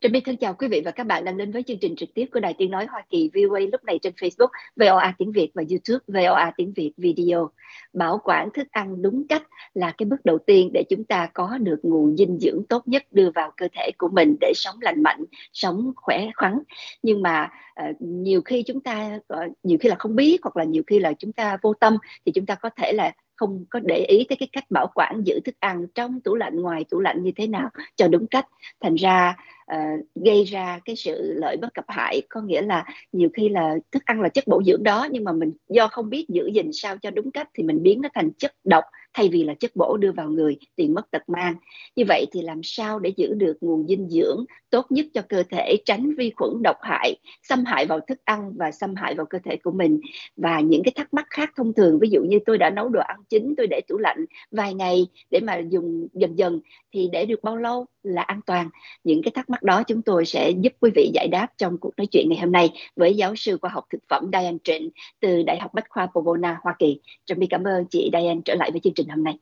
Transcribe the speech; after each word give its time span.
Trâm 0.00 0.12
My 0.12 0.20
thân 0.20 0.36
chào 0.36 0.54
quý 0.54 0.68
vị 0.68 0.82
và 0.84 0.90
các 0.90 1.04
bạn 1.04 1.24
đang 1.24 1.36
đến 1.36 1.52
với 1.52 1.62
chương 1.62 1.78
trình 1.80 1.96
trực 1.96 2.08
tiếp 2.14 2.26
của 2.32 2.40
Đài 2.40 2.54
Tiếng 2.58 2.70
Nói 2.70 2.86
Hoa 2.90 3.02
Kỳ 3.10 3.30
VOA 3.34 3.60
lúc 3.72 3.84
này 3.84 3.98
trên 4.02 4.12
Facebook 4.12 4.48
VOA 4.76 5.14
Tiếng 5.18 5.32
Việt 5.32 5.50
và 5.54 5.62
YouTube 5.70 6.04
VOA 6.06 6.52
Tiếng 6.56 6.72
Việt 6.72 6.92
Video. 6.96 7.50
Bảo 7.92 8.20
quản 8.24 8.48
thức 8.54 8.66
ăn 8.70 9.02
đúng 9.02 9.28
cách 9.28 9.42
là 9.74 9.94
cái 9.98 10.06
bước 10.06 10.24
đầu 10.24 10.38
tiên 10.38 10.70
để 10.74 10.84
chúng 10.88 11.04
ta 11.04 11.28
có 11.34 11.58
được 11.58 11.78
nguồn 11.82 12.16
dinh 12.16 12.38
dưỡng 12.38 12.62
tốt 12.68 12.88
nhất 12.88 13.02
đưa 13.10 13.30
vào 13.34 13.52
cơ 13.56 13.68
thể 13.72 13.90
của 13.98 14.08
mình 14.08 14.36
để 14.40 14.52
sống 14.54 14.76
lành 14.80 15.02
mạnh, 15.02 15.24
sống 15.52 15.92
khỏe 15.96 16.30
khoắn. 16.36 16.58
Nhưng 17.02 17.22
mà 17.22 17.48
uh, 17.88 17.96
nhiều 18.00 18.42
khi 18.44 18.62
chúng 18.62 18.80
ta 18.80 19.18
uh, 19.34 19.56
nhiều 19.62 19.78
khi 19.80 19.88
là 19.88 19.96
không 19.98 20.16
biết 20.16 20.38
hoặc 20.42 20.56
là 20.56 20.64
nhiều 20.64 20.82
khi 20.86 20.98
là 20.98 21.12
chúng 21.18 21.32
ta 21.32 21.58
vô 21.62 21.74
tâm 21.74 21.96
thì 22.26 22.32
chúng 22.32 22.46
ta 22.46 22.54
có 22.54 22.70
thể 22.76 22.92
là 22.92 23.12
không 23.38 23.64
có 23.70 23.80
để 23.80 24.04
ý 24.08 24.26
tới 24.28 24.36
cái 24.36 24.48
cách 24.52 24.64
bảo 24.70 24.86
quản 24.94 25.22
giữ 25.24 25.40
thức 25.44 25.54
ăn 25.60 25.86
trong 25.94 26.20
tủ 26.20 26.34
lạnh 26.34 26.60
ngoài 26.60 26.84
tủ 26.90 27.00
lạnh 27.00 27.22
như 27.22 27.32
thế 27.36 27.46
nào 27.46 27.70
cho 27.96 28.08
đúng 28.08 28.26
cách. 28.26 28.46
Thành 28.80 28.94
ra 28.94 29.36
uh, 29.74 30.06
gây 30.14 30.44
ra 30.44 30.80
cái 30.84 30.96
sự 30.96 31.32
lợi 31.36 31.56
bất 31.56 31.74
cập 31.74 31.84
hại 31.88 32.22
có 32.28 32.40
nghĩa 32.40 32.62
là 32.62 32.84
nhiều 33.12 33.28
khi 33.34 33.48
là 33.48 33.74
thức 33.92 34.02
ăn 34.04 34.20
là 34.20 34.28
chất 34.28 34.46
bổ 34.46 34.62
dưỡng 34.62 34.82
đó 34.82 35.08
nhưng 35.10 35.24
mà 35.24 35.32
mình 35.32 35.52
do 35.68 35.88
không 35.88 36.10
biết 36.10 36.26
giữ 36.28 36.50
gìn 36.54 36.70
sao 36.72 36.96
cho 36.96 37.10
đúng 37.10 37.30
cách 37.30 37.48
thì 37.54 37.62
mình 37.62 37.82
biến 37.82 38.00
nó 38.02 38.08
thành 38.14 38.30
chất 38.38 38.54
độc 38.64 38.84
thay 39.14 39.28
vì 39.28 39.44
là 39.44 39.54
chất 39.54 39.70
bổ 39.76 39.96
đưa 39.96 40.12
vào 40.12 40.28
người 40.30 40.56
tiền 40.76 40.94
mất 40.94 41.10
tật 41.10 41.28
mang. 41.28 41.54
Như 41.96 42.04
vậy 42.08 42.26
thì 42.32 42.42
làm 42.42 42.60
sao 42.62 42.98
để 42.98 43.12
giữ 43.16 43.34
được 43.34 43.56
nguồn 43.60 43.86
dinh 43.88 44.08
dưỡng 44.08 44.44
tốt 44.70 44.86
nhất 44.90 45.06
cho 45.14 45.22
cơ 45.28 45.42
thể, 45.50 45.76
tránh 45.84 46.14
vi 46.18 46.30
khuẩn 46.36 46.62
độc 46.62 46.76
hại, 46.82 47.16
xâm 47.42 47.64
hại 47.64 47.86
vào 47.86 48.00
thức 48.00 48.18
ăn 48.24 48.52
và 48.56 48.70
xâm 48.70 48.94
hại 48.94 49.14
vào 49.14 49.26
cơ 49.26 49.38
thể 49.44 49.56
của 49.56 49.70
mình? 49.70 50.00
Và 50.36 50.60
những 50.60 50.82
cái 50.84 50.92
thắc 50.96 51.14
mắc 51.14 51.26
khác 51.30 51.50
thông 51.56 51.74
thường, 51.74 51.98
ví 51.98 52.08
dụ 52.10 52.20
như 52.22 52.38
tôi 52.46 52.58
đã 52.58 52.70
nấu 52.70 52.88
đồ 52.88 53.00
ăn 53.00 53.20
chín 53.28 53.54
tôi 53.56 53.66
để 53.70 53.80
tủ 53.88 53.98
lạnh 53.98 54.24
vài 54.50 54.74
ngày 54.74 55.06
để 55.30 55.40
mà 55.40 55.58
dùng 55.70 56.08
dần 56.14 56.38
dần, 56.38 56.60
thì 56.94 57.08
để 57.12 57.26
được 57.26 57.42
bao 57.42 57.56
lâu? 57.56 57.86
Là 58.08 58.22
an 58.22 58.40
toàn 58.46 58.68
những 59.04 59.22
cái 59.22 59.32
thắc 59.34 59.50
mắc 59.50 59.62
đó 59.62 59.82
chúng 59.82 60.02
tôi 60.02 60.26
sẽ 60.26 60.50
giúp 60.50 60.72
quý 60.80 60.90
vị 60.94 61.10
giải 61.14 61.28
đáp 61.28 61.46
trong 61.56 61.78
cuộc 61.78 61.96
nói 61.96 62.06
chuyện 62.06 62.28
ngày 62.28 62.38
hôm 62.38 62.52
nay 62.52 62.70
với 62.96 63.16
giáo 63.16 63.36
sư 63.36 63.58
khoa 63.60 63.70
học 63.70 63.84
thực 63.92 64.00
phẩm 64.08 64.30
Diane 64.32 64.58
Trịnh 64.64 64.90
từ 65.20 65.42
Đại 65.42 65.58
học 65.60 65.74
Bách 65.74 65.88
khoa 65.88 66.06
Pomona 66.06 66.58
Hoa 66.62 66.76
Kỳ. 66.78 67.00
Trâm 67.24 67.38
cảm 67.50 67.64
ơn 67.64 67.84
chị 67.86 68.10
Diane 68.12 68.40
trở 68.44 68.54
lại 68.54 68.70
với 68.70 68.80
chương 68.80 68.94
trình 68.94 69.08
hôm 69.08 69.24
nay. 69.24 69.38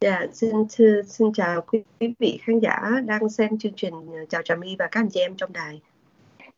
Dạ, 0.00 0.26
xin 0.32 0.50
thưa, 0.76 1.02
xin 1.02 1.32
chào 1.32 1.60
quý 1.60 1.82
vị 2.18 2.38
khán 2.42 2.58
giả 2.58 2.80
đang 3.06 3.28
xem 3.28 3.58
chương 3.58 3.72
trình. 3.76 3.94
Ờ, 3.94 4.24
chào 4.28 4.42
Trà 4.42 4.54
My 4.54 4.76
và 4.78 4.88
các 4.90 5.00
anh 5.00 5.08
chị 5.10 5.20
em 5.20 5.36
trong 5.36 5.52
đài. 5.52 5.80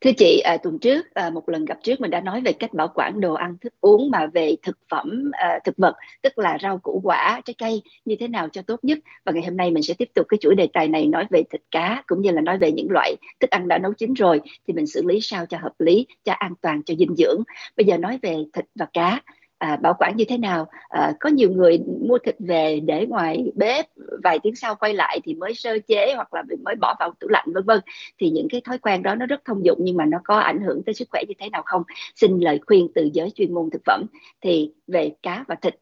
Thưa 0.02 0.12
chị, 0.12 0.40
à, 0.44 0.56
tuần 0.56 0.78
trước 0.78 1.14
à, 1.14 1.30
một 1.30 1.48
lần 1.48 1.64
gặp 1.64 1.78
trước 1.82 2.00
mình 2.00 2.10
đã 2.10 2.20
nói 2.20 2.40
về 2.40 2.52
cách 2.52 2.74
bảo 2.74 2.88
quản 2.94 3.20
đồ 3.20 3.34
ăn 3.34 3.56
thức 3.60 3.72
uống 3.80 4.10
mà 4.10 4.26
về 4.26 4.56
thực 4.62 4.78
phẩm 4.88 5.30
à, 5.32 5.58
thực 5.64 5.76
vật, 5.76 5.94
tức 6.22 6.38
là 6.38 6.58
rau 6.62 6.78
củ 6.78 7.00
quả, 7.04 7.40
trái 7.44 7.54
cây 7.58 7.82
như 8.04 8.16
thế 8.20 8.28
nào 8.28 8.48
cho 8.48 8.62
tốt 8.62 8.80
nhất. 8.82 8.98
Và 9.24 9.32
ngày 9.32 9.44
hôm 9.44 9.56
nay 9.56 9.70
mình 9.70 9.82
sẽ 9.82 9.94
tiếp 9.94 10.08
tục 10.14 10.26
cái 10.28 10.38
chuỗi 10.40 10.54
đề 10.54 10.68
tài 10.72 10.88
này 10.88 11.06
nói 11.06 11.26
về 11.30 11.42
thịt 11.50 11.60
cá 11.70 12.02
cũng 12.06 12.22
như 12.22 12.30
là 12.30 12.40
nói 12.40 12.58
về 12.58 12.72
những 12.72 12.90
loại 12.90 13.14
thức 13.40 13.50
ăn 13.50 13.68
đã 13.68 13.78
nấu 13.78 13.92
chín 13.92 14.14
rồi 14.14 14.40
thì 14.66 14.74
mình 14.74 14.86
xử 14.86 15.02
lý 15.06 15.20
sao 15.20 15.46
cho 15.46 15.58
hợp 15.58 15.74
lý, 15.78 16.06
cho 16.24 16.32
an 16.32 16.54
toàn, 16.60 16.82
cho 16.82 16.94
dinh 16.94 17.14
dưỡng. 17.16 17.42
Bây 17.76 17.86
giờ 17.86 17.98
nói 17.98 18.18
về 18.22 18.36
thịt 18.52 18.64
và 18.74 18.86
cá 18.92 19.20
à, 19.62 19.76
bảo 19.76 19.94
quản 19.98 20.16
như 20.16 20.24
thế 20.28 20.38
nào? 20.38 20.68
À, 20.88 21.12
có 21.20 21.30
nhiều 21.30 21.50
người 21.50 21.78
mua 22.08 22.18
thịt 22.18 22.36
về 22.38 22.80
để 22.80 23.06
ngoài 23.06 23.52
bếp 23.54 23.86
vài 24.22 24.38
tiếng 24.42 24.54
sau 24.54 24.74
quay 24.74 24.94
lại 24.94 25.20
thì 25.24 25.34
mới 25.34 25.54
sơ 25.54 25.78
chế 25.88 26.14
hoặc 26.16 26.34
là 26.34 26.42
mới 26.64 26.74
bỏ 26.74 26.94
vào 27.00 27.12
tủ 27.20 27.28
lạnh 27.28 27.46
vân 27.54 27.64
vân. 27.64 27.80
Thì 28.18 28.30
những 28.30 28.48
cái 28.50 28.60
thói 28.60 28.78
quen 28.78 29.02
đó 29.02 29.14
nó 29.14 29.26
rất 29.26 29.44
thông 29.44 29.64
dụng 29.64 29.78
nhưng 29.82 29.96
mà 29.96 30.04
nó 30.04 30.18
có 30.24 30.38
ảnh 30.38 30.60
hưởng 30.62 30.82
tới 30.82 30.94
sức 30.94 31.08
khỏe 31.10 31.22
như 31.28 31.34
thế 31.38 31.50
nào 31.50 31.62
không? 31.66 31.82
Xin 32.16 32.40
lời 32.40 32.60
khuyên 32.66 32.88
từ 32.94 33.10
giới 33.12 33.30
chuyên 33.30 33.54
môn 33.54 33.70
thực 33.70 33.82
phẩm. 33.86 34.06
Thì 34.40 34.72
về 34.86 35.12
cá 35.22 35.44
và 35.48 35.54
thịt 35.54 35.76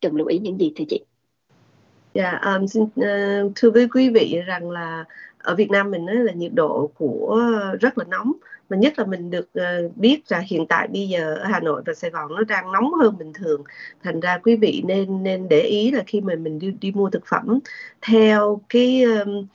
cần 0.00 0.16
lưu 0.16 0.26
ý 0.26 0.38
những 0.38 0.60
gì 0.60 0.72
thưa 0.76 0.84
chị? 0.88 1.04
Dạ, 2.14 2.40
um, 2.44 2.66
xin 2.66 2.82
uh, 2.82 3.52
thưa 3.54 3.70
với 3.70 3.88
quý 3.94 4.10
vị 4.10 4.40
rằng 4.46 4.70
là 4.70 5.04
ở 5.38 5.54
Việt 5.54 5.70
Nam 5.70 5.90
mình 5.90 6.06
là 6.06 6.32
nhiệt 6.32 6.52
độ 6.54 6.90
của 6.94 7.50
rất 7.80 7.98
là 7.98 8.04
nóng 8.08 8.32
mà 8.70 8.76
nhất 8.76 8.98
là 8.98 9.04
mình 9.04 9.30
được 9.30 9.48
uh, 9.58 9.96
biết 9.96 10.22
là 10.28 10.38
hiện 10.38 10.66
tại 10.66 10.88
bây 10.88 11.08
giờ 11.08 11.34
ở 11.34 11.44
Hà 11.44 11.60
Nội 11.60 11.82
và 11.86 11.94
Sài 11.94 12.10
Gòn 12.10 12.34
nó 12.34 12.44
đang 12.44 12.72
nóng 12.72 12.92
hơn 12.94 13.18
bình 13.18 13.32
thường. 13.32 13.64
Thành 14.02 14.20
ra 14.20 14.38
quý 14.38 14.56
vị 14.56 14.82
nên 14.86 15.22
nên 15.22 15.48
để 15.48 15.60
ý 15.60 15.90
là 15.90 16.02
khi 16.06 16.20
mà 16.20 16.34
mình 16.34 16.58
đi 16.58 16.70
đi 16.80 16.92
mua 16.92 17.10
thực 17.10 17.26
phẩm 17.26 17.58
theo 18.02 18.60
cái 18.68 19.02
um, 19.02 19.46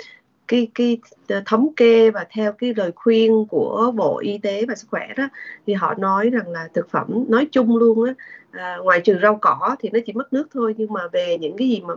cái 0.48 0.68
cái 0.76 0.98
ờ, 1.30 1.44
thống 1.46 1.76
kê 1.76 2.12
và 2.12 2.26
theo 2.30 2.54
cái 2.54 2.74
lời 2.78 2.92
khuyên 2.96 3.46
của 3.50 3.92
Bộ 3.96 4.20
Y 4.20 4.38
tế 4.38 4.66
và 4.68 4.76
Sức 4.76 4.88
khỏe 4.92 5.08
đó 5.18 5.30
thì 5.68 5.74
họ 5.74 5.94
nói 5.94 6.30
rằng 6.30 6.50
là 6.50 6.68
thực 6.74 6.90
phẩm 6.90 7.26
nói 7.28 7.48
chung 7.52 7.78
luôn 7.78 8.04
á 8.04 8.14
à, 8.52 8.78
ngoài 8.84 9.02
trừ 9.02 9.20
rau 9.22 9.38
cỏ 9.42 9.76
thì 9.80 9.90
nó 9.90 10.00
chỉ 10.06 10.14
mất 10.14 10.34
nước 10.34 10.48
thôi. 10.54 10.76
Nhưng 10.78 10.94
mà 10.94 11.02
về 11.14 11.38
những 11.38 11.58
cái 11.58 11.70
gì 11.70 11.82
mà 11.82 11.94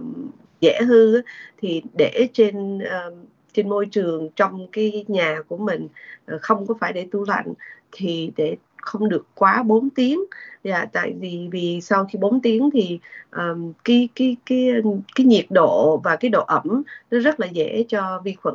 dễ 0.60 0.81
hư 0.82 1.16
á, 1.16 1.22
thì 1.59 1.82
để 1.94 2.28
trên 2.32 2.78
uh, 2.78 3.14
trên 3.58 3.69
môi 3.69 3.86
trường 3.86 4.28
trong 4.36 4.66
cái 4.72 5.04
nhà 5.08 5.38
của 5.48 5.56
mình 5.56 5.88
ờ, 6.26 6.38
không 6.42 6.66
có 6.66 6.74
phải 6.80 6.92
để 6.92 7.06
tủ 7.12 7.24
lạnh 7.28 7.52
thì 7.92 8.32
để 8.36 8.56
không 8.76 9.08
được 9.08 9.26
quá 9.34 9.62
4 9.62 9.91
tiếng. 9.91 10.20
Dạ 10.64 10.84
tại 10.92 11.14
vì 11.20 11.48
vì 11.52 11.80
sau 11.80 12.06
khi 12.12 12.19
4 12.19 12.41
tiếng 12.41 12.70
thì 12.72 13.00
um, 13.30 13.72
cái 13.84 14.08
cái 14.14 14.36
cái 14.46 14.69
cái 15.14 15.26
nhiệt 15.26 15.46
độ 15.50 16.00
và 16.04 16.16
cái 16.16 16.28
độ 16.28 16.44
ẩm 16.44 16.82
nó 17.10 17.19
rất 17.19 17.41
là 17.41 17.46
dễ 17.46 17.84
cho 17.88 18.20
vi 18.24 18.32
khuẩn 18.32 18.54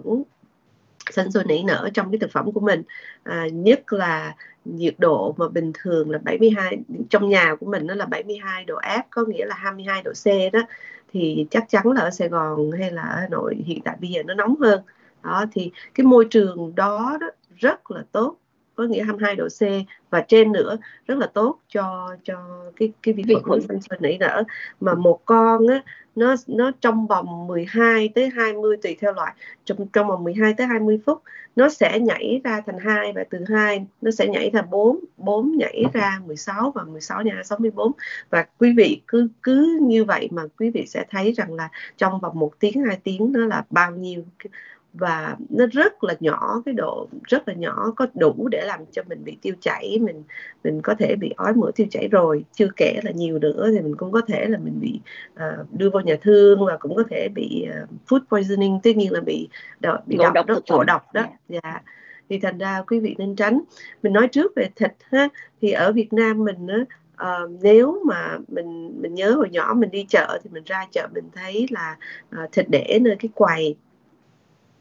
sinh 1.11 1.31
sôi 1.31 1.43
nảy 1.45 1.63
nở 1.63 1.89
trong 1.93 2.11
cái 2.11 2.19
thực 2.19 2.31
phẩm 2.31 2.51
của 2.51 2.59
mình. 2.59 2.83
À, 3.23 3.47
nhất 3.51 3.93
là 3.93 4.35
nhiệt 4.65 4.95
độ 4.97 5.35
mà 5.37 5.49
bình 5.49 5.71
thường 5.73 6.09
là 6.09 6.17
72 6.17 6.77
trong 7.09 7.29
nhà 7.29 7.55
của 7.59 7.65
mình 7.65 7.87
nó 7.87 7.95
là 7.95 8.05
72 8.05 8.65
độ 8.65 8.79
F 8.79 9.01
có 9.09 9.25
nghĩa 9.27 9.45
là 9.45 9.55
22 9.55 10.01
độ 10.03 10.11
C 10.11 10.53
đó 10.53 10.59
thì 11.13 11.47
chắc 11.51 11.65
chắn 11.69 11.87
là 11.87 12.01
ở 12.01 12.11
Sài 12.11 12.29
Gòn 12.29 12.71
hay 12.79 12.91
là 12.91 13.01
ở 13.01 13.19
Hà 13.21 13.27
Nội 13.31 13.55
hiện 13.65 13.81
tại 13.85 13.97
bây 14.01 14.09
giờ 14.09 14.23
nó 14.23 14.33
nóng 14.33 14.55
hơn. 14.61 14.81
Đó 15.23 15.45
thì 15.51 15.71
cái 15.93 16.05
môi 16.05 16.27
trường 16.31 16.75
đó, 16.75 17.17
đó 17.21 17.27
rất 17.55 17.91
là 17.91 18.05
tốt 18.11 18.37
có 18.75 18.83
nghĩa 18.83 19.03
22 19.03 19.35
độ 19.35 19.47
C. 19.47 19.61
Và 20.09 20.21
trên 20.21 20.51
nữa 20.51 20.77
rất 21.07 21.17
là 21.17 21.27
tốt 21.27 21.59
cho 21.69 22.15
cho 22.23 22.35
cái 22.75 22.91
cái 23.03 23.13
vi 23.13 23.35
khuẩn 23.43 23.61
sinh 23.61 23.81
sôi 23.81 23.97
nảy 24.01 24.17
nở 24.17 24.43
mà 24.79 24.93
một 24.93 25.19
con 25.25 25.67
á 25.67 25.83
nó 26.15 26.35
nó 26.47 26.71
trong 26.81 27.07
vòng 27.07 27.47
12 27.47 28.09
tới 28.15 28.29
20 28.29 28.77
tùy 28.77 28.97
theo 29.01 29.13
loại. 29.13 29.33
Trong 29.65 29.87
trong 29.93 30.07
vòng 30.07 30.23
12 30.23 30.53
tới 30.53 30.67
20 30.67 30.99
phút 31.05 31.21
nó 31.55 31.69
sẽ 31.69 31.99
nhảy 31.99 32.41
ra 32.43 32.61
thành 32.65 32.77
hai 32.79 33.13
và 33.13 33.23
từ 33.29 33.39
hai 33.49 33.85
nó 34.01 34.11
sẽ 34.11 34.27
nhảy 34.27 34.49
thành 34.53 34.69
4 34.69 34.99
4 35.17 35.57
nhảy 35.57 35.83
ra 35.93 36.19
16 36.25 36.71
và 36.75 36.83
16 36.83 37.21
nhảy 37.21 37.35
ra 37.35 37.43
64 37.43 37.91
và 38.29 38.45
quý 38.57 38.73
vị 38.77 39.01
cứ 39.07 39.27
cứ 39.43 39.79
như 39.81 40.05
vậy 40.05 40.29
mà 40.31 40.43
quý 40.59 40.69
vị 40.69 40.85
sẽ 40.87 41.05
thấy 41.09 41.31
rằng 41.31 41.53
là 41.53 41.69
trong 41.97 42.19
vòng 42.19 42.39
một 42.39 42.51
tiếng 42.59 42.83
hai 42.83 42.99
tiếng 43.03 43.31
nó 43.31 43.45
là 43.45 43.65
bao 43.69 43.91
nhiêu 43.91 44.23
và 44.93 45.37
nó 45.49 45.65
rất 45.71 46.03
là 46.03 46.15
nhỏ 46.19 46.61
cái 46.65 46.73
độ 46.73 47.07
rất 47.23 47.47
là 47.47 47.53
nhỏ 47.53 47.93
có 47.95 48.07
đủ 48.13 48.47
để 48.51 48.63
làm 48.65 48.79
cho 48.91 49.03
mình 49.09 49.23
bị 49.23 49.37
tiêu 49.41 49.53
chảy 49.61 49.99
mình 50.01 50.23
mình 50.63 50.81
có 50.81 50.95
thể 50.99 51.15
bị 51.15 51.33
ói 51.37 51.53
mửa 51.53 51.71
tiêu 51.71 51.87
chảy 51.91 52.07
rồi 52.07 52.45
chưa 52.53 52.67
kể 52.77 52.99
là 53.03 53.11
nhiều 53.11 53.39
nữa 53.39 53.69
thì 53.71 53.81
mình 53.81 53.95
cũng 53.95 54.11
có 54.11 54.21
thể 54.27 54.45
là 54.45 54.57
mình 54.57 54.79
bị 54.79 54.99
uh, 55.33 55.73
đưa 55.73 55.89
vào 55.89 56.03
nhà 56.03 56.15
thương 56.21 56.65
và 56.65 56.77
cũng 56.77 56.95
có 56.95 57.03
thể 57.09 57.27
bị 57.35 57.67
uh, 57.83 57.89
food 58.07 58.19
poisoning 58.29 58.79
tất 58.83 58.95
nhiên 58.95 59.11
là 59.11 59.21
bị 59.21 59.49
đo, 59.79 59.99
bị 60.05 60.15
ngộ 60.15 60.31
độc, 60.31 60.45
độc 60.45 60.63
ngộ 60.69 60.83
độc 60.83 61.13
đó 61.13 61.21
yeah. 61.21 61.33
Dạ. 61.49 61.59
yeah. 61.63 61.83
thì 62.29 62.39
thành 62.39 62.57
ra 62.57 62.83
quý 62.87 62.99
vị 62.99 63.15
nên 63.17 63.35
tránh 63.35 63.61
mình 64.03 64.13
nói 64.13 64.27
trước 64.27 64.51
về 64.55 64.69
thịt 64.75 64.91
ha 65.11 65.29
thì 65.61 65.71
ở 65.71 65.91
Việt 65.91 66.13
Nam 66.13 66.43
mình 66.43 66.67
á 66.67 66.85
Uh, 67.21 67.51
nếu 67.61 68.01
mà 68.05 68.37
mình 68.47 69.01
mình 69.01 69.13
nhớ 69.13 69.31
hồi 69.31 69.49
nhỏ 69.51 69.73
mình 69.77 69.91
đi 69.91 70.05
chợ 70.09 70.39
thì 70.43 70.49
mình 70.53 70.63
ra 70.65 70.85
chợ 70.91 71.07
mình 71.13 71.23
thấy 71.35 71.67
là 71.69 71.97
uh, 72.43 72.51
thịt 72.51 72.65
để 72.69 72.99
nơi 73.01 73.15
cái 73.19 73.29
quầy 73.35 73.75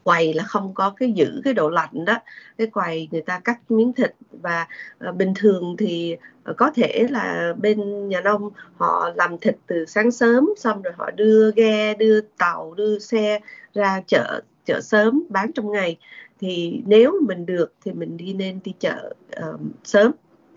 quầy 0.04 0.34
là 0.34 0.44
không 0.44 0.74
có 0.74 0.90
cái 0.90 1.12
giữ 1.12 1.40
cái 1.44 1.54
độ 1.54 1.70
lạnh 1.70 2.04
đó. 2.04 2.18
Cái 2.58 2.66
quầy 2.66 3.08
người 3.10 3.22
ta 3.22 3.40
cắt 3.44 3.58
miếng 3.68 3.92
thịt 3.92 4.14
và 4.30 4.66
uh, 5.08 5.16
bình 5.16 5.32
thường 5.36 5.76
thì 5.78 6.16
uh, 6.50 6.56
có 6.56 6.70
thể 6.74 7.06
là 7.10 7.54
bên 7.58 8.08
nhà 8.08 8.20
nông 8.20 8.50
họ 8.76 9.10
làm 9.14 9.38
thịt 9.38 9.56
từ 9.66 9.84
sáng 9.86 10.10
sớm 10.10 10.50
xong 10.56 10.82
rồi 10.82 10.92
họ 10.96 11.10
đưa 11.10 11.50
ghe 11.56 11.94
đưa 11.94 12.20
tàu 12.20 12.74
đưa 12.74 12.98
xe 12.98 13.40
ra 13.74 14.02
chợ 14.06 14.40
chợ 14.64 14.80
sớm 14.80 15.22
bán 15.28 15.52
trong 15.52 15.70
ngày. 15.70 15.98
Thì 16.40 16.82
nếu 16.86 17.20
mình 17.26 17.46
được 17.46 17.72
thì 17.84 17.92
mình 17.92 18.16
đi 18.16 18.32
nên 18.34 18.60
đi 18.64 18.74
chợ 18.78 19.14
uh, 19.38 19.60
sớm 19.84 20.12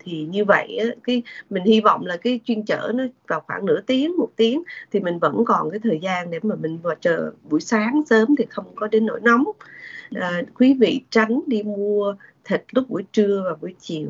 thì 0.06 0.26
như 0.30 0.44
vậy 0.44 0.76
á, 0.76 0.86
cái 1.04 1.22
mình 1.50 1.64
hy 1.64 1.80
vọng 1.80 2.06
là 2.06 2.16
cái 2.16 2.40
chuyên 2.44 2.62
chở 2.62 2.92
nó 2.94 3.04
vào 3.28 3.40
khoảng 3.40 3.66
nửa 3.66 3.80
tiếng 3.80 4.16
một 4.16 4.28
tiếng 4.36 4.62
thì 4.92 5.00
mình 5.00 5.18
vẫn 5.18 5.44
còn 5.46 5.70
cái 5.70 5.80
thời 5.84 5.98
gian 6.02 6.30
để 6.30 6.38
mà 6.42 6.54
mình 6.54 6.78
vào 6.82 6.94
chờ 7.00 7.32
buổi 7.50 7.60
sáng 7.60 8.02
sớm 8.10 8.28
thì 8.38 8.44
không 8.50 8.74
có 8.74 8.88
đến 8.88 9.06
nỗi 9.06 9.20
nóng. 9.22 9.44
À, 10.10 10.42
quý 10.54 10.74
vị 10.74 11.00
tránh 11.10 11.40
đi 11.46 11.62
mua 11.62 12.14
thịt 12.44 12.62
lúc 12.72 12.88
buổi 12.88 13.04
trưa 13.12 13.42
và 13.44 13.56
buổi 13.60 13.74
chiều. 13.80 14.08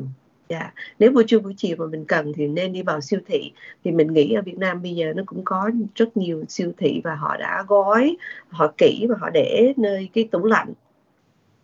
Dạ, 0.49 0.59
yeah. 0.59 0.73
nếu 0.99 1.11
buổi 1.11 1.23
trưa 1.27 1.39
buổi 1.39 1.53
chiều 1.57 1.75
mà 1.79 1.85
mình 1.85 2.05
cần 2.05 2.33
thì 2.35 2.47
nên 2.47 2.73
đi 2.73 2.81
vào 2.81 3.01
siêu 3.01 3.19
thị. 3.27 3.51
Thì 3.83 3.91
mình 3.91 4.13
nghĩ 4.13 4.33
ở 4.33 4.41
Việt 4.41 4.57
Nam 4.57 4.81
bây 4.81 4.95
giờ 4.95 5.13
nó 5.15 5.23
cũng 5.25 5.41
có 5.45 5.71
rất 5.95 6.17
nhiều 6.17 6.43
siêu 6.49 6.71
thị 6.77 7.01
và 7.03 7.15
họ 7.15 7.37
đã 7.37 7.63
gói 7.67 8.17
họ 8.49 8.73
kỹ 8.77 9.05
và 9.09 9.15
họ 9.19 9.29
để 9.29 9.73
nơi 9.77 10.09
cái 10.13 10.27
tủ 10.31 10.45
lạnh. 10.45 10.73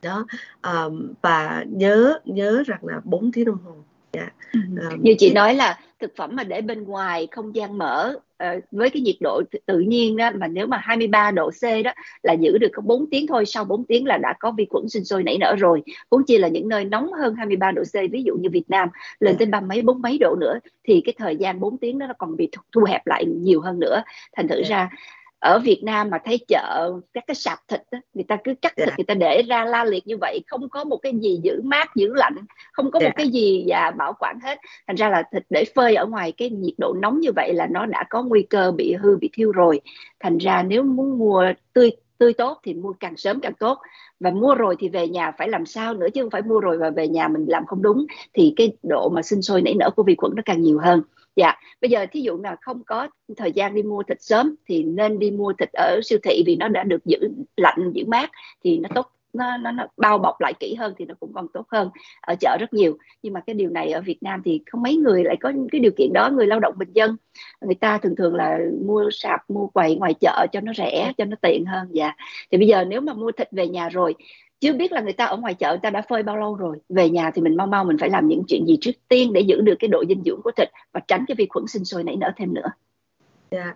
Đó 0.01 0.25
um, 0.63 1.13
và 1.21 1.65
nhớ 1.69 2.19
nhớ 2.25 2.63
rằng 2.67 2.79
là 2.81 3.01
4 3.03 3.31
tiếng 3.31 3.45
đồng 3.45 3.57
hồ. 3.65 3.75
Dạ. 4.13 4.29
Um, 4.53 5.01
như 5.01 5.15
chị 5.17 5.33
nói 5.33 5.55
là 5.55 5.79
thực 5.99 6.15
phẩm 6.15 6.35
mà 6.35 6.43
để 6.43 6.61
bên 6.61 6.83
ngoài 6.83 7.27
không 7.31 7.55
gian 7.55 7.77
mở 7.77 8.15
uh, 8.43 8.63
với 8.71 8.89
cái 8.89 9.01
nhiệt 9.01 9.15
độ 9.21 9.41
tự 9.65 9.79
nhiên 9.79 10.17
đó 10.17 10.31
mà 10.35 10.47
nếu 10.47 10.67
mà 10.67 10.77
23 10.77 11.31
độ 11.31 11.49
C 11.49 11.63
đó 11.83 11.91
là 12.23 12.33
giữ 12.33 12.57
được 12.57 12.67
có 12.73 12.81
4 12.81 13.09
tiếng 13.11 13.27
thôi 13.27 13.45
sau 13.45 13.65
4 13.65 13.85
tiếng 13.85 14.05
là 14.05 14.17
đã 14.17 14.33
có 14.39 14.51
vi 14.57 14.65
khuẩn 14.69 14.89
sinh 14.89 15.05
sôi 15.05 15.23
nảy 15.23 15.37
nở 15.37 15.55
rồi. 15.59 15.83
Huống 16.11 16.23
chi 16.25 16.37
là 16.37 16.47
những 16.47 16.67
nơi 16.67 16.85
nóng 16.85 17.13
hơn 17.13 17.35
23 17.35 17.71
độ 17.71 17.83
C 17.83 18.11
ví 18.11 18.23
dụ 18.23 18.35
như 18.35 18.49
Việt 18.49 18.69
Nam 18.69 18.89
lên 19.19 19.35
tới 19.37 19.45
ba 19.45 19.61
mấy 19.61 19.81
bốn 19.81 20.01
mấy 20.01 20.17
độ 20.17 20.35
nữa 20.39 20.59
thì 20.83 21.01
cái 21.05 21.13
thời 21.17 21.35
gian 21.35 21.59
4 21.59 21.77
tiếng 21.77 21.99
đó 21.99 22.07
nó 22.07 22.13
còn 22.17 22.37
bị 22.37 22.49
thu, 22.51 22.61
thu 22.71 22.83
hẹp 22.83 23.07
lại 23.07 23.25
nhiều 23.25 23.61
hơn 23.61 23.79
nữa. 23.79 24.03
Thành 24.35 24.47
thử 24.47 24.63
ra 24.63 24.89
ở 25.43 25.59
Việt 25.59 25.83
Nam 25.83 26.09
mà 26.09 26.17
thấy 26.25 26.39
chợ 26.47 26.93
các 27.13 27.23
cái 27.27 27.35
sạp 27.35 27.59
thịt 27.67 27.81
đó, 27.91 27.99
người 28.13 28.23
ta 28.27 28.37
cứ 28.43 28.53
cắt 28.61 28.73
thịt 28.75 28.87
yeah. 28.87 28.89
Dạ. 28.89 28.95
người 28.97 29.05
ta 29.05 29.13
để 29.13 29.41
ra 29.47 29.65
la 29.65 29.83
liệt 29.83 30.07
như 30.07 30.17
vậy 30.21 30.39
không 30.47 30.69
có 30.69 30.83
một 30.83 30.97
cái 30.97 31.13
gì 31.21 31.39
giữ 31.43 31.61
mát 31.63 31.95
giữ 31.95 32.13
lạnh 32.15 32.35
không 32.71 32.91
có 32.91 32.99
yeah. 32.99 33.09
một 33.09 33.13
dạ. 33.17 33.23
cái 33.23 33.27
gì 33.27 33.65
và 33.67 33.91
bảo 33.91 34.13
quản 34.19 34.39
hết 34.39 34.59
thành 34.87 34.95
ra 34.95 35.09
là 35.09 35.23
thịt 35.33 35.43
để 35.49 35.65
phơi 35.75 35.95
ở 35.95 36.05
ngoài 36.05 36.31
cái 36.31 36.49
nhiệt 36.49 36.73
độ 36.77 36.93
nóng 36.93 37.19
như 37.19 37.31
vậy 37.35 37.53
là 37.53 37.67
nó 37.71 37.85
đã 37.85 38.03
có 38.09 38.23
nguy 38.23 38.41
cơ 38.41 38.71
bị 38.71 38.93
hư 38.93 39.17
bị 39.17 39.29
thiêu 39.33 39.51
rồi 39.51 39.81
thành 40.19 40.37
ra 40.37 40.63
nếu 40.63 40.83
muốn 40.83 41.17
mua 41.17 41.45
tươi 41.73 41.91
tươi 42.17 42.33
tốt 42.33 42.59
thì 42.63 42.73
mua 42.73 42.93
càng 42.99 43.17
sớm 43.17 43.39
càng 43.39 43.53
tốt 43.59 43.77
và 44.19 44.31
mua 44.31 44.55
rồi 44.55 44.75
thì 44.79 44.89
về 44.89 45.07
nhà 45.07 45.31
phải 45.37 45.49
làm 45.49 45.65
sao 45.65 45.93
nữa 45.93 46.07
chứ 46.13 46.21
không 46.21 46.31
phải 46.31 46.41
mua 46.41 46.59
rồi 46.59 46.77
và 46.77 46.89
về 46.89 47.07
nhà 47.07 47.27
mình 47.27 47.45
làm 47.47 47.65
không 47.65 47.81
đúng 47.81 48.05
thì 48.33 48.53
cái 48.55 48.77
độ 48.83 49.09
mà 49.09 49.21
sinh 49.21 49.41
sôi 49.41 49.61
nảy 49.61 49.73
nở 49.73 49.89
của 49.95 50.03
vi 50.03 50.15
khuẩn 50.15 50.31
nó 50.35 50.41
càng 50.45 50.61
nhiều 50.61 50.79
hơn 50.79 51.01
dạ 51.35 51.53
bây 51.81 51.89
giờ 51.89 52.05
thí 52.11 52.21
dụ 52.21 52.41
là 52.43 52.55
không 52.61 52.83
có 52.83 53.07
thời 53.37 53.51
gian 53.51 53.75
đi 53.75 53.83
mua 53.83 54.03
thịt 54.03 54.21
sớm 54.21 54.55
thì 54.65 54.83
nên 54.83 55.19
đi 55.19 55.31
mua 55.31 55.53
thịt 55.53 55.69
ở 55.73 55.99
siêu 56.03 56.19
thị 56.23 56.43
vì 56.45 56.55
nó 56.55 56.67
đã 56.67 56.83
được 56.83 57.05
giữ 57.05 57.17
lạnh 57.57 57.91
giữ 57.93 58.05
mát 58.05 58.31
thì 58.63 58.77
nó 58.77 58.89
tốt 58.95 59.09
nó, 59.33 59.57
nó 59.57 59.71
nó 59.71 59.87
bao 59.97 60.17
bọc 60.17 60.41
lại 60.41 60.53
kỹ 60.59 60.75
hơn 60.75 60.93
thì 60.97 61.05
nó 61.05 61.15
cũng 61.19 61.33
còn 61.33 61.47
tốt 61.53 61.65
hơn 61.69 61.89
ở 62.21 62.35
chợ 62.39 62.57
rất 62.59 62.73
nhiều. 62.73 62.97
Nhưng 63.23 63.33
mà 63.33 63.39
cái 63.39 63.53
điều 63.53 63.69
này 63.69 63.91
ở 63.91 64.01
Việt 64.01 64.23
Nam 64.23 64.41
thì 64.45 64.61
không 64.65 64.81
mấy 64.81 64.95
người 64.95 65.23
lại 65.23 65.35
có 65.41 65.51
cái 65.71 65.79
điều 65.79 65.91
kiện 65.97 66.13
đó 66.13 66.29
người 66.29 66.47
lao 66.47 66.59
động 66.59 66.73
bình 66.77 66.91
dân 66.93 67.15
người 67.61 67.75
ta 67.75 67.97
thường 67.97 68.15
thường 68.15 68.35
là 68.35 68.59
mua 68.85 69.09
sạp 69.11 69.49
mua 69.49 69.67
quầy 69.67 69.95
ngoài 69.95 70.13
chợ 70.13 70.47
cho 70.51 70.61
nó 70.61 70.73
rẻ 70.73 71.13
cho 71.17 71.25
nó 71.25 71.35
tiện 71.41 71.65
hơn 71.65 71.87
dạ. 71.91 72.15
Thì 72.51 72.57
bây 72.57 72.67
giờ 72.67 72.85
nếu 72.85 73.01
mà 73.01 73.13
mua 73.13 73.31
thịt 73.31 73.47
về 73.51 73.67
nhà 73.67 73.89
rồi 73.89 74.15
chưa 74.63 74.73
biết 74.73 74.91
là 74.91 75.01
người 75.01 75.13
ta 75.13 75.25
ở 75.25 75.37
ngoài 75.37 75.53
chợ, 75.53 75.69
người 75.69 75.79
ta 75.83 75.89
đã 75.89 76.01
phơi 76.09 76.23
bao 76.23 76.37
lâu 76.37 76.55
rồi 76.55 76.77
về 76.89 77.09
nhà 77.09 77.31
thì 77.31 77.41
mình 77.41 77.57
mau 77.57 77.67
mau 77.67 77.83
mình 77.83 77.97
phải 77.97 78.09
làm 78.09 78.27
những 78.27 78.43
chuyện 78.47 78.65
gì 78.67 78.77
trước 78.81 78.91
tiên 79.07 79.33
để 79.33 79.41
giữ 79.41 79.61
được 79.61 79.75
cái 79.79 79.87
độ 79.87 80.03
dinh 80.09 80.23
dưỡng 80.25 80.41
của 80.43 80.51
thịt 80.57 80.67
và 80.93 81.01
tránh 81.07 81.25
cái 81.27 81.35
vi 81.35 81.47
khuẩn 81.49 81.67
sinh 81.67 81.85
sôi 81.85 82.03
nảy 82.03 82.15
nở 82.15 82.31
thêm 82.37 82.53
nữa 82.53 82.67
Yeah. 83.53 83.75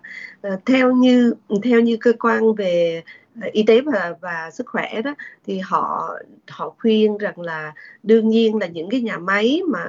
Theo 0.66 0.92
như 0.92 1.34
theo 1.62 1.80
như 1.80 1.96
cơ 2.00 2.12
quan 2.20 2.54
về 2.54 3.02
y 3.52 3.62
tế 3.62 3.80
và 3.80 4.14
và 4.20 4.50
sức 4.50 4.66
khỏe 4.66 5.02
đó 5.02 5.14
thì 5.46 5.58
họ 5.58 6.10
họ 6.48 6.74
khuyên 6.78 7.18
rằng 7.18 7.40
là 7.40 7.72
đương 8.02 8.28
nhiên 8.28 8.56
là 8.58 8.66
những 8.66 8.90
cái 8.90 9.00
nhà 9.00 9.18
máy 9.18 9.62
mà 9.68 9.84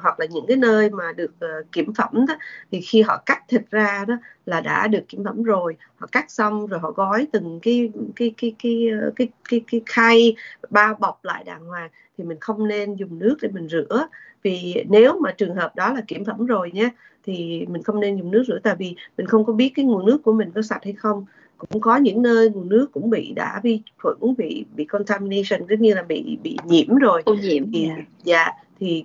hoặc 0.00 0.20
là 0.20 0.26
những 0.26 0.44
cái 0.48 0.56
nơi 0.56 0.90
mà 0.90 1.12
được 1.12 1.32
uh, 1.44 1.72
kiểm 1.72 1.94
phẩm 1.94 2.26
đó 2.28 2.34
thì 2.70 2.80
khi 2.80 3.02
họ 3.02 3.22
cắt 3.26 3.42
thịt 3.48 3.62
ra 3.70 4.04
đó 4.08 4.18
là 4.46 4.60
đã 4.60 4.88
được 4.88 5.08
kiểm 5.08 5.24
phẩm 5.24 5.42
rồi. 5.42 5.76
Họ 5.96 6.06
cắt 6.12 6.30
xong 6.30 6.66
rồi 6.66 6.80
họ 6.80 6.90
gói 6.90 7.26
từng 7.32 7.60
cái 7.62 7.90
cái 8.16 8.34
cái 8.36 8.54
cái 8.58 8.90
cái 9.16 9.28
cái 9.28 9.28
cái, 9.48 9.60
cái 9.66 9.80
khay 9.86 10.36
bao 10.70 10.94
bọc 10.94 11.24
lại 11.24 11.44
đàng 11.44 11.64
hoàng 11.66 11.90
thì 12.18 12.24
mình 12.24 12.38
không 12.40 12.68
nên 12.68 12.94
dùng 12.94 13.18
nước 13.18 13.36
để 13.42 13.48
mình 13.48 13.68
rửa. 13.68 14.08
Vì 14.42 14.84
nếu 14.88 15.20
mà 15.20 15.32
trường 15.32 15.54
hợp 15.54 15.76
đó 15.76 15.92
là 15.92 16.00
kiểm 16.06 16.24
phẩm 16.24 16.46
rồi 16.46 16.70
nhé 16.70 16.90
thì 17.24 17.66
mình 17.68 17.82
không 17.82 18.00
nên 18.00 18.16
dùng 18.16 18.30
nước 18.30 18.44
rửa. 18.48 18.58
Tại 18.62 18.76
vì 18.78 18.96
mình 19.16 19.26
không 19.26 19.44
có 19.44 19.52
biết 19.52 19.72
cái 19.74 19.84
nguồn 19.84 20.06
nước 20.06 20.18
của 20.24 20.32
mình 20.32 20.50
có 20.54 20.62
sạch 20.62 20.84
hay 20.84 20.92
không 20.92 21.26
cũng 21.58 21.80
có 21.80 21.96
những 21.96 22.22
nơi 22.22 22.50
nguồn 22.50 22.68
nước 22.68 22.88
cũng 22.92 23.10
bị 23.10 23.32
đã 23.36 23.60
vi 23.62 23.80
khuẩn 23.98 24.16
bị 24.38 24.64
bị 24.76 24.84
contamination 24.84 25.68
tức 25.68 25.76
như 25.80 25.94
là 25.94 26.02
bị 26.02 26.38
bị 26.42 26.56
nhiễm 26.64 26.96
rồi. 26.96 27.22
Ô 27.24 27.34
nhiễm 27.34 27.72
thì 27.72 27.86
yeah. 27.86 27.98
dạ 28.24 28.52
thì 28.80 29.04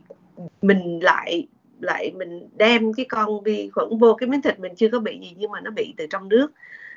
mình 0.62 1.00
lại 1.04 1.48
lại 1.80 2.12
mình 2.18 2.48
đem 2.58 2.94
cái 2.94 3.06
con 3.10 3.44
vi 3.44 3.70
khuẩn 3.70 3.98
vô 3.98 4.14
cái 4.14 4.30
miếng 4.30 4.42
thịt 4.42 4.60
mình 4.60 4.76
chưa 4.76 4.90
có 4.92 5.00
bị 5.00 5.20
gì 5.20 5.36
nhưng 5.38 5.52
mà 5.52 5.62
nó 5.62 5.72
bị 5.72 5.94
từ 5.98 6.08
trong 6.10 6.30
nước. 6.30 6.52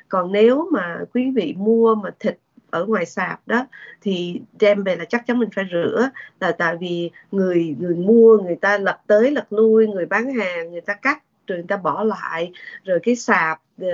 Còn 0.08 0.32
nếu 0.32 0.68
mà 0.72 0.98
quý 1.14 1.30
vị 1.34 1.54
mua 1.58 1.94
mà 1.94 2.10
thịt 2.20 2.38
ở 2.70 2.84
ngoài 2.86 3.06
sạp 3.06 3.48
đó 3.48 3.66
thì 4.00 4.40
đem 4.60 4.84
về 4.84 4.96
là 4.96 5.04
chắc 5.04 5.26
chắn 5.26 5.38
mình 5.38 5.48
phải 5.54 5.64
rửa. 5.72 6.10
Là 6.40 6.52
tại 6.52 6.76
vì 6.80 7.10
người 7.32 7.76
người 7.78 7.94
mua 7.94 8.38
người 8.38 8.56
ta 8.56 8.78
lật 8.78 8.98
tới 9.06 9.30
lật 9.30 9.52
lui 9.52 9.86
người 9.86 10.06
bán 10.06 10.34
hàng 10.34 10.72
người 10.72 10.80
ta 10.80 10.94
cắt 10.94 11.22
rồi 11.46 11.58
người 11.58 11.66
ta 11.68 11.76
bỏ 11.76 12.04
lại. 12.04 12.52
Rồi 12.84 13.00
cái 13.02 13.16
sạp 13.16 13.60
uh, 13.82 13.90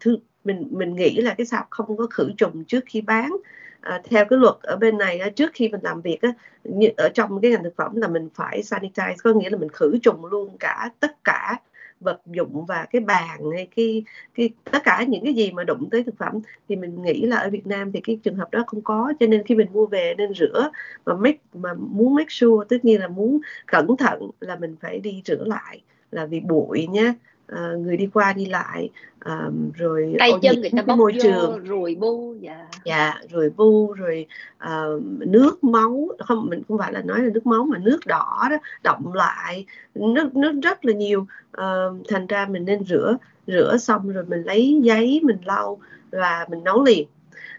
thứ 0.00 0.16
mình 0.48 0.68
mình 0.70 0.96
nghĩ 0.96 1.20
là 1.20 1.34
cái 1.34 1.46
sạp 1.46 1.66
không 1.70 1.96
có 1.96 2.06
khử 2.10 2.30
trùng 2.36 2.64
trước 2.64 2.84
khi 2.86 3.00
bán. 3.00 3.36
À, 3.80 4.00
theo 4.04 4.24
cái 4.24 4.38
luật 4.38 4.54
ở 4.62 4.76
bên 4.76 4.98
này 4.98 5.32
trước 5.36 5.50
khi 5.54 5.68
mình 5.68 5.80
làm 5.82 6.00
việc 6.00 6.22
á, 6.22 6.32
như 6.64 6.88
ở 6.96 7.08
trong 7.14 7.40
cái 7.40 7.50
ngành 7.50 7.64
thực 7.64 7.76
phẩm 7.76 7.96
là 7.96 8.08
mình 8.08 8.28
phải 8.34 8.62
sanitize 8.62 9.14
có 9.22 9.32
nghĩa 9.32 9.50
là 9.50 9.58
mình 9.58 9.68
khử 9.68 9.98
trùng 10.02 10.24
luôn 10.24 10.56
cả 10.60 10.90
tất 11.00 11.24
cả 11.24 11.56
vật 12.00 12.20
dụng 12.26 12.66
và 12.66 12.86
cái 12.90 13.00
bàn 13.00 13.40
hay 13.54 13.68
cái 13.76 14.04
cái 14.34 14.50
tất 14.64 14.78
cả 14.84 15.04
những 15.08 15.24
cái 15.24 15.34
gì 15.34 15.50
mà 15.50 15.64
đụng 15.64 15.88
tới 15.90 16.02
thực 16.02 16.18
phẩm. 16.18 16.40
Thì 16.68 16.76
mình 16.76 17.02
nghĩ 17.02 17.22
là 17.26 17.36
ở 17.36 17.50
Việt 17.50 17.66
Nam 17.66 17.92
thì 17.92 18.00
cái 18.00 18.18
trường 18.22 18.34
hợp 18.34 18.50
đó 18.50 18.64
không 18.66 18.80
có 18.82 19.12
cho 19.20 19.26
nên 19.26 19.42
khi 19.46 19.54
mình 19.54 19.68
mua 19.72 19.86
về 19.86 20.14
nên 20.18 20.34
rửa 20.34 20.70
mà 21.06 21.14
make 21.14 21.38
mà 21.54 21.74
muốn 21.74 22.14
make 22.14 22.30
sure 22.30 22.66
tất 22.68 22.84
nhiên 22.84 23.00
là 23.00 23.08
muốn 23.08 23.38
cẩn 23.66 23.96
thận 23.96 24.30
là 24.40 24.56
mình 24.56 24.76
phải 24.80 24.98
đi 25.00 25.22
rửa 25.24 25.44
lại 25.44 25.82
là 26.10 26.26
vì 26.26 26.40
bụi 26.40 26.86
nhé 26.86 27.14
uh, 27.52 27.80
người 27.80 27.96
đi 27.96 28.08
qua 28.14 28.32
đi 28.32 28.46
lại 28.46 28.90
um, 29.24 29.70
rồi 29.74 30.14
tay 30.18 30.32
chân 30.42 30.60
người 30.60 30.70
ta 30.76 30.82
bốc 30.82 30.98
môi 30.98 31.12
vô, 31.12 31.18
trường. 31.22 31.64
rồi 31.64 31.96
bu 32.00 32.34
dạ. 32.40 32.66
Dạ 32.84 33.14
rồi 33.30 33.50
bu 33.56 33.92
rồi 33.92 34.26
uh, 34.64 35.02
nước 35.18 35.64
máu 35.64 36.08
không 36.18 36.46
mình 36.50 36.62
không 36.68 36.78
phải 36.78 36.92
là 36.92 37.02
nói 37.02 37.22
là 37.22 37.30
nước 37.34 37.46
máu 37.46 37.64
mà 37.64 37.78
nước 37.78 38.00
đỏ 38.06 38.48
đó 38.50 38.56
động 38.82 39.12
lại 39.14 39.66
nước 39.94 40.36
nước 40.36 40.60
rất 40.62 40.84
là 40.84 40.92
nhiều. 40.92 41.26
Uh, 41.60 42.08
thành 42.08 42.26
ra 42.26 42.46
mình 42.50 42.64
nên 42.64 42.84
rửa 42.84 43.16
rửa 43.46 43.76
xong 43.76 44.12
rồi 44.12 44.24
mình 44.24 44.42
lấy 44.42 44.80
giấy 44.82 45.20
mình 45.22 45.38
lau 45.44 45.78
và 46.10 46.46
mình 46.50 46.64
nấu 46.64 46.84
liền. 46.84 47.08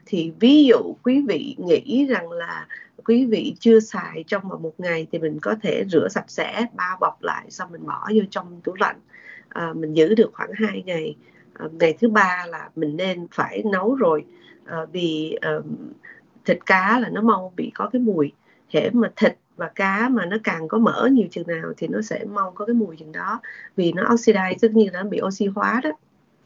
Thì 0.06 0.32
ví 0.40 0.66
dụ 0.66 0.96
quý 1.04 1.24
vị 1.28 1.56
nghĩ 1.58 2.06
rằng 2.06 2.32
là 2.32 2.68
quý 3.06 3.26
vị 3.26 3.56
chưa 3.60 3.80
xài 3.80 4.24
trong 4.28 4.48
một 4.48 4.74
ngày 4.78 5.08
thì 5.12 5.20
mình 5.20 5.40
có 5.42 5.56
thể 5.62 5.86
rửa 5.90 6.08
sạch 6.08 6.26
sẽ 6.28 6.66
bao 6.74 6.98
bọc 7.00 7.24
lại 7.24 7.46
xong 7.50 7.72
mình 7.72 7.86
bỏ 7.86 8.10
vô 8.16 8.22
trong 8.30 8.62
tủ 8.64 8.74
lạnh 8.80 9.00
à, 9.50 9.74
mình 9.74 9.94
giữ 9.94 10.16
được 10.16 10.32
khoảng 10.34 10.52
2 10.54 10.84
ngày 10.86 11.16
à, 11.54 11.66
ngày 11.80 11.98
thứ 12.00 12.10
ba 12.10 12.46
là 12.48 12.70
mình 12.76 12.98
nên 12.98 13.28
phải 13.32 13.64
nấu 13.72 13.96
rồi 13.96 14.26
à, 14.66 14.78
vì 14.92 15.38
à, 15.42 15.52
thịt 16.46 16.66
cá 16.66 17.00
là 17.00 17.10
nó 17.10 17.22
mau 17.22 17.54
bị 17.56 17.72
có 17.76 17.90
cái 17.94 18.02
mùi 18.02 18.32
hễ 18.70 18.90
mà 18.90 19.12
thịt 19.16 19.36
và 19.58 19.68
cá 19.76 20.10
mà 20.10 20.26
nó 20.26 20.38
càng 20.44 20.68
có 20.68 20.78
mỡ 20.78 21.10
nhiều 21.12 21.28
chừng 21.32 21.48
nào 21.48 21.74
thì 21.78 21.88
nó 21.88 22.02
sẽ 22.02 22.26
mau 22.26 22.52
có 22.52 22.66
cái 22.66 22.74
mùi 22.74 22.96
chừng 22.98 23.12
đó 23.12 23.42
vì 23.76 23.92
nó 23.92 24.04
oxidize 24.04 24.56
tất 24.62 24.72
nhiên 24.72 24.94
là 24.94 25.04
nó 25.04 25.10
bị 25.10 25.20
oxy 25.22 25.46
hóa 25.46 25.82
đó 25.84 25.92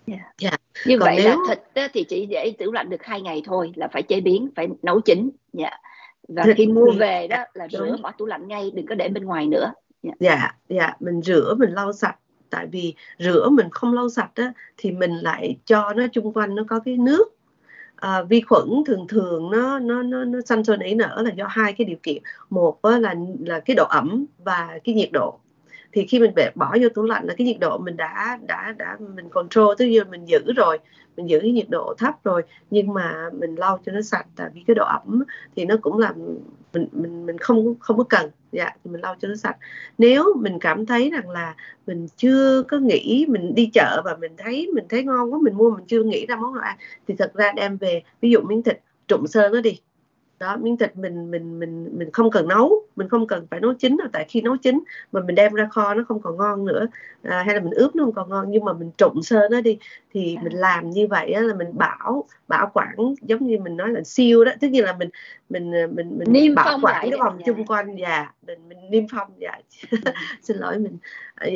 Yeah. 0.07 0.21
Dạ. 0.37 0.49
Yeah. 0.49 0.61
Dạ. 0.73 0.81
Như 0.85 0.97
Còn 0.99 1.05
vậy 1.05 1.23
nếu... 1.23 1.29
là 1.29 1.55
thịt 1.55 1.59
á, 1.73 1.89
thì 1.93 2.03
chỉ 2.03 2.25
để 2.25 2.53
tủ 2.59 2.71
lạnh 2.71 2.89
được 2.89 3.03
hai 3.03 3.21
ngày 3.21 3.41
thôi 3.45 3.71
là 3.75 3.87
phải 3.87 4.03
chế 4.03 4.21
biến 4.21 4.49
phải 4.55 4.67
nấu 4.81 5.01
chín 5.01 5.29
yeah. 5.57 5.71
Dạ. 5.71 5.77
và 6.27 6.43
thịt 6.43 6.57
khi 6.57 6.67
mua 6.67 6.91
về 6.91 7.27
đó 7.27 7.43
là 7.53 7.67
rửa 7.71 7.97
bỏ 8.01 8.11
tủ 8.11 8.25
lạnh 8.25 8.47
ngay 8.47 8.71
đừng 8.73 8.85
có 8.85 8.95
để 8.95 9.09
bên 9.09 9.23
ngoài 9.23 9.47
nữa 9.47 9.73
dạ 10.03 10.11
yeah. 10.19 10.55
dạ 10.69 10.85
yeah. 10.85 11.01
mình 11.01 11.21
rửa 11.21 11.55
mình 11.59 11.69
lau 11.69 11.93
sạch 11.93 12.15
tại 12.53 12.67
vì 12.67 12.93
rửa 13.19 13.49
mình 13.49 13.67
không 13.71 13.93
lau 13.93 14.09
sạch 14.09 14.31
á, 14.35 14.53
thì 14.77 14.91
mình 14.91 15.11
lại 15.11 15.57
cho 15.65 15.93
nó 15.93 16.03
chung 16.11 16.33
quanh 16.33 16.55
nó 16.55 16.63
có 16.67 16.79
cái 16.79 16.97
nước. 16.97 17.23
À, 17.95 18.23
vi 18.23 18.41
khuẩn 18.41 18.83
thường 18.85 19.07
thường 19.07 19.51
nó 19.51 19.79
nó 19.79 20.01
nó 20.03 20.23
nó 20.23 20.39
sanh 20.45 20.63
sôi 20.63 20.77
nảy 20.77 20.95
nở 20.95 21.21
là 21.25 21.31
do 21.31 21.47
hai 21.49 21.73
cái 21.73 21.85
điều 21.85 21.97
kiện. 22.03 22.23
Một 22.49 22.85
là 22.85 23.15
là 23.39 23.59
cái 23.59 23.75
độ 23.75 23.85
ẩm 23.85 24.25
và 24.37 24.79
cái 24.83 24.95
nhiệt 24.95 25.09
độ. 25.11 25.39
Thì 25.91 26.05
khi 26.05 26.19
mình 26.19 26.33
bỏ 26.55 26.75
vô 26.81 26.89
tủ 26.89 27.03
lạnh 27.03 27.25
là 27.25 27.33
cái 27.37 27.47
nhiệt 27.47 27.59
độ 27.59 27.77
mình 27.77 27.97
đã 27.97 28.39
đã 28.47 28.73
đã 28.77 28.97
mình 29.15 29.29
control 29.29 29.75
tức 29.77 29.85
là 29.85 30.03
mình 30.03 30.25
giữ 30.25 30.53
rồi 30.55 30.79
mình 31.17 31.29
giữ 31.29 31.39
cái 31.39 31.51
nhiệt 31.51 31.69
độ 31.69 31.93
thấp 31.97 32.23
rồi 32.23 32.41
nhưng 32.69 32.93
mà 32.93 33.29
mình 33.33 33.55
lau 33.55 33.79
cho 33.85 33.91
nó 33.91 34.01
sạch 34.01 34.25
tại 34.35 34.49
vì 34.53 34.63
cái 34.67 34.75
độ 34.75 34.85
ẩm 34.85 35.23
thì 35.55 35.65
nó 35.65 35.75
cũng 35.81 35.97
làm 35.97 36.13
mình 36.73 36.87
mình 36.91 37.25
mình 37.25 37.37
không 37.37 37.75
không 37.79 37.97
có 37.97 38.03
cần. 38.03 38.29
Dạ 38.51 38.69
thì 38.83 38.91
mình 38.91 39.01
lau 39.01 39.15
cho 39.19 39.27
nó 39.27 39.35
sạch. 39.35 39.57
Nếu 39.97 40.33
mình 40.39 40.59
cảm 40.59 40.85
thấy 40.85 41.09
rằng 41.09 41.29
là 41.29 41.55
mình 41.87 42.07
chưa 42.17 42.63
có 42.63 42.77
nghĩ, 42.79 43.25
mình 43.29 43.55
đi 43.55 43.69
chợ 43.73 44.01
và 44.05 44.15
mình 44.15 44.31
thấy 44.37 44.69
mình 44.73 44.85
thấy 44.89 45.03
ngon 45.03 45.33
quá, 45.33 45.39
mình 45.43 45.57
mua, 45.57 45.69
mình 45.69 45.85
chưa 45.87 46.03
nghĩ 46.03 46.25
ra 46.25 46.35
món 46.35 46.53
nào 46.53 46.63
ăn, 46.63 46.77
thì 47.07 47.15
thật 47.17 47.31
ra 47.33 47.51
đem 47.55 47.77
về, 47.77 48.03
ví 48.21 48.29
dụ 48.31 48.41
miếng 48.41 48.63
thịt 48.63 48.79
trụng 49.07 49.27
sơ 49.27 49.49
nó 49.49 49.61
đi 49.61 49.79
đó 50.43 50.57
miếng 50.57 50.77
thịt 50.77 50.97
mình 50.97 51.31
mình 51.31 51.59
mình 51.59 51.89
mình 51.97 52.11
không 52.11 52.31
cần 52.31 52.47
nấu. 52.47 52.85
Mình 52.95 53.09
không 53.09 53.27
cần 53.27 53.47
phải 53.51 53.59
nấu 53.59 53.73
chín 53.73 53.97
tại 54.13 54.25
khi 54.29 54.41
nấu 54.41 54.57
chín 54.57 54.79
mà 55.11 55.21
mình 55.21 55.35
đem 55.35 55.53
ra 55.53 55.67
kho 55.71 55.93
nó 55.93 56.03
không 56.07 56.21
còn 56.21 56.37
ngon 56.37 56.65
nữa. 56.65 56.87
À, 57.23 57.43
hay 57.45 57.55
là 57.55 57.61
mình 57.61 57.71
ướp 57.71 57.95
nó 57.95 58.03
không 58.03 58.13
còn 58.13 58.29
ngon 58.29 58.45
nhưng 58.49 58.65
mà 58.65 58.73
mình 58.73 58.91
trụng 58.97 59.23
sơ 59.23 59.47
nó 59.51 59.61
đi 59.61 59.77
thì 60.13 60.37
mình 60.43 60.53
làm 60.53 60.89
như 60.89 61.07
vậy 61.07 61.31
á, 61.31 61.41
là 61.41 61.53
mình 61.53 61.67
bảo 61.73 62.25
bảo 62.47 62.71
quản 62.73 62.95
giống 63.21 63.47
như 63.47 63.59
mình 63.59 63.77
nói 63.77 63.89
là 63.91 64.01
siêu 64.03 64.45
đó. 64.45 64.51
Tức 64.61 64.67
như 64.67 64.81
là 64.81 64.93
mình 64.93 65.09
mình 65.49 65.71
mình 65.71 66.17
mình 66.17 66.31
niêm 66.31 66.55
bảo 66.55 66.79
quản 66.81 67.09
cái 67.09 67.19
vòng 67.19 67.39
chung 67.45 67.65
quanh 67.65 67.95
dạ 67.95 68.31
mình 68.47 68.59
mình 68.69 68.77
niêm 68.89 69.03
phong 69.11 69.31
dạ 69.37 69.59
xin 70.41 70.57
lỗi 70.57 70.79
mình. 70.79 70.97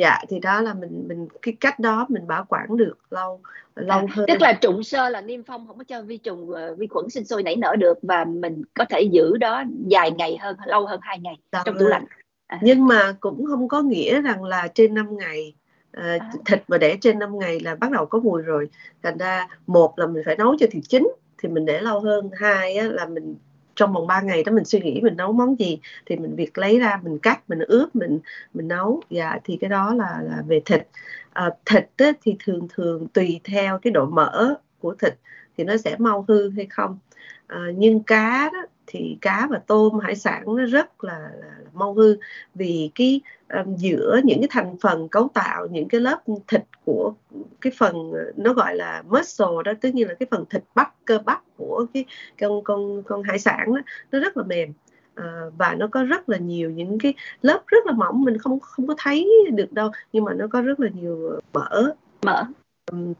Dạ 0.00 0.18
thì 0.28 0.38
đó 0.38 0.60
là 0.60 0.74
mình 0.74 1.04
mình 1.08 1.28
cái 1.42 1.56
cách 1.60 1.78
đó 1.78 2.06
mình 2.08 2.26
bảo 2.26 2.44
quản 2.48 2.76
được 2.76 2.98
lâu 3.10 3.40
lâu 3.80 3.98
à, 3.98 4.06
hơn. 4.10 4.26
tức 4.28 4.40
là 4.40 4.52
trụng 4.52 4.82
sơ 4.82 5.08
là 5.08 5.20
niêm 5.20 5.42
phong 5.42 5.66
không 5.66 5.78
có 5.78 5.84
cho 5.84 6.02
vi 6.02 6.16
trùng 6.16 6.50
ờ, 6.50 6.74
vi 6.74 6.86
khuẩn 6.86 7.10
sinh 7.10 7.24
sôi 7.24 7.42
nảy 7.42 7.56
nở 7.56 7.76
được 7.76 7.98
và 8.02 8.24
mình 8.24 8.62
có 8.74 8.84
thể 8.84 9.02
giữ 9.02 9.36
đó 9.36 9.64
dài 9.86 10.10
ngày 10.10 10.36
hơn 10.40 10.56
lâu 10.66 10.86
hơn 10.86 11.00
hai 11.02 11.18
ngày 11.18 11.36
đó 11.52 11.62
trong 11.64 11.78
tủ 11.78 11.86
lạnh. 11.86 12.04
à. 12.46 12.58
nhưng 12.62 12.86
mà 12.86 13.12
cũng 13.20 13.46
không 13.46 13.68
có 13.68 13.82
nghĩa 13.82 14.20
rằng 14.20 14.44
là 14.44 14.68
trên 14.74 14.94
5 14.94 15.16
ngày 15.16 15.54
à, 15.92 16.18
thịt 16.46 16.62
mà 16.68 16.78
để 16.78 16.96
trên 17.00 17.18
5 17.18 17.38
ngày 17.38 17.60
là 17.60 17.74
bắt 17.74 17.90
đầu 17.90 18.06
có 18.06 18.18
mùi 18.18 18.42
rồi. 18.42 18.68
Thành 19.02 19.18
ra 19.18 19.46
một 19.66 19.98
là 19.98 20.06
mình 20.06 20.22
phải 20.26 20.36
nấu 20.36 20.56
cho 20.58 20.66
thịt 20.70 20.84
chín 20.88 21.08
thì 21.42 21.48
mình 21.48 21.66
để 21.66 21.80
lâu 21.80 22.00
hơn. 22.00 22.30
Hai 22.40 22.76
á, 22.76 22.86
là 22.86 23.06
mình 23.06 23.36
trong 23.76 23.92
vòng 23.92 24.06
3 24.06 24.20
ngày 24.20 24.44
đó 24.44 24.52
mình 24.52 24.64
suy 24.64 24.80
nghĩ 24.80 25.00
mình 25.00 25.16
nấu 25.16 25.32
món 25.32 25.58
gì 25.58 25.78
thì 26.06 26.16
mình 26.16 26.36
việc 26.36 26.58
lấy 26.58 26.78
ra 26.78 27.00
mình 27.02 27.18
cắt 27.18 27.40
mình 27.48 27.58
ướp 27.58 27.96
mình 27.96 28.18
mình 28.54 28.68
nấu. 28.68 29.02
Dạ 29.10 29.38
thì 29.44 29.58
cái 29.60 29.70
đó 29.70 29.94
là 29.94 30.20
là 30.22 30.42
về 30.46 30.60
thịt 30.64 30.86
à, 31.32 31.50
thịt 31.66 31.84
á, 31.96 32.12
thì 32.22 32.36
thường 32.44 32.68
thường 32.74 33.08
tùy 33.08 33.40
theo 33.44 33.78
cái 33.78 33.90
độ 33.90 34.06
mỡ 34.06 34.54
của 34.80 34.94
thịt 34.94 35.14
thì 35.56 35.64
nó 35.64 35.76
sẽ 35.76 35.96
mau 35.98 36.24
hư 36.28 36.50
hay 36.50 36.66
không. 36.70 36.98
À, 37.46 37.58
nhưng 37.76 38.02
cá 38.02 38.50
đó 38.52 38.62
thì 38.86 39.18
cá 39.20 39.46
và 39.50 39.60
tôm 39.66 39.98
hải 39.98 40.16
sản 40.16 40.42
nó 40.46 40.64
rất 40.64 41.04
là, 41.04 41.18
là, 41.18 41.28
là 41.40 41.70
mau 41.72 41.94
hư 41.94 42.16
vì 42.54 42.90
cái 42.94 43.20
um, 43.52 43.76
giữa 43.76 44.20
những 44.24 44.38
cái 44.40 44.48
thành 44.50 44.76
phần 44.80 45.08
cấu 45.08 45.28
tạo 45.34 45.66
những 45.66 45.88
cái 45.88 46.00
lớp 46.00 46.18
thịt 46.48 46.62
của 46.84 47.14
cái 47.60 47.72
phần 47.78 48.12
à, 48.14 48.22
nó 48.36 48.52
gọi 48.52 48.76
là 48.76 49.02
muscle 49.08 49.62
đó 49.64 49.72
tất 49.80 49.94
nhiên 49.94 50.08
là 50.08 50.14
cái 50.14 50.26
phần 50.30 50.44
thịt 50.50 50.62
bắp 50.74 50.94
cơ 51.04 51.18
bắp 51.18 51.42
của 51.56 51.86
cái 51.94 52.04
con 52.40 52.64
con 52.64 53.02
con 53.02 53.22
hải 53.22 53.38
sản 53.38 53.74
đó, 53.74 53.80
nó 54.12 54.20
rất 54.20 54.36
là 54.36 54.44
mềm 54.44 54.72
à, 55.18 55.42
và 55.58 55.74
nó 55.74 55.86
có 55.86 56.04
rất 56.04 56.28
là 56.28 56.38
nhiều 56.38 56.70
những 56.70 56.98
cái 56.98 57.14
lớp 57.42 57.62
rất 57.66 57.86
là 57.86 57.92
mỏng 57.92 58.24
mình 58.24 58.38
không 58.38 58.60
không 58.60 58.86
có 58.86 58.94
thấy 58.98 59.28
được 59.52 59.72
đâu 59.72 59.90
nhưng 60.12 60.24
mà 60.24 60.32
nó 60.34 60.46
có 60.46 60.62
rất 60.62 60.80
là 60.80 60.88
nhiều 60.94 61.40
mỡ. 61.52 61.94
Mỡ. 62.22 62.44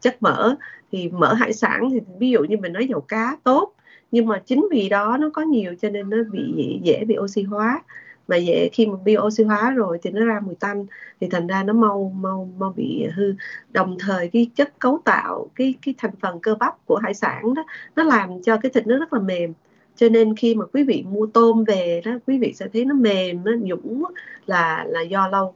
Chất 0.01 0.17
mỡ. 0.21 0.55
Thì 0.91 1.09
mỡ 1.09 1.33
hải 1.33 1.53
sản 1.53 1.89
thì 1.91 2.01
ví 2.19 2.29
dụ 2.29 2.43
như 2.43 2.57
mình 2.57 2.73
nói 2.73 2.87
dầu 2.87 3.01
cá 3.01 3.37
tốt 3.43 3.73
nhưng 4.11 4.25
mà 4.27 4.41
chính 4.45 4.67
vì 4.71 4.89
đó 4.89 5.17
nó 5.19 5.29
có 5.33 5.41
nhiều 5.41 5.75
cho 5.81 5.89
nên 5.89 6.09
nó 6.09 6.17
bị 6.31 6.79
dễ 6.83 7.05
bị 7.05 7.17
oxy 7.17 7.43
hóa. 7.43 7.81
Mà 8.27 8.35
dễ 8.35 8.69
khi 8.73 8.85
mà 8.85 8.95
bị 9.05 9.17
oxy 9.17 9.43
hóa 9.43 9.71
rồi 9.71 9.99
thì 10.01 10.11
nó 10.11 10.25
ra 10.25 10.39
mùi 10.39 10.55
tanh 10.55 10.85
thì 11.21 11.27
thành 11.31 11.47
ra 11.47 11.63
nó 11.63 11.73
mau 11.73 12.11
mau 12.15 12.49
mau 12.57 12.73
bị 12.75 13.07
hư. 13.15 13.33
Đồng 13.71 13.97
thời 13.99 14.29
cái 14.29 14.49
chất 14.55 14.79
cấu 14.79 15.01
tạo 15.05 15.47
cái 15.55 15.75
cái 15.81 15.93
thành 15.97 16.11
phần 16.21 16.39
cơ 16.39 16.55
bắp 16.55 16.85
của 16.85 16.97
hải 16.97 17.13
sản 17.13 17.53
đó 17.53 17.63
nó 17.95 18.03
làm 18.03 18.41
cho 18.41 18.57
cái 18.57 18.71
thịt 18.73 18.87
nó 18.87 18.97
rất 18.97 19.13
là 19.13 19.19
mềm 19.19 19.53
cho 19.99 20.09
nên 20.09 20.35
khi 20.35 20.55
mà 20.55 20.65
quý 20.73 20.83
vị 20.83 21.03
mua 21.07 21.25
tôm 21.25 21.63
về 21.63 22.01
đó 22.05 22.11
quý 22.27 22.37
vị 22.37 22.53
sẽ 22.53 22.67
thấy 22.73 22.85
nó 22.85 22.95
mềm 22.95 23.43
nó 23.43 23.51
nhũng 23.61 24.03
là 24.45 24.85
là 24.87 25.01
do 25.01 25.27
lâu 25.27 25.53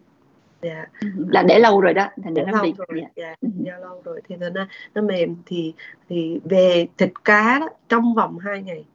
yeah. 0.62 0.89
Dạ. 1.01 1.09
là 1.29 1.43
để 1.43 1.59
lâu 1.59 1.81
rồi 1.81 1.93
đó 1.93 2.07
thành 2.23 2.33
ra 2.33 2.43
nó 2.51 2.63
bị 2.63 2.73
rồi. 2.77 3.00
Yeah. 3.00 3.15
Yeah. 3.15 3.38
do 3.41 3.77
lâu 3.77 4.01
rồi 4.05 4.21
thì 4.27 4.35
nó 4.35 4.65
nó 4.93 5.01
mềm 5.01 5.35
thì 5.45 5.73
thì 6.09 6.39
về 6.43 6.88
thịt 6.97 7.12
cá 7.23 7.59
đó, 7.59 7.69
trong 7.89 8.13
vòng 8.13 8.38
2 8.38 8.63
ngày 8.63 8.85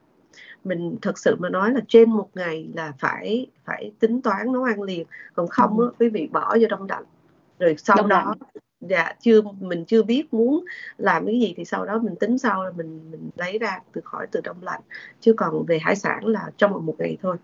mình 0.64 0.96
thật 1.02 1.18
sự 1.18 1.36
mà 1.38 1.48
nói 1.48 1.72
là 1.72 1.80
trên 1.88 2.10
một 2.10 2.28
ngày 2.34 2.68
là 2.74 2.92
phải 2.98 3.46
phải 3.64 3.92
tính 4.00 4.22
toán 4.22 4.52
nấu 4.52 4.64
ăn 4.64 4.82
liền 4.82 5.06
còn 5.34 5.46
không 5.48 5.80
á 5.80 5.86
ừ. 5.86 5.92
quý 5.98 6.08
vị 6.08 6.28
bỏ 6.32 6.56
vô 6.60 6.66
đông 6.70 6.86
lạnh 6.88 7.04
rồi 7.58 7.74
sau 7.78 7.96
đông 7.96 8.08
đó 8.08 8.24
lạnh. 8.26 8.62
Dạ 8.80 9.12
chưa 9.20 9.42
mình 9.60 9.84
chưa 9.84 10.02
biết 10.02 10.34
muốn 10.34 10.64
làm 10.98 11.26
cái 11.26 11.40
gì 11.40 11.54
thì 11.56 11.64
sau 11.64 11.86
đó 11.86 11.98
mình 11.98 12.16
tính 12.16 12.38
sau 12.38 12.64
là 12.64 12.70
mình 12.76 13.00
mình 13.10 13.30
lấy 13.36 13.58
ra 13.58 13.78
từ 13.92 14.00
khỏi 14.04 14.26
từ 14.32 14.40
đông 14.44 14.62
lạnh. 14.62 14.80
Chứ 15.20 15.32
còn 15.32 15.64
về 15.66 15.78
hải 15.78 15.96
sản 15.96 16.26
là 16.26 16.50
trong 16.56 16.86
một 16.86 16.94
ngày 16.98 17.16
thôi. 17.22 17.36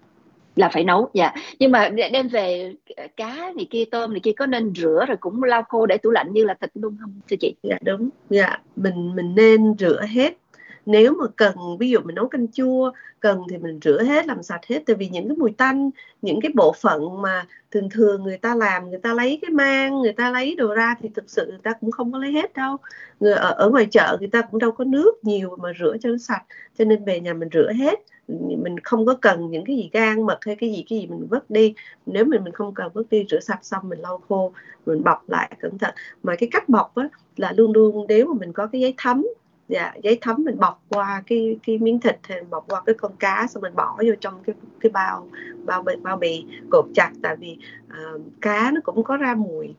Là 0.56 0.68
phải 0.72 0.84
nấu 0.84 1.10
dạ. 1.14 1.34
Nhưng 1.58 1.70
mà 1.70 1.88
đem 2.12 2.28
về 2.28 2.74
cá 3.16 3.52
này 3.56 3.66
kia 3.70 3.84
tôm 3.90 4.12
này 4.12 4.20
kia 4.20 4.32
có 4.32 4.46
nên 4.46 4.72
rửa 4.74 5.04
rồi 5.08 5.16
cũng 5.16 5.42
lau 5.42 5.62
khô 5.62 5.86
để 5.86 5.96
tủ 5.98 6.10
lạnh 6.10 6.32
như 6.32 6.44
là 6.44 6.54
thịt 6.54 6.70
luôn 6.74 6.96
không 7.00 7.20
thưa 7.30 7.36
chị? 7.40 7.54
Dạ 7.62 7.78
đúng. 7.84 8.08
Dạ 8.30 8.58
mình 8.76 9.14
mình 9.14 9.34
nên 9.34 9.74
rửa 9.78 10.02
hết 10.08 10.36
nếu 10.86 11.14
mà 11.14 11.26
cần 11.36 11.54
ví 11.78 11.90
dụ 11.90 12.00
mình 12.04 12.14
nấu 12.14 12.28
canh 12.28 12.46
chua 12.52 12.92
cần 13.20 13.42
thì 13.50 13.58
mình 13.58 13.78
rửa 13.82 14.02
hết 14.02 14.26
làm 14.26 14.42
sạch 14.42 14.60
hết. 14.68 14.82
Tại 14.86 14.96
vì 14.96 15.08
những 15.08 15.28
cái 15.28 15.36
mùi 15.36 15.52
tanh 15.52 15.90
những 16.22 16.40
cái 16.40 16.52
bộ 16.54 16.74
phận 16.80 17.22
mà 17.22 17.46
thường 17.70 17.88
thường 17.90 18.22
người 18.22 18.38
ta 18.38 18.54
làm 18.54 18.90
người 18.90 18.98
ta 18.98 19.14
lấy 19.14 19.38
cái 19.42 19.50
mang 19.50 20.00
người 20.00 20.12
ta 20.12 20.30
lấy 20.30 20.54
đồ 20.54 20.74
ra 20.74 20.94
thì 21.02 21.08
thực 21.14 21.30
sự 21.30 21.46
người 21.46 21.60
ta 21.62 21.72
cũng 21.80 21.90
không 21.90 22.12
có 22.12 22.18
lấy 22.18 22.32
hết 22.32 22.54
đâu. 22.54 22.76
Người 23.20 23.32
ở, 23.32 23.50
ở 23.50 23.70
ngoài 23.70 23.86
chợ 23.90 24.16
người 24.20 24.28
ta 24.28 24.42
cũng 24.42 24.60
đâu 24.60 24.72
có 24.72 24.84
nước 24.84 25.12
nhiều 25.22 25.56
mà 25.60 25.72
rửa 25.80 25.96
cho 26.00 26.08
nó 26.08 26.16
sạch 26.18 26.42
cho 26.78 26.84
nên 26.84 27.04
về 27.04 27.20
nhà 27.20 27.34
mình 27.34 27.48
rửa 27.52 27.72
hết. 27.72 28.00
Mình 28.62 28.80
không 28.84 29.06
có 29.06 29.14
cần 29.22 29.50
những 29.50 29.64
cái 29.64 29.76
gì 29.76 29.90
gan 29.92 30.26
mật 30.26 30.38
hay 30.40 30.56
cái 30.56 30.72
gì 30.72 30.84
cái 30.90 30.98
gì 30.98 31.06
mình 31.06 31.26
vứt 31.30 31.50
đi. 31.50 31.74
Nếu 32.06 32.24
mình 32.24 32.44
mình 32.44 32.52
không 32.52 32.74
cần 32.74 32.92
vứt 32.94 33.10
đi 33.10 33.26
rửa 33.30 33.40
sạch 33.40 33.64
xong 33.64 33.88
mình 33.88 33.98
lau 33.98 34.22
khô 34.28 34.52
mình 34.86 35.04
bọc 35.04 35.28
lại 35.28 35.52
cẩn 35.60 35.78
thận. 35.78 35.94
Mà 36.22 36.36
cái 36.36 36.48
cách 36.52 36.68
bọc 36.68 36.94
á 36.94 37.08
là 37.36 37.52
luôn 37.56 37.72
luôn 37.72 38.06
nếu 38.08 38.26
mà 38.26 38.34
mình 38.40 38.52
có 38.52 38.66
cái 38.66 38.80
giấy 38.80 38.94
thấm 38.96 39.26
dạ 39.68 39.92
giấy 40.02 40.18
thấm 40.20 40.44
mình 40.44 40.58
bọc 40.58 40.82
qua 40.88 41.22
cái 41.26 41.58
cái 41.66 41.78
miếng 41.78 42.00
thịt 42.00 42.16
hay 42.22 42.42
bọc 42.50 42.64
qua 42.68 42.82
cái 42.86 42.94
con 42.94 43.12
cá 43.16 43.46
xong 43.50 43.60
mình 43.60 43.74
bỏ 43.74 43.98
vô 44.06 44.12
trong 44.20 44.42
cái 44.46 44.54
cái 44.80 44.90
bao 44.90 45.28
bao 45.64 45.82
bì, 45.82 45.92
bao 46.02 46.16
bì 46.16 46.44
cột 46.70 46.86
chặt 46.94 47.10
tại 47.22 47.36
vì 47.36 47.58
uh, 47.86 48.22
cá 48.40 48.70
nó 48.74 48.80
cũng 48.84 49.04
có 49.04 49.16
ra 49.16 49.34
mùi 49.34 49.74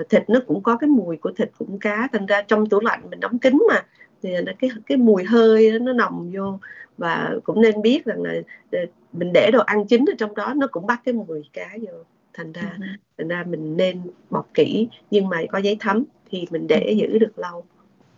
uh, 0.00 0.08
thịt 0.08 0.22
nó 0.28 0.40
cũng 0.46 0.62
có 0.62 0.76
cái 0.76 0.88
mùi 0.88 1.16
của 1.16 1.32
thịt 1.36 1.50
cũng 1.58 1.78
cá 1.78 2.08
thành 2.12 2.26
ra 2.26 2.42
trong 2.42 2.68
tủ 2.68 2.80
lạnh 2.80 3.00
mình 3.10 3.20
đóng 3.20 3.38
kín 3.38 3.58
mà. 3.68 3.84
Thì 4.22 4.30
cái 4.58 4.70
cái 4.86 4.98
mùi 4.98 5.24
hơi 5.24 5.78
nó 5.80 5.92
nồng 5.92 6.30
vô 6.34 6.58
và 6.98 7.34
cũng 7.44 7.60
nên 7.60 7.82
biết 7.82 8.04
rằng 8.04 8.22
là 8.22 8.34
ờ, 8.72 8.78
mình 9.12 9.32
để 9.32 9.50
đồ 9.52 9.60
ăn 9.60 9.86
chín 9.86 10.04
ở 10.08 10.14
trong 10.18 10.34
đó 10.34 10.54
nó 10.56 10.66
cũng 10.66 10.86
bắt 10.86 11.00
cái 11.04 11.14
mùi 11.14 11.42
cá 11.52 11.76
vô. 11.82 11.92
Thành 12.32 12.52
ra 12.52 12.62
uh-huh. 12.62 12.96
thành 13.18 13.28
ra 13.28 13.44
mình 13.48 13.76
nên 13.76 14.02
bọc 14.30 14.48
kỹ 14.54 14.88
nhưng 15.10 15.28
mà 15.28 15.42
có 15.52 15.58
giấy 15.58 15.76
thấm 15.80 16.04
thì 16.30 16.46
mình 16.50 16.66
để 16.66 16.94
giữ 16.98 17.18
được 17.18 17.38
lâu 17.38 17.64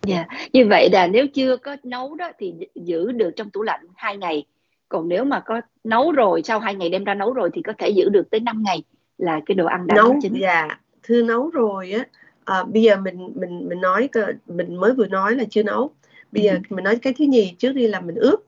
Dạ, 0.07 0.15
yeah. 0.15 0.27
như 0.53 0.67
vậy 0.67 0.89
là 0.91 1.07
nếu 1.07 1.27
chưa 1.27 1.57
có 1.57 1.77
nấu 1.83 2.15
đó 2.15 2.31
thì 2.39 2.53
giữ 2.75 3.11
được 3.11 3.31
trong 3.35 3.49
tủ 3.49 3.61
lạnh 3.61 3.85
2 3.95 4.17
ngày. 4.17 4.45
Còn 4.89 5.07
nếu 5.07 5.23
mà 5.23 5.39
có 5.39 5.61
nấu 5.83 6.11
rồi 6.11 6.41
sau 6.43 6.59
2 6.59 6.75
ngày 6.75 6.89
đem 6.89 7.03
ra 7.03 7.13
nấu 7.13 7.33
rồi 7.33 7.49
thì 7.53 7.61
có 7.61 7.73
thể 7.77 7.89
giữ 7.89 8.09
được 8.09 8.29
tới 8.31 8.39
5 8.39 8.63
ngày 8.63 8.83
là 9.17 9.41
cái 9.45 9.55
đồ 9.55 9.65
ăn 9.65 9.87
đã 9.87 9.95
nấu 9.95 10.15
chín. 10.21 10.33
Dạ, 10.41 10.79
thư 11.03 11.23
nấu 11.23 11.49
rồi 11.49 11.91
á. 11.91 12.05
À, 12.45 12.63
bây 12.63 12.83
giờ 12.83 12.95
mình 12.95 13.29
mình 13.35 13.69
mình 13.69 13.81
nói 13.81 14.09
mình 14.47 14.75
mới 14.75 14.93
vừa 14.93 15.07
nói 15.07 15.35
là 15.35 15.43
chưa 15.49 15.63
nấu. 15.63 15.91
Bây 16.31 16.43
giờ 16.43 16.51
ừ. 16.51 16.59
mình 16.69 16.83
nói 16.83 16.95
cái 16.95 17.13
thứ 17.19 17.25
nhì 17.25 17.55
trước 17.57 17.71
đi 17.71 17.87
là 17.87 17.99
mình 17.99 18.15
ướp. 18.15 18.39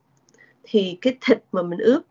Thì 0.63 0.97
cái 1.01 1.17
thịt 1.21 1.39
mà 1.51 1.61
mình 1.61 1.79
ướp 1.79 2.03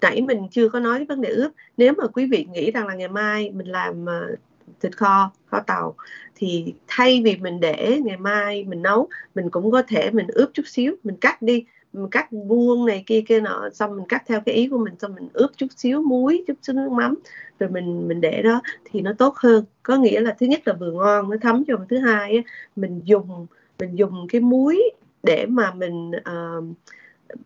nãy 0.00 0.22
mình 0.22 0.48
chưa 0.50 0.68
có 0.68 0.80
nói 0.80 0.98
cái 0.98 1.06
vấn 1.06 1.20
đề 1.20 1.28
ướp. 1.28 1.52
Nếu 1.76 1.92
mà 1.98 2.06
quý 2.06 2.26
vị 2.26 2.46
nghĩ 2.52 2.70
rằng 2.70 2.86
là 2.86 2.94
ngày 2.94 3.08
mai 3.08 3.50
mình 3.50 3.66
làm 3.66 4.04
uh, 4.04 4.38
thịt 4.80 4.96
kho 4.96 5.32
kho 5.46 5.60
tàu. 5.60 5.94
Thì 6.34 6.74
thay 6.86 7.22
vì 7.24 7.36
mình 7.36 7.60
để 7.60 8.00
ngày 8.04 8.16
mai 8.16 8.64
mình 8.64 8.82
nấu 8.82 9.08
mình 9.34 9.50
cũng 9.50 9.70
có 9.70 9.82
thể 9.82 10.10
mình 10.10 10.26
ướp 10.28 10.50
chút 10.54 10.66
xíu 10.66 10.96
mình 11.04 11.16
cắt 11.16 11.42
đi 11.42 11.64
mình 11.92 12.08
cắt 12.10 12.28
vuông 12.30 12.86
này 12.86 13.02
kia 13.06 13.20
kia 13.28 13.40
nọ 13.40 13.68
xong 13.72 13.96
mình 13.96 14.06
cắt 14.08 14.22
theo 14.26 14.40
cái 14.46 14.54
ý 14.54 14.68
của 14.68 14.78
mình 14.78 14.94
xong 14.98 15.14
mình 15.14 15.28
ướp 15.32 15.50
chút 15.56 15.66
xíu 15.76 16.02
muối 16.02 16.44
chút 16.46 16.54
xíu 16.62 16.74
nước 16.74 16.92
mắm 16.92 17.14
rồi 17.58 17.70
mình 17.70 18.08
mình 18.08 18.20
để 18.20 18.42
đó 18.42 18.60
thì 18.84 19.00
nó 19.00 19.12
tốt 19.18 19.34
hơn. 19.36 19.64
Có 19.82 19.96
nghĩa 19.96 20.20
là 20.20 20.36
thứ 20.40 20.46
nhất 20.46 20.68
là 20.68 20.72
vừa 20.72 20.90
ngon 20.92 21.30
nó 21.30 21.36
thấm 21.42 21.64
cho 21.68 21.74
thứ 21.88 21.98
hai 21.98 22.42
mình 22.76 23.00
dùng 23.04 23.46
mình 23.78 23.94
dùng 23.94 24.26
cái 24.28 24.40
muối 24.40 24.82
để 25.22 25.46
mà 25.46 25.72
mình 25.74 26.10
uh, 26.10 26.64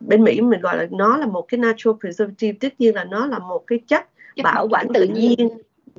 bên 0.01 0.25
Mỹ 0.25 0.41
mình 0.41 0.61
gọi 0.61 0.77
là 0.77 0.87
nó 0.91 1.17
là 1.17 1.27
một 1.27 1.45
cái 1.49 1.59
natural 1.59 1.99
preservative 2.01 2.59
tất 2.61 2.81
nhiên 2.81 2.95
là 2.95 3.05
nó 3.05 3.27
là 3.27 3.39
một 3.39 3.67
cái 3.67 3.79
chất, 3.87 4.09
chất 4.37 4.43
bảo 4.43 4.69
quản 4.71 4.87
tự 4.95 5.05
nhiên 5.05 5.49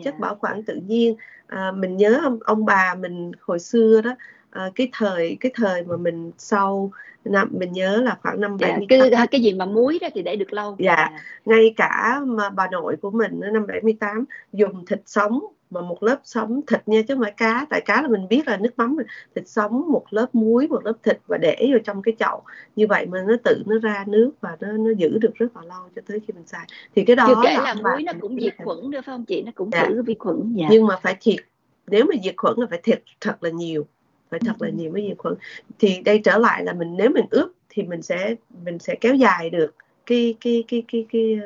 chất 0.04 0.20
bảo 0.20 0.36
quản 0.36 0.64
tự 0.64 0.76
nhiên. 0.76 1.16
À, 1.48 1.72
mình 1.72 1.98
nhớ 1.98 2.20
ông, 2.24 2.40
ông 2.46 2.66
bà 2.66 2.96
mình 2.96 3.32
hồi 3.42 3.60
xưa 3.60 4.02
đó 4.02 4.16
à, 4.52 4.70
cái 4.76 4.90
thời 4.94 5.38
cái 5.40 5.52
thời 5.56 5.84
mà 5.84 5.98
mình 5.98 6.32
sau 6.38 6.92
năm 7.26 7.50
mình 7.52 7.72
nhớ 7.72 7.98
là 7.98 8.18
khoảng 8.22 8.42
năm 8.42 8.58
dạ, 8.60 8.68
bảy 8.68 8.86
cái 8.90 9.28
cái 9.32 9.42
gì 9.42 9.54
mà 9.54 9.66
muối 9.66 10.00
đó 10.02 10.08
thì 10.14 10.22
để 10.22 10.36
được 10.36 10.54
lâu. 10.54 10.76
Dạ 10.80 10.94
à. 10.94 11.12
ngay 11.46 11.74
cả 11.78 12.20
mà 12.26 12.50
bà 12.50 12.68
nội 12.72 12.96
của 13.02 13.12
mình 13.12 13.40
năm 13.54 13.68
78 13.68 14.26
dùng 14.54 14.86
thịt 14.86 15.02
sống 15.06 15.40
mà 15.72 15.82
một 15.82 16.04
lớp 16.04 16.20
sống 16.24 16.62
thịt 16.68 16.88
nha 16.88 17.02
chứ 17.02 17.14
không 17.14 17.24
phải 17.24 17.34
cá. 17.38 17.66
Tại 17.70 17.82
cá 17.82 18.02
là 18.02 18.08
mình 18.08 18.28
biết 18.30 18.48
là 18.48 18.58
nước 18.58 18.70
mắm 18.78 18.98
thịt 19.36 19.48
sống 19.48 19.92
một 19.92 20.04
lớp 20.10 20.36
muối 20.36 20.68
một 20.68 20.86
lớp 20.86 20.94
thịt 21.04 21.18
và 21.28 21.38
để 21.38 21.68
vào 21.70 21.80
trong 21.84 22.02
cái 22.02 22.14
chậu. 22.20 22.44
Như 22.76 22.88
vậy 22.88 23.06
mà 23.06 23.24
nó 23.28 23.36
tự 23.44 23.64
nó 23.66 23.80
ra 23.80 24.04
nước 24.08 24.32
và 24.42 24.58
nó 24.60 24.72
nó 24.72 24.92
giữ 24.98 25.18
được 25.18 25.36
rất 25.36 25.58
là 25.58 25.62
lâu 25.62 25.90
cho 25.96 26.02
tới 26.08 26.20
khi 26.20 26.34
mình 26.34 26.48
xài. 26.48 26.68
Thì 26.96 27.06
cái 27.06 27.16
đó 27.16 27.26
Chưa 27.28 27.42
kể 27.44 27.54
là, 27.54 27.62
là 27.64 27.74
muối 27.74 28.04
nó 28.04 28.14
cũng 28.22 28.40
diệt 28.42 28.54
khuẩn 28.64 28.92
nữa 28.92 29.02
phải 29.06 29.14
không 29.14 29.26
chị? 29.26 29.42
Nó 29.42 29.52
cũng 29.56 29.70
dạ. 29.72 29.86
khử 29.88 30.04
vi 30.04 30.16
khuẩn 30.20 30.54
dạ. 30.56 30.68
nhưng 30.72 30.88
mà 30.88 30.96
phải 31.02 31.18
thiệt 31.22 31.40
nếu 31.88 32.06
mà 32.06 32.16
diệt 32.24 32.34
khuẩn 32.38 32.54
là 32.58 32.66
phải 32.70 32.80
thiệt 32.84 33.04
thật 33.22 33.44
là 33.44 33.50
nhiều. 33.50 33.86
Phải 34.30 34.40
thật 34.40 34.56
là 34.60 34.68
ừ. 34.68 34.74
nhiều 34.78 34.92
mới 34.92 35.08
diệt 35.08 35.18
khuẩn. 35.18 35.36
Thì 35.80 36.02
đây 36.02 36.22
trở 36.24 36.38
lại 36.38 36.64
là 36.64 36.74
mình 36.74 36.98
nếu 36.98 37.10
mình 37.10 37.26
ướp 37.32 37.52
thì 37.70 37.84
mình 37.84 38.02
sẽ 38.02 38.36
mình 38.66 38.80
sẽ 38.80 38.96
kéo 38.96 39.16
dài 39.16 39.50
được 39.50 39.76
cái 40.06 40.36
cái 40.42 40.64
cái 40.68 40.84
cái 40.88 41.06
cái 41.10 41.40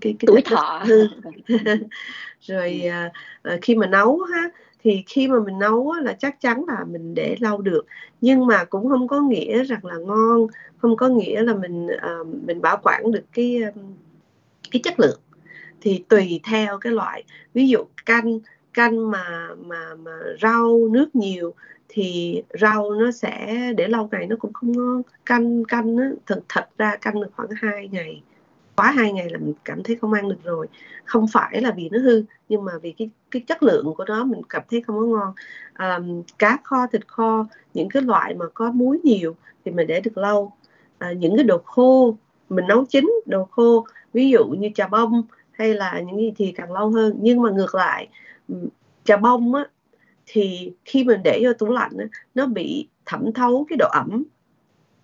cái, 0.00 0.14
cái, 0.18 0.26
tuổi 0.26 0.42
thọ. 0.42 0.84
rồi 2.40 2.82
uh, 3.48 3.58
khi 3.62 3.74
mà 3.74 3.86
nấu 3.86 4.20
ha 4.20 4.50
thì 4.82 5.04
khi 5.06 5.28
mà 5.28 5.40
mình 5.40 5.58
nấu 5.58 5.90
á, 5.90 6.00
là 6.00 6.12
chắc 6.12 6.40
chắn 6.40 6.64
là 6.68 6.84
mình 6.84 7.14
để 7.14 7.36
lâu 7.40 7.58
được. 7.58 7.86
Nhưng 8.20 8.46
mà 8.46 8.64
cũng 8.64 8.88
không 8.88 9.08
có 9.08 9.20
nghĩa 9.20 9.64
rằng 9.64 9.84
là 9.86 9.94
ngon 9.96 10.46
không 10.78 10.96
có 10.96 11.08
nghĩa 11.08 11.42
là 11.42 11.54
mình 11.54 11.86
uh, 11.86 12.26
mình 12.46 12.62
bảo 12.62 12.80
quản 12.82 13.12
được 13.12 13.24
cái 13.32 13.62
cái 14.70 14.80
chất 14.84 15.00
lượng. 15.00 15.20
Thì 15.80 16.04
tùy 16.08 16.40
theo 16.44 16.78
cái 16.78 16.92
loại. 16.92 17.24
Ví 17.54 17.68
dụ 17.68 17.78
canh 18.06 18.38
canh 18.74 19.10
mà 19.10 19.48
mà 19.66 19.94
mà 19.94 20.12
rau 20.42 20.88
nước 20.92 21.16
nhiều 21.16 21.54
thì 21.88 22.42
rau 22.60 22.90
nó 22.90 23.10
sẽ 23.10 23.56
để 23.76 23.88
lâu 23.88 24.08
ngày 24.12 24.26
nó 24.26 24.36
cũng 24.36 24.52
không 24.52 24.72
ngon 24.72 25.02
canh 25.26 25.64
canh 25.64 25.96
á, 25.96 26.10
thật 26.26 26.40
thật 26.48 26.68
ra 26.78 26.96
canh 26.96 27.20
được 27.20 27.28
khoảng 27.36 27.48
2 27.56 27.88
ngày. 27.88 28.22
Quá 28.76 28.90
hai 28.90 29.12
ngày 29.12 29.30
là 29.30 29.38
mình 29.38 29.54
cảm 29.64 29.82
thấy 29.82 29.96
không 29.96 30.12
ăn 30.12 30.28
được 30.28 30.44
rồi. 30.44 30.66
Không 31.04 31.26
phải 31.32 31.60
là 31.60 31.70
vì 31.76 31.88
nó 31.88 31.98
hư 31.98 32.22
nhưng 32.48 32.64
mà 32.64 32.72
vì 32.82 32.92
cái 32.92 33.10
cái 33.30 33.42
chất 33.46 33.62
lượng 33.62 33.94
của 33.96 34.04
nó 34.04 34.24
mình 34.24 34.40
cảm 34.48 34.62
thấy 34.70 34.82
không 34.82 34.96
có 35.00 35.06
ngon. 35.06 35.34
À, 35.72 36.00
cá 36.38 36.58
kho 36.64 36.86
thịt 36.86 37.08
kho 37.08 37.46
những 37.74 37.88
cái 37.88 38.02
loại 38.02 38.34
mà 38.34 38.46
có 38.54 38.70
muối 38.72 38.98
nhiều 39.04 39.36
thì 39.64 39.70
mình 39.70 39.86
để 39.86 40.00
được 40.00 40.18
lâu. 40.18 40.52
À, 40.98 41.12
những 41.12 41.36
cái 41.36 41.44
đồ 41.44 41.58
khô 41.64 42.16
mình 42.48 42.66
nấu 42.66 42.84
chín 42.84 43.10
đồ 43.26 43.44
khô 43.44 43.86
ví 44.12 44.30
dụ 44.30 44.46
như 44.46 44.70
trà 44.74 44.88
bông 44.88 45.22
hay 45.52 45.74
là 45.74 46.00
những 46.00 46.16
gì 46.16 46.32
thì 46.36 46.52
càng 46.56 46.72
lâu 46.72 46.90
hơn. 46.90 47.18
Nhưng 47.20 47.42
mà 47.42 47.50
ngược 47.50 47.74
lại 47.74 48.08
trà 49.04 49.16
bông 49.16 49.54
á 49.54 49.64
thì 50.28 50.72
khi 50.84 51.04
mình 51.04 51.20
để 51.24 51.40
vô 51.44 51.52
tủ 51.52 51.66
lạnh 51.66 51.92
nó 52.34 52.46
bị 52.46 52.88
thẩm 53.06 53.32
thấu 53.32 53.66
cái 53.68 53.76
độ 53.76 53.88
ẩm 53.88 54.24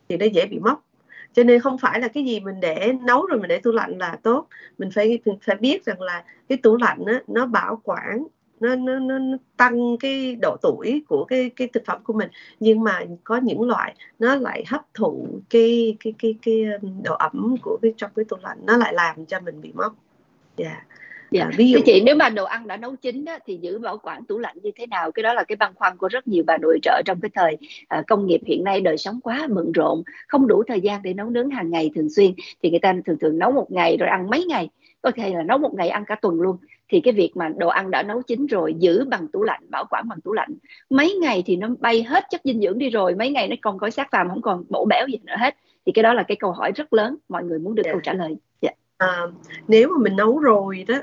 thì 0.08 0.16
nó 0.16 0.26
dễ 0.26 0.46
bị 0.46 0.58
mốc. 0.58 0.84
Cho 1.32 1.44
nên 1.44 1.60
không 1.60 1.78
phải 1.78 2.00
là 2.00 2.08
cái 2.08 2.24
gì 2.24 2.40
mình 2.40 2.60
để 2.60 2.92
nấu 3.06 3.26
rồi 3.26 3.40
mình 3.40 3.48
để 3.48 3.58
tủ 3.58 3.70
lạnh 3.72 3.98
là 3.98 4.18
tốt. 4.22 4.46
Mình 4.78 4.90
phải 4.94 5.18
mình 5.24 5.38
phải 5.42 5.56
biết 5.56 5.84
rằng 5.84 6.00
là 6.00 6.24
cái 6.48 6.58
tủ 6.58 6.76
lạnh 6.76 7.04
đó, 7.06 7.12
nó 7.26 7.46
bảo 7.46 7.80
quản 7.84 8.24
nó, 8.60 8.76
nó, 8.76 8.98
nó, 8.98 9.18
nó 9.18 9.36
tăng 9.56 9.96
cái 10.00 10.36
độ 10.42 10.56
tuổi 10.62 11.04
của 11.08 11.24
cái 11.24 11.50
cái 11.56 11.68
thực 11.68 11.82
phẩm 11.86 12.00
của 12.04 12.12
mình. 12.12 12.28
Nhưng 12.60 12.84
mà 12.84 13.00
có 13.24 13.36
những 13.36 13.62
loại 13.62 13.94
nó 14.18 14.34
lại 14.34 14.64
hấp 14.68 14.82
thụ 14.94 15.28
cái 15.50 15.96
cái 16.00 16.14
cái 16.18 16.34
cái 16.42 16.64
um, 16.82 17.02
độ 17.02 17.14
ẩm 17.14 17.56
của 17.62 17.78
cái 17.82 17.94
trong 17.96 18.10
cái 18.16 18.24
tủ 18.28 18.36
lạnh 18.42 18.58
nó 18.62 18.76
lại 18.76 18.94
làm 18.94 19.26
cho 19.26 19.40
mình 19.40 19.60
bị 19.60 19.72
mốc. 19.74 19.94
Dạ. 20.56 20.68
yeah. 20.68 20.86
Dạ. 21.34 21.50
Ví 21.56 21.70
dụ 21.70 21.78
chị 21.86 22.02
nếu 22.06 22.16
mà 22.16 22.28
đồ 22.28 22.44
ăn 22.44 22.66
đã 22.66 22.76
nấu 22.76 22.96
chín 22.96 23.24
thì 23.46 23.58
giữ 23.62 23.78
bảo 23.78 23.98
quản 24.02 24.24
tủ 24.24 24.38
lạnh 24.38 24.56
như 24.62 24.70
thế 24.76 24.86
nào 24.86 25.12
cái 25.12 25.22
đó 25.22 25.34
là 25.34 25.44
cái 25.44 25.56
băn 25.56 25.74
khoăn 25.74 25.96
của 25.96 26.08
rất 26.08 26.28
nhiều 26.28 26.44
bà 26.46 26.58
nội 26.58 26.78
trợ 26.82 27.02
trong 27.04 27.20
cái 27.20 27.30
thời 27.34 27.56
à, 27.88 28.02
công 28.06 28.26
nghiệp 28.26 28.40
hiện 28.46 28.64
nay 28.64 28.80
đời 28.80 28.98
sống 28.98 29.20
quá 29.22 29.46
bận 29.50 29.72
rộn 29.72 30.02
không 30.28 30.46
đủ 30.46 30.62
thời 30.68 30.80
gian 30.80 31.02
để 31.02 31.14
nấu 31.14 31.30
nướng 31.30 31.50
hàng 31.50 31.70
ngày 31.70 31.90
thường 31.94 32.10
xuyên 32.10 32.32
thì 32.62 32.70
người 32.70 32.78
ta 32.78 32.94
thường 33.06 33.16
thường 33.20 33.38
nấu 33.38 33.52
một 33.52 33.66
ngày 33.70 33.96
rồi 33.96 34.08
ăn 34.08 34.30
mấy 34.30 34.44
ngày 34.44 34.68
có 35.02 35.10
thể 35.10 35.30
là 35.34 35.42
nấu 35.42 35.58
một 35.58 35.74
ngày 35.74 35.88
ăn 35.88 36.04
cả 36.04 36.14
tuần 36.14 36.40
luôn 36.40 36.56
thì 36.88 37.00
cái 37.00 37.12
việc 37.12 37.30
mà 37.34 37.48
đồ 37.56 37.68
ăn 37.68 37.90
đã 37.90 38.02
nấu 38.02 38.22
chín 38.22 38.46
rồi 38.46 38.74
giữ 38.78 39.04
bằng 39.04 39.28
tủ 39.28 39.42
lạnh 39.42 39.62
bảo 39.70 39.84
quản 39.90 40.08
bằng 40.08 40.20
tủ 40.20 40.32
lạnh 40.32 40.54
mấy 40.90 41.14
ngày 41.20 41.42
thì 41.46 41.56
nó 41.56 41.68
bay 41.80 42.02
hết 42.02 42.24
chất 42.30 42.40
dinh 42.44 42.60
dưỡng 42.60 42.78
đi 42.78 42.90
rồi 42.90 43.14
mấy 43.14 43.30
ngày 43.30 43.48
nó 43.48 43.56
còn 43.62 43.78
có 43.78 43.90
sát 43.90 44.08
phàm 44.10 44.28
không 44.28 44.42
còn 44.42 44.64
bổ 44.68 44.84
béo 44.84 45.06
gì 45.06 45.18
nữa 45.24 45.36
hết 45.38 45.56
thì 45.86 45.92
cái 45.92 46.02
đó 46.02 46.14
là 46.14 46.22
cái 46.22 46.36
câu 46.36 46.52
hỏi 46.52 46.72
rất 46.72 46.92
lớn 46.92 47.16
mọi 47.28 47.44
người 47.44 47.58
muốn 47.58 47.74
được 47.74 47.82
yeah. 47.84 47.92
Dạ. 47.92 47.92
câu 47.92 48.00
trả 48.00 48.12
lời 48.12 48.28
yeah. 48.28 48.38
Dạ. 48.60 49.06
à, 49.06 49.22
nếu 49.68 49.88
mà 49.88 50.02
mình 50.02 50.16
nấu 50.16 50.38
rồi 50.38 50.84
đó 50.88 50.96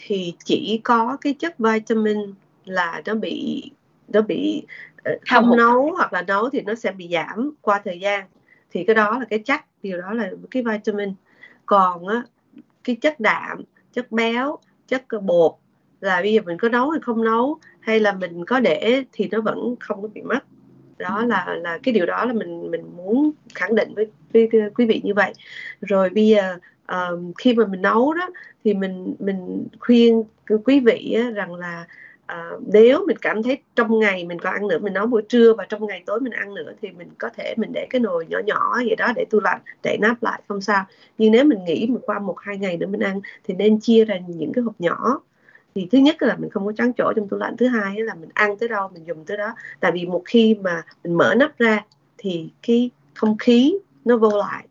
thì 0.00 0.34
chỉ 0.44 0.80
có 0.84 1.16
cái 1.20 1.34
chất 1.38 1.58
vitamin 1.58 2.18
là 2.64 3.02
nó 3.06 3.14
bị 3.14 3.70
nó 4.08 4.20
bị 4.20 4.62
ờ, 5.04 5.12
không 5.30 5.56
nấu 5.56 5.92
hoặc 5.96 6.12
là 6.12 6.22
nấu 6.22 6.50
thì 6.50 6.60
nó 6.60 6.74
sẽ 6.74 6.92
bị 6.92 7.08
giảm 7.12 7.50
qua 7.60 7.80
thời 7.84 8.00
gian. 8.00 8.24
Thì 8.70 8.84
cái 8.84 8.94
đó 8.94 9.18
là 9.18 9.24
cái 9.30 9.38
chắc 9.44 9.64
điều 9.82 10.00
đó 10.00 10.12
là 10.12 10.30
cái 10.50 10.62
vitamin. 10.62 11.14
Còn 11.66 12.06
á 12.08 12.22
cái 12.84 12.96
chất 12.96 13.20
đạm 13.20 13.62
chất 13.92 14.12
béo 14.12 14.58
chất 14.88 15.04
bột 15.22 15.52
là 16.00 16.20
bây 16.20 16.32
giờ 16.32 16.42
mình 16.46 16.58
có 16.58 16.68
nấu 16.68 16.90
hay 16.90 17.00
không 17.02 17.24
nấu 17.24 17.58
hay 17.80 18.00
là 18.00 18.12
mình 18.12 18.44
có 18.44 18.60
để 18.60 19.04
thì 19.12 19.28
nó 19.30 19.40
vẫn 19.40 19.74
không 19.80 20.02
có 20.02 20.08
bị 20.08 20.22
mất. 20.22 20.40
Đó 20.98 21.24
là 21.26 21.56
là 21.62 21.78
cái 21.82 21.94
điều 21.94 22.06
đó 22.06 22.24
là 22.24 22.32
mình 22.32 22.70
mình 22.70 22.96
muốn 22.96 23.30
khẳng 23.54 23.74
định 23.74 23.94
với, 23.94 24.06
với, 24.32 24.48
với 24.52 24.70
quý 24.74 24.86
vị 24.86 25.00
như 25.04 25.14
vậy. 25.14 25.32
Rồi 25.80 26.10
bây 26.10 26.26
giờ 26.26 26.58
uh, 26.92 27.36
khi 27.38 27.54
mà 27.54 27.66
mình 27.66 27.82
nấu 27.82 28.14
đó 28.14 28.28
thì 28.64 28.74
mình 28.74 29.14
mình 29.18 29.66
khuyên 29.78 30.24
quý 30.64 30.80
vị 30.80 31.12
á, 31.12 31.30
rằng 31.30 31.54
là 31.54 31.86
uh, 32.32 32.62
nếu 32.72 33.04
mình 33.06 33.16
cảm 33.16 33.42
thấy 33.42 33.58
trong 33.76 33.98
ngày 33.98 34.24
mình 34.24 34.38
có 34.38 34.50
ăn 34.50 34.68
nữa 34.68 34.78
mình 34.78 34.92
nấu 34.92 35.06
buổi 35.06 35.22
trưa 35.28 35.54
và 35.54 35.66
trong 35.68 35.86
ngày 35.86 36.02
tối 36.06 36.20
mình 36.20 36.32
ăn 36.32 36.54
nữa 36.54 36.72
thì 36.82 36.90
mình 36.90 37.08
có 37.18 37.28
thể 37.36 37.54
mình 37.56 37.70
để 37.72 37.86
cái 37.90 38.00
nồi 38.00 38.26
nhỏ 38.28 38.38
nhỏ 38.46 38.74
vậy 38.74 38.96
đó 38.96 39.12
để 39.16 39.24
tủ 39.30 39.40
lạnh 39.40 39.60
để 39.82 39.96
nắp 40.00 40.22
lại 40.22 40.42
không 40.48 40.60
sao. 40.60 40.84
Nhưng 41.18 41.32
nếu 41.32 41.44
mình 41.44 41.64
nghĩ 41.64 41.86
mình 41.86 42.02
qua 42.06 42.18
một 42.18 42.40
hai 42.40 42.58
ngày 42.58 42.76
nữa 42.76 42.86
mình 42.86 43.00
ăn 43.00 43.20
thì 43.44 43.54
nên 43.54 43.80
chia 43.80 44.04
ra 44.04 44.18
những 44.28 44.52
cái 44.52 44.64
hộp 44.64 44.74
nhỏ. 44.78 45.20
Thì 45.74 45.88
thứ 45.92 45.98
nhất 45.98 46.22
là 46.22 46.36
mình 46.36 46.50
không 46.50 46.66
có 46.66 46.72
trắng 46.76 46.92
chỗ 46.92 47.12
trong 47.16 47.28
tủ 47.28 47.36
lạnh 47.36 47.56
thứ 47.56 47.66
hai 47.66 48.00
là 48.00 48.14
mình 48.14 48.30
ăn 48.34 48.58
tới 48.58 48.68
đâu 48.68 48.88
mình 48.94 49.06
dùng 49.06 49.24
tới 49.24 49.36
đó. 49.36 49.54
Tại 49.80 49.92
vì 49.92 50.06
một 50.06 50.22
khi 50.24 50.54
mà 50.54 50.82
mình 51.04 51.14
mở 51.14 51.34
nắp 51.34 51.58
ra 51.58 51.84
thì 52.18 52.48
cái 52.62 52.90
không 53.14 53.38
khí 53.38 53.78
nó 54.04 54.16
vô 54.16 54.38
lại 54.38 54.67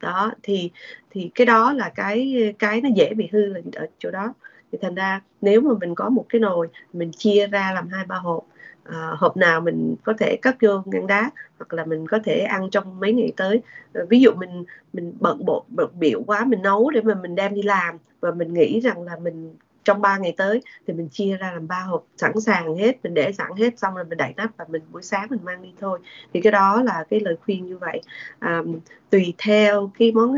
đó 0.00 0.32
thì 0.42 0.70
thì 1.10 1.30
cái 1.34 1.46
đó 1.46 1.72
là 1.72 1.88
cái 1.94 2.54
cái 2.58 2.80
nó 2.80 2.88
dễ 2.94 3.14
bị 3.14 3.28
hư 3.32 3.46
là 3.46 3.60
ở 3.74 3.86
chỗ 3.98 4.10
đó. 4.10 4.34
Thì 4.72 4.78
thành 4.82 4.94
ra 4.94 5.20
nếu 5.40 5.60
mà 5.60 5.70
mình 5.80 5.94
có 5.94 6.08
một 6.08 6.26
cái 6.28 6.40
nồi 6.40 6.68
mình 6.92 7.10
chia 7.12 7.46
ra 7.46 7.72
làm 7.74 7.88
hai 7.88 8.06
ba 8.06 8.16
hộp 8.16 8.46
à, 8.84 9.10
hộp 9.16 9.36
nào 9.36 9.60
mình 9.60 9.96
có 10.04 10.12
thể 10.18 10.36
cất 10.42 10.56
vô 10.62 10.82
ngăn 10.86 11.06
đá 11.06 11.30
hoặc 11.58 11.74
là 11.74 11.84
mình 11.84 12.06
có 12.08 12.18
thể 12.24 12.38
ăn 12.40 12.70
trong 12.70 13.00
mấy 13.00 13.12
ngày 13.12 13.32
tới. 13.36 13.62
À, 13.94 14.02
ví 14.10 14.20
dụ 14.20 14.30
mình 14.34 14.64
mình 14.92 15.12
bận 15.20 15.44
bộ 15.44 15.64
bận 15.68 15.90
biểu 15.98 16.22
quá 16.26 16.44
mình 16.44 16.62
nấu 16.62 16.90
để 16.90 17.00
mà 17.02 17.14
mình 17.14 17.34
đem 17.34 17.54
đi 17.54 17.62
làm 17.62 17.98
và 18.20 18.30
mình 18.30 18.54
nghĩ 18.54 18.80
rằng 18.80 19.02
là 19.02 19.16
mình 19.16 19.54
trong 19.86 20.00
3 20.00 20.18
ngày 20.18 20.34
tới 20.36 20.62
thì 20.86 20.94
mình 20.94 21.08
chia 21.08 21.36
ra 21.36 21.52
làm 21.52 21.68
ba 21.68 21.80
hộp 21.80 22.06
sẵn 22.16 22.40
sàng 22.40 22.76
hết 22.76 23.04
mình 23.04 23.14
để 23.14 23.32
sẵn 23.32 23.52
hết 23.58 23.78
xong 23.78 23.94
rồi 23.94 24.04
mình 24.04 24.18
đậy 24.18 24.32
nắp 24.36 24.56
và 24.56 24.64
mình 24.68 24.82
buổi 24.92 25.02
sáng 25.02 25.26
mình 25.30 25.38
mang 25.44 25.62
đi 25.62 25.72
thôi. 25.80 25.98
Thì 26.32 26.40
cái 26.40 26.52
đó 26.52 26.82
là 26.82 27.04
cái 27.10 27.20
lời 27.20 27.36
khuyên 27.44 27.66
như 27.66 27.78
vậy. 27.78 28.00
À, 28.38 28.62
tùy 29.10 29.34
theo 29.38 29.90
cái 29.98 30.12
món 30.12 30.34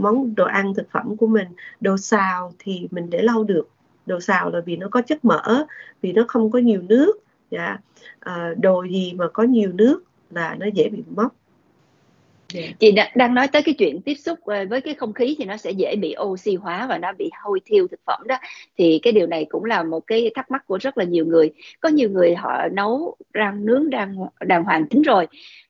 món 0.00 0.34
đồ 0.34 0.44
ăn 0.44 0.74
thực 0.74 0.90
phẩm 0.90 1.16
của 1.16 1.26
mình. 1.26 1.48
Đồ 1.80 1.96
xào 1.96 2.52
thì 2.58 2.88
mình 2.90 3.10
để 3.10 3.22
lâu 3.22 3.44
được. 3.44 3.68
Đồ 4.06 4.20
xào 4.20 4.50
là 4.50 4.60
vì 4.60 4.76
nó 4.76 4.88
có 4.90 5.02
chất 5.02 5.24
mỡ 5.24 5.64
vì 6.02 6.12
nó 6.12 6.24
không 6.28 6.50
có 6.50 6.58
nhiều 6.58 6.82
nước. 6.82 7.12
Dạ. 7.50 7.78
À, 8.20 8.54
đồ 8.60 8.82
gì 8.82 9.12
mà 9.12 9.28
có 9.32 9.42
nhiều 9.42 9.72
nước 9.72 10.02
là 10.30 10.56
nó 10.58 10.66
dễ 10.74 10.88
bị 10.88 11.02
mốc. 11.10 11.34
Yeah. 12.54 12.68
Dạ. 12.68 12.76
chị 12.78 12.94
đang 13.14 13.34
nói 13.34 13.48
tới 13.48 13.62
cái 13.62 13.74
chuyện 13.78 14.00
tiếp 14.00 14.14
xúc 14.14 14.38
ờ, 14.44 14.66
với 14.70 14.80
cái 14.80 14.94
không 14.94 15.12
khí 15.12 15.36
thì 15.38 15.44
nó 15.44 15.56
sẽ 15.56 15.70
dễ 15.70 15.96
bị 15.96 16.14
oxy 16.22 16.54
hóa 16.54 16.86
và 16.88 16.98
nó 16.98 17.12
bị 17.18 17.30
hôi 17.42 17.60
thiêu 17.64 17.86
thực 17.90 18.00
phẩm 18.06 18.20
đó 18.26 18.36
thì 18.78 19.00
cái 19.02 19.12
điều 19.12 19.26
này 19.26 19.46
cũng 19.48 19.64
là 19.64 19.82
một 19.82 20.00
cái 20.06 20.30
thắc 20.34 20.50
mắc 20.50 20.66
của 20.66 20.78
rất 20.78 20.98
là 20.98 21.04
nhiều 21.04 21.26
người 21.26 21.50
có 21.80 21.88
nhiều 21.88 22.10
người 22.10 22.34
họ 22.34 22.68
nấu 22.72 23.16
rang 23.34 23.66
nướng 23.66 23.90
đang 23.90 24.16
đàng 24.40 24.64
hoàng 24.64 24.88
tính 24.88 25.02
rồi 25.02 25.26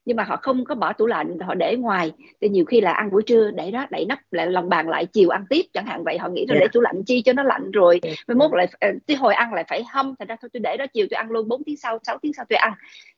nhưng 0.08 0.16
mà 0.16 0.24
họ 0.24 0.36
không 0.36 0.64
có 0.64 0.74
bỏ 0.74 0.92
tủ 0.92 1.06
lạnh 1.06 1.38
họ 1.38 1.54
để 1.54 1.76
ngoài. 1.76 2.12
Thì 2.40 2.48
nhiều 2.48 2.64
khi 2.64 2.80
là 2.80 2.92
ăn 2.92 3.10
buổi 3.10 3.22
trưa 3.22 3.50
để 3.50 3.70
đó 3.70 3.86
đậy 3.90 4.04
nắp 4.04 4.32
lại 4.32 4.46
lòng 4.46 4.68
bàn 4.68 4.88
lại 4.88 5.06
chiều 5.06 5.28
ăn 5.28 5.44
tiếp. 5.50 5.62
Chẳng 5.72 5.86
hạn 5.86 6.04
vậy 6.04 6.18
họ 6.18 6.28
nghĩ 6.28 6.46
là 6.48 6.54
yeah. 6.54 6.62
để 6.62 6.68
tủ 6.72 6.80
lạnh 6.80 7.02
chi 7.06 7.22
cho 7.22 7.32
nó 7.32 7.42
lạnh 7.42 7.70
rồi. 7.70 8.00
Yeah. 8.02 8.16
mai 8.28 8.34
mốt 8.34 8.50
lại 8.54 8.66
tới 9.06 9.16
hồi 9.16 9.34
ăn 9.34 9.54
lại 9.54 9.64
phải 9.68 9.84
hâm. 9.92 10.14
Thành 10.18 10.28
ra 10.28 10.36
thôi 10.42 10.48
tôi 10.52 10.60
để 10.60 10.76
đó 10.76 10.86
chiều 10.92 11.06
tôi 11.10 11.16
ăn 11.16 11.30
luôn 11.30 11.48
4 11.48 11.64
tiếng 11.64 11.76
sau 11.76 11.98
6 12.06 12.18
tiếng 12.22 12.32
sau 12.32 12.44
tôi 12.48 12.56
ăn. 12.56 12.72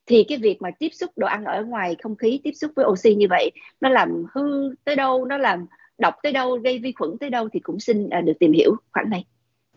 Thì 0.06 0.24
cái 0.28 0.38
việc 0.38 0.62
mà 0.62 0.70
tiếp 0.78 0.88
xúc 0.92 1.10
đồ 1.16 1.26
ăn 1.26 1.44
ở 1.44 1.64
ngoài 1.64 1.96
không 2.02 2.16
khí 2.16 2.40
tiếp 2.44 2.52
xúc 2.52 2.72
với 2.76 2.86
oxy 2.86 3.14
như 3.14 3.26
vậy 3.30 3.50
nó 3.80 3.88
làm 3.88 4.24
hư 4.34 4.74
tới 4.84 4.96
đâu 4.96 5.24
nó 5.24 5.38
làm 5.38 5.66
độc 5.98 6.14
tới 6.22 6.32
đâu 6.32 6.56
gây 6.56 6.78
vi 6.78 6.92
khuẩn 6.92 7.10
tới 7.20 7.30
đâu 7.30 7.48
thì 7.52 7.60
cũng 7.60 7.80
xin 7.80 8.10
à, 8.10 8.20
được 8.20 8.34
tìm 8.40 8.52
hiểu 8.52 8.76
khoản 8.92 9.10
này. 9.10 9.24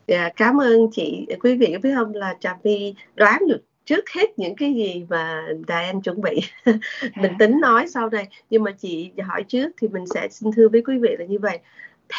Dạ, 0.07 0.29
cảm 0.35 0.61
ơn 0.61 0.87
chị. 0.91 1.25
Quý 1.43 1.55
vị 1.55 1.75
biết 1.83 1.91
không 1.95 2.15
là 2.15 2.35
Trà 2.39 2.57
My 2.63 2.95
đoán 3.15 3.41
được 3.47 3.61
trước 3.85 4.09
hết 4.09 4.39
những 4.39 4.55
cái 4.55 4.73
gì 4.73 5.05
mà 5.09 5.45
đài 5.67 5.85
anh 5.85 6.01
chuẩn 6.01 6.21
bị. 6.21 6.41
Mình 7.15 7.31
tính 7.39 7.59
nói 7.61 7.87
sau 7.87 8.09
này 8.09 8.27
nhưng 8.49 8.63
mà 8.63 8.71
chị 8.71 9.11
hỏi 9.23 9.43
trước 9.43 9.71
thì 9.81 9.87
mình 9.87 10.05
sẽ 10.13 10.27
xin 10.31 10.51
thưa 10.51 10.69
với 10.69 10.81
quý 10.81 10.97
vị 10.97 11.15
là 11.19 11.25
như 11.25 11.39
vậy. 11.39 11.59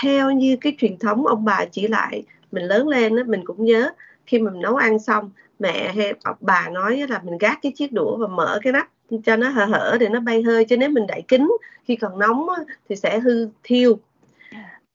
Theo 0.03 0.31
như 0.31 0.57
cái 0.61 0.77
truyền 0.79 0.99
thống 0.99 1.27
ông 1.27 1.45
bà 1.45 1.65
chỉ 1.65 1.89
lại 1.89 2.23
mình 2.53 2.65
lớn 2.65 2.89
lên 2.89 3.17
đó, 3.17 3.23
mình 3.27 3.45
cũng 3.45 3.65
nhớ 3.65 3.91
khi 4.27 4.39
mình 4.39 4.61
nấu 4.61 4.77
ăn 4.77 4.99
xong 4.99 5.31
mẹ 5.59 5.93
hay 5.93 6.13
bà 6.41 6.69
nói 6.69 7.05
là 7.09 7.21
mình 7.25 7.39
gác 7.39 7.59
cái 7.63 7.73
chiếc 7.77 7.93
đũa 7.93 8.17
và 8.17 8.27
mở 8.27 8.59
cái 8.63 8.73
nắp 8.73 8.89
cho 9.25 9.37
nó 9.37 9.49
hở 9.49 9.65
hở 9.65 9.97
để 10.01 10.09
nó 10.09 10.21
bay 10.21 10.43
hơi 10.43 10.65
chứ 10.65 10.77
nếu 10.77 10.89
mình 10.89 11.07
đậy 11.07 11.23
kín 11.29 11.49
khi 11.85 11.97
còn 11.97 12.19
nóng 12.19 12.47
thì 12.89 12.97
sẽ 12.97 13.19
hư 13.19 13.49
thiêu. 13.63 13.99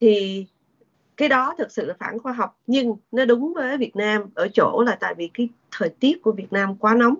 Thì 0.01 0.45
cái 1.19 1.29
đó 1.29 1.55
thực 1.58 1.71
sự 1.71 1.86
là 1.86 1.93
phản 1.99 2.19
khoa 2.19 2.34
học 2.34 2.58
nhưng 2.67 2.95
nó 3.12 3.25
đúng 3.25 3.53
với 3.53 3.77
Việt 3.77 3.95
Nam 3.95 4.21
ở 4.36 4.47
chỗ 4.53 4.84
là 4.86 4.97
tại 4.99 5.13
vì 5.17 5.29
cái 5.34 5.49
thời 5.71 5.89
tiết 5.89 6.21
của 6.21 6.32
Việt 6.32 6.53
Nam 6.53 6.75
quá 6.75 6.95
nóng. 6.95 7.15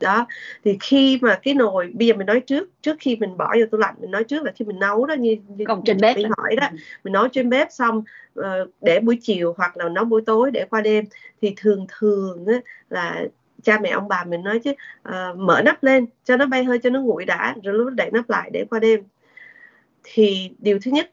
Đó 0.00 0.26
thì 0.64 0.76
khi 0.80 1.18
mà 1.22 1.38
cái 1.42 1.54
nồi 1.54 1.92
bây 1.94 2.06
giờ 2.06 2.14
mình 2.14 2.26
nói 2.26 2.40
trước 2.40 2.70
trước 2.82 2.96
khi 3.00 3.16
mình 3.16 3.36
bỏ 3.36 3.54
vô 3.58 3.66
tủ 3.70 3.78
lạnh 3.78 3.94
mình 4.00 4.10
nói 4.10 4.24
trước 4.24 4.42
là 4.42 4.52
khi 4.56 4.64
mình 4.64 4.78
nấu 4.78 5.06
đó 5.06 5.14
như, 5.14 5.36
như 5.48 5.64
còn 5.68 5.82
trên 5.84 5.98
bếp 6.00 6.16
hỏi 6.16 6.56
đó 6.56 6.68
ừ. 6.70 6.76
mình 7.04 7.12
nấu 7.12 7.28
trên 7.28 7.50
bếp 7.50 7.68
xong 7.70 8.02
uh, 8.40 8.44
để 8.80 9.00
buổi 9.00 9.18
chiều 9.22 9.54
hoặc 9.56 9.76
là 9.76 9.88
nấu 9.88 10.04
buổi 10.04 10.22
tối 10.26 10.50
để 10.50 10.66
qua 10.70 10.80
đêm 10.80 11.04
thì 11.42 11.54
thường 11.56 11.86
thường 11.98 12.46
á, 12.46 12.54
là 12.90 13.24
cha 13.62 13.78
mẹ 13.78 13.90
ông 13.90 14.08
bà 14.08 14.24
mình 14.24 14.42
nói 14.42 14.58
chứ 14.58 14.70
uh, 15.08 15.36
mở 15.36 15.62
nắp 15.64 15.82
lên 15.82 16.06
cho 16.24 16.36
nó 16.36 16.46
bay 16.46 16.64
hơi 16.64 16.78
cho 16.78 16.90
nó 16.90 17.00
nguội 17.00 17.24
đã 17.24 17.54
rồi 17.64 17.74
lúc 17.74 17.88
đậy 17.92 18.10
nắp 18.12 18.30
lại 18.30 18.50
để 18.52 18.64
qua 18.70 18.78
đêm. 18.78 19.00
Thì 20.04 20.50
điều 20.58 20.78
thứ 20.82 20.90
nhất 20.90 21.10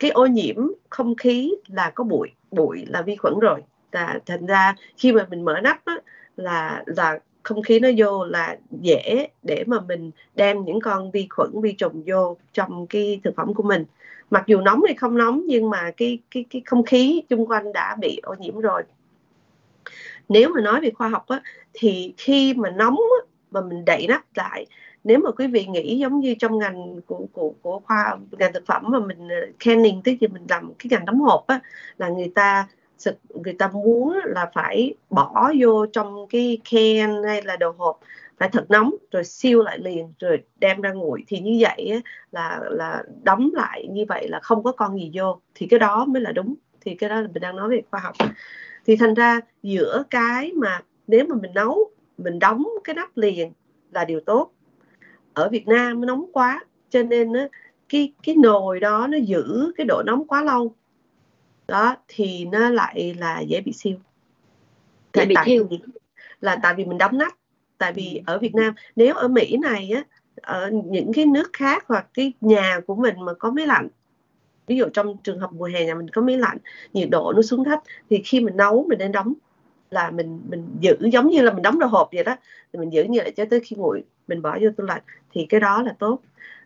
cái 0.00 0.10
ô 0.10 0.26
nhiễm 0.26 0.56
không 0.90 1.14
khí 1.14 1.54
là 1.66 1.90
có 1.90 2.04
bụi 2.04 2.28
bụi 2.50 2.84
là 2.88 3.02
vi 3.02 3.16
khuẩn 3.16 3.38
rồi. 3.38 3.60
Và 3.92 4.18
thành 4.26 4.46
ra 4.46 4.74
khi 4.96 5.12
mà 5.12 5.26
mình 5.30 5.44
mở 5.44 5.60
nắp 5.62 5.84
á, 5.84 5.94
là 6.36 6.82
là 6.86 7.18
không 7.42 7.62
khí 7.62 7.80
nó 7.80 7.88
vô 7.96 8.24
là 8.24 8.58
dễ 8.70 9.28
để 9.42 9.64
mà 9.66 9.80
mình 9.80 10.10
đem 10.34 10.64
những 10.64 10.80
con 10.80 11.10
vi 11.10 11.26
khuẩn 11.30 11.60
vi 11.60 11.72
trùng 11.72 12.02
vô 12.06 12.36
trong 12.52 12.86
cái 12.86 13.20
thực 13.24 13.36
phẩm 13.36 13.54
của 13.54 13.62
mình. 13.62 13.84
Mặc 14.30 14.44
dù 14.46 14.60
nóng 14.60 14.82
hay 14.86 14.94
không 14.94 15.18
nóng 15.18 15.42
nhưng 15.46 15.70
mà 15.70 15.90
cái 15.96 16.18
cái 16.30 16.44
cái 16.50 16.62
không 16.66 16.84
khí 16.84 17.22
xung 17.30 17.46
quanh 17.46 17.72
đã 17.72 17.96
bị 18.00 18.20
ô 18.22 18.34
nhiễm 18.38 18.60
rồi. 18.60 18.82
Nếu 20.28 20.48
mà 20.54 20.60
nói 20.60 20.80
về 20.80 20.90
khoa 20.90 21.08
học 21.08 21.28
á 21.28 21.40
thì 21.72 22.14
khi 22.16 22.54
mà 22.54 22.70
nóng 22.70 22.96
á, 22.96 23.26
mà 23.50 23.60
mình 23.60 23.84
đậy 23.84 24.06
nắp 24.08 24.22
lại 24.34 24.66
nếu 25.04 25.18
mà 25.18 25.30
quý 25.30 25.46
vị 25.46 25.66
nghĩ 25.66 25.98
giống 25.98 26.20
như 26.20 26.34
trong 26.38 26.58
ngành 26.58 27.00
của 27.06 27.26
của 27.32 27.54
của 27.62 27.80
khoa 27.84 28.16
ngành 28.38 28.52
thực 28.52 28.66
phẩm 28.66 28.82
mà 28.88 28.98
mình 28.98 29.28
ờ, 29.28 29.36
canning 29.58 30.02
tức 30.04 30.12
là 30.20 30.28
mình 30.32 30.46
làm 30.48 30.72
cái 30.78 30.88
ngành 30.90 31.04
đóng 31.04 31.20
hộp 31.20 31.46
á 31.46 31.60
là 31.98 32.08
người 32.08 32.32
ta 32.34 32.66
người 33.28 33.54
ta 33.58 33.68
muốn 33.68 34.20
là 34.24 34.50
phải 34.54 34.94
bỏ 35.10 35.52
vô 35.60 35.86
trong 35.86 36.26
cái 36.30 36.58
can 36.70 37.22
hay 37.24 37.42
là 37.42 37.56
đồ 37.56 37.74
hộp 37.78 38.00
phải 38.40 38.48
thật 38.52 38.66
nóng 38.68 38.94
rồi 39.10 39.24
siêu 39.24 39.62
lại 39.62 39.78
liền 39.78 40.12
rồi 40.18 40.42
đem 40.58 40.80
ra 40.80 40.92
nguội. 40.92 41.24
Thì 41.26 41.40
như 41.40 41.58
vậy 41.60 41.90
á, 41.92 41.98
là 42.32 42.60
là 42.70 43.02
đóng 43.22 43.50
lại 43.52 43.86
như 43.90 44.04
vậy 44.08 44.28
là 44.28 44.40
không 44.42 44.62
có 44.62 44.72
con 44.72 44.98
gì 44.98 45.10
vô. 45.14 45.40
Thì 45.54 45.66
cái 45.66 45.80
đó 45.80 46.04
mới 46.04 46.22
là 46.22 46.32
đúng. 46.32 46.54
Thì 46.80 46.94
cái 46.94 47.10
đó 47.10 47.20
là 47.20 47.28
mình 47.32 47.42
đang 47.42 47.56
nói 47.56 47.68
về 47.68 47.82
khoa 47.90 48.00
học. 48.00 48.14
Thì 48.86 48.96
thành 48.96 49.14
ra 49.14 49.40
giữa 49.62 50.02
cái 50.10 50.52
mà 50.52 50.80
nếu 51.06 51.24
mà 51.28 51.36
mình 51.42 51.54
nấu 51.54 51.90
mình 52.18 52.38
đóng 52.38 52.68
cái 52.84 52.94
nắp 52.94 53.16
liền 53.16 53.52
là 53.92 54.04
điều 54.04 54.20
tốt 54.20 54.50
ở 55.34 55.48
Việt 55.48 55.68
Nam 55.68 56.00
nó 56.00 56.06
nóng 56.06 56.24
quá 56.32 56.64
cho 56.90 57.02
nên 57.02 57.32
á, 57.32 57.48
cái 57.88 58.12
cái 58.22 58.36
nồi 58.36 58.80
đó 58.80 59.06
nó 59.06 59.18
giữ 59.18 59.72
cái 59.76 59.86
độ 59.88 60.02
nóng 60.06 60.26
quá 60.26 60.42
lâu. 60.42 60.74
Đó 61.68 61.96
thì 62.08 62.44
nó 62.44 62.70
lại 62.70 63.14
là 63.18 63.40
dễ 63.40 63.60
bị 63.60 63.72
siêu. 63.72 63.96
Dễ 65.14 65.24
bị 65.24 65.34
thiêu. 65.44 65.68
là 66.40 66.56
tại 66.62 66.74
vì 66.74 66.84
mình 66.84 66.98
đóng 66.98 67.18
nắp. 67.18 67.32
Tại 67.78 67.92
vì 67.92 68.22
ở 68.26 68.38
Việt 68.38 68.54
Nam 68.54 68.74
nếu 68.96 69.14
ở 69.14 69.28
Mỹ 69.28 69.56
này 69.56 69.90
á 69.94 70.04
ở 70.42 70.70
những 70.84 71.12
cái 71.12 71.26
nước 71.26 71.50
khác 71.52 71.84
hoặc 71.88 72.06
cái 72.14 72.32
nhà 72.40 72.80
của 72.86 72.94
mình 72.94 73.14
mà 73.24 73.32
có 73.34 73.50
máy 73.50 73.66
lạnh 73.66 73.88
ví 74.66 74.76
dụ 74.76 74.84
trong 74.92 75.16
trường 75.22 75.38
hợp 75.38 75.52
mùa 75.52 75.64
hè 75.64 75.86
nhà 75.86 75.94
mình 75.94 76.08
có 76.08 76.22
máy 76.22 76.38
lạnh 76.38 76.58
nhiệt 76.92 77.10
độ 77.10 77.32
nó 77.36 77.42
xuống 77.42 77.64
thấp 77.64 77.80
thì 78.10 78.22
khi 78.24 78.40
mình 78.40 78.56
nấu 78.56 78.86
mình 78.88 78.98
nên 78.98 79.12
đóng 79.12 79.32
là 79.90 80.10
mình 80.10 80.40
mình 80.48 80.66
giữ 80.80 80.96
giống 81.00 81.28
như 81.28 81.42
là 81.42 81.52
mình 81.52 81.62
đóng 81.62 81.78
đồ 81.78 81.86
hộp 81.86 82.08
vậy 82.12 82.24
đó. 82.24 82.36
Thì 82.72 82.78
mình 82.78 82.92
giữ 82.92 83.04
như 83.04 83.18
vậy 83.22 83.32
cho 83.36 83.44
tới 83.50 83.60
khi 83.60 83.76
nguội 83.76 84.04
mình 84.28 84.42
bỏ 84.42 84.58
vô 84.60 84.68
tủ 84.76 84.84
lạnh 84.84 85.02
thì 85.32 85.46
cái 85.48 85.60
đó 85.60 85.82
là 85.82 85.94
tốt. 85.98 86.18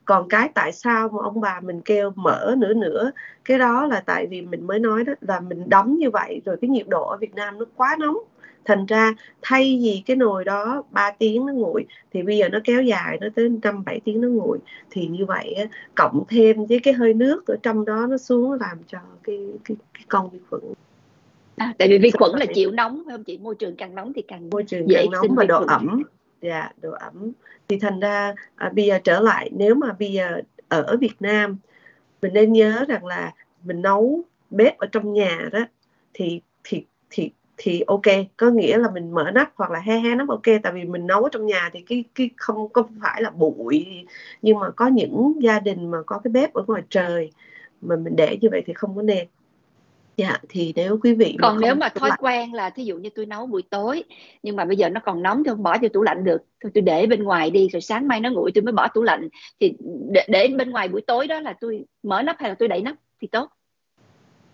Còn 0.04 0.28
cái 0.28 0.50
tại 0.54 0.72
sao 0.72 1.08
mà 1.08 1.18
ông 1.22 1.40
bà 1.40 1.60
mình 1.60 1.80
kêu 1.80 2.12
mở 2.16 2.54
nữa 2.58 2.74
nữa 2.74 3.12
cái 3.44 3.58
đó 3.58 3.86
là 3.86 4.00
tại 4.00 4.26
vì 4.26 4.42
mình 4.42 4.66
mới 4.66 4.78
nói 4.78 5.04
đó 5.04 5.12
là 5.20 5.40
mình 5.40 5.68
đóng 5.68 5.96
như 5.96 6.10
vậy 6.10 6.42
rồi 6.44 6.56
cái 6.60 6.70
nhiệt 6.70 6.88
độ 6.88 7.08
ở 7.08 7.16
Việt 7.16 7.34
Nam 7.34 7.58
nó 7.58 7.64
quá 7.76 7.96
nóng. 8.00 8.16
Thành 8.64 8.86
ra 8.86 9.14
thay 9.42 9.80
vì 9.82 10.02
cái 10.06 10.16
nồi 10.16 10.44
đó 10.44 10.82
3 10.90 11.10
tiếng 11.10 11.46
nó 11.46 11.52
nguội 11.52 11.86
thì 12.12 12.22
bây 12.22 12.38
giờ 12.38 12.48
nó 12.48 12.58
kéo 12.64 12.82
dài 12.82 13.18
nó 13.20 13.28
tới 13.34 13.48
năm 13.62 13.84
bảy 13.84 14.00
tiếng 14.04 14.20
nó 14.20 14.28
nguội. 14.28 14.58
Thì 14.90 15.06
như 15.06 15.26
vậy 15.26 15.54
cộng 15.94 16.24
thêm 16.28 16.66
với 16.66 16.80
cái 16.82 16.94
hơi 16.94 17.14
nước 17.14 17.46
ở 17.46 17.56
trong 17.62 17.84
đó 17.84 18.06
nó 18.10 18.18
xuống 18.18 18.52
làm 18.52 18.78
cho 18.86 18.98
cái 19.22 19.38
cái, 19.64 19.76
cái 19.94 20.04
con 20.08 20.30
vi 20.30 20.38
khuẩn. 20.50 20.62
À, 21.56 21.74
tại 21.78 21.88
vì 21.88 21.98
vi 21.98 22.10
khuẩn 22.10 22.30
là 22.34 22.46
chịu 22.54 22.70
nóng 22.70 23.02
phải 23.06 23.16
không 23.16 23.24
chị 23.24 23.38
môi 23.38 23.54
trường 23.54 23.76
càng 23.76 23.94
nóng 23.94 24.12
thì 24.12 24.22
càng 24.22 24.50
môi 24.50 24.62
trường 24.62 24.88
dễ 24.88 24.96
càng 24.96 25.10
nóng 25.10 25.34
và 25.36 25.44
độ 25.44 25.58
khuẩn. 25.58 25.68
ẩm. 25.68 26.02
Dạ 26.42 26.70
độ 26.82 26.90
ẩm. 26.90 27.32
Thì 27.68 27.78
thành 27.78 28.00
ra 28.00 28.34
à, 28.56 28.70
bây 28.74 28.84
giờ 28.84 28.98
trở 29.04 29.20
lại 29.20 29.50
nếu 29.52 29.74
mà 29.74 29.92
bây 29.98 30.12
giờ 30.12 30.40
ở 30.68 30.96
Việt 31.00 31.14
Nam 31.20 31.56
mình 32.22 32.32
nên 32.32 32.52
nhớ 32.52 32.84
rằng 32.88 33.06
là 33.06 33.32
mình 33.64 33.82
nấu 33.82 34.22
bếp 34.50 34.78
ở 34.78 34.86
trong 34.86 35.12
nhà 35.12 35.48
đó 35.52 35.60
thì 36.14 36.40
thì 36.64 36.84
thì 37.10 37.30
thì 37.56 37.82
ok. 37.86 38.02
Có 38.36 38.50
nghĩa 38.50 38.78
là 38.78 38.90
mình 38.90 39.10
mở 39.10 39.30
nắp 39.34 39.52
hoặc 39.54 39.70
là 39.70 39.80
he 39.80 39.98
he 39.98 40.14
nắp 40.14 40.28
ok 40.28 40.42
tại 40.62 40.72
vì 40.72 40.84
mình 40.84 41.06
nấu 41.06 41.22
ở 41.22 41.28
trong 41.32 41.46
nhà 41.46 41.70
thì 41.72 41.80
cái 41.80 42.04
cái 42.14 42.30
không 42.36 42.68
có 42.68 42.82
phải 43.02 43.22
là 43.22 43.30
bụi. 43.30 44.04
Nhưng 44.42 44.58
mà 44.58 44.70
có 44.70 44.86
những 44.86 45.32
gia 45.40 45.60
đình 45.60 45.90
mà 45.90 45.98
có 46.06 46.18
cái 46.24 46.30
bếp 46.30 46.54
ở 46.54 46.64
ngoài 46.66 46.82
trời 46.90 47.30
mà 47.80 47.96
mình 47.96 48.16
để 48.16 48.38
như 48.40 48.48
vậy 48.50 48.62
thì 48.66 48.72
không 48.72 48.96
có 48.96 49.02
nên 49.02 49.26
Dạ, 50.16 50.38
thì 50.48 50.72
nếu 50.76 50.98
quý 51.02 51.14
vị 51.14 51.36
còn 51.42 51.60
nếu 51.60 51.74
mà 51.74 51.88
thói 51.88 52.08
lạnh... 52.08 52.18
quen 52.22 52.52
là 52.52 52.70
thí 52.70 52.84
dụ 52.84 52.98
như 52.98 53.10
tôi 53.14 53.26
nấu 53.26 53.46
buổi 53.46 53.62
tối 53.70 54.04
nhưng 54.42 54.56
mà 54.56 54.64
bây 54.64 54.76
giờ 54.76 54.88
nó 54.88 55.00
còn 55.04 55.22
nóng 55.22 55.44
thì 55.44 55.50
không 55.50 55.62
bỏ 55.62 55.76
vô 55.82 55.88
tủ 55.88 56.02
lạnh 56.02 56.24
được. 56.24 56.42
Thôi 56.62 56.72
tôi 56.74 56.82
để 56.82 57.06
bên 57.06 57.22
ngoài 57.22 57.50
đi 57.50 57.68
rồi 57.68 57.80
sáng 57.80 58.08
mai 58.08 58.20
nó 58.20 58.30
nguội 58.30 58.52
tôi 58.54 58.62
mới 58.62 58.72
bỏ 58.72 58.88
tủ 58.88 59.02
lạnh. 59.02 59.28
Thì 59.60 59.74
để, 60.10 60.26
để 60.28 60.48
bên 60.48 60.70
ngoài 60.70 60.88
buổi 60.88 61.00
tối 61.00 61.26
đó 61.26 61.40
là 61.40 61.54
tôi 61.60 61.84
mở 62.02 62.22
nắp 62.22 62.36
hay 62.38 62.48
là 62.48 62.54
tôi 62.58 62.68
đẩy 62.68 62.82
nắp 62.82 62.96
thì 63.20 63.28
tốt? 63.28 63.50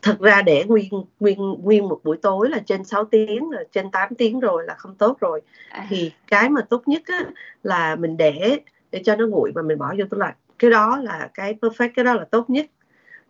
Thật 0.02 0.20
ra 0.20 0.42
để 0.42 0.64
nguyên 0.64 0.88
nguyên 1.20 1.38
nguyên 1.38 1.88
một 1.88 2.00
buổi 2.04 2.16
tối 2.22 2.50
là 2.50 2.58
trên 2.66 2.84
6 2.84 3.04
tiếng 3.04 3.50
là 3.50 3.64
trên 3.72 3.90
8 3.90 4.14
tiếng 4.14 4.40
rồi 4.40 4.64
là 4.66 4.74
không 4.74 4.94
tốt 4.94 5.20
rồi. 5.20 5.40
À. 5.70 5.86
thì 5.90 6.12
cái 6.26 6.48
mà 6.48 6.60
tốt 6.60 6.82
nhất 6.86 7.02
á, 7.06 7.24
là 7.62 7.96
mình 7.96 8.16
để 8.16 8.60
để 8.90 9.02
cho 9.04 9.16
nó 9.16 9.26
nguội 9.26 9.52
và 9.54 9.62
mình 9.62 9.78
bỏ 9.78 9.94
vô 9.98 10.04
tủ 10.10 10.16
lạnh. 10.16 10.34
Cái 10.58 10.70
đó 10.70 11.00
là 11.02 11.28
cái 11.34 11.54
perfect 11.60 11.90
cái 11.96 12.04
đó 12.04 12.14
là 12.14 12.24
tốt 12.24 12.50
nhất 12.50 12.66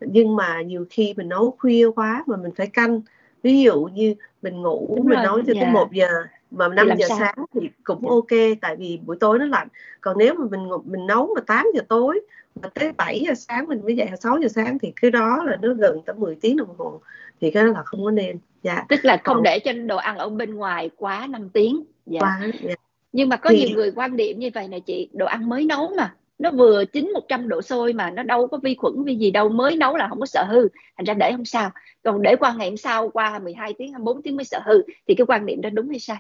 nhưng 0.00 0.36
mà 0.36 0.62
nhiều 0.62 0.86
khi 0.90 1.14
mình 1.16 1.28
nấu 1.28 1.56
khuya 1.58 1.86
quá 1.96 2.24
mà 2.26 2.36
mình 2.36 2.50
phải 2.56 2.66
canh 2.66 3.00
ví 3.42 3.62
dụ 3.62 3.84
như 3.84 4.14
mình 4.42 4.62
ngủ 4.62 4.94
Đúng 4.96 5.06
mình 5.06 5.18
rồi, 5.18 5.24
nấu 5.24 5.36
cho 5.36 5.54
dạ. 5.54 5.60
tới 5.60 5.70
một 5.70 5.92
giờ 5.92 6.08
mà 6.50 6.68
5 6.68 6.88
giờ 6.98 7.06
sao? 7.08 7.18
sáng 7.18 7.44
thì 7.54 7.70
cũng 7.84 8.02
dạ. 8.02 8.08
ok 8.08 8.58
tại 8.60 8.76
vì 8.76 9.00
buổi 9.06 9.16
tối 9.20 9.38
nó 9.38 9.46
lạnh 9.46 9.68
còn 10.00 10.18
nếu 10.18 10.34
mà 10.34 10.44
mình 10.50 10.68
mình 10.84 11.06
nấu 11.06 11.34
mà 11.34 11.40
8 11.46 11.66
giờ 11.74 11.80
tối 11.88 12.20
mà 12.62 12.68
tới 12.68 12.92
7 12.92 13.20
giờ 13.26 13.34
sáng 13.34 13.66
mình 13.68 13.80
mới 13.82 13.96
dậy 13.96 14.08
6 14.20 14.38
giờ 14.38 14.48
sáng 14.48 14.78
thì 14.78 14.92
cái 15.00 15.10
đó 15.10 15.44
là 15.46 15.56
nó 15.62 15.74
gần 15.74 16.02
tới 16.06 16.16
10 16.16 16.34
tiếng 16.40 16.56
đồng 16.56 16.74
hồ 16.78 17.00
thì 17.40 17.50
cái 17.50 17.64
đó 17.64 17.70
là 17.72 17.82
không 17.82 18.04
có 18.04 18.10
nên 18.10 18.38
dạ 18.62 18.84
tức 18.88 19.04
là 19.04 19.16
không 19.24 19.36
còn... 19.36 19.42
để 19.42 19.58
cho 19.58 19.72
đồ 19.72 19.96
ăn 19.96 20.18
ở 20.18 20.28
bên 20.28 20.54
ngoài 20.54 20.90
quá 20.96 21.26
5 21.26 21.48
tiếng 21.48 21.84
dạ. 22.06 22.20
Quá, 22.20 22.40
dạ. 22.62 22.74
nhưng 23.12 23.28
mà 23.28 23.36
có 23.36 23.50
thì... 23.50 23.58
nhiều 23.58 23.68
người 23.76 23.92
quan 23.96 24.16
điểm 24.16 24.38
như 24.38 24.50
vậy 24.54 24.68
này 24.68 24.80
chị 24.80 25.08
đồ 25.12 25.26
ăn 25.26 25.48
mới 25.48 25.64
nấu 25.64 25.92
mà 25.96 26.14
nó 26.40 26.50
vừa 26.50 26.85
chín 26.85 27.12
100 27.12 27.48
độ 27.48 27.62
sôi 27.62 27.92
mà 27.92 28.11
nó 28.11 28.22
đâu 28.22 28.46
có 28.46 28.59
vi 28.62 28.74
khuẩn 28.74 29.05
vi 29.05 29.16
gì 29.16 29.31
đâu 29.31 29.48
mới 29.48 29.76
nấu 29.76 29.96
là 29.96 30.09
không 30.09 30.20
có 30.20 30.26
sợ 30.26 30.44
hư. 30.48 30.68
Thành 30.96 31.05
ra 31.05 31.14
để 31.14 31.33
không 31.33 31.44
sao. 31.44 31.70
Còn 32.03 32.22
để 32.22 32.37
qua 32.37 32.55
ngày 32.59 32.68
hôm 32.68 32.76
sau 32.76 33.11
qua 33.11 33.38
12 33.38 33.74
tiếng 33.79 33.92
24 33.92 34.22
tiếng 34.22 34.37
mới 34.37 34.44
sợ 34.44 34.61
hư. 34.64 34.83
Thì 35.09 35.14
cái 35.14 35.26
quan 35.26 35.46
niệm 35.46 35.61
đó 35.61 35.70
đúng 35.70 35.88
hay 35.88 35.98
sai? 35.98 36.16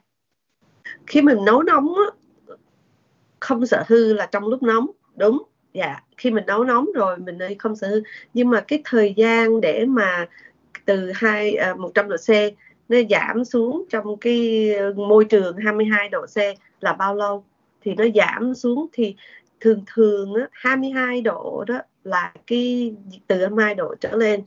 Khi 1.06 1.22
mình 1.22 1.38
nấu 1.46 1.62
nóng 1.62 1.94
á, 1.94 2.56
không 3.40 3.66
sợ 3.66 3.84
hư 3.88 4.12
là 4.12 4.26
trong 4.26 4.46
lúc 4.46 4.62
nóng. 4.62 4.90
Đúng. 5.16 5.42
Dạ. 5.74 6.00
Khi 6.16 6.30
mình 6.30 6.46
nấu 6.46 6.64
nóng 6.64 6.86
rồi 6.94 7.16
mình 7.16 7.42
ơi 7.42 7.56
không 7.58 7.76
sợ 7.76 7.88
hư. 7.88 8.02
Nhưng 8.34 8.50
mà 8.50 8.60
cái 8.60 8.82
thời 8.84 9.14
gian 9.16 9.60
để 9.60 9.86
mà 9.86 10.26
từ 10.84 11.12
hai 11.14 11.54
à, 11.54 11.74
một 11.74 11.90
trăm 11.94 12.08
độ 12.08 12.16
C 12.16 12.30
nó 12.88 12.98
giảm 13.10 13.44
xuống 13.44 13.84
trong 13.90 14.16
cái 14.16 14.70
môi 14.96 15.24
trường 15.24 15.56
22 15.56 16.08
độ 16.08 16.26
C 16.26 16.36
là 16.80 16.92
bao 16.92 17.14
lâu? 17.14 17.44
Thì 17.82 17.94
nó 17.94 18.04
giảm 18.14 18.54
xuống 18.54 18.86
thì 18.92 19.14
thường 19.60 19.82
thường 19.94 20.34
á, 20.34 20.48
22 20.52 21.20
độ 21.20 21.64
đó 21.66 21.78
là 22.04 22.32
cái 22.46 22.94
từ 23.26 23.38
22 23.38 23.74
độ 23.74 23.94
trở 24.00 24.16
lên. 24.16 24.42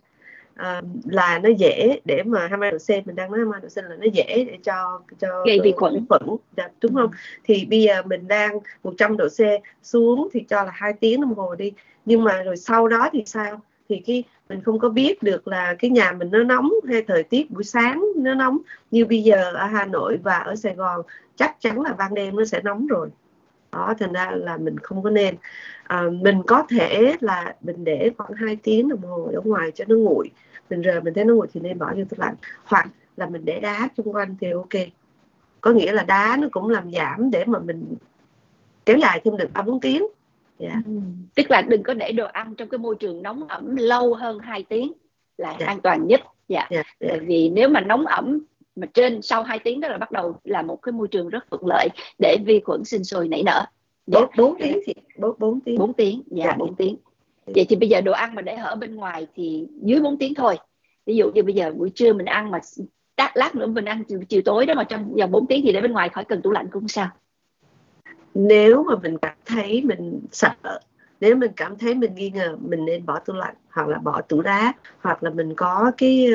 À, 0.56 0.82
là 1.06 1.40
nó 1.40 1.50
dễ 1.50 2.00
để 2.06 2.24
mà 2.24 2.40
22 2.40 2.72
độ 2.72 2.78
C 2.78 3.08
mình 3.08 3.16
đang 3.16 3.32
nói 3.32 3.40
22 3.40 3.62
độ 3.62 3.68
C 3.68 3.78
là 3.90 3.96
nó 3.96 4.06
dễ 4.14 4.46
để 4.48 4.58
cho 4.64 5.02
cho 5.20 5.44
gây 5.46 5.60
vi 5.64 5.72
khuẩn. 5.72 6.06
khuẩn. 6.10 6.22
Dạ, 6.58 6.70
đúng 6.82 6.94
không? 6.94 7.12
Thì 7.44 7.66
bây 7.66 7.82
giờ 7.82 8.02
mình 8.06 8.28
đang 8.28 8.60
100 8.84 9.18
độ 9.18 9.28
C 9.28 9.40
xuống 9.84 10.30
thì 10.34 10.46
cho 10.50 10.64
là 10.64 10.72
hai 10.74 10.94
tiếng 10.94 11.22
đồng 11.22 11.34
hồ 11.34 11.56
đi. 11.56 11.72
Nhưng 12.06 12.24
mà 12.24 12.42
rồi 12.44 12.58
sau 12.58 12.88
đó 12.88 13.10
thì 13.14 13.24
sao? 13.26 13.62
Thì 13.90 14.02
cái 14.06 14.24
mình 14.50 14.62
không 14.62 14.80
có 14.80 14.90
biết 14.90 15.24
được 15.24 15.48
là 15.48 15.76
cái 15.80 15.92
nhà 15.92 16.12
mình 16.12 16.32
nó 16.32 16.44
nóng 16.44 16.72
hay 16.88 17.02
thời 17.08 17.24
tiết 17.24 17.52
buổi 17.52 17.64
sáng 17.64 18.04
nó 18.16 18.34
nóng 18.34 18.58
như 18.92 19.06
bây 19.06 19.24
giờ 19.24 19.52
ở 19.54 19.66
Hà 19.66 19.86
Nội 19.86 20.20
và 20.24 20.38
ở 20.38 20.56
Sài 20.56 20.76
Gòn 20.76 21.02
chắc 21.36 21.56
chắn 21.60 21.82
là 21.82 21.94
ban 21.94 22.14
đêm 22.14 22.36
nó 22.36 22.46
sẽ 22.46 22.62
nóng 22.64 22.88
rồi 22.88 23.10
đó 23.74 23.94
thành 24.00 24.14
ra 24.14 24.32
là 24.36 24.58
mình 24.58 24.80
không 24.80 25.04
có 25.04 25.10
nên 25.10 25.36
à, 25.84 26.04
mình 26.22 26.44
có 26.48 26.64
thể 26.70 27.16
là 27.20 27.56
mình 27.62 27.84
để 27.84 28.12
khoảng 28.18 28.34
2 28.34 28.58
tiếng 28.64 28.90
đồng 28.90 29.02
hồ 29.02 29.30
ở 29.34 29.42
ngoài 29.44 29.72
cho 29.72 29.86
nó 29.88 29.96
nguội 29.96 30.30
mình 30.70 30.82
rời 30.82 31.02
mình 31.02 31.14
thấy 31.14 31.26
nó 31.26 31.34
nguội 31.34 31.48
thì 31.54 31.60
nên 31.60 31.80
bỏ 31.80 31.94
vô 31.96 32.04
tủ 32.10 32.18
lạnh 32.20 32.36
hoặc 32.64 32.88
là 33.18 33.26
mình 33.26 33.46
để 33.46 33.60
đá 33.60 33.90
xung 33.98 34.14
quanh 34.14 34.36
thì 34.42 34.52
ok 34.52 34.88
có 35.62 35.72
nghĩa 35.72 35.92
là 35.92 36.04
đá 36.04 36.38
nó 36.42 36.48
cũng 36.52 36.70
làm 36.70 36.92
giảm 36.92 37.32
để 37.32 37.46
mà 37.46 37.60
mình 37.60 37.96
kéo 38.86 38.98
dài 38.98 39.22
thêm 39.24 39.38
được 39.38 39.50
ba 39.54 39.62
bốn 39.62 39.80
tiếng 39.80 40.02
yeah. 40.02 40.74
Dạ. 40.74 40.82
ừ. 40.86 40.94
tức 41.36 41.52
là 41.52 41.62
đừng 41.62 41.84
có 41.84 41.94
để 41.94 42.12
đồ 42.12 42.26
ăn 42.26 42.56
trong 42.56 42.70
cái 42.70 42.78
môi 42.78 42.96
trường 43.00 43.24
nóng 43.24 43.48
ẩm 43.48 43.76
lâu 43.76 44.14
hơn 44.14 44.40
2 44.40 44.64
tiếng 44.64 44.94
là 45.38 45.50
yeah. 45.50 45.60
Dạ. 45.60 45.68
an 45.68 45.82
toàn 45.82 46.08
nhất 46.08 46.22
dạ 46.48 46.68
yeah. 46.70 46.86
yeah. 47.00 47.14
yeah. 47.14 47.22
vì 47.28 47.50
nếu 47.50 47.70
mà 47.70 47.82
nóng 47.82 48.06
ẩm 48.06 48.40
mà 48.76 48.88
trên 48.94 49.22
sau 49.22 49.44
2 49.44 49.60
tiếng 49.60 49.80
đó 49.80 49.88
là 49.88 49.98
bắt 49.98 50.12
đầu 50.12 50.36
là 50.44 50.62
một 50.62 50.82
cái 50.82 50.94
môi 50.94 51.08
trường 51.08 51.30
rất 51.30 51.44
thuận 51.50 51.62
lợi 51.66 51.90
để 52.20 52.38
vi 52.46 52.60
khuẩn 52.60 52.84
sinh 52.84 53.04
sôi 53.04 53.28
nảy 53.28 53.44
nở. 53.44 53.66
Dạ. 54.08 54.22
bốn 54.38 54.56
tiếng 54.60 54.80
thì 54.86 54.94
bốn 55.18 55.36
bốn 55.40 55.60
tiếng. 55.60 55.78
Bốn 55.80 55.94
tiếng. 55.94 56.22
Dạ, 56.28 56.46
dạ. 56.46 56.56
bốn 56.58 56.76
tiếng. 56.76 56.96
Vậy 57.46 57.66
thì 57.70 57.76
bây 57.76 57.90
giờ 57.90 58.02
đồ 58.02 58.12
ăn 58.12 58.36
mà 58.36 58.42
để 58.42 58.54
ở 58.54 58.76
bên 58.76 58.96
ngoài 58.96 59.28
thì 59.36 59.68
dưới 59.82 60.00
4 60.00 60.18
tiếng 60.18 60.34
thôi. 60.34 60.58
Ví 61.06 61.16
dụ 61.16 61.32
như 61.32 61.44
bây 61.44 61.54
giờ 61.54 61.72
buổi 61.72 61.90
trưa 61.90 62.14
mình 62.14 62.26
ăn 62.26 62.52
mà 62.52 62.60
lát 63.34 63.56
nữa 63.56 63.68
mình 63.68 63.86
ăn 63.86 64.04
chiều, 64.04 64.20
chiều 64.30 64.42
tối 64.46 64.66
đó 64.66 64.74
mà 64.74 64.84
trong 64.84 65.14
vòng 65.14 65.32
4 65.32 65.48
tiếng 65.48 65.62
thì 65.66 65.72
để 65.72 65.82
bên 65.82 65.92
ngoài 65.92 66.10
khỏi 66.10 66.26
cần 66.26 66.42
tủ 66.42 66.52
lạnh 66.52 66.68
cũng 66.72 66.88
sao? 66.88 67.10
Nếu 68.34 68.84
mà 68.84 68.96
mình 69.04 69.18
cảm 69.18 69.36
thấy 69.46 69.82
mình 69.82 70.20
sợ 70.32 70.50
nếu 71.24 71.36
mình 71.36 71.52
cảm 71.56 71.78
thấy 71.78 71.96
mình 71.96 72.16
nghi 72.16 72.30
ngờ 72.30 72.58
mình 72.62 72.86
nên 72.86 73.06
bỏ 73.06 73.20
tủ 73.20 73.34
lạnh 73.34 73.56
hoặc 73.70 73.88
là 73.88 73.98
bỏ 73.98 74.22
tủ 74.22 74.42
đá 74.42 74.74
hoặc 75.02 75.24
là 75.24 75.30
mình 75.30 75.56
có 75.56 75.92
cái 75.98 76.30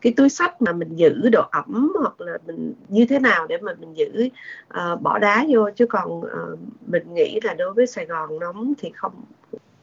cái 0.00 0.12
túi 0.16 0.28
sách 0.28 0.62
mà 0.62 0.72
mình 0.72 0.96
giữ 0.96 1.28
độ 1.32 1.42
ẩm 1.50 1.92
hoặc 2.00 2.20
là 2.20 2.38
mình 2.46 2.74
như 2.88 3.06
thế 3.08 3.18
nào 3.18 3.46
để 3.46 3.58
mà 3.58 3.72
mình 3.80 3.96
giữ 3.96 4.28
uh, 4.74 5.00
bỏ 5.00 5.18
đá 5.18 5.44
vô 5.48 5.70
chứ 5.76 5.86
còn 5.86 6.18
uh, 6.18 6.58
mình 6.86 7.14
nghĩ 7.14 7.38
là 7.42 7.54
đối 7.54 7.72
với 7.72 7.86
Sài 7.86 8.06
Gòn 8.06 8.38
nóng 8.38 8.72
thì 8.78 8.90
không 8.94 9.12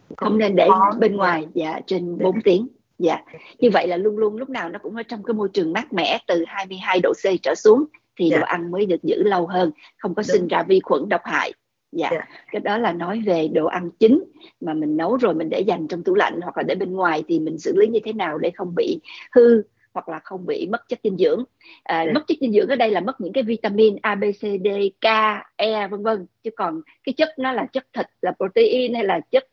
không, 0.08 0.18
không 0.18 0.38
nên 0.38 0.56
để 0.56 0.68
khó. 0.70 0.92
bên 1.00 1.16
ngoài 1.16 1.48
dạ 1.54 1.80
trên 1.88 2.18
4 2.18 2.36
dạ. 2.36 2.42
tiếng 2.44 2.68
dạ 3.00 3.22
như 3.60 3.70
vậy 3.74 3.88
là 3.88 3.98
luôn 3.98 4.18
luôn 4.18 4.38
lúc 4.38 4.50
nào 4.50 4.70
nó 4.70 4.80
cũng 4.80 4.96
ở 4.96 5.04
trong 5.04 5.24
cái 5.24 5.34
môi 5.34 5.50
trường 5.54 5.74
mát 5.74 5.94
mẻ 5.94 6.20
từ 6.28 6.44
22 6.48 7.00
độ 7.04 7.14
C 7.14 7.42
trở 7.44 7.56
xuống 7.56 7.86
thì 8.20 8.30
dạ. 8.30 8.38
đồ 8.38 8.46
ăn 8.46 8.72
mới 8.72 8.86
được 8.86 9.04
giữ 9.04 9.24
lâu 9.24 9.48
hơn 9.48 9.72
không 9.98 10.16
có 10.16 10.24
Đúng. 10.28 10.38
sinh 10.38 10.48
ra 10.48 10.64
vi 10.64 10.80
khuẩn 10.80 11.10
độc 11.10 11.22
hại 11.24 11.54
dạ. 11.92 12.10
Yeah. 12.10 12.30
cái 12.52 12.60
đó 12.60 12.78
là 12.78 12.94
nói 12.94 13.22
về 13.26 13.48
đồ 13.48 13.66
ăn 13.66 13.90
chín 14.00 14.24
mà 14.62 14.74
mình 14.74 14.98
nấu 14.98 15.18
rồi 15.18 15.34
mình 15.34 15.50
để 15.50 15.60
dành 15.60 15.88
trong 15.88 16.04
tủ 16.04 16.16
lạnh 16.16 16.40
hoặc 16.42 16.58
là 16.58 16.64
để 16.64 16.76
bên 16.76 16.94
ngoài 16.94 17.24
thì 17.28 17.40
mình 17.40 17.58
xử 17.58 17.76
lý 17.76 17.88
như 17.88 18.00
thế 18.04 18.14
nào 18.14 18.38
để 18.38 18.52
không 18.56 18.76
bị 18.76 19.00
hư 19.32 19.62
hoặc 19.94 20.10
là 20.10 20.20
không 20.20 20.46
bị 20.46 20.68
mất 20.72 20.90
chất 20.90 21.00
dinh 21.04 21.18
dưỡng. 21.18 21.44
À, 21.84 22.00
yeah. 22.00 22.14
mất 22.14 22.22
chất 22.28 22.38
dinh 22.42 22.54
dưỡng 22.54 22.68
ở 22.68 22.76
đây 22.76 22.92
là 22.92 23.02
mất 23.02 23.22
những 23.22 23.34
cái 23.34 23.44
vitamin 23.44 23.96
A 24.02 24.16
B 24.16 24.24
C 24.24 24.42
D 24.42 24.68
K 25.02 25.08
E 25.56 25.88
vân 25.88 26.04
vân. 26.04 26.26
Chứ 26.44 26.50
còn 26.56 26.82
cái 27.04 27.14
chất 27.14 27.30
nó 27.38 27.52
là 27.52 27.66
chất 27.66 27.88
thịt 27.94 28.06
là 28.22 28.32
protein 28.38 28.94
hay 28.94 29.04
là 29.04 29.20
chất 29.20 29.48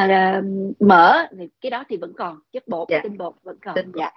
uh, 0.00 0.44
mỡ 0.80 1.26
thì 1.38 1.48
cái 1.60 1.70
đó 1.70 1.84
thì 1.88 1.96
vẫn 1.96 2.12
còn 2.16 2.38
chất 2.52 2.68
bột 2.68 2.88
yeah. 2.88 3.02
tinh 3.02 3.18
bột 3.18 3.34
vẫn 3.42 3.56
còn. 3.64 3.74
Dạ. 3.94 4.10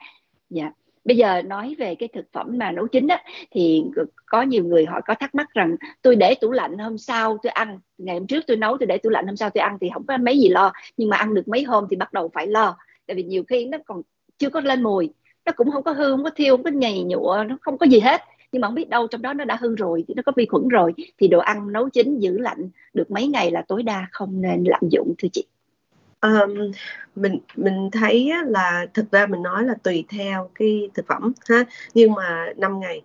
Dạ 0.49 0.71
bây 1.05 1.17
giờ 1.17 1.41
nói 1.41 1.75
về 1.79 1.95
cái 1.95 2.09
thực 2.13 2.25
phẩm 2.33 2.57
mà 2.57 2.71
nấu 2.71 2.87
chín 2.87 3.07
á, 3.07 3.23
thì 3.51 3.83
có 4.25 4.41
nhiều 4.41 4.63
người 4.63 4.85
họ 4.85 5.01
có 5.01 5.15
thắc 5.19 5.35
mắc 5.35 5.53
rằng 5.53 5.75
tôi 6.01 6.15
để 6.15 6.35
tủ 6.41 6.51
lạnh 6.51 6.77
hôm 6.77 6.97
sau 6.97 7.37
tôi 7.43 7.51
ăn, 7.51 7.79
ngày 7.97 8.15
hôm 8.15 8.27
trước 8.27 8.43
tôi 8.47 8.57
nấu 8.57 8.77
tôi 8.77 8.87
để 8.87 8.97
tủ 8.97 9.09
lạnh 9.09 9.27
hôm 9.27 9.35
sau 9.35 9.49
tôi 9.49 9.61
ăn 9.61 9.77
thì 9.81 9.89
không 9.93 10.05
có 10.05 10.17
mấy 10.17 10.39
gì 10.39 10.49
lo, 10.49 10.71
nhưng 10.97 11.09
mà 11.09 11.17
ăn 11.17 11.33
được 11.33 11.47
mấy 11.47 11.63
hôm 11.63 11.87
thì 11.89 11.95
bắt 11.95 12.13
đầu 12.13 12.29
phải 12.33 12.47
lo. 12.47 12.77
Tại 13.07 13.15
vì 13.15 13.23
nhiều 13.23 13.43
khi 13.47 13.65
nó 13.65 13.77
còn 13.85 14.01
chưa 14.37 14.49
có 14.49 14.59
lên 14.59 14.83
mùi, 14.83 15.09
nó 15.45 15.51
cũng 15.55 15.71
không 15.71 15.83
có 15.83 15.91
hư, 15.91 16.11
không 16.11 16.23
có 16.23 16.29
thiêu, 16.29 16.57
không 16.57 16.63
có 16.63 16.69
nhầy 16.69 17.03
nhụa, 17.03 17.43
nó 17.47 17.57
không 17.61 17.77
có 17.77 17.85
gì 17.85 17.99
hết. 17.99 18.21
Nhưng 18.51 18.61
mà 18.61 18.67
không 18.67 18.75
biết 18.75 18.89
đâu 18.89 19.07
trong 19.07 19.21
đó 19.21 19.33
nó 19.33 19.45
đã 19.45 19.55
hư 19.55 19.75
rồi 19.75 20.03
thì 20.07 20.13
nó 20.13 20.23
có 20.25 20.31
vi 20.35 20.45
khuẩn 20.45 20.67
rồi, 20.67 20.93
thì 21.17 21.27
đồ 21.27 21.39
ăn 21.39 21.71
nấu 21.73 21.89
chín 21.89 22.19
giữ 22.19 22.37
lạnh 22.37 22.69
được 22.93 23.11
mấy 23.11 23.27
ngày 23.27 23.51
là 23.51 23.61
tối 23.67 23.83
đa 23.83 24.07
không 24.11 24.41
nên 24.41 24.63
lạm 24.63 24.81
dụng, 24.91 25.13
thưa 25.17 25.27
chị 25.33 25.45
um, 26.25 26.71
mình 27.15 27.39
mình 27.55 27.89
thấy 27.91 28.31
là 28.45 28.85
thực 28.93 29.11
ra 29.11 29.25
mình 29.25 29.43
nói 29.43 29.63
là 29.63 29.73
tùy 29.83 30.05
theo 30.09 30.49
cái 30.55 30.89
thực 30.93 31.07
phẩm 31.07 31.33
ha 31.49 31.63
nhưng 31.93 32.13
mà 32.13 32.45
5 32.57 32.79
ngày 32.79 33.03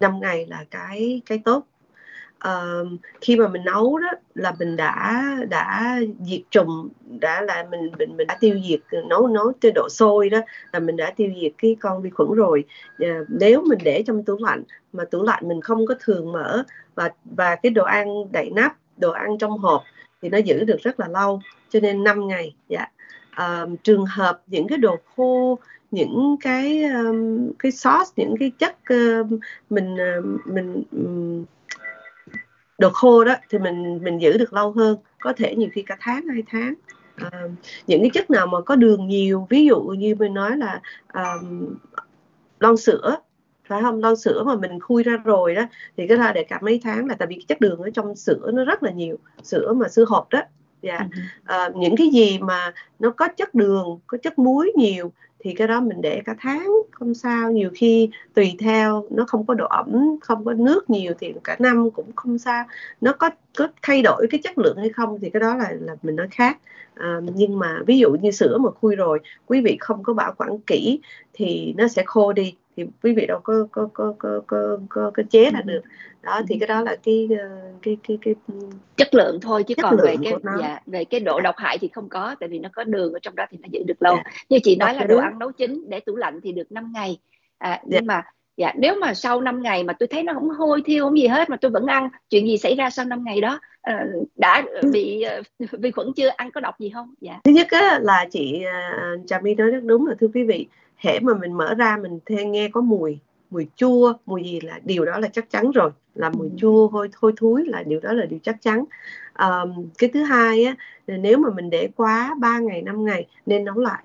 5 0.00 0.20
ngày 0.20 0.46
là 0.46 0.64
cái 0.70 1.22
cái 1.26 1.42
tốt. 1.44 1.66
Um, 2.44 2.96
khi 3.20 3.36
mà 3.36 3.48
mình 3.48 3.64
nấu 3.64 3.98
đó 3.98 4.08
là 4.34 4.52
mình 4.58 4.76
đã 4.76 5.24
đã 5.48 5.98
diệt 6.20 6.40
trùng 6.50 6.88
đã 7.20 7.42
là 7.42 7.66
mình 7.70 7.90
mình 7.98 8.16
mình 8.16 8.26
đã 8.26 8.36
tiêu 8.40 8.60
diệt 8.68 8.80
nấu 9.08 9.28
nấu 9.28 9.52
tới 9.60 9.72
độ 9.74 9.88
sôi 9.90 10.30
đó 10.30 10.40
là 10.72 10.78
mình 10.78 10.96
đã 10.96 11.12
tiêu 11.16 11.30
diệt 11.40 11.52
cái 11.58 11.76
con 11.80 12.02
vi 12.02 12.10
khuẩn 12.10 12.28
rồi. 12.32 12.64
Uh, 13.02 13.26
nếu 13.28 13.62
mình 13.62 13.78
để 13.84 14.02
trong 14.06 14.24
tủ 14.24 14.36
lạnh 14.40 14.62
mà 14.92 15.04
tủ 15.04 15.22
lạnh 15.22 15.48
mình 15.48 15.60
không 15.60 15.86
có 15.86 15.94
thường 16.00 16.32
mở 16.32 16.64
và 16.94 17.10
và 17.24 17.56
cái 17.56 17.70
đồ 17.70 17.84
ăn 17.84 18.32
đậy 18.32 18.50
nắp 18.50 18.76
đồ 18.96 19.10
ăn 19.10 19.38
trong 19.38 19.58
hộp 19.58 19.82
thì 20.22 20.28
nó 20.28 20.38
giữ 20.38 20.64
được 20.64 20.78
rất 20.82 21.00
là 21.00 21.08
lâu 21.08 21.40
cho 21.74 21.80
nên 21.80 22.04
5 22.04 22.28
ngày 22.28 22.54
dạ. 22.68 22.86
Uh, 23.32 23.82
trường 23.82 24.06
hợp 24.06 24.42
những 24.46 24.68
cái 24.68 24.78
đồ 24.78 24.96
khô 25.16 25.58
những 25.90 26.36
cái 26.40 26.84
um, 26.84 27.50
cái 27.58 27.72
sauce 27.72 28.10
những 28.16 28.34
cái 28.40 28.52
chất 28.58 28.76
uh, 28.94 29.26
mình 29.70 29.94
uh, 29.94 30.46
mình 30.46 30.82
um, 30.92 31.44
đồ 32.78 32.90
khô 32.90 33.24
đó 33.24 33.34
thì 33.50 33.58
mình 33.58 34.00
mình 34.02 34.18
giữ 34.18 34.38
được 34.38 34.52
lâu 34.52 34.72
hơn 34.72 34.96
có 35.20 35.32
thể 35.32 35.54
nhiều 35.56 35.68
khi 35.72 35.82
cả 35.82 35.96
tháng 36.00 36.26
hai 36.26 36.42
tháng. 36.46 36.74
À, 37.16 37.30
những 37.86 38.00
cái 38.00 38.10
chất 38.14 38.30
nào 38.30 38.46
mà 38.46 38.60
có 38.60 38.76
đường 38.76 39.08
nhiều 39.08 39.46
ví 39.50 39.66
dụ 39.66 39.80
như 39.80 40.14
mình 40.14 40.34
nói 40.34 40.56
là 40.56 40.80
um, 41.14 41.74
lon 42.60 42.76
sữa 42.76 43.16
phải 43.68 43.82
không? 43.82 44.00
Lon 44.00 44.16
sữa 44.16 44.42
mà 44.46 44.54
mình 44.56 44.80
khui 44.80 45.02
ra 45.02 45.16
rồi 45.24 45.54
đó 45.54 45.62
thì 45.96 46.06
cái 46.06 46.16
ra 46.16 46.32
để 46.32 46.44
cả 46.44 46.58
mấy 46.62 46.80
tháng 46.84 47.06
là 47.06 47.14
tại 47.18 47.28
vì 47.28 47.34
cái 47.34 47.44
chất 47.48 47.60
đường 47.60 47.82
ở 47.82 47.90
trong 47.90 48.16
sữa 48.16 48.50
nó 48.54 48.64
rất 48.64 48.82
là 48.82 48.90
nhiều 48.90 49.18
sữa 49.42 49.72
mà 49.72 49.88
sữa 49.88 50.04
hộp 50.08 50.30
đó 50.30 50.42
dạ. 50.84 50.96
Yeah. 50.96 51.10
à, 51.44 51.70
những 51.74 51.96
cái 51.96 52.08
gì 52.08 52.38
mà 52.38 52.72
nó 52.98 53.10
có 53.10 53.28
chất 53.28 53.54
đường 53.54 53.98
có 54.06 54.18
chất 54.18 54.38
muối 54.38 54.72
nhiều 54.76 55.12
thì 55.44 55.54
cái 55.54 55.68
đó 55.68 55.80
mình 55.80 56.02
để 56.02 56.22
cả 56.24 56.34
tháng 56.38 56.72
không 56.90 57.14
sao. 57.14 57.52
Nhiều 57.52 57.70
khi 57.74 58.10
tùy 58.34 58.54
theo 58.58 59.06
nó 59.10 59.24
không 59.28 59.46
có 59.46 59.54
độ 59.54 59.66
ẩm 59.66 60.16
không 60.20 60.44
có 60.44 60.52
nước 60.52 60.90
nhiều 60.90 61.12
thì 61.20 61.34
cả 61.44 61.56
năm 61.58 61.90
cũng 61.90 62.10
không 62.16 62.38
sao. 62.38 62.64
Nó 63.00 63.12
có 63.12 63.30
có 63.58 63.68
thay 63.82 64.02
đổi 64.02 64.26
cái 64.30 64.40
chất 64.44 64.58
lượng 64.58 64.76
hay 64.76 64.88
không 64.88 65.18
thì 65.20 65.30
cái 65.30 65.40
đó 65.40 65.56
là 65.56 65.72
là 65.80 65.96
mình 66.02 66.16
nói 66.16 66.28
khác. 66.30 66.58
À, 66.94 67.20
nhưng 67.34 67.58
mà 67.58 67.80
ví 67.86 67.98
dụ 67.98 68.10
như 68.10 68.30
sữa 68.30 68.58
mà 68.58 68.70
khui 68.70 68.96
rồi 68.96 69.20
quý 69.46 69.60
vị 69.60 69.76
không 69.80 70.02
có 70.02 70.14
bảo 70.14 70.34
quản 70.36 70.58
kỹ 70.58 71.00
thì 71.32 71.74
nó 71.76 71.88
sẽ 71.88 72.02
khô 72.06 72.32
đi 72.32 72.54
thì 72.76 72.84
quý 73.02 73.12
vị 73.12 73.26
đâu 73.26 73.40
có 73.42 73.66
có 73.72 73.88
có 73.92 74.14
có 74.18 74.42
có 74.46 74.78
có, 74.88 75.10
có 75.14 75.22
chế 75.30 75.50
ra 75.50 75.60
được. 75.64 75.80
Đó 76.22 76.40
thì 76.48 76.56
cái 76.60 76.66
đó 76.66 76.80
là 76.80 76.96
cái 77.02 77.28
ờ, 77.38 77.48
cái 77.82 77.96
cái 78.08 78.18
cái, 78.22 78.34
chất 78.96 79.14
lượng 79.14 79.38
thôi 79.42 79.62
chứ 79.62 79.74
còn 79.82 79.96
về 80.02 80.16
cái 80.22 80.34
dạ, 80.60 80.80
về 80.86 81.04
cái 81.04 81.20
độ 81.20 81.40
độc 81.40 81.54
hại 81.58 81.78
thì 81.78 81.88
không 81.88 82.08
có 82.08 82.34
tại 82.40 82.48
vì 82.48 82.58
nó 82.58 82.68
có 82.72 82.84
đường 82.84 83.12
ở 83.12 83.18
trong 83.22 83.36
đó 83.36 83.44
thì 83.50 83.58
nó 83.62 83.68
giữ 83.72 83.82
được 83.86 84.02
lâu. 84.02 84.16
Dạ. 84.16 84.22
như 84.48 84.58
chị 84.62 84.76
nói 84.76 84.94
là 84.94 85.04
đồ 85.04 85.18
ăn 85.18 85.38
nấu 85.38 85.52
chín 85.52 85.84
để 85.88 86.00
tủ 86.00 86.16
lạnh 86.16 86.40
thì 86.42 86.52
được 86.52 86.72
5 86.72 86.92
ngày. 86.94 87.18
À, 87.58 87.70
dạ. 87.70 87.78
nhưng 87.86 88.06
mà 88.06 88.22
dạ 88.56 88.72
nếu 88.76 88.94
mà 89.00 89.14
sau 89.14 89.40
5 89.40 89.62
ngày 89.62 89.84
mà 89.84 89.92
tôi 89.92 90.06
thấy 90.06 90.22
nó 90.22 90.32
không 90.34 90.48
hôi 90.48 90.82
thiêu 90.84 91.04
không 91.04 91.18
gì 91.18 91.26
hết 91.26 91.50
mà 91.50 91.56
tôi 91.56 91.70
vẫn 91.70 91.86
ăn 91.86 92.08
chuyện 92.30 92.46
gì 92.46 92.58
xảy 92.58 92.74
ra 92.74 92.90
sau 92.90 93.04
5 93.04 93.24
ngày 93.24 93.40
đó? 93.40 93.60
À, 93.82 94.06
đã 94.36 94.64
ừ. 94.66 94.90
bị 94.92 95.24
vi 95.72 95.90
khuẩn 95.90 96.12
chưa? 96.16 96.28
Ăn 96.28 96.50
có 96.50 96.60
độc 96.60 96.78
gì 96.78 96.90
không? 96.94 97.14
Dạ. 97.20 97.40
Thứ 97.44 97.52
nhất 97.52 97.66
á, 97.70 97.98
là 98.02 98.26
chị 98.30 98.64
trà 99.26 99.38
my 99.40 99.54
nói 99.54 99.70
rất 99.70 99.84
đúng 99.84 100.06
là 100.06 100.14
thưa 100.20 100.28
quý 100.34 100.42
vị 100.42 100.66
hễ 100.96 101.20
mà 101.20 101.34
mình 101.34 101.52
mở 101.52 101.74
ra 101.74 101.96
mình 102.02 102.18
thêm 102.26 102.52
nghe 102.52 102.68
có 102.68 102.80
mùi 102.80 103.18
mùi 103.50 103.66
chua 103.76 104.12
mùi 104.26 104.42
gì 104.44 104.60
là 104.60 104.80
điều 104.84 105.04
đó 105.04 105.18
là 105.18 105.28
chắc 105.28 105.50
chắn 105.50 105.70
rồi. 105.70 105.90
Là 106.14 106.30
mùi 106.30 106.48
ừ. 106.48 106.54
chua 106.58 106.88
hôi 106.88 107.08
hôi 107.16 107.32
thối 107.36 107.64
là 107.66 107.82
điều 107.82 108.00
đó 108.00 108.12
là 108.12 108.26
điều 108.26 108.38
chắc 108.42 108.62
chắn. 108.62 108.84
Um, 109.38 109.88
cái 109.98 110.10
thứ 110.14 110.22
hai 110.22 110.64
á 110.64 110.74
nếu 111.06 111.38
mà 111.38 111.48
mình 111.50 111.70
để 111.70 111.88
quá 111.96 112.34
3 112.40 112.58
ngày 112.58 112.82
5 112.82 113.04
ngày 113.04 113.26
nên 113.46 113.64
nấu 113.64 113.78
lại. 113.78 114.04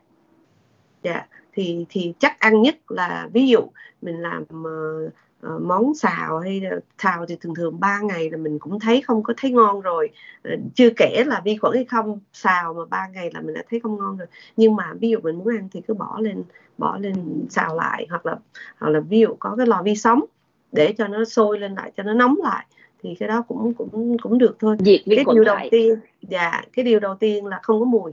Dạ 1.03 1.25
thì 1.53 1.85
thì 1.89 2.13
chắc 2.19 2.39
ăn 2.39 2.61
nhất 2.61 2.75
là 2.87 3.29
ví 3.33 3.47
dụ 3.47 3.59
mình 4.01 4.21
làm 4.21 4.43
uh, 4.43 5.13
uh, 5.47 5.61
món 5.61 5.93
xào 5.93 6.39
hay 6.39 6.61
xào 6.97 7.25
thì 7.25 7.35
thường 7.41 7.55
thường 7.55 7.79
3 7.79 7.99
ngày 7.99 8.29
là 8.29 8.37
mình 8.37 8.59
cũng 8.59 8.79
thấy 8.79 9.01
không 9.01 9.23
có 9.23 9.33
thấy 9.37 9.51
ngon 9.51 9.81
rồi 9.81 10.09
uh, 10.53 10.59
chưa 10.75 10.89
kể 10.97 11.23
là 11.27 11.41
vi 11.45 11.57
khuẩn 11.57 11.75
hay 11.75 11.85
không 11.85 12.19
xào 12.33 12.73
mà 12.73 12.85
3 12.89 13.07
ngày 13.07 13.31
là 13.33 13.41
mình 13.41 13.53
đã 13.53 13.63
thấy 13.69 13.79
không 13.79 13.97
ngon 13.97 14.17
rồi 14.17 14.27
nhưng 14.57 14.75
mà 14.75 14.93
ví 14.99 15.09
dụ 15.09 15.19
mình 15.23 15.37
muốn 15.37 15.47
ăn 15.47 15.69
thì 15.71 15.81
cứ 15.87 15.93
bỏ 15.93 16.19
lên 16.19 16.43
bỏ 16.77 16.97
lên 16.97 17.45
xào 17.49 17.75
lại 17.75 18.07
hoặc 18.09 18.25
là 18.25 18.35
hoặc 18.79 18.89
là 18.89 18.99
ví 18.99 19.19
dụ 19.19 19.35
có 19.39 19.55
cái 19.57 19.67
lò 19.67 19.81
vi 19.83 19.95
sóng 19.95 20.25
để 20.71 20.93
cho 20.97 21.07
nó 21.07 21.25
sôi 21.25 21.59
lên 21.59 21.75
lại 21.75 21.91
cho 21.97 22.03
nó 22.03 22.13
nóng 22.13 22.35
lại 22.43 22.65
thì 23.03 23.15
cái 23.19 23.29
đó 23.29 23.41
cũng 23.47 23.73
cũng 23.73 24.17
cũng 24.17 24.37
được 24.37 24.55
thôi 24.59 24.77
Diệt 24.79 25.01
cái 25.05 25.25
điều 25.33 25.43
đầu 25.43 25.55
lại. 25.55 25.67
tiên 25.71 25.99
dạ 26.21 26.61
cái 26.73 26.85
điều 26.85 26.99
đầu 26.99 27.15
tiên 27.15 27.45
là 27.45 27.59
không 27.63 27.79
có 27.79 27.85
mùi 27.85 28.11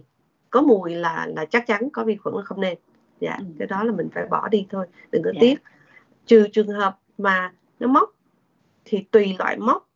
có 0.51 0.63
mùi 0.63 0.95
là 0.95 1.27
là 1.37 1.45
chắc 1.45 1.67
chắn 1.67 1.91
có 1.91 2.05
vi 2.05 2.17
khuẩn 2.17 2.35
là 2.35 2.43
không 2.43 2.61
nên 2.61 2.79
dạ 3.21 3.37
ừ. 3.39 3.45
cái 3.59 3.69
đó 3.69 3.85
là 3.85 3.93
mình 3.93 4.09
phải 4.15 4.27
bỏ 4.27 4.49
đi 4.49 4.67
thôi 4.71 4.87
đừng 5.11 5.23
có 5.23 5.31
dạ. 5.35 5.39
tiếc 5.41 5.63
trừ 6.27 6.47
trường 6.53 6.69
hợp 6.69 6.99
mà 7.19 7.53
nó 7.81 7.89
mốc 7.89 8.11
thì 8.85 9.05
tùy 9.11 9.35
loại 9.39 9.57
mốc 9.57 9.89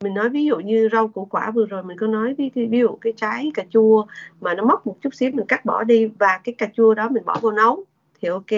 mình 0.00 0.14
nói 0.14 0.28
ví 0.28 0.44
dụ 0.44 0.56
như 0.56 0.88
rau 0.92 1.08
củ 1.08 1.24
quả 1.24 1.50
vừa 1.50 1.66
rồi 1.66 1.82
mình 1.82 1.98
có 1.98 2.06
nói 2.06 2.34
ví, 2.34 2.50
ví 2.54 2.78
dụ 2.78 2.98
cái 3.00 3.12
trái 3.16 3.50
cà 3.54 3.64
chua 3.70 4.06
mà 4.40 4.54
nó 4.54 4.64
mốc 4.64 4.86
một 4.86 4.96
chút 5.00 5.14
xíu 5.14 5.30
mình 5.34 5.46
cắt 5.46 5.64
bỏ 5.64 5.84
đi 5.84 6.06
và 6.06 6.40
cái 6.44 6.54
cà 6.58 6.68
chua 6.76 6.94
đó 6.94 7.08
mình 7.08 7.24
bỏ 7.24 7.38
vào 7.42 7.52
nấu 7.52 7.84
thì 8.20 8.28
ok 8.28 8.50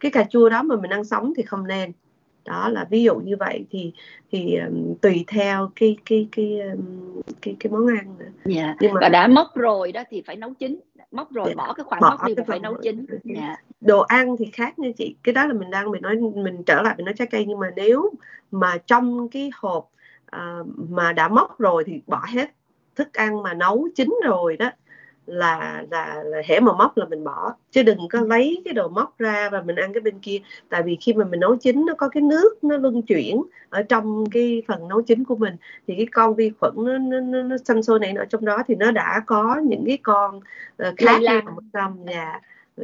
cái 0.00 0.10
cà 0.10 0.24
chua 0.30 0.48
đó 0.48 0.62
mà 0.62 0.76
mình 0.76 0.90
ăn 0.90 1.04
sống 1.04 1.32
thì 1.36 1.42
không 1.42 1.66
nên 1.66 1.92
đó 2.44 2.68
là 2.68 2.86
ví 2.90 3.02
dụ 3.02 3.14
như 3.14 3.36
vậy 3.36 3.64
thì 3.70 3.92
thì 4.32 4.56
um, 4.56 4.94
tùy 5.02 5.24
theo 5.28 5.70
cái 5.76 5.96
cái 6.04 6.28
cái 6.32 6.60
um, 6.60 7.20
cái 7.42 7.56
cái 7.60 7.72
món 7.72 7.86
ăn 7.86 8.14
nữa. 8.18 8.24
Yeah. 8.24 8.34
Dạ. 8.44 8.74
Nhưng 8.80 8.92
mà 8.92 8.98
và 9.00 9.08
đã 9.08 9.28
mốc 9.28 9.54
rồi 9.54 9.92
đó 9.92 10.02
thì 10.10 10.22
phải 10.26 10.36
nấu 10.36 10.54
chín 10.54 10.80
móc 11.10 11.32
rồi 11.32 11.46
yeah. 11.46 11.56
Dạ. 11.56 11.64
bỏ 11.66 11.72
cái 11.72 11.84
khoản 11.84 12.00
bỏ 12.00 12.10
móc 12.10 12.26
đi 12.26 12.34
phải 12.46 12.60
nấu 12.60 12.74
chín 12.82 13.06
yeah. 13.24 13.64
Đồ 13.82 14.00
ăn 14.00 14.36
thì 14.38 14.50
khác 14.52 14.78
nha 14.78 14.88
chị. 14.96 15.16
Cái 15.22 15.32
đó 15.32 15.46
là 15.46 15.54
mình 15.54 15.70
đang 15.70 15.90
mình 15.90 16.02
nói 16.02 16.16
mình 16.16 16.62
trở 16.62 16.82
lại 16.82 16.94
mình 16.96 17.04
nói 17.04 17.14
trái 17.18 17.26
cây 17.30 17.44
nhưng 17.48 17.58
mà 17.58 17.70
nếu 17.76 18.10
mà 18.50 18.78
trong 18.86 19.28
cái 19.28 19.50
hộp 19.54 19.90
uh, 20.36 20.66
mà 20.90 21.12
đã 21.12 21.28
móc 21.28 21.58
rồi 21.58 21.84
thì 21.86 22.00
bỏ 22.06 22.24
hết 22.34 22.50
thức 22.96 23.12
ăn 23.12 23.42
mà 23.42 23.54
nấu 23.54 23.88
chín 23.94 24.14
rồi 24.24 24.56
đó 24.56 24.70
là 25.26 25.84
là 25.90 26.22
là 26.24 26.42
hễ 26.48 26.60
mà 26.60 26.72
móc 26.72 26.96
là 26.96 27.06
mình 27.06 27.24
bỏ. 27.24 27.54
Chứ 27.70 27.82
đừng 27.82 28.08
có 28.08 28.20
lấy 28.20 28.62
cái 28.64 28.74
đồ 28.74 28.88
móc 28.88 29.18
ra 29.18 29.48
và 29.52 29.62
mình 29.62 29.76
ăn 29.76 29.92
cái 29.92 30.00
bên 30.00 30.18
kia. 30.18 30.38
Tại 30.68 30.82
vì 30.82 30.96
khi 31.00 31.12
mà 31.12 31.24
mình 31.24 31.40
nấu 31.40 31.56
chín 31.56 31.86
nó 31.86 31.94
có 31.94 32.08
cái 32.08 32.22
nước 32.22 32.64
nó 32.64 32.76
luân 32.76 33.02
chuyển 33.02 33.42
ở 33.70 33.82
trong 33.82 34.24
cái 34.30 34.62
phần 34.68 34.88
nấu 34.88 35.02
chín 35.02 35.24
của 35.24 35.36
mình. 35.36 35.56
Thì 35.86 35.94
cái 35.96 36.06
con 36.12 36.34
vi 36.34 36.52
khuẩn 36.60 36.72
nó 36.76 36.98
nó 36.98 37.20
nó, 37.20 37.42
nó 37.42 37.56
xanh 37.64 37.82
xôi 37.82 37.98
này 37.98 38.12
ở 38.18 38.24
trong 38.24 38.44
đó 38.44 38.58
thì 38.66 38.74
nó 38.74 38.90
đã 38.90 39.22
có 39.26 39.60
những 39.64 39.84
cái 39.86 39.98
con 40.02 40.36
uh, 40.36 40.94
khác 40.96 41.20
nằm 41.22 41.46
ở 41.46 41.62
trong 41.72 42.04
nhà 42.04 42.40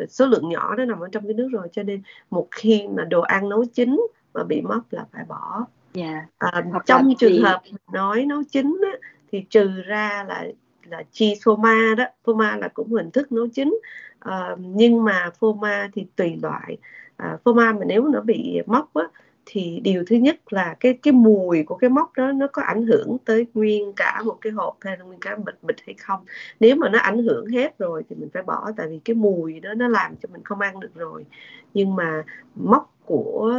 số 0.08 0.26
lượng 0.26 0.48
nhỏ 0.48 0.74
nó 0.76 0.84
nằm 0.84 1.00
ở 1.00 1.08
trong 1.12 1.24
cái 1.24 1.34
nước 1.34 1.48
rồi 1.52 1.68
cho 1.72 1.82
nên 1.82 2.02
một 2.30 2.48
khi 2.50 2.86
mà 2.96 3.04
đồ 3.04 3.20
ăn 3.20 3.48
nấu 3.48 3.64
chín 3.64 4.00
mà 4.34 4.44
bị 4.44 4.60
mất 4.60 4.80
là 4.90 5.06
phải 5.12 5.24
bỏ 5.28 5.66
yeah. 5.92 6.24
Dạ. 6.40 6.48
à, 6.52 6.64
trong 6.86 7.14
trường 7.18 7.32
thì... 7.32 7.40
hợp 7.40 7.62
nói 7.92 8.24
nấu 8.24 8.42
chín 8.50 8.80
á, 8.92 8.98
thì 9.32 9.44
trừ 9.50 9.82
ra 9.86 10.24
là 10.28 10.46
là 10.84 11.02
chi 11.12 11.34
phô 11.44 11.56
ma 11.56 11.94
đó 11.98 12.04
phô 12.24 12.34
ma 12.34 12.56
là 12.56 12.68
cũng 12.68 12.92
hình 12.92 13.10
thức 13.10 13.32
nấu 13.32 13.48
chín 13.48 13.78
à, 14.18 14.56
nhưng 14.58 15.04
mà 15.04 15.30
phô 15.38 15.52
ma 15.52 15.90
thì 15.94 16.06
tùy 16.16 16.38
loại 16.42 16.76
à, 17.16 17.38
phô 17.44 17.52
ma 17.52 17.72
mà 17.72 17.84
nếu 17.86 18.08
nó 18.08 18.20
bị 18.20 18.60
mốc 18.66 18.94
á, 18.94 19.04
thì 19.50 19.80
điều 19.84 20.04
thứ 20.06 20.16
nhất 20.16 20.52
là 20.52 20.76
cái 20.80 20.98
cái 21.02 21.12
mùi 21.12 21.62
của 21.62 21.76
cái 21.76 21.90
mốc 21.90 22.12
đó 22.16 22.32
nó 22.32 22.46
có 22.52 22.62
ảnh 22.62 22.86
hưởng 22.86 23.16
tới 23.24 23.46
nguyên 23.54 23.92
cả 23.96 24.22
một 24.24 24.38
cái 24.40 24.52
hộp 24.52 24.76
hay 24.80 24.96
là 24.98 25.04
nguyên 25.04 25.20
cả 25.20 25.36
bịch 25.36 25.62
bịch 25.62 25.76
hay 25.86 25.94
không. 25.94 26.20
Nếu 26.60 26.76
mà 26.76 26.88
nó 26.88 26.98
ảnh 26.98 27.18
hưởng 27.18 27.46
hết 27.46 27.78
rồi 27.78 28.02
thì 28.08 28.16
mình 28.16 28.28
phải 28.34 28.42
bỏ, 28.42 28.70
tại 28.76 28.86
vì 28.88 29.00
cái 29.04 29.14
mùi 29.14 29.60
đó 29.60 29.74
nó 29.74 29.88
làm 29.88 30.16
cho 30.22 30.28
mình 30.32 30.44
không 30.44 30.60
ăn 30.60 30.80
được 30.80 30.94
rồi. 30.94 31.24
Nhưng 31.74 31.96
mà 31.96 32.24
mốc 32.54 32.94
của 33.04 33.54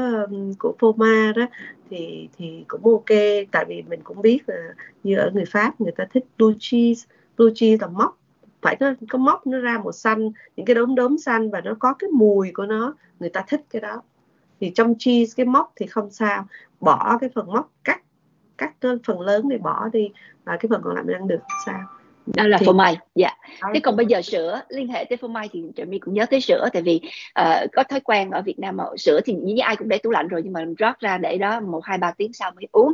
của 0.59 0.73
Poma 0.79 1.33
đó 1.35 1.47
thì 1.89 2.29
thì 2.37 2.65
cũng 2.67 2.85
ok, 2.85 3.17
tại 3.51 3.65
vì 3.67 3.83
mình 3.89 3.99
cũng 4.03 4.21
biết 4.21 4.39
là 4.47 4.73
như 5.03 5.17
ở 5.17 5.31
người 5.33 5.45
Pháp 5.45 5.81
người 5.81 5.91
ta 5.91 6.05
thích 6.13 6.25
blue 6.37 6.53
cheese 6.59 7.07
blue 7.37 7.51
cheese 7.55 7.77
là 7.81 7.87
mốc 7.87 8.17
phải 8.61 8.75
có 8.79 8.93
có 9.09 9.17
móc 9.17 9.47
nó 9.47 9.57
ra 9.59 9.77
màu 9.77 9.91
xanh, 9.91 10.31
những 10.55 10.65
cái 10.65 10.75
đốm 10.75 10.95
đốm 10.95 11.17
xanh 11.17 11.51
và 11.51 11.61
nó 11.61 11.75
có 11.79 11.93
cái 11.93 12.09
mùi 12.13 12.51
của 12.53 12.65
nó, 12.65 12.95
người 13.19 13.29
ta 13.29 13.43
thích 13.47 13.61
cái 13.69 13.81
đó 13.81 14.01
thì 14.59 14.71
trong 14.75 14.93
cheese 14.99 15.33
cái 15.37 15.45
móc 15.45 15.73
thì 15.75 15.85
không 15.85 16.09
sao. 16.11 16.45
Bỏ 16.79 17.17
cái 17.21 17.29
phần 17.35 17.47
móc 17.47 17.71
cắt 17.83 18.01
cắt 18.57 18.73
cái 18.81 18.91
phần 19.05 19.21
lớn 19.21 19.49
để 19.49 19.57
bỏ 19.57 19.89
đi. 19.93 20.09
Và 20.43 20.57
cái 20.57 20.69
phần 20.69 20.81
còn 20.83 20.95
lại 20.95 21.03
mình 21.03 21.15
ăn 21.15 21.27
được 21.27 21.39
sao. 21.65 21.79
Đó 22.25 22.47
là 22.47 22.57
thì... 22.57 22.65
phô 22.65 22.73
mai 22.73 22.97
dạ. 23.15 23.31
Thế 23.73 23.79
còn 23.79 23.95
bây 23.95 24.05
giờ 24.05 24.21
sữa 24.21 24.61
liên 24.69 24.87
hệ 24.87 25.05
tới 25.09 25.17
phô 25.17 25.27
mai 25.27 25.49
thì 25.51 25.63
trợ 25.75 25.85
mi 25.85 25.99
cũng 25.99 26.13
nhớ 26.13 26.25
tới 26.25 26.41
sữa. 26.41 26.69
Tại 26.73 26.81
vì 26.81 27.01
uh, 27.39 27.71
có 27.73 27.83
thói 27.83 27.99
quen 27.99 28.31
ở 28.31 28.41
Việt 28.41 28.59
Nam 28.59 28.77
mà 28.77 28.83
sữa 28.97 29.19
thì 29.25 29.33
như 29.33 29.55
ai 29.61 29.75
cũng 29.75 29.89
để 29.89 29.97
tủ 29.97 30.11
lạnh 30.11 30.27
rồi 30.27 30.41
nhưng 30.43 30.53
mà 30.53 30.65
rót 30.77 30.99
ra 30.99 31.17
để 31.17 31.37
đó 31.37 31.59
một 31.59 31.85
hai 31.85 31.97
ba 31.97 32.11
tiếng 32.11 32.33
sau 32.33 32.51
mới 32.51 32.67
uống. 32.71 32.93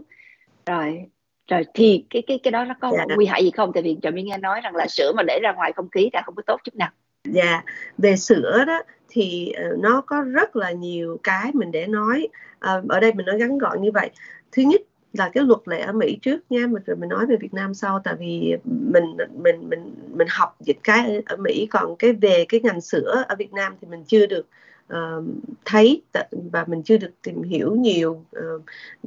Rồi 0.66 1.06
rồi 1.48 1.66
thì 1.74 2.06
cái 2.10 2.24
cái 2.28 2.40
cái 2.44 2.52
đó 2.52 2.66
nó 2.66 2.76
có 2.82 2.92
dạ. 2.94 3.16
nguy 3.16 3.26
hại 3.26 3.44
gì 3.44 3.52
không? 3.52 3.72
Tại 3.74 3.84
vì 3.84 3.98
trợ 4.02 4.12
mi 4.12 4.24
nghe 4.24 4.38
nói 4.38 4.62
rằng 4.62 4.76
là 4.76 4.88
sữa 4.88 5.12
mà 5.16 5.24
để 5.28 5.40
ra 5.44 5.54
ngoài 5.54 5.74
không 5.76 5.90
khí 5.90 6.10
là 6.14 6.22
không 6.26 6.36
có 6.36 6.42
tốt 6.48 6.62
chút 6.64 6.76
nào 6.76 6.90
dạ. 7.26 7.64
Về 7.98 8.16
sữa 8.16 8.64
đó 8.68 8.82
thì 9.10 9.52
ờ, 9.52 9.64
nó 9.80 10.02
có 10.02 10.22
rất 10.22 10.56
là 10.56 10.72
nhiều 10.72 11.20
cái 11.24 11.52
mình 11.54 11.72
để 11.72 11.88
nói. 11.88 12.28
À, 12.60 12.82
ở 12.90 13.00
đây 13.00 13.14
mình 13.14 13.26
nói 13.26 13.38
ngắn 13.38 13.58
gọn 13.58 13.82
như 13.82 13.92
vậy. 13.92 14.10
Thứ 14.52 14.62
nhất 14.62 14.82
là 15.18 15.30
cái 15.34 15.44
luật 15.44 15.60
lệ 15.66 15.82
ở 15.82 15.92
Mỹ 15.92 16.18
trước 16.22 16.40
nha 16.50 16.68
mình 16.68 16.84
rồi 16.86 16.98
mình 16.98 17.10
nói 17.10 17.26
về 17.26 17.36
Việt 17.36 17.54
Nam 17.54 17.74
sau 17.74 18.02
tại 18.04 18.16
vì 18.20 18.56
mình 18.64 19.18
mình 19.44 19.70
mình 19.70 19.96
mình 20.14 20.28
học 20.30 20.56
dịch 20.60 20.78
cái 20.84 21.22
ở 21.26 21.38
Mỹ 21.38 21.68
còn 21.72 21.96
cái 21.96 22.14
về 22.14 22.46
cái 22.50 22.60
ngành 22.64 22.82
sữa 22.82 23.24
ở 23.28 23.36
Việt 23.36 23.54
Nam 23.54 23.76
thì 23.82 23.88
mình 23.88 24.04
chưa 24.08 24.26
được 24.26 24.46
uh, 24.94 25.24
thấy. 25.66 26.02
Và 26.32 26.66
mình 26.68 26.84
chưa 26.84 26.98
được 26.98 27.12
tìm 27.22 27.44
hiểu 27.44 27.76
nhiều 27.76 28.26
uh, 28.38 28.62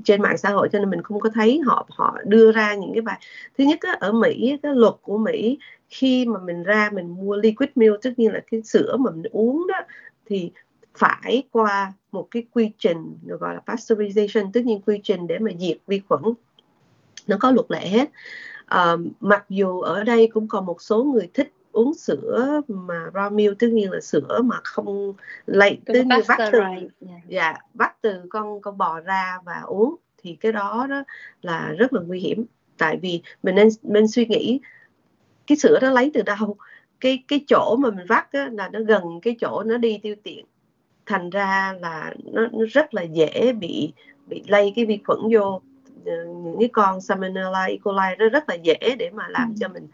trên 0.05 0.23
mạng 0.23 0.38
xã 0.38 0.51
hội 0.51 0.69
cho 0.73 0.79
nên 0.79 0.91
mình 0.91 1.03
không 1.03 1.21
có 1.21 1.31
thấy. 1.35 1.61
Họ 1.67 1.87
họ 1.91 2.19
đưa 2.25 2.53
ra 2.53 2.75
những 2.75 2.93
cái 2.93 3.03
bài 3.03 3.21
thứ 3.59 3.64
nhất 3.64 3.79
á, 3.81 3.97
ở 4.01 4.12
Mỹ 4.12 4.57
cái 4.62 4.75
luật 4.75 4.95
của 5.03 5.19
Mỹ 5.19 5.59
khi 5.88 6.27
mà 6.27 6.41
mình 6.41 6.62
ra 6.62 6.91
mình 6.93 7.09
mua 7.09 7.37
liquid 7.37 7.71
milk 7.75 8.03
tất 8.03 8.11
nhiên 8.17 8.33
là 8.33 8.41
cái 8.51 8.62
sữa 8.62 8.97
mà 8.97 9.11
mình 9.11 9.23
uống 9.33 9.67
đó 9.67 9.81
thì 10.27 10.51
phải 10.95 11.43
qua 11.51 11.93
một 12.12 12.29
cái 12.31 12.47
quy 12.53 12.71
trình 12.79 13.17
gọi 13.27 13.55
là 13.55 13.61
pasteurization 13.67 14.51
tất 14.53 14.64
nhiên 14.64 14.81
quy 14.87 15.01
trình 15.03 15.27
để 15.27 15.38
mà 15.38 15.51
diệt 15.59 15.77
vi 15.87 16.01
khuẩn. 16.09 16.23
Nó 17.27 17.37
có 17.41 17.51
luật 17.51 17.71
lệ 17.71 17.88
hết. 17.88 18.11
À, 18.67 18.97
mặc 19.21 19.45
dù 19.49 19.81
ở 19.81 20.05
đây 20.05 20.31
cũng 20.35 20.49
còn 20.49 20.67
một 20.67 20.83
số 20.83 21.05
người 21.05 21.31
thích 21.35 21.53
uống 21.79 21.95
sữa 21.95 22.61
mà 22.69 23.11
raw 23.14 23.35
milk 23.35 23.59
tất 23.59 23.67
nhiên 23.71 23.91
là 23.91 24.01
sữa 24.01 24.41
mà 24.45 24.57
không 24.64 25.12
lấy 25.47 25.79
tức 25.87 26.03
như 26.07 26.17
vắt 26.27 26.38
từ 26.53 26.61
dạ. 27.29 27.55
Vắt 27.75 28.03
từ 28.03 28.23
con 28.29 28.61
con 28.61 28.79
bò 28.79 29.01
ra 29.01 29.38
và 29.45 29.61
uống 29.61 29.97
thì 30.23 30.37
cái 30.41 30.53
đó 30.53 30.87
đó 30.91 31.05
là 31.43 31.73
rất 31.79 31.93
là 31.93 32.01
nguy 32.01 32.21
hiểm. 32.21 32.45
Tại 32.79 32.99
vì 33.03 33.23
mình 33.43 33.55
nên 33.55 33.69
nên 33.83 34.09
suy 34.09 34.27
nghĩ 34.27 34.61
cái 35.47 35.57
sữa 35.57 35.79
đó 35.81 35.91
lấy 35.91 36.11
từ 36.14 36.23
đâu? 36.23 36.57
Cái 37.01 37.25
cái 37.29 37.45
chỗ 37.47 37.77
mà 37.79 37.91
mình 37.91 38.07
vắt 38.09 38.33
á, 38.33 38.49
là 38.53 38.69
nó 38.69 38.81
gần 38.81 39.03
cái 39.23 39.37
chỗ 39.41 39.62
nó 39.67 39.77
đi 39.77 39.99
tiêu 40.03 40.14
tiện 40.23 40.47
thành 41.07 41.31
ra 41.31 41.75
là 41.81 42.14
nó, 42.33 42.47
nó 42.53 42.64
rất 42.69 42.95
là 42.95 43.03
dễ 43.03 43.53
bị 43.53 43.93
bị 44.27 44.43
lây 44.47 44.73
cái 44.77 44.85
vi 44.85 45.01
khuẩn 45.05 45.19
vô 45.33 45.61
những 46.04 46.56
cái 46.61 46.68
con 46.72 47.00
salmonella 47.00 47.64
E. 47.64 47.76
coli 47.76 48.16
nó 48.18 48.28
rất 48.28 48.48
là 48.48 48.54
dễ 48.54 48.96
để 48.98 49.11
mà 49.11 49.28
làm 49.28 49.54
cho 49.61 49.68
mình. 49.68 49.88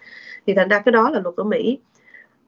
Thì 0.46 0.54
thành 0.54 0.68
ra 0.68 0.78
cái 0.78 0.92
đó 0.92 1.10
là 1.10 1.20
luật 1.20 1.36
ở 1.36 1.44
Mỹ. 1.44 1.78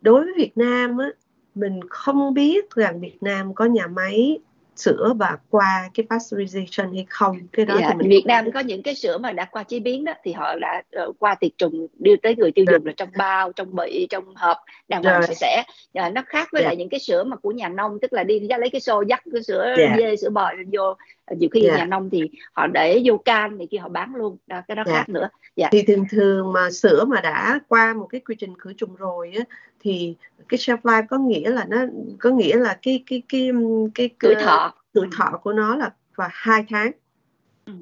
Đối 0.00 0.24
với 0.24 0.32
Việt 0.36 0.58
Nam 0.58 0.98
á 0.98 1.08
mình 1.54 1.80
không 1.90 2.34
biết 2.34 2.70
rằng 2.70 3.00
Việt 3.00 3.22
Nam 3.22 3.54
có 3.54 3.64
nhà 3.64 3.86
máy 3.86 4.38
sữa 4.76 5.12
và 5.18 5.36
qua 5.50 5.90
cái 5.94 6.06
pasteurization 6.08 6.94
hay 6.94 7.06
không 7.08 7.38
cái 7.52 7.66
đó 7.66 7.76
dạ, 7.80 7.88
thì 7.88 7.94
mình 7.98 8.08
Việt 8.08 8.26
Nam 8.26 8.52
có 8.52 8.60
những 8.60 8.82
cái 8.82 8.94
sữa 8.94 9.18
mà 9.18 9.32
đã 9.32 9.44
qua 9.44 9.62
chế 9.62 9.80
biến 9.80 10.04
đó 10.04 10.12
thì 10.24 10.32
họ 10.32 10.54
đã 10.58 10.82
uh, 11.06 11.16
qua 11.18 11.34
tiệt 11.34 11.52
trùng 11.58 11.86
đưa 11.98 12.16
tới 12.16 12.36
người 12.36 12.52
tiêu 12.52 12.64
dùng 12.72 12.86
là 12.86 12.92
trong 12.96 13.08
bao 13.16 13.52
trong 13.52 13.76
bị 13.76 14.06
trong 14.10 14.34
hộp 14.34 14.56
đàng 14.88 15.02
hoàng 15.02 15.22
sạch 15.26 15.36
sẽ 15.36 15.62
à, 15.94 16.10
nó 16.10 16.22
khác 16.26 16.48
với. 16.52 16.62
Dạ. 16.62 16.66
lại 16.66 16.76
những 16.76 16.88
cái 16.88 17.00
sữa 17.00 17.24
mà 17.24 17.36
của 17.36 17.50
nhà 17.50 17.68
nông 17.68 17.98
tức 18.00 18.12
là 18.12 18.24
đi 18.24 18.48
ra 18.48 18.58
lấy 18.58 18.70
cái 18.70 18.80
xô 18.80 19.02
dắt 19.08 19.22
cái 19.32 19.42
sữa. 19.42 19.74
Dạ. 19.78 19.94
dê 19.98 20.16
sữa 20.16 20.30
bò 20.30 20.52
vô 20.72 20.94
nhiều 21.30 21.48
khi 21.52 21.62
yeah. 21.62 21.78
nhà 21.78 21.84
nông 21.84 22.10
thì 22.10 22.30
họ 22.52 22.66
để 22.66 23.02
vô 23.04 23.18
can 23.18 23.56
thì 23.58 23.66
kia 23.66 23.78
họ 23.78 23.88
bán 23.88 24.14
luôn 24.14 24.36
đó, 24.46 24.62
cái 24.68 24.76
đó 24.76 24.82
yeah. 24.86 24.98
khác 24.98 25.08
nữa 25.08 25.28
yeah. 25.54 25.72
thì 25.72 25.82
thường 25.82 26.04
thường 26.10 26.52
mà 26.52 26.70
sữa 26.70 27.04
mà 27.04 27.20
đã 27.20 27.60
qua 27.68 27.94
một 27.94 28.06
cái 28.06 28.20
quy 28.20 28.34
trình 28.38 28.58
khử 28.58 28.72
trùng 28.72 28.94
rồi 28.96 29.32
á 29.38 29.44
thì 29.86 30.14
cái 30.48 30.58
shelf 30.58 30.78
life 30.82 31.06
có 31.10 31.18
nghĩa 31.18 31.50
là 31.50 31.64
nó 31.68 31.84
có 32.18 32.30
nghĩa 32.30 32.56
là 32.56 32.78
cái 32.82 33.02
cái 33.06 33.22
cái 33.28 33.50
cái, 33.94 34.08
cái 34.08 34.34
tuổi 34.34 34.34
thọ. 34.44 34.74
tuổi 34.92 35.08
thọ 35.16 35.38
của 35.42 35.52
nó 35.52 35.76
là 35.76 35.92
và 36.14 36.28
hai 36.32 36.64
tháng. 36.68 36.92
Ừ. 37.66 37.72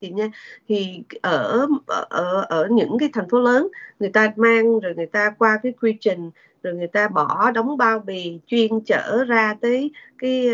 thì 0.00 0.10
nha 0.10 0.30
thì 0.68 1.02
ở 1.22 1.66
ở 2.08 2.46
ở 2.48 2.68
những 2.70 2.96
cái 3.00 3.08
thành 3.12 3.28
phố 3.28 3.40
lớn 3.40 3.68
người 4.00 4.10
ta 4.10 4.32
mang 4.36 4.80
rồi 4.80 4.94
người 4.96 5.06
ta 5.06 5.30
qua 5.38 5.58
cái 5.62 5.72
quy 5.80 5.96
trình 6.00 6.30
rồi 6.62 6.74
người 6.74 6.86
ta 6.86 7.08
bỏ 7.08 7.50
đóng 7.50 7.76
bao 7.76 7.98
bì 7.98 8.40
chuyên 8.46 8.80
chở 8.80 9.24
ra 9.24 9.54
tới 9.60 9.90
cái 10.18 10.50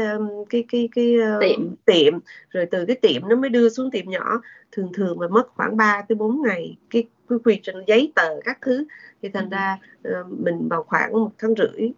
cái 0.50 0.64
cái 0.70 0.88
cái, 0.94 1.18
cái 1.40 1.48
tiệm. 1.48 1.76
tiệm. 1.84 2.18
Rồi 2.50 2.66
từ 2.66 2.84
cái 2.86 2.96
tiệm 2.96 3.28
nó 3.28 3.36
mới 3.36 3.50
đưa 3.50 3.68
xuống 3.68 3.90
tiệm 3.90 4.10
nhỏ. 4.10 4.40
Thường 4.72 4.92
thường 4.92 5.18
mà 5.18 5.28
mất 5.28 5.48
khoảng 5.54 5.76
3 5.76 6.02
tới 6.08 6.16
4 6.16 6.42
ngày 6.42 6.76
cái 6.90 7.04
cái 7.30 7.38
quy 7.44 7.60
trình 7.62 7.76
giấy 7.86 8.12
tờ 8.14 8.40
các 8.44 8.58
thứ. 8.62 8.84
Thì 9.22 9.28
thành 9.28 9.50
ừ. 9.50 9.54
ra 9.56 9.78
uh, 10.08 10.26
mình 10.38 10.68
vào 10.68 10.82
khoảng 10.82 11.12
một 11.12 11.30
tháng 11.38 11.54
rưỡi. 11.54 11.90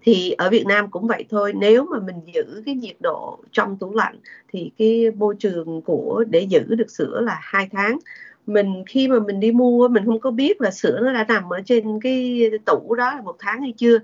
Thì 0.00 0.30
ở 0.30 0.50
Việt 0.50 0.66
Nam 0.66 0.90
cũng 0.90 1.06
vậy 1.06 1.24
thôi. 1.28 1.52
Nếu 1.56 1.84
mà 1.84 1.98
mình 1.98 2.16
giữ 2.34 2.62
cái 2.66 2.74
nhiệt 2.74 2.96
độ 3.00 3.38
trong 3.52 3.78
tủ 3.78 3.94
lạnh 3.94 4.16
thì 4.48 4.70
cái 4.78 5.10
môi 5.10 5.34
trường 5.38 5.82
của 5.82 6.24
để 6.30 6.40
giữ 6.40 6.62
được 6.68 6.90
sữa 6.90 7.20
là 7.20 7.38
hai 7.40 7.68
tháng. 7.72 7.98
Mình 8.46 8.84
khi 8.86 9.08
mà 9.08 9.18
mình 9.18 9.40
đi 9.40 9.52
mua 9.52 9.88
mình 9.88 10.04
không 10.06 10.20
có 10.20 10.30
biết 10.30 10.60
là 10.60 10.70
sữa 10.70 11.00
nó 11.02 11.12
đã 11.12 11.24
nằm 11.28 11.52
ở 11.52 11.60
trên 11.64 12.00
cái 12.00 12.50
tủ 12.66 12.94
đó 12.94 13.14
là 13.14 13.20
một 13.20 13.36
tháng 13.38 13.60
hay 13.60 13.74
chưa. 13.76 13.98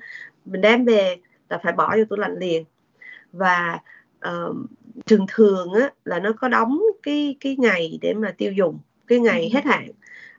Mình 0.44 0.60
đem 0.60 0.84
về 0.84 1.16
là 1.48 1.58
phải 1.62 1.72
bỏ 1.72 1.96
vô 1.96 2.04
tủ 2.04 2.16
lạnh 2.16 2.38
liền. 2.38 2.64
Và 3.32 3.78
uh, 4.28 4.56
thường 5.06 5.26
thường 5.28 5.72
á, 5.72 5.90
là 6.04 6.20
nó 6.20 6.32
có 6.32 6.48
đóng 6.48 6.82
cái 7.02 7.36
cái 7.40 7.56
ngày 7.58 7.98
để 8.02 8.14
mà 8.14 8.34
tiêu 8.38 8.52
dùng 8.52 8.78
cái 9.06 9.18
ngày 9.18 9.42
ừ. 9.42 9.48
hết 9.54 9.64
hạn. 9.64 9.88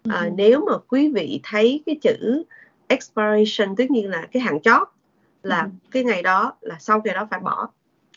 À, 0.10 0.30
nếu 0.36 0.66
mà 0.66 0.78
quý 0.88 1.12
vị 1.12 1.40
thấy 1.44 1.84
cái 1.86 1.96
chữ 2.02 2.44
expiration 2.88 3.76
tất 3.76 3.92
nhiên 3.92 4.10
là 4.10 4.28
cái 4.32 4.42
hạn 4.42 4.62
chót 4.62 4.88
là 5.44 5.62
ừ. 5.62 5.70
cái 5.92 6.04
ngày 6.04 6.22
đó 6.22 6.54
là 6.62 6.76
sau 6.80 7.02
ngày 7.06 7.16
đó 7.16 7.28
phải 7.32 7.40
bỏ. 7.40 7.70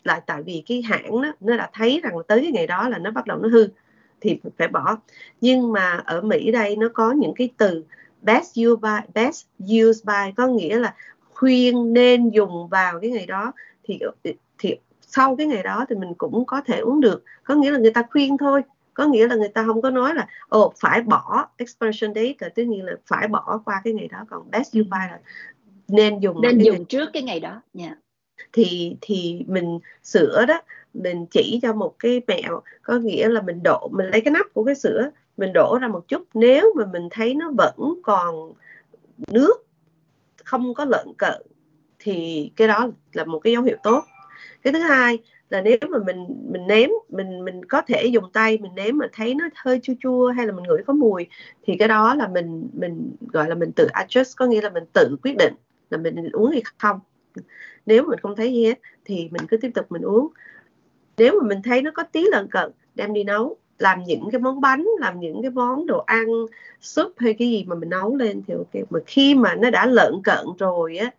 Lại 0.03 0.21
tại 0.25 0.43
vì 0.43 0.63
cái 0.67 0.81
hãng 0.81 1.21
đó, 1.21 1.33
nó 1.39 1.57
đã 1.57 1.69
thấy 1.73 1.99
rằng 2.03 2.13
tới 2.27 2.41
cái 2.41 2.51
ngày 2.51 2.67
đó 2.67 2.89
là 2.89 2.97
nó 2.97 3.11
bắt 3.11 3.27
đầu 3.27 3.37
nó 3.37 3.49
hư 3.49 3.67
thì 4.21 4.39
phải 4.57 4.67
bỏ. 4.67 4.97
Nhưng 5.41 5.71
mà 5.71 6.01
ở 6.05 6.21
Mỹ 6.21 6.51
đây 6.51 6.75
nó 6.75 6.89
có 6.93 7.11
những 7.11 7.33
cái 7.35 7.49
từ 7.57 7.83
best 8.21 8.59
use 8.59 8.79
by 8.81 9.07
best 9.13 9.45
use 9.59 10.01
by 10.05 10.31
có 10.37 10.47
nghĩa 10.47 10.79
là 10.79 10.95
khuyên 11.33 11.93
nên 11.93 12.29
dùng 12.29 12.67
vào 12.67 12.99
cái 12.99 13.09
ngày 13.09 13.25
đó. 13.25 13.51
Thì 13.83 13.99
thì 14.57 14.75
sau 15.01 15.35
cái 15.35 15.47
ngày 15.47 15.63
đó 15.63 15.85
thì 15.89 15.95
mình 15.95 16.13
cũng 16.13 16.45
có 16.45 16.61
thể 16.65 16.79
uống 16.79 17.01
được. 17.01 17.23
Có 17.43 17.55
nghĩa 17.55 17.71
là 17.71 17.79
người 17.79 17.91
ta 17.91 18.03
khuyên 18.11 18.37
thôi 18.37 18.61
có 18.93 19.05
nghĩa 19.05 19.27
là 19.27 19.35
người 19.35 19.47
ta 19.47 19.63
không 19.65 19.81
có 19.81 19.89
nói 19.89 20.15
là 20.15 20.27
ồ 20.49 20.73
phải 20.79 21.01
bỏ 21.01 21.47
expiration 21.57 22.13
date 22.15 22.33
là 22.39 22.49
tất 22.49 22.63
nhiên 22.63 22.85
là 22.85 22.93
phải 23.05 23.27
bỏ 23.27 23.61
qua 23.65 23.81
cái 23.83 23.93
ngày 23.93 24.07
đó 24.07 24.25
còn 24.29 24.51
best 24.51 24.77
use 24.77 24.83
by 24.83 24.99
là 25.11 25.19
nên 25.87 26.19
dùng 26.19 26.41
nên 26.41 26.57
dùng 26.57 26.75
ngày... 26.75 26.85
trước 26.89 27.09
cái 27.13 27.23
ngày 27.23 27.39
đó 27.39 27.49
yeah. 27.49 27.61
Dạ. 27.73 27.95
thì 28.53 28.97
thì 29.01 29.45
mình 29.47 29.79
sửa 30.03 30.45
đó 30.45 30.61
mình 30.93 31.25
chỉ 31.31 31.59
cho 31.61 31.73
một 31.73 31.95
cái 31.99 32.21
mẹo 32.27 32.61
có 32.83 32.97
nghĩa 32.97 33.29
là 33.29 33.41
mình 33.41 33.63
đổ 33.63 33.89
mình 33.91 34.07
lấy 34.07 34.21
cái 34.21 34.31
nắp 34.31 34.45
của 34.53 34.63
cái 34.63 34.75
sữa 34.75 35.11
mình 35.37 35.53
đổ 35.53 35.77
ra 35.81 35.87
một 35.87 36.07
chút. 36.07 36.23
Nếu 36.33 36.73
mà 36.77 36.85
mình 36.85 37.07
thấy 37.11 37.33
nó 37.33 37.51
vẫn 37.57 37.93
còn 38.03 38.53
nước 39.17 39.53
không 40.43 40.73
có 40.73 40.85
lợn 40.85 41.07
cợn 41.17 41.41
thì 41.99 42.51
cái 42.55 42.67
đó 42.67 42.89
là 43.13 43.25
một 43.25 43.39
cái 43.39 43.53
dấu 43.53 43.63
hiệu 43.63 43.77
tốt. 43.83 44.03
Cái 44.61 44.73
thứ 44.73 44.79
hai 44.79 45.19
là 45.51 45.61
nếu 45.61 45.77
mà 45.89 45.97
mình 46.05 46.25
mình 46.51 46.67
nếm 46.67 46.89
mình 47.09 47.45
mình 47.45 47.65
có 47.65 47.81
thể 47.81 48.05
dùng 48.05 48.31
tay 48.33 48.57
mình 48.57 48.75
nếm 48.75 48.97
mà 48.97 49.07
thấy 49.13 49.35
nó 49.35 49.45
hơi 49.55 49.79
chua 49.83 49.93
chua 49.99 50.27
hay 50.31 50.47
là 50.47 50.53
mình 50.53 50.63
ngửi 50.63 50.83
có 50.87 50.93
mùi 50.93 51.27
thì 51.63 51.75
cái 51.79 51.87
đó 51.87 52.15
là 52.15 52.27
mình 52.27 52.69
mình 52.73 53.11
gọi 53.33 53.49
là 53.49 53.55
mình 53.55 53.71
tự 53.71 53.87
adjust 53.93 54.33
có 54.37 54.45
nghĩa 54.45 54.61
là 54.61 54.69
mình 54.69 54.83
tự 54.93 55.15
quyết 55.23 55.37
định 55.37 55.53
là 55.89 55.97
mình 55.97 56.29
uống 56.31 56.51
hay 56.51 56.61
không. 56.77 56.99
Nếu 57.85 58.03
mình 58.03 58.19
không 58.19 58.35
thấy 58.35 58.53
gì 58.53 58.65
hết 58.65 58.79
thì 59.05 59.29
mình 59.31 59.47
cứ 59.47 59.57
tiếp 59.57 59.71
tục 59.75 59.85
mình 59.89 60.01
uống. 60.01 60.27
Nếu 61.17 61.39
mà 61.41 61.47
mình 61.47 61.61
thấy 61.61 61.81
nó 61.81 61.91
có 61.93 62.03
tí 62.03 62.25
lợn 62.31 62.47
cận 62.51 62.71
đem 62.95 63.13
đi 63.13 63.23
nấu 63.23 63.57
làm 63.79 64.03
những 64.03 64.29
cái 64.31 64.41
món 64.41 64.61
bánh 64.61 64.85
làm 64.99 65.19
những 65.19 65.41
cái 65.41 65.51
món 65.51 65.85
đồ 65.85 65.99
ăn 65.99 66.25
súp 66.81 67.13
hay 67.17 67.33
cái 67.33 67.49
gì 67.49 67.65
mà 67.67 67.75
mình 67.75 67.89
nấu 67.89 68.15
lên 68.15 68.41
thì 68.47 68.53
ok. 68.53 68.89
Mà 68.89 68.99
khi 69.05 69.35
mà 69.35 69.55
nó 69.55 69.69
đã 69.69 69.85
lợn 69.85 70.13
cận 70.23 70.45
rồi 70.59 70.97
á 70.97 71.11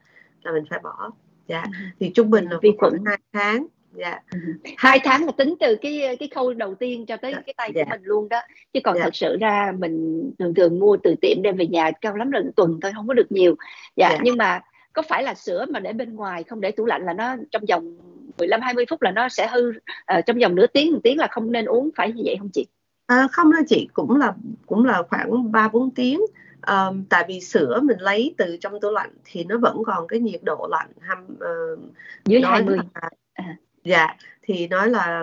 là 0.43 0.53
mình 0.53 0.65
phải 0.71 0.79
bỏ. 0.79 1.11
Dạ. 1.49 1.63
Ừ. 1.63 1.71
thì 2.01 2.11
trung 2.15 2.31
bình 2.31 2.45
là 2.45 2.59
vi 2.63 2.73
khuẩn 2.79 2.93
hai 3.07 3.19
tháng 3.33 3.67
dạ 3.93 4.21
ừ. 4.33 4.39
hai 4.77 4.99
tháng 5.05 5.27
là 5.27 5.33
tính 5.33 5.55
từ 5.61 5.77
cái 5.83 6.17
cái 6.21 6.29
khâu 6.35 6.53
đầu 6.53 6.75
tiên 6.75 7.07
cho 7.07 7.17
tới 7.17 7.35
cái 7.47 7.55
tay 7.57 7.73
của 7.75 7.81
dạ. 7.81 7.85
mình 7.91 8.01
luôn 8.05 8.29
đó 8.29 8.41
chứ 8.73 8.81
còn 8.85 8.97
dạ. 8.97 9.05
thật 9.05 9.15
sự 9.17 9.37
ra 9.41 9.73
mình 9.79 10.23
thường 10.39 10.55
thường 10.55 10.79
mua 10.79 10.97
từ 11.03 11.15
tiệm 11.21 11.43
đem 11.43 11.57
về 11.57 11.67
nhà 11.67 11.91
cao 12.01 12.17
lắm 12.17 12.31
là 12.31 12.41
tuần 12.57 12.79
thôi 12.83 12.93
không 12.95 13.09
có 13.09 13.15
được 13.15 13.33
nhiều 13.33 13.55
dạ, 13.97 14.11
dạ. 14.11 14.19
nhưng 14.23 14.37
mà 14.37 14.61
có 14.93 15.03
phải 15.03 15.23
là 15.23 15.35
sữa 15.35 15.67
mà 15.69 15.81
để 15.81 15.93
bên 15.93 16.15
ngoài 16.15 16.45
không 16.45 16.61
để 16.61 16.71
tủ 16.71 16.87
lạnh 16.87 17.03
là 17.05 17.13
nó 17.13 17.37
trong 17.51 17.63
vòng 17.69 17.97
15 18.39 18.61
20 18.61 18.87
phút 18.91 19.03
là 19.03 19.11
nó 19.11 19.29
sẽ 19.29 19.49
hư 19.53 19.69
uh, 19.71 20.27
trong 20.27 20.39
vòng 20.39 20.55
nửa 20.55 20.67
tiếng 20.67 20.93
một 20.93 20.99
tiếng 21.03 21.19
là 21.19 21.27
không 21.31 21.53
nên 21.53 21.65
uống 21.65 21.91
phải 21.97 22.13
như 22.13 22.23
vậy 22.27 22.37
không 22.39 22.51
chị? 22.53 22.67
À, 23.07 23.29
không 23.33 23.53
đâu 23.53 23.63
chị 23.69 23.89
cũng 23.93 24.17
là 24.17 24.35
cũng 24.67 24.85
là 24.85 25.03
khoảng 25.11 25.53
3 25.53 25.69
4 25.69 25.91
tiếng. 25.91 26.21
Um, 26.67 27.05
tại 27.05 27.25
vì 27.29 27.41
sữa 27.41 27.81
mình 27.83 27.99
lấy 28.01 28.35
từ 28.39 28.57
trong 28.61 28.81
tủ 28.81 28.91
lạnh 28.91 29.11
thì 29.25 29.45
nó 29.45 29.59
vẫn 29.59 29.83
còn 29.87 30.07
cái 30.07 30.21
nhiệt 30.21 30.43
độ 30.43 30.69
lạnh 30.71 30.93
hăm 31.01 31.25
uh, 31.25 31.79
dưới 32.25 32.43
20 32.43 32.77
là, 32.77 32.85
à. 33.33 33.57
Dạ 33.85 34.17
thì 34.43 34.69
nói 34.69 34.91
là 34.91 35.23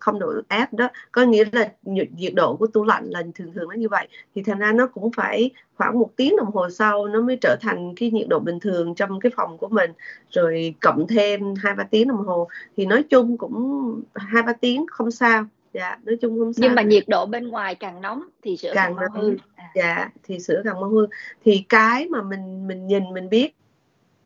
không 0.00 0.18
độ 0.18 0.32
F 0.48 0.66
đó 0.72 0.88
có 1.12 1.22
nghĩa 1.22 1.44
là 1.52 1.72
nhiệt 1.82 2.34
độ 2.34 2.56
của 2.56 2.66
tủ 2.66 2.84
lạnh 2.84 3.04
là 3.10 3.22
thường 3.34 3.52
thường 3.52 3.68
nó 3.68 3.74
như 3.74 3.88
vậy. 3.88 4.08
Thì 4.34 4.42
thành 4.42 4.58
ra 4.58 4.72
nó 4.72 4.86
cũng 4.86 5.12
phải 5.12 5.50
khoảng 5.74 5.98
một 5.98 6.10
tiếng 6.16 6.36
đồng 6.36 6.50
hồ 6.50 6.70
sau 6.70 7.06
nó 7.06 7.20
mới 7.20 7.38
trở 7.40 7.56
thành 7.60 7.94
cái 7.96 8.10
nhiệt 8.10 8.28
độ 8.28 8.38
bình 8.38 8.60
thường 8.60 8.94
trong 8.94 9.20
cái 9.20 9.32
phòng 9.36 9.58
của 9.58 9.68
mình. 9.68 9.90
Rồi 10.30 10.74
cộng 10.80 11.06
thêm 11.06 11.54
hai 11.54 11.74
ba 11.74 11.84
tiếng 11.84 12.08
đồng 12.08 12.26
hồ 12.26 12.48
thì 12.76 12.86
nói 12.86 13.02
chung 13.02 13.38
cũng 13.38 14.02
hai 14.14 14.42
ba 14.42 14.52
tiếng 14.52 14.86
không 14.90 15.10
sao. 15.10 15.44
Dạ 15.72 15.98
nói 16.04 16.16
chung 16.20 16.38
không 16.38 16.52
sao. 16.52 16.62
nhưng 16.62 16.74
mà 16.74 16.82
nhiệt 16.82 17.04
độ 17.08 17.26
bên 17.26 17.48
ngoài 17.48 17.74
càng 17.74 18.00
nóng 18.00 18.22
thì 18.42 18.56
sữa 18.56 18.72
càng, 18.74 18.96
càng 18.96 19.12
mau 19.14 19.22
hư 19.22 19.36
à. 19.56 19.70
dạ 19.74 20.10
thì 20.22 20.38
sữa 20.38 20.62
càng 20.64 20.80
mau 20.80 20.90
hư 20.90 21.06
thì 21.44 21.64
cái 21.68 22.08
mà 22.08 22.22
mình 22.22 22.66
mình 22.66 22.86
nhìn 22.86 23.02
mình 23.14 23.28
biết 23.28 23.54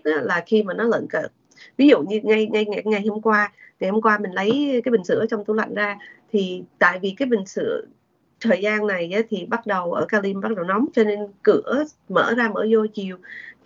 là 0.05 0.43
khi 0.47 0.63
mà 0.63 0.75
nó 0.75 0.85
lợn 0.85 1.07
cợt 1.11 1.33
ví 1.77 1.89
dụ 1.89 2.03
như 2.03 2.21
ngay 2.23 2.47
ngay 2.47 2.65
ngày, 2.65 2.83
ngày 2.85 3.07
hôm 3.09 3.21
qua 3.21 3.53
ngày 3.81 3.91
hôm 3.91 4.03
qua 4.03 4.19
mình 4.19 4.33
lấy 4.33 4.81
cái 4.85 4.93
bình 4.93 5.05
sữa 5.05 5.27
trong 5.31 5.45
tủ 5.45 5.55
lạnh 5.55 5.75
ra 5.75 5.99
thì 6.33 6.63
tại 6.79 6.99
vì 7.03 7.15
cái 7.19 7.27
bình 7.29 7.47
sữa 7.47 7.83
thời 8.41 8.63
gian 8.63 8.87
này 8.87 9.13
á, 9.13 9.21
thì 9.29 9.47
bắt 9.47 9.67
đầu 9.67 9.93
ở 9.93 10.07
Cali 10.07 10.35
bắt 10.35 10.53
đầu 10.57 10.65
nóng 10.65 10.87
cho 10.93 11.05
nên 11.05 11.21
cửa 11.43 11.85
mở 12.09 12.35
ra 12.37 12.49
mở 12.49 12.67
vô 12.71 12.87
chiều. 12.95 13.17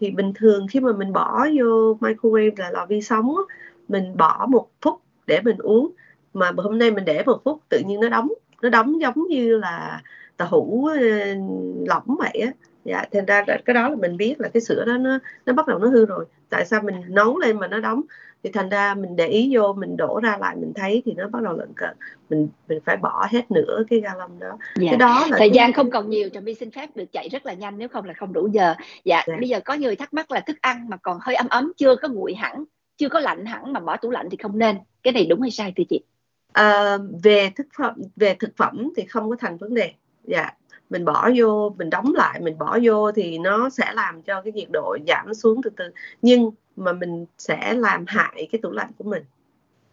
Thì 0.01 0.11
bình 0.11 0.33
thường 0.35 0.67
khi 0.71 0.81
mà 0.81 0.93
mình 0.93 1.13
bỏ 1.13 1.47
vô 1.59 1.99
microwave 2.01 2.51
là 2.57 2.71
lò 2.71 2.87
vi 2.87 3.03
sóng 3.03 3.37
á, 3.37 3.57
mình 3.89 4.17
bỏ 4.17 4.47
một 4.51 4.69
phút 4.83 5.01
để 5.27 5.41
mình 5.41 5.59
uống. 5.59 5.91
Mà 6.35 6.53
hôm 6.57 6.79
nay 6.79 6.91
mình 6.91 7.05
để 7.05 7.23
một 7.27 7.41
phút 7.45 7.61
tự 7.69 7.83
nhiên 7.87 8.01
nó 8.01 8.09
đóng 8.09 8.29
nó 8.63 8.69
đóng 8.69 9.01
giống 9.01 9.29
như 9.29 9.59
là 9.59 10.03
tàu 10.37 10.49
hũ 10.49 10.87
ờ, 10.87 10.99
lỏng 11.87 12.17
vậy 12.19 12.43
á 12.47 12.53
dạ 12.87 13.05
thành 13.13 13.27
ra 13.27 13.45
cái 13.65 13.75
đó 13.75 13.89
là 13.89 13.97
mình 13.97 14.17
biết 14.17 14.35
là 14.41 14.49
cái 14.49 14.61
sữa 14.61 14.85
đó 14.87 14.97
nó 14.99 15.19
nó 15.47 15.53
bắt 15.53 15.67
đầu 15.67 15.79
nó 15.79 15.89
hư 15.89 16.07
rồi. 16.07 16.25
Tại 16.49 16.67
sao 16.67 16.83
mình 16.83 16.95
nấu 17.09 17.39
lên 17.39 17.59
mà 17.59 17.67
nó 17.67 17.81
đóng? 17.81 18.03
Thì 18.43 18.51
thành 18.53 18.69
ra 18.69 18.95
mình 18.95 19.17
để 19.17 19.27
ý 19.27 19.51
vô 19.55 19.73
mình 19.73 19.97
đổ 19.97 20.21
ra 20.23 20.37
lại 20.41 20.57
mình 20.57 20.73
thấy 20.75 21.03
thì 21.05 21.15
nó 21.15 21.29
bắt 21.29 21.43
đầu 21.43 21.57
lợn 21.57 21.73
cợt 21.77 21.97
mình 22.31 22.49
mình 22.69 22.79
phải 22.85 22.97
bỏ 22.97 23.27
hết 23.31 23.51
nửa 23.51 23.85
cái 23.91 24.01
gallon 24.01 24.39
đó. 24.39 24.59
Dạ. 24.77 24.91
cái 24.91 24.99
đó 24.99 25.27
là 25.31 25.37
thời 25.39 25.51
gian 25.51 25.73
không 25.73 25.91
còn 25.91 26.11
nhiều 26.11 26.29
trà 26.29 26.41
my 26.41 26.55
xin 26.55 26.71
phép 26.71 26.97
được 26.97 27.13
chạy 27.13 27.29
rất 27.29 27.47
là 27.47 27.53
nhanh 27.53 27.79
nếu 27.79 27.89
không 27.89 28.05
là 28.05 28.15
không 28.15 28.33
đủ 28.33 28.49
giờ. 28.53 28.75
Dạ, 29.05 29.25
dạ. 29.27 29.37
bây 29.41 29.49
giờ 29.49 29.61
có 29.61 29.75
người 29.75 29.97
thắc 29.97 30.15
mắc 30.15 30.31
là 30.31 30.41
thức 30.41 30.57
ăn 30.61 30.89
mà 30.89 30.97
còn 30.97 31.19
hơi 31.23 31.35
ấm 31.35 31.49
ấm 31.49 31.73
chưa 31.77 31.97
có 31.97 32.09
nguội 32.09 32.35
hẳn 32.35 32.65
chưa 32.97 33.09
có 33.09 33.21
lạnh 33.21 33.47
hẳn 33.47 33.73
mà 33.73 33.81
bỏ 33.81 33.97
tủ 33.97 34.11
lạnh 34.11 34.29
thì 34.31 34.37
không 34.37 34.59
nên. 34.59 34.77
Cái 35.03 35.13
này 35.13 35.27
đúng 35.27 35.41
hay 35.41 35.51
sai 35.51 35.73
thưa 35.77 35.85
chị? 35.89 36.01
À, 36.53 36.99
về 37.23 37.51
thực 37.57 37.67
phẩm 37.79 37.95
về 38.17 38.37
thực 38.41 38.57
phẩm 38.57 38.89
thì 38.97 39.05
không 39.05 39.31
có 39.31 39.37
thành 39.39 39.57
vấn 39.57 39.75
đề. 39.75 39.93
Dạ 40.25 40.51
mình 40.91 41.05
bỏ 41.05 41.31
vô 41.37 41.75
mình 41.79 41.91
đóng 41.91 42.13
lại 42.15 42.41
mình 42.41 42.59
bỏ 42.59 42.79
vô 42.83 43.13
thì 43.13 43.39
nó 43.39 43.69
sẽ 43.69 43.93
làm 43.95 44.23
cho 44.23 44.43
cái 44.43 44.53
nhiệt 44.53 44.69
độ 44.73 44.97
giảm 45.09 45.35
xuống 45.35 45.61
từ 45.63 45.71
từ. 45.77 45.85
Nhưng 46.23 46.51
mà 46.77 46.93
mình 46.93 47.27
sẽ 47.39 47.75
làm 47.75 48.05
hại 48.09 48.49
cái 48.53 48.59
tủ 48.63 48.71
lạnh 48.71 48.91
của 48.99 49.05
mình. 49.05 49.23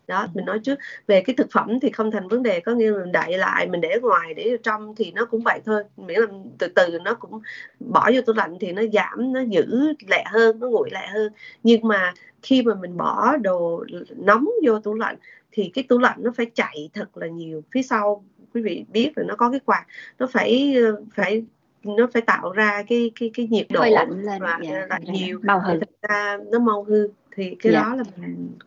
Đó 0.07 0.27
mình 0.33 0.45
nói 0.45 0.59
trước. 0.59 0.79
Về 1.07 1.21
cái 1.21 1.35
thực 1.35 1.47
phẩm 1.51 1.79
thì 1.79 1.89
không 1.89 2.11
thành 2.11 2.27
vấn 2.27 2.43
đề 2.43 2.59
có 2.59 2.71
nghĩa 2.71 2.91
là 2.91 3.03
mình 3.03 3.11
đậy 3.11 3.37
lại 3.37 3.67
mình 3.67 3.81
để 3.81 3.99
ngoài 4.01 4.33
để 4.33 4.57
trong 4.63 4.95
thì 4.95 5.11
nó 5.11 5.25
cũng 5.25 5.41
vậy 5.43 5.61
thôi. 5.65 5.83
Miễn 5.97 6.19
là 6.19 6.27
từ 6.57 6.67
từ 6.67 6.99
nó 7.03 7.13
cũng 7.13 7.41
bỏ 7.79 8.09
vô 8.13 8.21
tủ 8.21 8.33
lạnh 8.33 8.57
thì 8.59 8.71
nó 8.71 8.81
giảm 8.93 9.33
nó 9.33 9.39
giữ 9.41 9.93
lẹ 10.09 10.23
hơn 10.27 10.59
nó 10.59 10.67
nguội 10.67 10.89
lẹ 10.91 11.07
hơn. 11.07 11.33
Nhưng 11.63 11.87
mà 11.87 12.13
khi 12.41 12.61
mà 12.61 12.75
mình 12.75 12.97
bỏ 12.97 13.37
đồ 13.37 13.85
nóng 14.15 14.49
vô 14.65 14.79
tủ 14.79 14.93
lạnh 14.93 15.15
thì 15.51 15.71
cái 15.73 15.83
tủ 15.83 15.97
lạnh 15.97 16.17
nó 16.23 16.31
phải 16.37 16.45
chạy 16.45 16.89
thật 16.93 17.17
là 17.17 17.27
nhiều 17.27 17.63
phía 17.71 17.81
sau 17.81 18.23
quý 18.53 18.61
vị 18.61 18.85
biết 18.89 19.11
là 19.15 19.23
nó 19.27 19.35
có 19.35 19.49
cái 19.51 19.59
quạt 19.65 19.85
nó 20.19 20.27
phải 20.31 20.75
phải 21.15 21.43
nó 21.83 22.07
phải 22.13 22.21
tạo 22.21 22.51
ra 22.51 22.83
cái 22.87 23.11
cái 23.19 23.31
cái 23.33 23.47
nhiệt 23.47 23.67
độ 23.69 23.83
lạnh 23.89 24.21
lên 24.21 24.41
và 24.41 24.59
dạ, 24.63 24.85
lạnh 24.89 25.03
nhiều. 25.03 25.39
Mau 25.43 25.59
hư 25.59 25.79
ra 26.01 26.37
nó 26.51 26.59
mau 26.59 26.83
hư 26.83 27.07
thì 27.35 27.55
cái 27.59 27.73
dạ. 27.73 27.81
đó 27.81 27.95
là 27.95 28.03
mình 28.17 28.57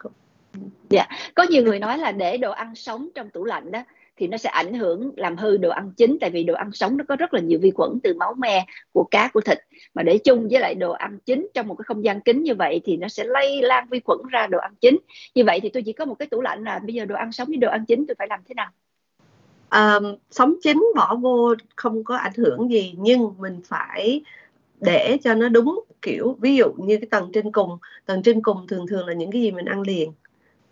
dạ. 0.90 1.06
Có 1.34 1.46
nhiều 1.50 1.62
người 1.62 1.78
nói 1.78 1.98
là 1.98 2.12
để 2.12 2.36
đồ 2.36 2.50
ăn 2.50 2.74
sống 2.74 3.08
trong 3.14 3.30
tủ 3.30 3.44
lạnh 3.44 3.72
đó 3.72 3.84
thì 4.16 4.26
nó 4.28 4.36
sẽ 4.36 4.50
ảnh 4.50 4.74
hưởng 4.74 5.10
làm 5.16 5.36
hư 5.36 5.56
đồ 5.56 5.70
ăn 5.70 5.92
chín 5.96 6.18
tại 6.20 6.30
vì 6.30 6.44
đồ 6.44 6.54
ăn 6.54 6.72
sống 6.72 6.96
nó 6.96 7.04
có 7.08 7.16
rất 7.16 7.34
là 7.34 7.40
nhiều 7.40 7.58
vi 7.62 7.70
khuẩn 7.70 7.90
từ 8.02 8.14
máu 8.14 8.34
me 8.38 8.66
của 8.92 9.04
cá 9.10 9.30
của 9.34 9.40
thịt. 9.40 9.58
Mà 9.94 10.02
để 10.02 10.18
chung 10.18 10.48
với 10.50 10.60
lại 10.60 10.74
đồ 10.74 10.92
ăn 10.92 11.18
chín 11.26 11.48
trong 11.54 11.68
một 11.68 11.74
cái 11.74 11.84
không 11.84 12.04
gian 12.04 12.20
kín 12.20 12.42
như 12.42 12.54
vậy 12.54 12.80
thì 12.84 12.96
nó 12.96 13.08
sẽ 13.08 13.24
lây 13.24 13.62
lan 13.62 13.86
vi 13.90 14.00
khuẩn 14.04 14.18
ra 14.30 14.46
đồ 14.46 14.58
ăn 14.58 14.74
chín 14.80 14.98
như 15.34 15.44
vậy 15.44 15.60
thì 15.60 15.68
tôi 15.68 15.82
chỉ 15.82 15.92
có 15.92 16.04
một 16.04 16.14
cái 16.14 16.28
tủ 16.28 16.40
lạnh 16.40 16.64
là 16.64 16.78
bây 16.78 16.94
giờ 16.94 17.04
đồ 17.04 17.14
ăn 17.14 17.32
sống 17.32 17.48
với 17.48 17.56
đồ 17.56 17.68
ăn 17.68 17.84
chín 17.86 18.04
tôi 18.08 18.14
phải 18.18 18.26
làm 18.30 18.40
thế 18.48 18.54
nào 18.54 18.70
um, 19.70 20.14
sống 20.30 20.54
chín 20.62 20.84
bỏ 20.96 21.14
vô 21.14 21.54
không 21.76 22.04
có 22.04 22.16
ảnh 22.16 22.32
hưởng 22.36 22.70
gì 22.70 22.94
nhưng 22.98 23.34
mình 23.38 23.60
phải 23.64 24.22
để 24.80 25.18
cho 25.24 25.34
nó 25.34 25.48
đúng 25.48 25.84
kiểu 26.02 26.36
ví 26.40 26.56
dụ 26.56 26.72
như 26.72 26.98
cái 26.98 27.08
tầng 27.10 27.30
trên 27.32 27.52
cùng. 27.52 27.78
Tầng 28.06 28.22
trên 28.22 28.42
cùng 28.42 28.66
thường 28.66 28.86
thường 28.86 29.06
là 29.06 29.14
những 29.14 29.30
cái 29.30 29.42
gì 29.42 29.50
mình 29.50 29.64
ăn 29.64 29.82
liền. 29.82 30.12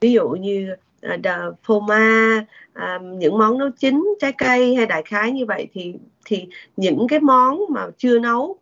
Ví 0.01 0.13
dụ 0.13 0.29
như 0.29 0.75
uh, 1.15 1.55
phô 1.63 1.81
ma 1.81 2.45
ờ, 2.73 2.99
những 2.99 3.39
món 3.39 3.59
nấu 3.59 3.71
chín 3.71 4.05
trái 4.21 4.33
cây 4.39 4.75
hay 4.75 4.87
đại 4.87 5.03
khái 5.03 5.33
như 5.33 5.47
vậy 5.47 5.69
thì 5.73 5.95
thì 6.25 6.47
những 6.77 7.07
cái 7.09 7.21
món 7.21 7.61
mà 7.71 7.87
chưa 7.99 8.19
nấu 8.19 8.59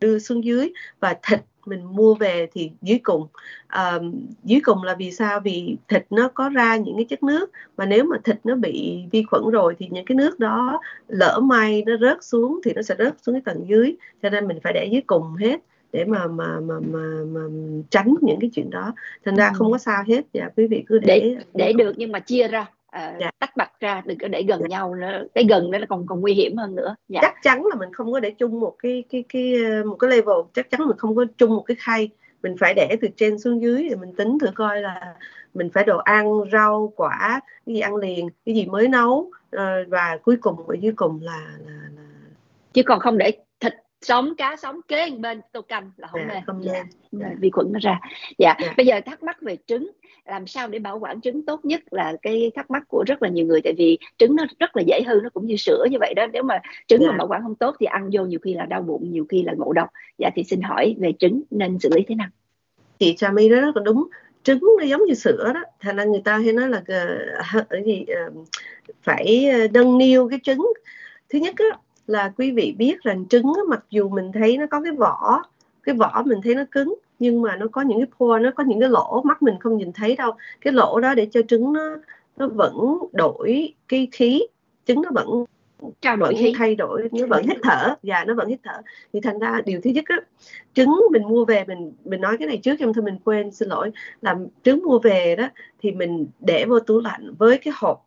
đưa 0.00 0.18
xuống 0.18 0.44
dưới 0.44 0.72
và 1.00 1.16
thịt 1.22 1.40
mình 1.66 1.84
mua 1.84 2.14
về 2.14 2.46
thì 2.52 2.70
dưới 2.82 2.98
cùng. 3.02 3.26
À, 3.66 3.98
dưới 4.44 4.60
cùng 4.64 4.82
là 4.82 4.94
vì 4.94 5.12
sao? 5.12 5.40
Vì 5.40 5.76
thịt 5.88 6.06
nó 6.10 6.28
có 6.34 6.48
ra 6.48 6.76
những 6.76 6.96
cái 6.96 7.04
chất 7.04 7.22
nước 7.22 7.50
mà 7.76 7.86
nếu 7.86 8.04
mà 8.04 8.16
thịt 8.24 8.36
nó 8.44 8.54
bị 8.54 9.04
vi 9.12 9.22
khuẩn 9.22 9.42
rồi 9.52 9.74
thì 9.78 9.88
những 9.90 10.04
cái 10.04 10.16
nước 10.16 10.38
đó 10.38 10.80
lỡ 11.08 11.40
may 11.42 11.82
nó 11.86 11.96
rớt 12.00 12.24
xuống 12.24 12.60
thì 12.64 12.72
nó 12.72 12.82
sẽ 12.82 12.94
rớt 12.98 13.14
xuống 13.22 13.34
cái 13.34 13.42
tầng 13.44 13.68
dưới. 13.68 13.96
Cho 14.22 14.30
nên 14.30 14.48
mình 14.48 14.58
phải 14.62 14.72
để 14.72 14.88
dưới 14.92 15.02
cùng 15.06 15.36
hết 15.36 15.56
để 15.92 16.04
mà 16.04 16.26
mà 16.26 16.60
mà 16.60 16.74
mà, 16.80 17.24
mà 17.26 17.40
tránh 17.90 18.14
những 18.20 18.40
cái 18.40 18.50
chuyện 18.54 18.70
đó. 18.70 18.94
Thành 19.24 19.36
ra 19.36 19.48
ừ. 19.48 19.52
không 19.54 19.72
có 19.72 19.78
sao 19.78 20.04
hết. 20.06 20.20
Dạ 20.32 20.48
quý 20.56 20.66
vị 20.66 20.84
cứ 20.86 20.98
để 20.98 21.06
để, 21.08 21.36
để 21.54 21.72
được 21.72 21.94
nhưng 21.96 22.12
mà 22.12 22.18
chia 22.18 22.48
ra 22.48 22.66
uh, 22.96 23.20
dạ. 23.20 23.30
tách 23.38 23.56
bạch 23.56 23.80
ra 23.80 24.02
đừng 24.06 24.18
có 24.18 24.28
để 24.28 24.42
gần 24.42 24.60
dạ. 24.60 24.66
nhau 24.68 24.94
nữa 24.94 25.24
cái 25.34 25.44
gần 25.48 25.70
đó 25.70 25.78
là 25.78 25.86
còn 25.86 26.06
còn 26.06 26.20
nguy 26.20 26.34
hiểm 26.34 26.56
hơn 26.56 26.74
nữa 26.74 26.96
dạ. 27.08 27.20
chắc 27.22 27.34
chắn 27.42 27.66
là 27.66 27.76
mình 27.76 27.92
không 27.92 28.12
có 28.12 28.20
để 28.20 28.30
chung 28.30 28.60
một 28.60 28.76
cái 28.78 29.04
cái 29.10 29.24
cái 29.28 29.54
ờ, 29.64 29.84
một 29.84 29.96
cái 29.96 30.10
level 30.10 30.36
chắc 30.54 30.70
chắn 30.70 30.80
mình 30.86 30.96
không 30.96 31.16
có 31.16 31.24
chung 31.38 31.56
một 31.56 31.62
cái 31.66 31.76
khay 31.80 32.08
mình 32.42 32.56
phải 32.60 32.74
để 32.74 32.96
từ 33.00 33.08
trên 33.16 33.38
xuống 33.38 33.62
dưới 33.62 33.88
để 33.88 33.96
mình 33.96 34.12
tính 34.16 34.38
thử 34.38 34.46
coi 34.54 34.80
là 34.80 35.14
mình 35.54 35.70
phải 35.74 35.84
đồ 35.84 35.98
ăn 35.98 36.40
rau 36.52 36.92
quả 36.96 37.40
cái 37.66 37.74
gì 37.74 37.80
ăn 37.80 37.96
liền 37.96 38.28
cái 38.46 38.54
gì 38.54 38.66
mới 38.66 38.88
nấu 38.88 39.12
uh, 39.56 39.60
và 39.88 40.18
cuối 40.22 40.36
cùng 40.40 40.68
ở 40.68 40.74
dưới 40.80 40.92
cùng 40.96 41.20
là, 41.22 41.46
là, 41.66 41.72
là 41.96 42.02
chứ 42.72 42.82
còn 42.82 43.00
không 43.00 43.18
để 43.18 43.32
sống 44.02 44.34
cá 44.36 44.56
sống 44.56 44.80
kế 44.88 45.10
bên 45.18 45.40
tô 45.52 45.62
canh 45.62 45.90
là 45.96 46.08
không 46.08 46.20
dạ, 46.20 46.34
nên 46.34 46.42
không 46.46 46.60
nên 46.64 46.86
dạ. 47.12 47.26
vi 47.40 47.50
khuẩn 47.50 47.72
nó 47.72 47.78
ra. 47.82 48.00
Dạ. 48.38 48.54
dạ. 48.62 48.74
bây 48.76 48.86
giờ 48.86 49.00
thắc 49.06 49.22
mắc 49.22 49.42
về 49.42 49.56
trứng. 49.66 49.90
Làm 50.24 50.46
sao 50.46 50.68
để 50.68 50.78
bảo 50.78 50.98
quản 50.98 51.20
trứng 51.20 51.46
tốt 51.46 51.64
nhất 51.64 51.82
là 51.90 52.16
cái 52.22 52.50
thắc 52.54 52.70
mắc 52.70 52.82
của 52.88 53.04
rất 53.06 53.22
là 53.22 53.28
nhiều 53.28 53.46
người. 53.46 53.60
Tại 53.64 53.72
vì 53.78 53.98
trứng 54.18 54.36
nó 54.36 54.44
rất 54.58 54.76
là 54.76 54.82
dễ 54.86 55.02
hư 55.06 55.20
nó 55.22 55.30
cũng 55.30 55.46
như 55.46 55.56
sữa 55.56 55.84
như 55.90 55.98
vậy 56.00 56.14
đó. 56.14 56.26
Nếu 56.32 56.42
mà 56.42 56.60
trứng 56.86 57.00
yeah. 57.00 57.10
mà 57.10 57.14
dạ. 57.14 57.18
bảo 57.18 57.28
quản 57.28 57.42
không 57.42 57.54
tốt 57.54 57.76
thì 57.80 57.86
ăn 57.86 58.10
vô 58.12 58.24
nhiều 58.24 58.38
khi 58.42 58.54
là 58.54 58.66
đau 58.66 58.82
bụng 58.82 59.10
nhiều 59.10 59.26
khi 59.28 59.42
là 59.42 59.52
ngộ 59.56 59.72
độc. 59.72 59.88
Dạ 60.18 60.30
thì 60.34 60.44
xin 60.44 60.60
hỏi 60.60 60.96
về 60.98 61.12
trứng 61.18 61.42
nên 61.50 61.78
xử 61.78 61.88
lý 61.94 62.04
thế 62.08 62.14
nào? 62.14 62.28
Chị 62.98 63.16
trà 63.16 63.30
my 63.30 63.48
đó 63.48 63.60
rất 63.60 63.76
là 63.76 63.82
đúng. 63.84 64.08
Trứng 64.42 64.60
nó 64.78 64.84
giống 64.84 65.04
như 65.04 65.14
sữa 65.14 65.52
đó. 65.54 65.62
Thành 65.80 65.96
ra 65.96 66.04
người 66.04 66.22
ta 66.24 66.38
hay 66.38 66.52
nói 66.52 66.68
là 66.68 66.82
uh, 67.68 67.86
gì 67.86 68.06
uh, 68.26 68.46
phải 69.02 69.48
nâng 69.72 69.98
niu 69.98 70.28
cái 70.28 70.40
trứng. 70.42 70.66
Thứ 71.28 71.38
nhất 71.38 71.54
á, 71.58 71.78
là 72.06 72.32
quý 72.38 72.50
vị 72.50 72.74
biết 72.78 73.02
rằng 73.02 73.26
trứng 73.28 73.52
mặc 73.68 73.84
dù 73.90 74.08
mình 74.08 74.32
thấy 74.32 74.58
nó 74.58 74.66
có 74.70 74.80
cái 74.80 74.92
vỏ 74.92 75.42
cái 75.82 75.94
vỏ 75.94 76.22
mình 76.26 76.40
thấy 76.44 76.54
nó 76.54 76.62
cứng 76.70 76.94
nhưng 77.18 77.42
mà 77.42 77.56
nó 77.56 77.66
có 77.72 77.82
những 77.82 77.98
cái 77.98 78.06
pore 78.18 78.42
nó 78.42 78.50
có 78.50 78.64
những 78.64 78.80
cái 78.80 78.88
lỗ 78.88 79.22
mắt 79.24 79.42
mình 79.42 79.54
không 79.60 79.76
nhìn 79.76 79.92
thấy 79.92 80.16
đâu. 80.16 80.32
Cái 80.60 80.72
lỗ 80.72 81.00
đó 81.00 81.14
để 81.14 81.26
cho 81.26 81.40
trứng 81.48 81.72
nó 81.72 81.96
nó 82.36 82.48
vẫn 82.48 82.98
đổi 83.12 83.74
cái 83.88 84.08
khí 84.12 84.42
trứng 84.86 85.02
nó 85.02 85.10
vẫn 85.14 85.44
trao 86.00 86.16
đổi 86.16 86.34
khí. 86.34 86.54
thay 86.56 86.74
đổi 86.74 87.08
nó 87.12 87.26
vẫn 87.26 87.46
hít 87.46 87.56
thở 87.62 87.88
và 87.88 87.96
dạ, 88.02 88.24
nó 88.24 88.34
vẫn 88.34 88.48
hít 88.48 88.60
thở. 88.62 88.82
Thì 89.12 89.20
thành 89.20 89.38
ra 89.38 89.60
điều 89.64 89.80
thứ 89.84 89.90
nhất 89.90 90.04
á 90.08 90.16
trứng 90.74 91.00
mình 91.12 91.22
mua 91.28 91.44
về 91.44 91.64
mình 91.64 91.92
mình 92.04 92.20
nói 92.20 92.36
cái 92.38 92.48
này 92.48 92.58
trước 92.62 92.80
em 92.80 92.92
thôi 92.92 93.04
mình 93.04 93.18
quên 93.24 93.50
xin 93.50 93.68
lỗi. 93.68 93.90
Là 94.22 94.36
trứng 94.62 94.82
mua 94.82 94.98
về 94.98 95.36
đó 95.36 95.48
thì 95.82 95.92
mình 95.92 96.26
để 96.40 96.64
vô 96.64 96.80
tủ 96.80 97.00
lạnh 97.00 97.34
với 97.38 97.58
cái 97.58 97.74
hộp 97.76 98.05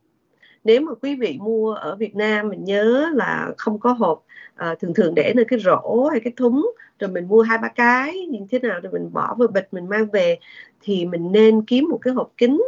nếu 0.63 0.81
mà 0.81 0.91
quý 1.01 1.15
vị 1.15 1.37
mua 1.41 1.73
ở 1.73 1.95
Việt 1.95 2.15
Nam 2.15 2.49
mình 2.49 2.63
nhớ 2.63 3.09
là 3.13 3.51
không 3.57 3.79
có 3.79 3.91
hộp 3.91 4.23
à, 4.55 4.75
thường 4.79 4.93
thường 4.93 5.15
để 5.15 5.33
nơi 5.35 5.45
cái 5.45 5.59
rổ 5.59 6.07
hay 6.11 6.19
cái 6.19 6.33
thúng 6.37 6.71
rồi 6.99 7.09
mình 7.09 7.27
mua 7.27 7.41
hai 7.41 7.57
ba 7.57 7.67
cái 7.67 8.25
như 8.25 8.39
thế 8.49 8.59
nào 8.59 8.79
rồi 8.79 8.93
mình 8.93 9.13
bỏ 9.13 9.35
vào 9.39 9.47
bịch 9.47 9.67
mình 9.71 9.89
mang 9.89 10.05
về 10.05 10.39
thì 10.81 11.05
mình 11.05 11.31
nên 11.31 11.65
kiếm 11.65 11.87
một 11.89 11.99
cái 12.01 12.13
hộp 12.13 12.31
kính 12.37 12.61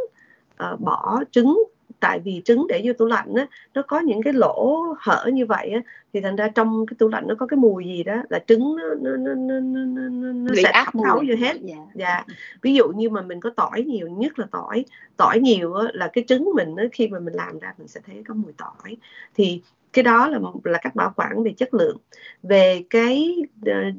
à, 0.56 0.76
bỏ 0.76 1.22
trứng 1.30 1.62
tại 2.02 2.20
vì 2.20 2.42
trứng 2.44 2.66
để 2.68 2.80
vô 2.84 2.92
tủ 2.92 3.06
lạnh 3.06 3.34
á 3.34 3.46
nó 3.74 3.82
có 3.82 4.00
những 4.00 4.22
cái 4.22 4.32
lỗ 4.32 4.82
hở 4.98 5.30
như 5.32 5.46
vậy 5.46 5.70
á 5.70 5.80
thì 6.12 6.20
thành 6.20 6.36
ra 6.36 6.48
trong 6.48 6.86
cái 6.86 6.94
tủ 6.98 7.08
lạnh 7.08 7.24
nó 7.28 7.34
có 7.34 7.46
cái 7.46 7.56
mùi 7.56 7.84
gì 7.84 8.02
đó 8.02 8.22
là 8.28 8.38
trứng 8.46 8.76
nó 8.76 8.84
nó 9.00 9.16
nó 9.16 9.34
nó, 9.34 9.60
nó, 9.60 10.08
nó, 10.08 10.32
nó 10.32 10.54
sẽ 10.56 10.70
áp 10.70 10.92
thấu 11.04 11.24
vô 11.28 11.34
hết. 11.38 11.56
Dạ. 11.60 11.76
dạ. 11.94 12.24
Ví 12.62 12.74
dụ 12.74 12.88
như 12.88 13.10
mà 13.10 13.22
mình 13.22 13.40
có 13.40 13.50
tỏi 13.56 13.82
nhiều 13.82 14.08
nhất 14.08 14.38
là 14.38 14.46
tỏi 14.50 14.84
tỏi 15.16 15.40
nhiều 15.40 15.74
á, 15.74 15.88
là 15.92 16.10
cái 16.12 16.24
trứng 16.28 16.50
mình 16.54 16.76
á, 16.76 16.84
khi 16.92 17.08
mà 17.08 17.18
mình 17.18 17.34
làm 17.34 17.58
ra 17.58 17.74
mình 17.78 17.88
sẽ 17.88 18.00
thấy 18.06 18.22
có 18.28 18.34
mùi 18.34 18.52
tỏi. 18.56 18.96
Thì 19.34 19.62
cái 19.92 20.02
đó 20.02 20.28
là 20.28 20.38
là 20.64 20.78
cách 20.82 20.94
bảo 20.94 21.12
quản 21.16 21.42
về 21.42 21.52
chất 21.56 21.74
lượng. 21.74 21.96
Về 22.42 22.84
cái 22.90 23.36
uh, 23.60 23.94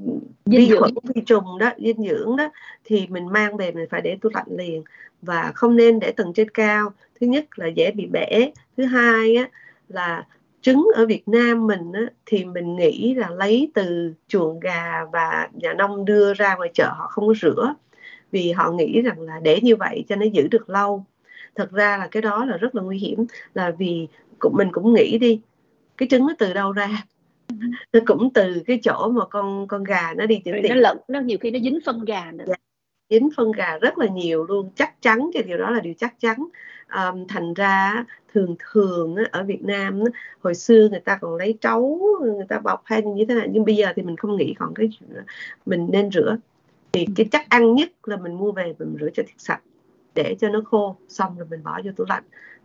vi 0.46 0.72
khuẩn 0.80 0.92
vi 1.16 1.22
trùng 1.22 1.58
đó 1.60 1.72
dinh 1.78 2.04
dưỡng 2.10 2.36
đó 2.36 2.50
thì 2.84 3.08
mình 3.10 3.28
mang 3.28 3.58
về 3.58 3.72
mình 3.72 3.86
phải 3.90 4.02
để 4.02 4.18
tủ 4.22 4.30
lạnh 4.34 4.48
liền. 4.58 4.84
Và 5.22 5.52
không 5.56 5.76
nên 5.76 6.00
để 6.00 6.12
tầng 6.12 6.34
trên 6.34 6.50
cao 6.50 6.94
thứ 7.24 7.30
nhất 7.30 7.46
là 7.60 7.68
dễ 7.68 7.92
bị 7.92 8.06
bể. 8.06 8.52
Thứ 8.78 8.86
hai 8.86 9.36
á, 9.36 9.50
là 9.88 10.26
trứng 10.62 10.88
ở 10.96 11.06
Việt 11.06 11.28
Nam 11.28 11.68
mình 11.68 11.92
á, 11.94 12.02
thì 12.26 12.46
mình 12.46 12.76
nghĩ 12.76 13.14
là 13.14 13.30
lấy 13.30 13.72
từ 13.74 14.14
chuồng 14.28 14.60
gà 14.60 15.06
và 15.12 15.50
nhà 15.54 15.74
nông 15.74 16.06
đưa 16.06 16.34
ra 16.34 16.56
ngoài 16.56 16.70
chợ 16.74 16.90
họ 16.98 17.08
không 17.08 17.28
có 17.28 17.34
rửa 17.42 17.74
vì 18.32 18.52
họ 18.52 18.72
nghĩ 18.72 19.02
rằng 19.02 19.22
là 19.22 19.40
để 19.44 19.60
như 19.62 19.76
vậy 19.76 20.06
cho 20.10 20.16
nó 20.16 20.26
giữ 20.34 20.48
được 20.48 20.70
lâu. 20.70 21.06
Thật 21.56 21.72
ra 21.72 21.98
là 21.98 22.08
cái 22.08 22.22
đó 22.22 22.46
là 22.46 22.58
rất 22.58 22.76
là 22.76 22.82
nguy 22.82 22.98
hiểm 22.98 23.26
là 23.54 23.72
vì 23.78 24.08
cũng 24.40 24.54
mình 24.58 24.70
cũng 24.72 24.94
nghĩ 24.94 25.18
đi 25.18 25.42
cái 25.98 26.08
trứng 26.12 26.28
nó 26.28 26.34
từ 26.40 26.54
đâu 26.54 26.72
ra? 26.72 26.90
Nó 27.94 28.00
cũng 28.06 28.34
từ 28.34 28.64
cái 28.68 28.80
chỗ 28.84 29.10
mà 29.10 29.26
con 29.26 29.68
con 29.68 29.84
gà 29.84 30.14
nó 30.18 30.26
đi 30.26 30.42
tiểu 30.44 30.56
tiện 30.64 30.70
nó 30.70 30.76
lẫn 30.76 30.98
nó 31.08 31.20
nhiều 31.20 31.38
khi 31.42 31.52
nó 31.52 31.60
dính 31.60 31.80
phân 31.86 32.06
gà 32.06 32.32
nữa. 32.32 32.46
Dạ, 32.48 32.56
dính 33.10 33.30
phân 33.38 33.52
gà 33.52 33.78
rất 33.78 33.98
là 33.98 34.08
nhiều 34.08 34.46
luôn 34.46 34.70
chắc 34.76 35.02
chắn 35.02 35.30
cái 35.34 35.44
điều 35.44 35.58
đó 35.58 35.70
là 35.70 35.80
điều 35.80 35.94
chắc 35.98 36.20
chắn 36.20 36.38
um, 36.96 37.28
thành 37.28 37.54
ra 37.54 38.06
thường 38.34 38.56
thường 38.72 39.16
ở 39.32 39.44
Việt 39.44 39.64
Nam 39.64 40.04
hồi 40.42 40.56
xưa 40.56 40.88
người 40.90 41.00
ta 41.00 41.18
còn 41.22 41.36
lấy 41.36 41.58
trấu 41.62 42.02
người 42.22 42.46
ta 42.50 42.60
bọc 42.60 42.82
hay 42.86 43.02
như 43.02 43.26
thế 43.26 43.36
nào 43.36 43.46
nhưng 43.50 43.66
bây 43.66 43.76
giờ 43.76 43.88
thì 43.96 44.02
mình 44.02 44.16
không 44.18 44.38
nghĩ 44.38 44.54
còn 44.60 44.74
cái 44.74 44.90
mình 45.66 45.88
nên 45.92 46.12
rửa. 46.12 46.38
Thì 46.92 47.08
cái 47.16 47.26
chắc 47.32 47.50
ăn 47.50 47.76
nhất 47.76 47.90
là 48.04 48.18
mình 48.18 48.34
mua 48.34 48.52
về 48.52 48.74
mình 48.80 48.98
rửa 49.00 49.10
cho 49.14 49.24
thật 49.24 49.34
sạch 49.38 49.62
để 50.16 50.36
cho 50.40 50.50
nó 50.50 50.62
khô 50.66 50.96
xong 51.10 51.38
rồi 51.38 51.48
mình 51.50 51.64
bỏ 51.64 51.80
vô 51.84 51.92
tủ 51.96 52.04
lạnh. 52.08 52.24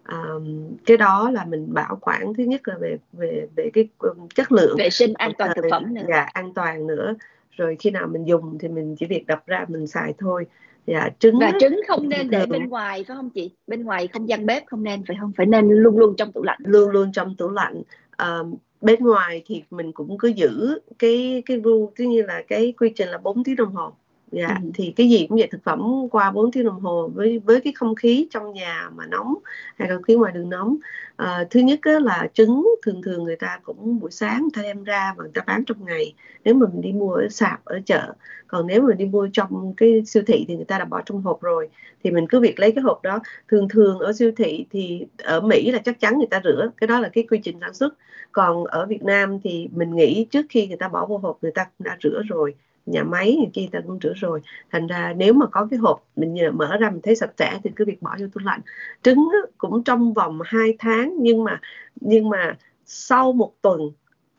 Um, 0.09 0.77
cái 0.87 0.97
đó 0.97 1.31
là 1.31 1.45
mình 1.45 1.75
bảo 1.75 1.99
quản 2.01 2.35
thứ 2.35 2.43
nhất 2.43 2.69
là 2.69 2.79
về 2.79 2.97
về 3.13 3.47
về 3.57 3.71
cái 3.75 3.89
chất 4.35 4.53
lượng 4.53 4.77
vệ 4.79 4.91
sinh 4.91 5.15
an 5.15 5.33
toàn 5.39 5.51
thực 5.57 5.65
phẩm 5.71 5.95
nữa. 5.95 6.03
dạ 6.09 6.29
an 6.33 6.55
toàn 6.55 6.87
nữa. 6.87 7.15
Rồi 7.51 7.77
khi 7.81 7.91
nào 7.91 8.07
mình 8.07 8.25
dùng 8.25 8.59
thì 8.59 8.69
mình 8.69 8.97
chỉ 8.99 9.07
việc 9.07 9.27
đập 9.27 9.47
ra 9.47 9.65
mình 9.69 9.87
xài 9.87 10.15
thôi 10.19 10.47
dạ 10.89 11.09
trứng 11.19 11.39
và 11.39 11.53
trứng 11.61 11.81
không 11.89 12.09
nên 12.09 12.31
để 12.31 12.47
bên 12.47 12.69
ngoài 12.69 13.05
phải 13.09 13.17
không 13.17 13.31
chị? 13.31 13.51
Bên 13.67 13.85
ngoài 13.85 14.09
không 14.09 14.29
gian 14.29 14.47
bếp 14.47 14.67
không 14.67 14.83
nên 14.83 15.05
phải 15.09 15.17
không? 15.21 15.33
Phải 15.37 15.47
nên 15.47 15.71
luôn 15.71 15.99
luôn 15.99 16.15
trong 16.17 16.33
tủ 16.33 16.43
lạnh. 16.43 16.59
Luôn 16.65 16.91
luôn 16.91 17.13
trong 17.13 17.35
tủ 17.37 17.51
lạnh. 17.51 17.83
Um, 18.19 18.55
bên 18.81 19.01
ngoài 19.01 19.43
thì 19.47 19.63
mình 19.71 19.93
cũng 19.93 20.19
cứ 20.19 20.29
giữ 20.29 20.79
cái 20.99 21.43
cái 21.47 21.61
rule 21.65 21.87
cứ 21.97 22.05
như 22.05 22.23
là 22.23 22.43
cái 22.49 22.73
quy 22.79 22.93
trình 22.97 23.09
là 23.09 23.19
4 23.19 23.45
tiếng 23.45 23.57
đồng 23.57 23.73
hồ 23.73 23.93
dạ 24.33 24.59
ừ. 24.63 24.71
thì 24.75 24.93
cái 24.97 25.09
gì 25.11 25.27
cũng 25.29 25.39
vậy 25.39 25.49
thực 25.51 25.63
phẩm 25.65 26.09
qua 26.11 26.31
4 26.31 26.53
tiếng 26.53 26.65
đồng 26.65 26.81
hồ 26.81 27.11
với 27.15 27.39
với 27.39 27.61
cái 27.61 27.73
không 27.73 27.95
khí 27.95 28.29
trong 28.31 28.53
nhà 28.53 28.91
mà 28.97 29.07
nóng 29.07 29.35
hay 29.77 29.89
không 29.89 30.03
khí 30.03 30.15
ngoài 30.15 30.33
đường 30.33 30.51
nóng. 30.51 30.77
À, 31.17 31.45
thứ 31.51 31.61
nhất 31.61 31.81
là 31.85 32.29
trứng 32.35 32.67
thường 32.83 33.03
thường 33.03 33.25
người 33.25 33.37
ta 33.37 33.61
cũng 33.63 33.99
buổi 34.01 34.11
sáng 34.11 34.43
người 34.43 34.51
ta 34.55 34.63
đem 34.63 34.85
ra 34.85 35.15
và 35.17 35.23
người 35.25 35.33
ta 35.35 35.43
bán 35.47 35.65
trong 35.65 35.85
ngày. 35.85 36.15
Nếu 36.45 36.55
mà 36.55 36.67
mình 36.73 36.81
đi 36.81 36.93
mua 36.93 37.13
ở 37.13 37.29
sạp 37.29 37.65
ở 37.65 37.81
chợ 37.87 38.15
còn 38.49 38.67
nếu 38.67 38.83
mà 38.83 38.95
đi 38.95 39.05
mua 39.05 39.29
trong 39.33 39.75
cái 39.77 40.03
siêu 40.07 40.23
thị 40.27 40.45
thì 40.49 40.57
người 40.57 40.65
ta 40.65 40.79
đã 40.79 40.85
bỏ 40.85 41.03
trong 41.07 41.23
hộp 41.23 41.43
rồi. 41.43 41.69
Thì 42.05 42.11
mình 42.11 42.27
cứ 42.29 42.41
việc 42.41 42.61
lấy 42.61 42.73
cái 42.73 42.83
hộp 42.83 43.03
đó. 43.03 43.19
Thường 43.49 43.69
thường 43.69 43.99
ở 43.99 44.13
siêu 44.13 44.33
thị 44.37 44.67
thì 44.71 45.07
ở 45.19 45.41
Mỹ 45.41 45.71
là 45.71 45.79
chắc 45.85 46.01
chắn 46.01 46.19
người 46.19 46.27
ta 46.31 46.41
rửa 46.45 46.71
cái 46.77 46.89
đó 46.89 47.01
là 47.01 47.09
cái 47.13 47.25
quy 47.31 47.39
trình 47.43 47.59
sản 47.61 47.75
xuất. 47.75 47.95
Còn 48.33 48.65
ở 48.65 48.87
Việt 48.87 49.03
Nam 49.03 49.41
thì 49.45 49.69
mình 49.73 49.97
nghĩ 49.97 50.27
trước 50.31 50.47
khi 50.51 50.67
người 50.67 50.77
ta 50.77 50.89
bỏ 50.89 51.07
vô 51.07 51.19
hộp 51.19 51.39
người 51.43 51.53
ta 51.55 51.65
cũng 51.65 51.85
đã 51.85 51.97
rửa 52.03 52.23
rồi 52.29 52.55
nhà 52.91 53.05
máy 53.05 53.37
này 53.39 53.51
kia 53.53 53.69
ta 53.73 53.81
cũng 53.87 53.99
rửa 54.03 54.13
rồi. 54.17 54.41
Thành 54.71 54.87
ra 54.87 55.15
nếu 55.17 55.33
mà 55.35 55.47
có 55.47 55.69
cái 55.71 55.79
hộp 55.79 56.05
mình 56.17 56.37
mở 56.55 56.77
ra 56.77 56.91
mình 56.91 57.01
thấy 57.03 57.17
sạch 57.17 57.31
sẽ 57.39 57.59
thì 57.65 57.71
cứ 57.77 57.85
việc 57.85 58.03
bỏ 58.03 58.17
vô 58.21 58.27
tủ 58.35 58.41
lạnh. 58.45 58.61
Trứng 59.03 59.29
cũng 59.59 59.85
trong 59.85 60.15
vòng 60.15 60.39
2 60.45 60.77
tháng 60.79 61.17
nhưng 61.19 61.45
mà 61.45 61.61
nhưng 62.01 62.29
mà 62.29 62.57
sau 62.87 63.33
một 63.33 63.53
tuần 63.63 63.81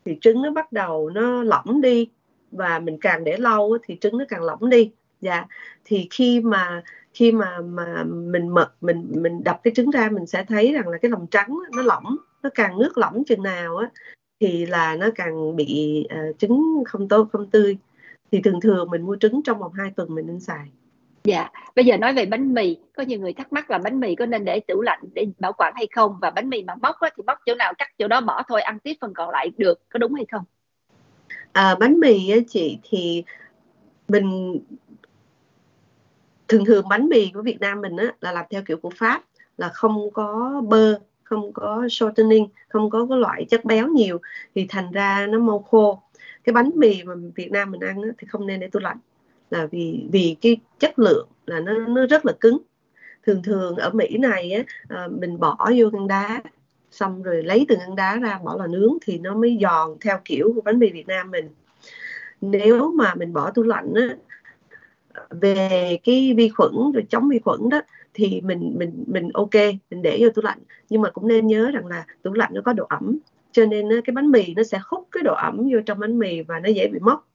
thì 0.04 0.18
trứng 0.20 0.42
nó 0.42 0.50
bắt 0.50 0.72
đầu 0.72 1.10
nó 1.10 1.42
lỏng 1.42 1.80
đi. 1.80 2.08
Và 2.50 2.78
mình 2.78 2.98
càng 3.00 3.24
để 3.24 3.36
lâu 3.36 3.78
thì 3.82 3.98
trứng 4.00 4.18
nó 4.18 4.24
càng 4.28 4.42
lỏng 4.42 4.70
đi. 4.70 4.90
Dạ. 5.20 5.46
Thì 5.84 6.08
khi 6.10 6.40
mà 6.40 6.82
khi 7.14 7.32
mà 7.32 7.60
mà 7.60 8.04
mình 8.04 8.48
mật 8.48 8.72
mình 8.80 9.06
mình 9.10 9.44
đập 9.44 9.60
cái 9.64 9.72
trứng 9.76 9.90
ra 9.90 10.08
mình 10.12 10.26
sẽ 10.26 10.44
thấy 10.44 10.72
rằng 10.72 10.88
là 10.88 10.98
cái 10.98 11.10
lòng 11.10 11.26
trắng 11.30 11.58
nó 11.76 11.82
lỏng 11.82 12.16
nó 12.42 12.50
càng 12.54 12.78
nước 12.78 12.98
lỏng 12.98 13.24
chừng 13.26 13.42
nào 13.42 13.76
á 13.76 13.90
thì 14.40 14.66
là 14.66 14.96
nó 14.96 15.06
càng 15.14 15.56
bị 15.56 16.04
uh, 16.30 16.38
trứng 16.38 16.82
không 16.86 17.08
tốt 17.08 17.28
không 17.32 17.50
tươi 17.50 17.76
thì 18.32 18.40
thường 18.44 18.60
thường 18.60 18.90
mình 18.90 19.02
mua 19.02 19.16
trứng 19.16 19.42
trong 19.44 19.58
vòng 19.58 19.72
2 19.72 19.90
tuần 19.96 20.14
mình 20.14 20.26
nên 20.26 20.40
xài. 20.40 20.66
Dạ, 21.24 21.50
bây 21.76 21.84
giờ 21.84 21.96
nói 21.96 22.14
về 22.14 22.26
bánh 22.26 22.54
mì, 22.54 22.76
có 22.96 23.02
nhiều 23.02 23.20
người 23.20 23.32
thắc 23.32 23.52
mắc 23.52 23.70
là 23.70 23.78
bánh 23.78 24.00
mì 24.00 24.14
có 24.14 24.26
nên 24.26 24.44
để 24.44 24.60
tủ 24.60 24.82
lạnh 24.82 25.00
để 25.14 25.26
bảo 25.38 25.52
quản 25.52 25.72
hay 25.76 25.88
không? 25.94 26.18
Và 26.20 26.30
bánh 26.30 26.50
mì 26.50 26.62
mà 26.62 26.74
bóc 26.74 26.96
á, 27.00 27.10
thì 27.16 27.22
bóc 27.26 27.38
chỗ 27.46 27.54
nào 27.54 27.72
cắt 27.78 27.88
chỗ 27.98 28.08
đó 28.08 28.20
bỏ 28.20 28.42
thôi, 28.48 28.62
ăn 28.62 28.78
tiếp 28.78 28.94
phần 29.00 29.14
còn 29.14 29.30
lại 29.30 29.50
được, 29.56 29.80
có 29.88 29.98
đúng 29.98 30.14
hay 30.14 30.24
không? 30.32 30.44
À, 31.52 31.74
bánh 31.80 32.00
mì 32.00 32.30
á 32.30 32.38
chị 32.48 32.78
thì 32.82 33.24
mình 34.08 34.58
thường 36.48 36.64
thường 36.64 36.88
bánh 36.88 37.08
mì 37.08 37.30
của 37.34 37.42
Việt 37.42 37.60
Nam 37.60 37.80
mình 37.80 37.96
á 37.96 38.12
là 38.20 38.32
làm 38.32 38.44
theo 38.50 38.62
kiểu 38.66 38.76
của 38.76 38.90
Pháp 38.96 39.22
là 39.56 39.68
không 39.68 40.10
có 40.10 40.60
bơ, 40.68 40.98
không 41.22 41.52
có 41.52 41.88
shortening, 41.90 42.48
không 42.68 42.90
có 42.90 43.06
cái 43.10 43.18
loại 43.18 43.44
chất 43.44 43.64
béo 43.64 43.86
nhiều. 43.86 44.20
Thì 44.54 44.66
thành 44.68 44.90
ra 44.90 45.26
nó 45.26 45.38
mau 45.38 45.58
khô 45.58 46.02
cái 46.44 46.52
bánh 46.52 46.70
mì 46.74 47.02
mà 47.04 47.14
Việt 47.34 47.50
Nam 47.50 47.70
mình 47.70 47.80
ăn 47.80 48.02
thì 48.18 48.26
không 48.26 48.46
nên 48.46 48.60
để 48.60 48.68
tủ 48.68 48.80
lạnh. 48.80 48.98
Là 49.50 49.66
vì 49.66 50.04
vì 50.12 50.36
cái 50.40 50.56
chất 50.78 50.98
lượng 50.98 51.28
là 51.46 51.60
nó 51.60 51.72
nó 51.72 52.06
rất 52.06 52.26
là 52.26 52.32
cứng. 52.40 52.58
Thường 53.26 53.42
thường 53.42 53.76
ở 53.76 53.90
Mỹ 53.90 54.18
này 54.18 54.52
á, 54.52 54.62
ờ, 54.88 55.08
mình 55.08 55.40
bỏ 55.40 55.70
vô 55.76 55.90
ngăn 55.90 56.08
đá 56.08 56.42
xong 56.90 57.22
rồi 57.22 57.42
lấy 57.42 57.66
từ 57.68 57.76
ngăn 57.76 57.96
đá 57.96 58.16
ra 58.16 58.38
bỏ 58.44 58.56
là 58.56 58.66
nướng 58.66 58.98
thì 59.02 59.18
nó 59.18 59.34
mới 59.34 59.58
giòn 59.62 59.96
theo 60.00 60.18
kiểu 60.24 60.52
của 60.54 60.60
bánh 60.60 60.78
mì 60.78 60.90
Việt 60.90 61.06
Nam 61.06 61.30
mình. 61.30 61.48
Nếu 62.40 62.92
mà 62.92 63.14
mình 63.14 63.32
bỏ 63.32 63.50
tủ 63.50 63.62
lạnh 63.62 63.92
á, 63.94 64.16
về 65.30 65.98
cái 66.04 66.34
vi 66.36 66.48
khuẩn 66.48 66.72
rồi 66.94 67.06
chống 67.08 67.28
vi 67.28 67.38
khuẩn 67.38 67.68
đó 67.70 67.80
thì 68.14 68.40
mình 68.40 68.74
mình 68.78 69.04
mình 69.06 69.28
ok 69.34 69.54
mình 69.90 70.02
để 70.02 70.18
vô 70.20 70.28
tủ 70.30 70.42
lạnh. 70.42 70.58
Nhưng 70.90 71.02
mà 71.02 71.10
cũng 71.10 71.28
nên 71.28 71.46
nhớ 71.46 71.70
rằng 71.74 71.86
là 71.86 72.06
tủ 72.22 72.32
lạnh 72.32 72.50
nó 72.54 72.60
có 72.64 72.72
độ 72.72 72.84
ẩm 72.88 73.18
cho 73.52 73.66
nên 73.66 73.88
cái 74.04 74.14
bánh 74.14 74.30
mì 74.30 74.54
nó 74.56 74.62
sẽ 74.62 74.78
hút 74.84 75.08
cái 75.12 75.22
độ 75.22 75.34
ẩm 75.34 75.68
vô 75.72 75.78
trong 75.86 75.98
bánh 75.98 76.18
mì 76.18 76.42
và 76.42 76.60
nó 76.60 76.68
dễ 76.68 76.88
bị 76.88 76.98
mốc. 76.98 77.28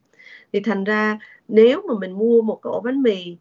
Thì 0.53 0.59
thành 0.59 0.83
ra 0.83 1.19
nếu 1.47 1.81
mà 1.87 1.93
mình 1.99 2.11
mua 2.11 2.41
một 2.41 2.59
cái 2.63 2.71
ổ 2.71 2.81
bánh 2.81 3.01
mì 3.01 3.37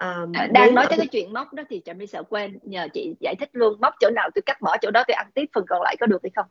Um, 0.00 0.32
đang 0.52 0.74
nói 0.74 0.86
tới 0.88 0.98
cái 0.98 1.06
chuyện 1.06 1.32
móc 1.32 1.52
đó 1.52 1.62
thì 1.70 1.82
trà 1.84 1.92
my 1.92 2.06
sợ 2.06 2.22
quên 2.22 2.58
nhờ 2.62 2.88
chị 2.92 3.14
giải 3.20 3.34
thích 3.40 3.48
luôn 3.52 3.80
móc 3.80 3.94
chỗ 4.00 4.10
nào 4.10 4.30
tôi 4.34 4.42
cắt 4.42 4.60
bỏ 4.60 4.76
chỗ 4.82 4.90
đó 4.90 5.04
tôi 5.08 5.14
ăn 5.14 5.26
tiếp 5.34 5.44
phần 5.54 5.64
còn 5.68 5.82
lại 5.82 5.96
có 6.00 6.06
được 6.06 6.22
hay 6.22 6.30
không? 6.36 6.46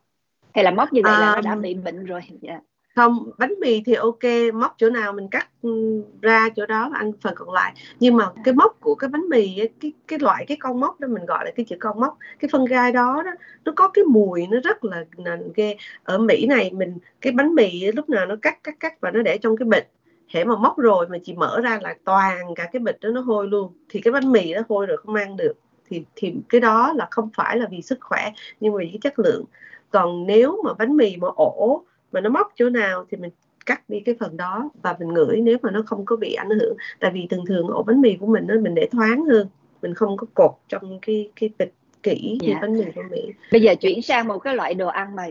Hay 0.53 0.63
là 0.63 0.71
móc 0.71 0.93
như 0.93 1.01
vậy 1.03 1.13
um, 1.13 1.21
là 1.21 1.36
nó 1.36 1.41
đã 1.41 1.55
bị 1.55 1.74
bệnh 1.74 2.05
rồi? 2.05 2.21
Yeah. 2.41 2.61
Không 2.96 3.30
bánh 3.38 3.54
mì 3.60 3.82
thì 3.86 3.94
ok 3.94 4.54
móc 4.54 4.76
chỗ 4.78 4.89
nào 4.89 5.14
mình 5.14 5.28
cắt 5.32 5.48
ừ, 5.62 6.02
ra 6.22 6.50
chỗ 6.56 6.66
đó 6.66 6.89
và 6.91 6.98
ăn 6.98 7.12
phần 7.22 7.34
còn 7.36 7.52
lại. 7.52 7.74
Nhưng 8.00 8.16
mà 8.16 8.26
cái 8.44 8.54
móc 8.54 8.78
của 8.80 8.96
cái 8.96 9.10
bánh 9.10 9.30
mì 9.30 9.60
cái 9.80 9.94
cái 10.08 10.20
loại 10.20 10.46
cái 10.48 10.58
con 10.60 10.80
móc 10.80 11.00
đó 11.00 11.08
mình 11.08 11.26
gọi 11.26 11.46
là 11.46 11.52
cái 11.56 11.66
chữ 11.70 11.76
con 11.80 12.00
móc 12.00 12.18
cái 12.39 12.50
phân 12.52 12.66
gai 12.66 12.91
đó, 12.91 13.22
đó 13.26 13.32
nó 13.66 13.74
có 13.76 13.88
cái 13.88 14.04
mùi 14.06 14.48
nó 14.48 14.58
rất 14.64 14.86
là, 14.86 15.06
là 15.18 15.38
ghê. 15.56 15.76
Ở 16.04 16.18
Mỹ 16.18 16.46
này 16.46 16.72
mình 16.74 16.98
cái 17.22 17.34
bánh 17.34 17.56
mì 17.56 17.91
lúc 17.91 18.10
nào 18.10 18.26
nó 18.26 18.36
cắt 18.41 18.64
cắt 18.64 18.76
cắt 18.80 19.02
và 19.02 19.12
nó 19.12 19.22
để 19.22 19.38
trong 19.38 19.58
cái 19.58 19.66
bịch. 19.66 19.91
Hễ 20.28 20.44
mà 20.44 20.56
móc 20.56 20.78
rồi 20.78 21.08
mà 21.08 21.18
chị 21.24 21.34
mở 21.34 21.62
ra 21.64 21.80
là 21.82 21.96
toàn 22.04 22.56
cả 22.56 22.70
cái 22.72 22.80
bịch 22.80 22.98
đó 23.02 23.10
nó 23.10 23.22
hôi 23.22 23.48
luôn. 23.48 23.74
Thì 23.89 24.02
cái 24.02 24.12
bánh 24.12 24.32
mì 24.32 24.54
nó 24.54 24.62
hôi 24.70 24.86
rồi 24.86 24.98
không 24.98 25.16
ăn 25.16 25.38
được. 25.38 25.54
Thì 25.89 26.04
thì 26.16 26.34
cái 26.50 26.62
đó 26.62 26.94
là 26.96 27.08
không 27.12 27.30
phải 27.34 27.58
là 27.58 27.68
vì 27.72 27.82
sức 27.82 27.98
khỏe 28.02 28.32
nhưng 28.60 28.74
mà 28.74 28.78
vì 28.80 28.88
cái 28.88 29.00
chất 29.02 29.20
lượng. 29.20 29.46
Còn 29.91 30.28
nếu 30.28 30.62
mà 30.64 30.74
bánh 30.74 30.98
mì 30.98 31.18
mà 31.18 31.28
ổ 31.36 31.84
mà 32.14 32.22
nó 32.22 32.30
móc 32.30 32.47
chỗ 32.55 32.70
nào 32.70 33.05
thì 33.11 33.18
mình 33.18 33.32
cắt 33.66 33.89
đi 33.89 33.99
cái 33.99 34.16
phần 34.20 34.38
đó 34.38 34.70
và 34.84 34.95
mình 34.99 35.14
ngửi 35.14 35.41
nếu 35.41 35.57
mà 35.61 35.72
nó 35.72 35.82
không 35.86 36.05
có 36.05 36.16
bị 36.16 36.34
ảnh 36.34 36.49
hưởng. 36.49 36.78
Tại 36.99 37.11
vì 37.14 37.28
thường 37.30 37.45
thường 37.45 37.68
ổ 37.68 37.84
bánh 37.84 38.01
mì 38.01 38.18
của 38.20 38.28
mình 38.28 38.43
nó 38.47 38.55
mình 38.59 38.76
để 38.76 38.89
thoáng 38.91 39.26
hơn 39.26 39.47
mình 39.82 39.93
không 39.93 40.18
có 40.18 40.28
cột 40.34 40.51
trong 40.70 40.99
cái 41.01 41.32
cái 41.36 41.49
bịch 41.59 41.74
kỹ 42.03 42.38
như 42.41 42.49
dạ. 42.49 42.59
bánh 42.61 42.74
mì 42.74 42.86
của 42.95 43.01
Mỹ 43.11 43.34
bây 43.51 43.61
giờ 43.61 43.76
chuyển 43.76 44.01
sang 44.01 44.28
một 44.28 44.39
cái 44.39 44.55
loại 44.55 44.74
đồ 44.74 44.88
ăn 44.88 45.16
mà 45.16 45.28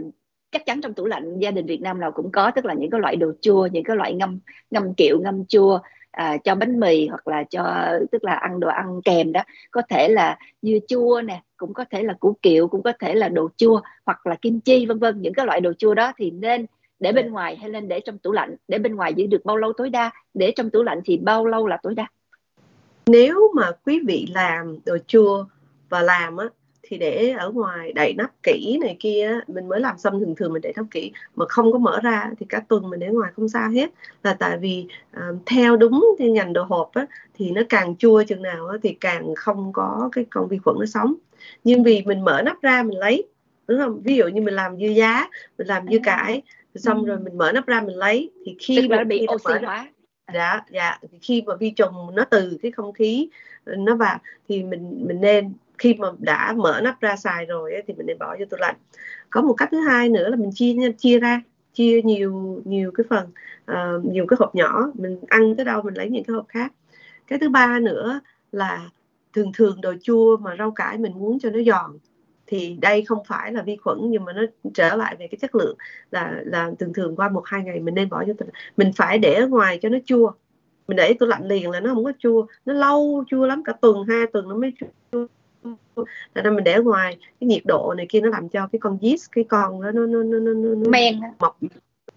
chắc 0.52 0.66
chắn 0.66 0.80
trong 0.80 0.94
tủ 0.94 1.06
lạnh 1.06 1.38
gia 1.38 1.50
đình 1.50 1.66
Việt 1.66 1.80
Nam 1.80 2.00
nào 2.00 2.12
cũng 2.12 2.30
có 2.32 2.50
tức 2.50 2.64
là 2.64 2.74
những 2.74 2.90
cái 2.90 3.00
loại 3.00 3.16
đồ 3.16 3.32
chua 3.40 3.66
những 3.66 3.84
cái 3.84 3.96
loại 3.96 4.14
ngâm 4.14 4.38
ngâm 4.70 4.94
kiệu 4.94 5.20
ngâm 5.20 5.44
chua 5.44 5.78
à, 6.12 6.36
cho 6.36 6.54
bánh 6.54 6.80
mì 6.80 7.08
hoặc 7.08 7.28
là 7.28 7.44
cho 7.50 7.92
tức 8.12 8.24
là 8.24 8.34
ăn 8.34 8.60
đồ 8.60 8.68
ăn 8.68 9.02
kèm 9.04 9.32
đó. 9.32 9.42
Có 9.70 9.82
thể 9.88 10.08
là 10.08 10.38
dưa 10.62 10.78
chua 10.88 11.22
nè 11.24 11.42
cũng 11.56 11.74
có 11.74 11.84
thể 11.90 12.02
là 12.02 12.14
củ 12.20 12.36
kiệu 12.42 12.68
cũng 12.68 12.82
có 12.82 12.92
thể 13.00 13.14
là 13.14 13.28
đồ 13.28 13.48
chua 13.56 13.80
hoặc 14.06 14.26
là 14.26 14.34
kim 14.42 14.60
chi 14.60 14.86
vân 14.86 14.98
vân. 14.98 15.22
Những 15.22 15.34
cái 15.34 15.46
loại 15.46 15.60
đồ 15.60 15.72
chua 15.72 15.94
đó 15.94 16.12
thì 16.16 16.30
nên 16.30 16.66
để 17.00 17.12
bên 17.12 17.30
ngoài 17.30 17.56
hay 17.56 17.70
nên 17.70 17.88
để 17.88 18.00
trong 18.00 18.18
tủ 18.18 18.32
lạnh? 18.32 18.56
Để 18.68 18.78
bên 18.78 18.94
ngoài 18.96 19.14
giữ 19.14 19.26
được 19.26 19.44
bao 19.44 19.56
lâu 19.56 19.72
tối 19.72 19.90
đa? 19.90 20.10
Để 20.34 20.52
trong 20.56 20.70
tủ 20.70 20.82
lạnh 20.82 21.00
thì 21.04 21.16
bao 21.16 21.46
lâu 21.46 21.66
là 21.66 21.78
tối 21.82 21.94
đa? 21.94 22.06
Nếu 23.06 23.52
mà 23.54 23.70
quý 23.84 24.00
vị 24.06 24.26
làm 24.34 24.78
đồ 24.84 24.98
chua 25.06 25.44
và 25.88 26.02
làm 26.02 26.36
á 26.36 26.46
thì 26.82 26.98
để 26.98 27.30
ở 27.30 27.50
ngoài 27.50 27.92
đậy 27.92 28.14
nắp 28.14 28.30
kỹ 28.42 28.78
này 28.80 28.96
kia 29.00 29.40
mình 29.46 29.68
mới 29.68 29.80
làm 29.80 29.98
xong 29.98 30.20
thường 30.20 30.34
thường 30.34 30.52
mình 30.52 30.62
đậy 30.62 30.72
nắp 30.76 30.86
kỹ. 30.90 31.12
Mà 31.34 31.46
không 31.48 31.72
có 31.72 31.78
mở 31.78 32.00
ra 32.02 32.30
thì 32.38 32.46
cả 32.48 32.62
tuần 32.68 32.90
mình 32.90 33.00
để 33.00 33.08
ngoài 33.08 33.32
không 33.36 33.48
sao 33.48 33.70
hết. 33.70 33.90
Là 34.22 34.34
tại 34.34 34.58
vì 34.58 34.86
uh, 35.16 35.36
theo 35.46 35.76
đúng 35.76 36.06
cái 36.18 36.30
ngành 36.30 36.52
đồ 36.52 36.62
hộp 36.62 36.90
á, 36.94 37.06
thì 37.34 37.50
nó 37.50 37.62
càng 37.68 37.96
chua 37.96 38.22
chừng 38.22 38.42
nào 38.42 38.66
á, 38.66 38.78
thì 38.82 38.96
càng 39.00 39.34
không 39.34 39.72
có 39.72 40.08
cái 40.12 40.24
con 40.30 40.48
vi 40.48 40.58
khuẩn 40.58 40.76
nó 40.78 40.86
sống. 40.86 41.14
Nhưng 41.64 41.82
vì 41.82 42.02
mình 42.06 42.24
mở 42.24 42.42
nắp 42.44 42.62
ra 42.62 42.82
mình 42.82 42.98
lấy 42.98 43.28
đúng 43.66 43.78
không? 43.78 44.00
Ví 44.04 44.16
dụ 44.16 44.26
như 44.26 44.40
mình 44.40 44.54
làm 44.54 44.76
dưa 44.76 44.86
giá 44.86 45.28
mình 45.58 45.66
làm 45.66 45.86
dưa 45.90 45.98
cải 46.04 46.42
xong 46.74 47.04
rồi 47.04 47.18
mình 47.18 47.38
mở 47.38 47.52
nắp 47.52 47.66
ra 47.66 47.80
mình 47.80 47.96
lấy 47.96 48.30
thì 48.46 48.56
khi 48.58 48.76
Tức 48.76 48.90
là 48.90 49.04
bị 49.04 49.26
oxy 49.34 49.52
hóa. 49.64 49.88
Dạ 50.34 50.60
dạ. 50.70 50.98
Khi 51.20 51.42
mà 51.46 51.56
vi 51.56 51.70
trùng 51.70 52.14
nó 52.14 52.24
từ 52.24 52.58
cái 52.62 52.72
không 52.72 52.92
khí 52.92 53.28
nó 53.66 53.96
vào 53.96 54.18
thì 54.48 54.62
mình 54.62 55.04
mình 55.06 55.20
nên 55.20 55.52
khi 55.82 55.94
mà 55.98 56.08
đã 56.18 56.54
mở 56.56 56.80
nắp 56.84 57.00
ra 57.00 57.16
xài 57.16 57.46
rồi 57.46 57.72
ấy, 57.72 57.82
thì 57.86 57.94
mình 57.94 58.06
nên 58.06 58.18
bỏ 58.18 58.36
vô 58.38 58.44
tủ 58.50 58.56
lạnh. 58.60 58.76
Có 59.30 59.42
một 59.42 59.54
cách 59.54 59.68
thứ 59.72 59.80
hai 59.80 60.08
nữa 60.08 60.28
là 60.28 60.36
mình 60.36 60.50
chia 60.54 60.74
chia 60.98 61.18
ra 61.18 61.42
chia 61.72 62.02
nhiều 62.02 62.62
nhiều 62.64 62.90
cái 62.94 63.04
phần 63.10 63.30
uh, 63.72 64.04
nhiều 64.04 64.26
cái 64.26 64.36
hộp 64.40 64.54
nhỏ 64.54 64.90
mình 64.94 65.20
ăn 65.28 65.56
tới 65.56 65.64
đâu 65.64 65.82
mình 65.82 65.94
lấy 65.94 66.10
những 66.10 66.24
cái 66.24 66.34
hộp 66.34 66.48
khác. 66.48 66.72
Cái 67.26 67.38
thứ 67.38 67.48
ba 67.48 67.78
nữa 67.78 68.20
là 68.52 68.90
thường 69.32 69.52
thường 69.54 69.80
đồ 69.80 69.94
chua 70.02 70.36
mà 70.36 70.56
rau 70.58 70.70
cải 70.70 70.98
mình 70.98 71.12
muốn 71.14 71.38
cho 71.38 71.50
nó 71.50 71.58
giòn 71.66 71.98
thì 72.46 72.76
đây 72.80 73.04
không 73.04 73.24
phải 73.28 73.52
là 73.52 73.62
vi 73.62 73.76
khuẩn 73.76 73.98
nhưng 74.02 74.24
mà 74.24 74.32
nó 74.32 74.42
trở 74.74 74.96
lại 74.96 75.16
về 75.18 75.28
cái 75.30 75.38
chất 75.40 75.54
lượng 75.54 75.76
là 76.10 76.40
là 76.44 76.70
thường 76.78 76.92
thường 76.92 77.16
qua 77.16 77.28
một 77.28 77.42
hai 77.46 77.62
ngày 77.62 77.80
mình 77.80 77.94
nên 77.94 78.08
bỏ 78.08 78.24
vô 78.26 78.32
tủ 78.38 78.46
mình 78.76 78.92
phải 78.96 79.18
để 79.18 79.34
ở 79.34 79.48
ngoài 79.48 79.78
cho 79.82 79.88
nó 79.88 79.98
chua. 80.06 80.32
Mình 80.88 80.96
để 80.96 81.14
tủ 81.14 81.26
lạnh 81.26 81.46
liền 81.46 81.70
là 81.70 81.80
nó 81.80 81.94
không 81.94 82.04
có 82.04 82.12
chua. 82.18 82.46
Nó 82.64 82.74
lâu 82.74 83.24
chua 83.28 83.46
lắm 83.46 83.64
cả 83.64 83.72
tuần 83.80 84.04
hai 84.08 84.26
tuần 84.32 84.48
nó 84.48 84.56
mới 84.56 84.72
chua 84.80 85.26
là 86.34 86.42
nên 86.42 86.54
mình 86.54 86.64
để 86.64 86.78
ngoài 86.78 87.16
cái 87.40 87.48
nhiệt 87.48 87.62
độ 87.64 87.94
này 87.96 88.06
kia 88.08 88.20
nó 88.20 88.28
làm 88.28 88.48
cho 88.48 88.68
cái 88.72 88.78
con 88.78 88.98
yeast 89.02 89.32
cái 89.32 89.44
con 89.44 89.80
nó 89.80 89.90
nó 89.90 90.06
nó 90.06 90.22
nó 90.22 90.38
nó, 90.38 90.52
nó 90.52 90.90
men 90.90 91.20
mọc 91.38 91.58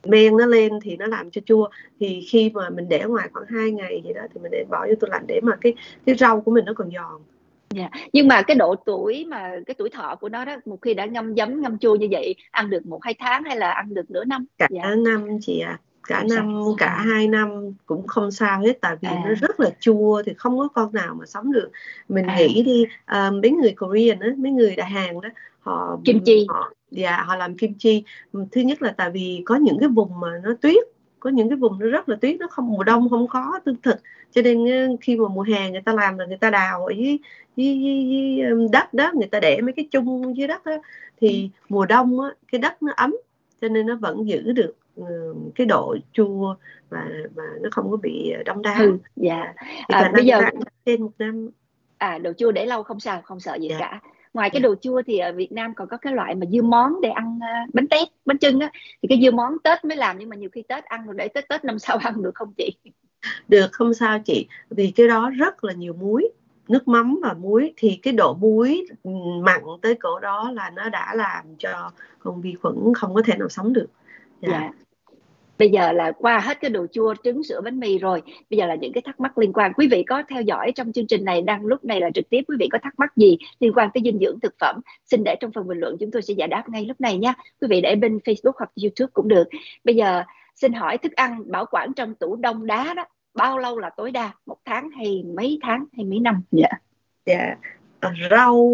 men 0.06 0.38
nó 0.38 0.46
lên 0.46 0.72
thì 0.82 0.98
nó 0.98 1.06
làm 1.06 1.32
cho 1.32 1.42
chua 1.46 1.70
thì 2.00 2.26
khi 2.30 2.52
mà 2.54 2.70
mình 2.70 2.90
để 2.90 3.04
ngoài 3.04 3.30
khoảng 3.34 3.46
2 3.50 3.72
ngày 3.72 4.02
gì 4.06 4.14
đó 4.14 4.22
thì 4.34 4.42
mình 4.42 4.52
để 4.52 4.66
bỏ 4.70 4.86
vô 4.88 4.94
tủ 5.00 5.08
lạnh 5.12 5.24
để 5.28 5.40
mà 5.44 5.56
cái 5.62 5.74
cái 6.06 6.16
rau 6.16 6.42
của 6.42 6.52
mình 6.52 6.66
nó 6.66 6.74
còn 6.74 6.92
giòn 6.92 7.22
Dạ. 7.70 7.90
Nhưng 8.14 8.28
mà 8.28 8.42
cái 8.42 8.56
độ 8.56 8.76
tuổi 8.86 9.26
mà 9.26 9.52
cái 9.66 9.76
tuổi 9.78 9.90
thọ 9.90 10.16
của 10.16 10.30
nó 10.30 10.46
đó 10.46 10.56
một 10.66 10.78
khi 10.82 10.94
đã 10.94 11.06
ngâm 11.06 11.36
giấm 11.36 11.62
ngâm 11.62 11.78
chua 11.78 11.96
như 11.96 12.08
vậy 12.12 12.36
ăn 12.52 12.70
được 12.70 12.86
một 12.86 13.00
hai 13.04 13.16
tháng 13.20 13.44
hay 13.44 13.58
là 13.58 13.72
ăn 13.72 13.94
được 13.94 14.12
nửa 14.12 14.24
năm? 14.24 14.46
Cả 14.58 14.68
dạ. 14.72 14.96
năm 14.96 15.28
chị 15.42 15.60
ạ. 15.60 15.80
À 15.82 15.95
cả 16.08 16.24
năm 16.30 16.62
cả 16.78 16.98
hai 16.98 17.28
năm 17.28 17.50
cũng 17.86 18.08
không 18.08 18.32
sao 18.32 18.62
hết 18.62 18.78
tại 18.82 18.96
vì 19.02 19.08
à. 19.08 19.24
nó 19.26 19.34
rất 19.34 19.60
là 19.60 19.70
chua 19.80 20.24
thì 20.26 20.34
không 20.38 20.58
có 20.58 20.68
con 20.68 20.94
nào 20.94 21.16
mà 21.20 21.26
sống 21.26 21.52
được 21.52 21.70
mình 22.10 22.26
à. 22.26 22.38
nghĩ 22.38 22.64
đi 22.64 22.86
um, 23.12 23.42
mấy 23.42 23.52
người 23.52 23.74
Korean 23.78 24.20
á 24.20 24.30
mấy 24.38 24.52
người 24.52 24.76
Đại 24.76 24.90
Hàn 24.90 25.22
đó 25.22 25.30
họ 25.60 26.00
kim 26.06 26.20
chi 26.26 26.46
họ 26.50 26.74
dạ 26.92 27.24
họ 27.28 27.36
làm 27.36 27.58
kim 27.58 27.74
chi 27.74 28.04
thứ 28.52 28.62
nhất 28.62 28.82
là 28.82 28.94
tại 28.98 29.12
vì 29.12 29.42
có 29.46 29.56
những 29.56 29.78
cái 29.80 29.90
vùng 29.90 30.20
mà 30.20 30.28
nó 30.44 30.54
tuyết 30.62 30.84
có 31.20 31.30
những 31.30 31.50
cái 31.50 31.58
vùng 31.58 31.80
nó 31.80 31.88
rất 31.88 32.10
là 32.10 32.16
tuyết 32.22 32.40
nó 32.40 32.48
không 32.48 32.68
mùa 32.68 32.84
đông 32.84 33.10
không 33.10 33.28
có 33.28 33.60
tương 33.66 33.82
thực 33.84 33.98
cho 34.32 34.42
nên 34.42 34.68
khi 35.02 35.16
mà 35.16 35.28
mùa 35.28 35.42
hè 35.42 35.72
người 35.72 35.82
ta 35.82 35.94
làm 35.94 36.18
là 36.18 36.26
người 36.26 36.38
ta 36.38 36.50
đào 36.50 36.86
ở 36.86 36.94
dưới, 36.98 37.18
dưới, 37.56 37.80
dưới, 37.80 38.06
dưới 38.08 38.68
đất 38.72 38.94
đó 38.94 39.12
người 39.16 39.28
ta 39.28 39.40
để 39.40 39.62
mấy 39.62 39.74
cái 39.74 39.88
chung 39.92 40.38
dưới 40.38 40.48
đất 40.48 40.66
đó 40.66 40.78
thì 41.22 41.50
ừ. 41.54 41.66
mùa 41.70 41.86
đông 41.86 42.20
á, 42.20 42.30
cái 42.52 42.60
đất 42.60 42.84
nó 42.84 42.94
ấm 42.96 43.16
cho 43.62 43.68
nên 43.68 43.86
nó 43.86 43.96
vẫn 43.96 44.28
giữ 44.28 44.52
được 44.52 44.76
cái 45.56 45.68
độ 45.68 45.98
chua 46.14 46.56
và 46.90 47.10
mà 47.36 47.44
nó 47.62 47.70
không 47.72 47.92
có 47.92 47.98
bị 47.98 48.34
đông 48.46 48.62
đá 48.62 48.78
ừ, 48.80 48.98
dạ. 49.16 49.54
À, 49.88 50.12
bây 50.14 50.26
giờ 50.26 50.42
trên 50.86 51.02
một 51.02 51.12
năm. 51.20 51.50
À 51.98 52.18
đồ 52.18 52.34
chua 52.38 52.52
để 52.52 52.66
lâu 52.66 52.84
không 52.84 53.00
sao 53.00 53.22
không 53.22 53.40
sợ 53.40 53.56
gì 53.56 53.68
dạ. 53.70 53.78
cả. 53.80 54.02
Ngoài 54.34 54.50
cái 54.50 54.62
dạ. 54.62 54.68
đồ 54.70 54.76
chua 54.76 55.02
thì 55.08 55.18
ở 55.18 55.32
Việt 55.32 55.52
Nam 55.52 55.74
còn 55.76 55.88
có 55.88 55.98
cái 55.98 56.14
loại 56.14 56.36
mà 56.36 56.46
dưa 56.52 56.62
món 56.62 57.02
để 57.02 57.10
ăn 57.10 57.38
uh, 57.38 57.74
bánh 57.74 57.88
tét 57.88 58.08
bánh 58.26 58.38
trưng 58.38 58.60
á. 58.60 58.72
Thì 59.02 59.08
cái 59.10 59.20
dưa 59.22 59.32
món 59.32 59.60
Tết 59.64 59.86
mới 59.86 59.98
làm 59.98 60.20
nhưng 60.20 60.30
mà 60.30 60.36
nhiều 60.36 60.50
khi 60.54 60.62
Tết 60.62 60.86
ăn 60.86 61.06
rồi 61.06 61.16
để 61.18 61.28
Tết 61.28 61.48
Tết 61.50 61.66
năm 61.66 61.80
sau 61.80 61.98
ăn 62.04 62.22
được 62.22 62.36
không 62.36 62.54
chị? 62.58 62.76
Được 63.48 63.68
không 63.72 63.94
sao 63.94 64.20
chị. 64.20 64.48
Vì 64.70 64.92
cái 64.96 65.08
đó 65.08 65.30
rất 65.30 65.64
là 65.64 65.74
nhiều 65.74 65.94
muối 65.94 66.30
nước 66.68 66.88
mắm 66.88 67.20
và 67.24 67.34
muối. 67.34 67.74
Thì 67.78 68.00
cái 68.04 68.14
độ 68.14 68.34
muối 68.34 68.88
mặn 69.44 69.62
tới 69.82 69.96
cỡ 69.96 70.20
đó 70.22 70.52
là 70.52 70.70
nó 70.70 70.90
đã 70.90 71.14
làm 71.16 71.46
cho 71.58 71.92
con 72.20 72.42
vi 72.42 72.56
khuẩn 72.62 72.76
không 72.96 73.14
có 73.14 73.22
thể 73.26 73.38
nào 73.38 73.50
sống 73.50 73.74
được. 73.74 73.88
Dạ. 74.42 74.50
dạ 74.52 74.85
bây 75.58 75.70
giờ 75.70 75.92
là 75.92 76.12
qua 76.12 76.40
hết 76.40 76.62
cái 76.62 76.72
đồ 76.72 76.86
chua 76.92 77.14
trứng, 77.24 77.44
sữa, 77.44 77.62
bánh 77.64 77.80
mì 77.80 77.98
rồi. 77.98 78.22
Bây 78.50 78.58
giờ 78.58 78.66
là 78.66 78.76
những 78.76 78.94
cái 78.94 79.02
thắc 79.02 79.20
mắc 79.20 79.38
liên 79.38 79.54
quan. 79.54 79.74
Quý 79.74 79.88
vị 79.92 80.04
có 80.04 80.24
theo 80.30 80.42
dõi 80.42 80.72
trong 80.76 80.92
chương 80.92 81.08
trình 81.08 81.26
này 81.26 81.42
đang 81.42 81.66
lúc 81.66 81.86
này 81.86 82.02
là 82.02 82.10
trực 82.14 82.30
tiếp, 82.30 82.42
quý 82.48 82.58
vị 82.60 82.68
có 82.72 82.78
thắc 82.84 82.94
mắc 83.00 83.18
gì 83.18 83.38
liên 83.60 83.74
quan 83.74 83.90
tới 83.94 84.02
dinh 84.06 84.20
dưỡng 84.20 84.40
thực 84.40 84.56
phẩm, 84.60 84.76
xin 85.06 85.24
để 85.24 85.36
trong 85.40 85.52
phần 85.52 85.68
bình 85.68 85.78
luận, 85.78 85.98
chúng 86.00 86.12
tôi 86.12 86.22
sẽ 86.22 86.34
giải 86.34 86.48
đáp 86.48 86.70
ngay 86.70 86.86
lúc 86.86 87.02
này 87.02 87.18
nha. 87.18 87.34
Quý 87.62 87.68
vị 87.70 87.82
để 87.82 87.96
bên 87.96 88.18
Facebook 88.18 88.54
hoặc 88.58 88.72
YouTube 88.84 89.12
cũng 89.14 89.28
được. 89.28 89.48
Bây 89.84 89.96
giờ 89.96 90.24
xin 90.56 90.74
hỏi 90.74 90.98
thức 90.98 91.12
ăn 91.12 91.52
bảo 91.52 91.66
quản 91.72 91.94
trong 91.94 92.16
tủ 92.16 92.36
đông 92.36 92.66
đá 92.66 92.94
đó, 92.94 93.06
bao 93.34 93.58
lâu 93.58 93.80
là 93.80 93.90
tối 93.98 94.12
đa? 94.12 94.32
Một 94.46 94.58
tháng 94.66 94.90
hay 94.90 95.24
mấy 95.36 95.60
tháng 95.62 95.86
hay 95.98 96.06
mấy 96.06 96.20
năm? 96.20 96.42
Dạ. 96.52 96.70
Dạ. 97.26 97.56
Rau 98.32 98.74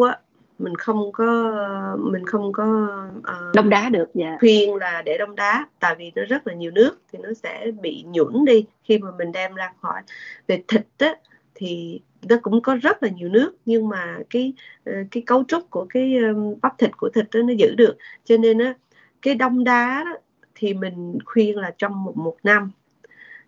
mình 0.63 0.75
không 0.75 1.11
có 1.11 1.51
mình 1.99 2.25
không 2.25 2.53
có 2.53 2.87
uh, 3.17 3.55
đông 3.55 3.69
đá 3.69 3.89
được 3.89 4.09
dạ. 4.13 4.37
khuyên 4.39 4.75
là 4.75 5.01
để 5.05 5.17
đông 5.17 5.35
đá 5.35 5.67
tại 5.79 5.95
vì 5.95 6.11
nó 6.15 6.21
rất 6.29 6.47
là 6.47 6.53
nhiều 6.53 6.71
nước 6.71 7.01
thì 7.11 7.19
nó 7.21 7.29
sẽ 7.33 7.71
bị 7.81 8.05
nhũn 8.07 8.45
đi. 8.45 8.65
Khi 8.83 8.97
mà 8.97 9.11
mình 9.17 9.31
đem 9.31 9.55
ra 9.55 9.73
khỏi 9.81 10.01
về 10.47 10.63
thịt 10.67 10.85
á 10.97 11.15
thì 11.55 12.01
nó 12.29 12.35
cũng 12.41 12.61
có 12.61 12.75
rất 12.75 13.03
là 13.03 13.09
nhiều 13.09 13.29
nước 13.29 13.55
nhưng 13.65 13.89
mà 13.89 14.17
cái 14.29 14.53
ờ, 14.85 14.93
cái 15.11 15.23
cấu 15.25 15.43
trúc 15.47 15.69
của 15.69 15.85
cái 15.89 16.17
bắp 16.61 16.77
thịt 16.77 16.97
của 16.97 17.09
thịt 17.09 17.25
đó 17.33 17.39
nó 17.41 17.53
giữ 17.53 17.75
được. 17.75 17.97
Cho 18.25 18.37
nên 18.37 18.57
á 18.57 18.73
cái 19.21 19.35
đông 19.35 19.63
đá 19.63 20.03
đó, 20.05 20.17
thì 20.55 20.73
mình 20.73 21.17
khuyên 21.25 21.57
là 21.57 21.73
trong 21.77 22.03
một, 22.03 22.17
một 22.17 22.37
năm. 22.43 22.71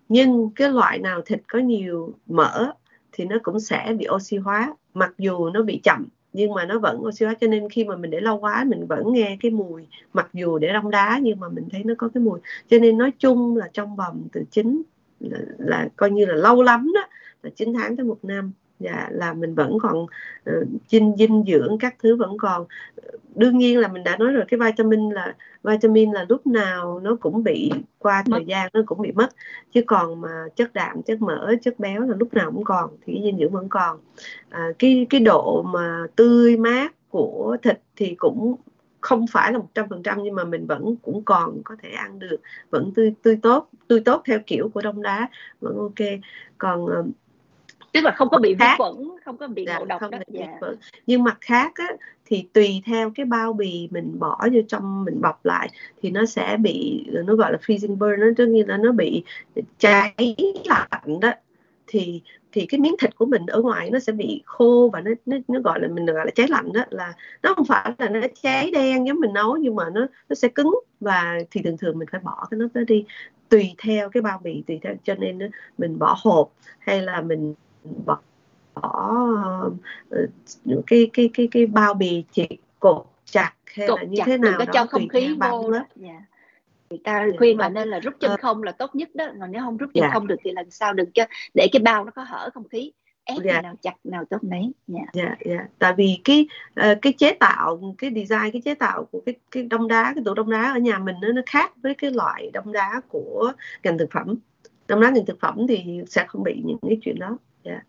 Nhưng 0.08 0.50
cái 0.56 0.68
loại 0.68 0.98
nào 0.98 1.20
thịt 1.22 1.40
có 1.48 1.58
nhiều 1.58 2.14
mỡ 2.26 2.72
thì 3.12 3.24
nó 3.24 3.36
cũng 3.42 3.60
sẽ 3.60 3.94
bị 3.98 4.06
oxy 4.14 4.36
hóa 4.36 4.74
mặc 4.94 5.12
dù 5.18 5.50
nó 5.50 5.62
bị 5.62 5.80
chậm 5.82 6.06
nhưng 6.34 6.54
mà 6.54 6.64
nó 6.64 6.78
vẫn 6.78 7.00
oxy 7.02 7.24
hóa 7.24 7.34
cho 7.40 7.46
nên 7.46 7.68
khi 7.68 7.84
mà 7.84 7.96
mình 7.96 8.10
để 8.10 8.20
lâu 8.20 8.38
quá 8.38 8.64
mình 8.64 8.86
vẫn 8.86 9.12
nghe 9.12 9.36
cái 9.40 9.50
mùi 9.50 9.86
mặc 10.12 10.28
dù 10.32 10.58
để 10.58 10.72
đông 10.72 10.90
đá 10.90 11.20
nhưng 11.22 11.40
mà 11.40 11.48
mình 11.48 11.68
thấy 11.72 11.84
nó 11.84 11.94
có 11.98 12.08
cái 12.14 12.22
mùi. 12.22 12.40
Cho 12.70 12.78
nên 12.78 12.98
nói 12.98 13.12
chung 13.18 13.56
là 13.56 13.70
trong 13.72 13.96
vòng 13.96 14.28
từ 14.32 14.44
9 14.50 14.82
là, 15.20 15.38
là 15.58 15.88
coi 15.96 16.10
như 16.10 16.26
là 16.26 16.34
lâu 16.34 16.62
lắm 16.62 16.92
đó 16.94 17.00
là 17.42 17.50
9 17.56 17.74
tháng 17.74 17.96
tới 17.96 18.06
một 18.06 18.18
năm 18.22 18.52
dạ 18.80 19.08
là 19.10 19.34
mình 19.34 19.54
vẫn 19.54 19.78
còn 19.82 20.02
uh, 20.02 20.68
dinh 20.88 21.14
dinh 21.18 21.44
dưỡng 21.46 21.78
các 21.80 21.94
thứ 22.02 22.16
vẫn 22.16 22.38
còn. 22.38 22.66
Đương 23.34 23.58
nhiên 23.58 23.78
là 23.78 23.88
mình 23.88 24.04
đã 24.04 24.16
nói 24.16 24.32
rồi 24.32 24.44
cái 24.48 24.60
vitamin 24.60 25.10
là 25.10 25.34
vitamin 25.62 26.12
là 26.12 26.26
lúc 26.28 26.46
nào 26.46 27.00
nó 27.00 27.16
cũng 27.20 27.44
bị 27.44 27.70
qua 27.98 28.24
thời 28.26 28.44
gian 28.44 28.70
nó 28.72 28.82
cũng 28.86 29.02
bị 29.02 29.12
mất. 29.12 29.28
Chứ 29.72 29.82
còn 29.86 30.20
mà 30.20 30.44
chất 30.56 30.72
đạm 30.72 31.02
chất 31.02 31.22
mỡ 31.22 31.54
chất 31.62 31.78
béo 31.78 32.00
là 32.00 32.16
lúc 32.16 32.34
nào 32.34 32.52
cũng 32.52 32.64
còn 32.64 32.90
thì 33.06 33.20
dinh 33.24 33.38
dưỡng 33.38 33.52
vẫn 33.52 33.68
còn. 33.68 33.98
À, 34.50 34.68
cái 34.78 35.06
cái 35.10 35.20
độ 35.20 35.62
mà 35.62 36.06
tươi 36.16 36.56
mát 36.56 36.94
của 37.10 37.56
thịt 37.62 37.80
thì 37.96 38.14
cũng 38.14 38.56
không 39.00 39.26
phải 39.26 39.52
là 39.52 39.58
một 39.58 39.68
trăm 39.74 39.88
phần 39.88 40.02
trăm 40.02 40.22
nhưng 40.22 40.34
mà 40.34 40.44
mình 40.44 40.66
vẫn 40.66 40.96
cũng 41.02 41.22
còn 41.24 41.62
có 41.64 41.76
thể 41.82 41.90
ăn 41.90 42.18
được. 42.18 42.40
Vẫn 42.70 42.92
tươi 42.94 43.14
tươi 43.22 43.38
tốt 43.42 43.68
tươi 43.88 44.00
tốt 44.00 44.22
theo 44.26 44.38
kiểu 44.46 44.68
của 44.68 44.82
đông 44.82 45.02
đá 45.02 45.28
vẫn 45.60 45.78
ok. 45.78 46.08
Còn 46.58 46.86
tức 47.94 48.04
là 48.04 48.10
không 48.10 48.28
có 48.28 48.38
bị 48.38 48.54
vi 48.54 48.66
khuẩn 48.76 48.94
không 49.24 49.36
có 49.36 49.46
bị 49.46 49.64
dạ, 49.66 49.78
ngộ 49.78 49.84
độc 49.84 50.00
không 50.00 50.10
đó 50.10 50.18
dạ. 50.28 50.58
nhưng 51.06 51.24
mặt 51.24 51.38
khác 51.40 51.72
á, 51.74 51.88
thì 52.26 52.48
tùy 52.52 52.82
theo 52.86 53.10
cái 53.14 53.26
bao 53.26 53.52
bì 53.52 53.88
mình 53.90 54.18
bỏ 54.18 54.48
vô 54.52 54.60
trong 54.68 55.04
mình 55.04 55.20
bọc 55.20 55.44
lại 55.44 55.68
thì 56.02 56.10
nó 56.10 56.26
sẽ 56.26 56.56
bị 56.60 57.06
nó 57.24 57.34
gọi 57.34 57.52
là 57.52 57.58
freezing 57.66 57.96
burn 57.96 58.20
nó 58.20 58.26
tức 58.36 58.46
như 58.46 58.64
là 58.66 58.76
nó 58.76 58.92
bị 58.92 59.24
cháy 59.78 60.36
lạnh 60.64 61.20
đó. 61.20 61.32
Thì 61.86 62.22
thì 62.52 62.66
cái 62.66 62.80
miếng 62.80 62.96
thịt 63.00 63.16
của 63.16 63.26
mình 63.26 63.46
ở 63.46 63.62
ngoài 63.62 63.90
nó 63.90 63.98
sẽ 63.98 64.12
bị 64.12 64.42
khô 64.44 64.90
và 64.92 65.00
nó 65.00 65.10
nó, 65.26 65.36
nó 65.48 65.60
gọi 65.60 65.80
là 65.80 65.88
mình 65.88 66.06
gọi 66.06 66.24
là 66.24 66.30
cháy 66.34 66.46
lạnh 66.48 66.72
đó 66.72 66.84
là 66.90 67.12
nó 67.42 67.54
không 67.54 67.64
phải 67.64 67.92
là 67.98 68.08
nó 68.08 68.20
cháy 68.42 68.70
đen 68.70 69.06
giống 69.06 69.20
mình 69.20 69.32
nấu 69.32 69.56
nhưng 69.56 69.76
mà 69.76 69.84
nó 69.94 70.06
nó 70.28 70.34
sẽ 70.34 70.48
cứng 70.48 70.74
và 71.00 71.38
thì 71.50 71.62
thường 71.62 71.76
thường 71.76 71.98
mình 71.98 72.08
phải 72.12 72.20
bỏ 72.20 72.46
cái 72.50 72.58
nó 72.58 72.66
đó 72.74 72.80
đi. 72.86 73.04
Tùy 73.48 73.74
theo 73.78 74.08
cái 74.08 74.20
bao 74.20 74.40
bì 74.44 74.62
tùy 74.66 74.80
theo 74.82 74.94
cho 75.04 75.14
nên 75.14 75.38
mình 75.78 75.98
bỏ 75.98 76.16
hộp 76.18 76.52
hay 76.78 77.02
là 77.02 77.20
mình 77.20 77.54
bỏ 77.84 78.18
uh, 78.80 79.72
cái 80.86 81.10
cái 81.12 81.30
cái 81.34 81.48
cái 81.50 81.66
bao 81.66 81.94
bì 81.94 82.24
chỉ 82.32 82.48
cột 82.80 83.06
chặt 83.24 83.52
hay 83.66 83.88
cột 83.88 84.00
là 84.00 84.06
như 84.06 84.16
chặt, 84.16 84.24
thế 84.26 84.38
nào 84.38 84.58
đó 84.58 84.64
cho 84.72 84.86
không 84.86 85.08
khí 85.08 85.36
vô 85.40 85.70
đó 85.70 85.84
yeah. 86.02 86.22
người 86.90 87.00
ta 87.04 87.26
khuyên 87.38 87.58
là 87.58 87.68
nên 87.68 87.88
là 87.88 88.00
rút 88.00 88.14
chân 88.20 88.40
không 88.40 88.62
là 88.62 88.72
tốt 88.72 88.94
nhất 88.94 89.08
đó 89.14 89.26
còn 89.40 89.52
nếu 89.52 89.62
không 89.62 89.76
rút 89.76 89.90
chân 89.94 90.02
yeah. 90.02 90.12
không 90.14 90.26
được 90.26 90.36
thì 90.44 90.52
lần 90.52 90.70
sau 90.70 90.92
đừng 90.92 91.10
cho 91.10 91.24
để 91.54 91.68
cái 91.72 91.82
bao 91.82 92.04
nó 92.04 92.10
có 92.10 92.22
hở 92.22 92.50
không 92.54 92.68
khí 92.68 92.92
ép 93.24 93.42
yeah. 93.44 93.62
nào 93.62 93.74
chặt 93.82 93.94
nào 94.04 94.24
tốt 94.30 94.44
nấy 94.44 94.72
dạ 94.86 95.00
yeah. 95.12 95.26
yeah, 95.26 95.38
yeah. 95.40 95.70
tại 95.78 95.94
vì 95.96 96.20
cái 96.24 96.46
uh, 96.80 96.98
cái 97.02 97.12
chế 97.12 97.32
tạo 97.32 97.94
cái 97.98 98.10
design 98.10 98.50
cái 98.52 98.62
chế 98.64 98.74
tạo 98.74 99.04
của 99.12 99.20
cái 99.26 99.34
cái 99.50 99.62
đông 99.62 99.88
đá 99.88 100.12
cái 100.14 100.24
tủ 100.24 100.34
đông 100.34 100.50
đá 100.50 100.72
ở 100.72 100.78
nhà 100.78 100.98
mình 100.98 101.16
nó 101.22 101.28
nó 101.28 101.42
khác 101.46 101.72
với 101.82 101.94
cái 101.94 102.10
loại 102.10 102.50
đông 102.52 102.72
đá 102.72 103.00
của 103.08 103.52
ngành 103.82 103.98
thực 103.98 104.10
phẩm 104.10 104.34
đông 104.86 105.00
đá 105.00 105.10
ngành 105.10 105.26
thực 105.26 105.40
phẩm 105.40 105.66
thì 105.68 106.00
sẽ 106.06 106.24
không 106.28 106.42
bị 106.42 106.62
những 106.64 106.78
cái 106.82 106.98
chuyện 107.02 107.18
đó 107.18 107.38
yeah. 107.64 107.82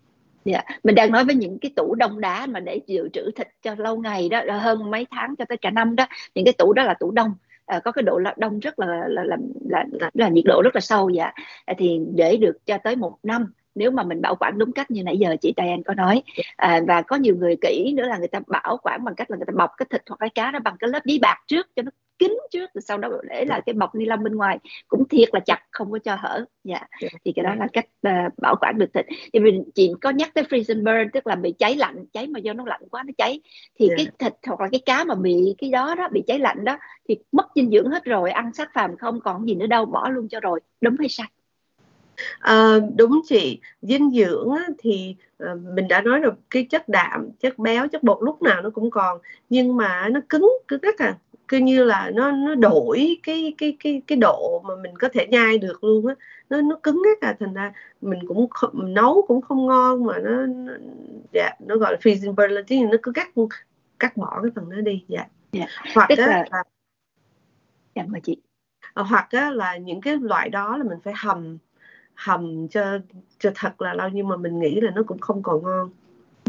Dạ, 0.45 0.61
mình 0.83 0.95
đang 0.95 1.11
nói 1.11 1.25
với 1.25 1.35
những 1.35 1.59
cái 1.59 1.71
tủ 1.75 1.95
đông 1.95 2.21
đá 2.21 2.45
mà 2.45 2.59
để 2.59 2.79
dự 2.87 3.09
trữ 3.13 3.31
thịt 3.35 3.47
cho 3.61 3.75
lâu 3.75 3.97
ngày 3.97 4.29
đó, 4.29 4.41
hơn 4.59 4.91
mấy 4.91 5.07
tháng 5.11 5.35
cho 5.35 5.45
tới 5.45 5.57
cả 5.57 5.69
năm 5.69 5.95
đó, 5.95 6.07
những 6.35 6.45
cái 6.45 6.53
tủ 6.53 6.73
đó 6.73 6.83
là 6.83 6.93
tủ 6.93 7.11
đông. 7.11 7.33
À, 7.65 7.79
có 7.79 7.91
cái 7.91 8.03
độ 8.03 8.19
đông 8.37 8.59
rất 8.59 8.79
là 8.79 8.87
là 9.07 9.23
là, 9.23 9.37
là, 9.69 9.85
là, 9.91 10.09
là 10.13 10.29
nhiệt 10.29 10.43
độ 10.47 10.61
rất 10.61 10.75
là 10.75 10.81
sâu 10.81 11.09
dạ 11.09 11.31
à, 11.65 11.73
thì 11.77 11.99
để 12.15 12.37
được 12.37 12.65
cho 12.65 12.77
tới 12.83 12.95
một 12.95 13.17
năm 13.23 13.53
nếu 13.75 13.91
mà 13.91 14.03
mình 14.03 14.21
bảo 14.21 14.35
quản 14.35 14.57
đúng 14.57 14.71
cách 14.71 14.91
như 14.91 15.03
nãy 15.03 15.17
giờ 15.17 15.35
chị 15.41 15.53
Diane 15.57 15.81
có 15.85 15.93
nói 15.93 16.23
à, 16.55 16.81
và 16.87 17.01
có 17.01 17.15
nhiều 17.15 17.35
người 17.35 17.55
kỹ 17.61 17.93
nữa 17.97 18.03
là 18.07 18.17
người 18.17 18.27
ta 18.27 18.39
bảo 18.47 18.77
quản 18.83 19.03
bằng 19.03 19.15
cách 19.15 19.31
là 19.31 19.37
người 19.37 19.45
ta 19.45 19.53
bọc 19.57 19.71
cái 19.77 19.85
thịt 19.89 20.01
hoặc 20.09 20.17
cái 20.19 20.29
cá 20.29 20.51
đó 20.51 20.59
bằng 20.59 20.75
cái 20.79 20.89
lớp 20.89 20.99
giấy 21.05 21.19
bạc 21.21 21.37
trước 21.47 21.67
cho 21.75 21.81
nó 21.81 21.91
kín 22.19 22.37
trước 22.51 22.69
rồi 22.73 22.81
sau 22.81 22.97
đó 22.97 23.09
để 23.29 23.45
là 23.45 23.61
cái 23.65 23.73
bọc 23.73 23.95
ni 23.95 24.05
lông 24.05 24.23
bên 24.23 24.35
ngoài. 24.35 24.59
Cũng 24.87 25.07
thiệt 25.07 25.29
là 25.33 25.39
chặt 25.39 25.59
không 25.71 25.91
có 25.91 25.99
cho 25.99 26.15
hở. 26.15 26.45
Dạ. 26.63 26.81
Thì 27.25 27.33
cái 27.35 27.43
đó 27.43 27.55
là 27.55 27.67
cách 27.73 27.85
uh, 28.07 28.33
bảo 28.37 28.55
quản 28.61 28.77
được 28.77 28.93
thịt. 28.93 29.05
Thì 29.33 29.39
mình 29.39 29.63
chị 29.75 29.91
có 30.01 30.09
nhắc 30.09 30.33
tới 30.33 30.43
freeze 30.43 30.75
and 30.75 30.85
burn 30.85 31.11
tức 31.13 31.27
là 31.27 31.35
bị 31.35 31.53
cháy 31.59 31.75
lạnh. 31.75 32.05
Cháy 32.13 32.27
mà 32.27 32.39
do 32.39 32.53
nó 32.53 32.63
lạnh 32.65 32.81
quá 32.91 33.03
nó 33.03 33.11
cháy. 33.17 33.41
Thì 33.79 33.87
yeah. 33.87 33.97
cái 33.97 34.07
thịt 34.19 34.33
hoặc 34.47 34.61
là 34.61 34.67
cái 34.71 34.81
cá 34.85 35.03
mà 35.03 35.15
bị 35.15 35.55
cái 35.57 35.69
đó 35.69 35.95
đó 35.95 36.09
bị 36.11 36.23
cháy 36.27 36.39
lạnh 36.39 36.65
đó 36.65 36.77
thì 37.09 37.17
mất 37.31 37.47
dinh 37.55 37.71
dưỡng 37.71 37.91
hết 37.91 38.03
rồi 38.03 38.31
ăn 38.31 38.53
sát 38.53 38.69
phàm 38.73 38.97
không 38.97 39.19
còn 39.21 39.47
gì 39.47 39.55
nữa 39.55 39.67
đâu 39.67 39.85
bỏ 39.85 40.09
luôn 40.09 40.27
cho 40.29 40.39
rồi. 40.39 40.59
Đúng 40.81 40.95
hay 40.99 41.09
sai 41.09 41.27
À, 42.39 42.79
đúng 42.97 43.21
chị 43.27 43.59
dinh 43.81 44.11
dưỡng 44.11 44.51
á, 44.51 44.67
thì 44.77 45.15
à, 45.39 45.55
mình 45.73 45.87
đã 45.87 46.01
nói 46.01 46.19
rồi 46.19 46.31
cái 46.49 46.67
chất 46.69 46.89
đạm 46.89 47.29
chất 47.39 47.59
béo 47.59 47.87
chất 47.87 48.03
bột 48.03 48.17
lúc 48.21 48.41
nào 48.41 48.61
nó 48.61 48.69
cũng 48.69 48.91
còn 48.91 49.19
nhưng 49.49 49.77
mà 49.77 50.09
nó 50.09 50.19
cứng 50.29 50.51
cứ 50.67 50.77
rất 50.77 50.97
à 50.97 51.17
cứ 51.47 51.57
như 51.57 51.83
là 51.83 52.11
nó 52.13 52.31
nó 52.31 52.55
đổi 52.55 53.17
cái 53.23 53.53
cái 53.57 53.77
cái 53.79 54.01
cái 54.07 54.17
độ 54.17 54.63
mà 54.67 54.75
mình 54.75 54.97
có 54.97 55.09
thể 55.13 55.27
nhai 55.27 55.57
được 55.57 55.83
luôn 55.83 56.07
á 56.07 56.15
nó 56.49 56.61
nó 56.61 56.79
cứng 56.83 57.03
hết 57.05 57.27
à 57.27 57.35
thành 57.39 57.53
ra 57.53 57.73
mình 58.01 58.19
cũng 58.27 58.49
không, 58.49 58.69
mình 58.73 58.93
nấu 58.93 59.25
cũng 59.27 59.41
không 59.41 59.67
ngon 59.67 60.05
mà 60.05 60.19
nó, 60.19 60.45
nó 60.45 60.73
dạ 61.33 61.49
nó 61.59 61.77
gọi 61.77 61.91
là 61.91 61.97
freezing 62.01 62.35
burn 62.35 62.65
thì 62.67 62.79
nó 62.79 62.97
cứ 63.03 63.11
cắt 63.11 63.29
cắt 63.99 64.17
bỏ 64.17 64.39
cái 64.43 64.51
phần 64.55 64.69
đó 64.69 64.77
đi 64.81 65.03
dạ. 65.07 65.25
Dạ. 65.51 65.65
hoặc 65.93 66.05
Tức 66.09 66.17
á, 66.17 66.27
là... 66.27 66.45
là 66.51 66.63
dạ 67.95 68.03
mời 68.07 68.21
chị 68.21 68.37
à, 68.93 69.03
hoặc 69.03 69.27
á, 69.31 69.51
là 69.51 69.77
những 69.77 70.01
cái 70.01 70.17
loại 70.21 70.49
đó 70.49 70.77
là 70.77 70.83
mình 70.83 70.99
phải 71.03 71.13
hầm 71.17 71.57
hầm 72.15 72.67
cho 72.67 72.99
cho 73.39 73.51
thật 73.55 73.81
là 73.81 73.93
lâu 73.93 74.09
nhưng 74.13 74.27
mà 74.27 74.37
mình 74.37 74.59
nghĩ 74.59 74.81
là 74.81 74.91
nó 74.95 75.03
cũng 75.03 75.19
không 75.19 75.43
còn 75.43 75.63
ngon 75.63 75.89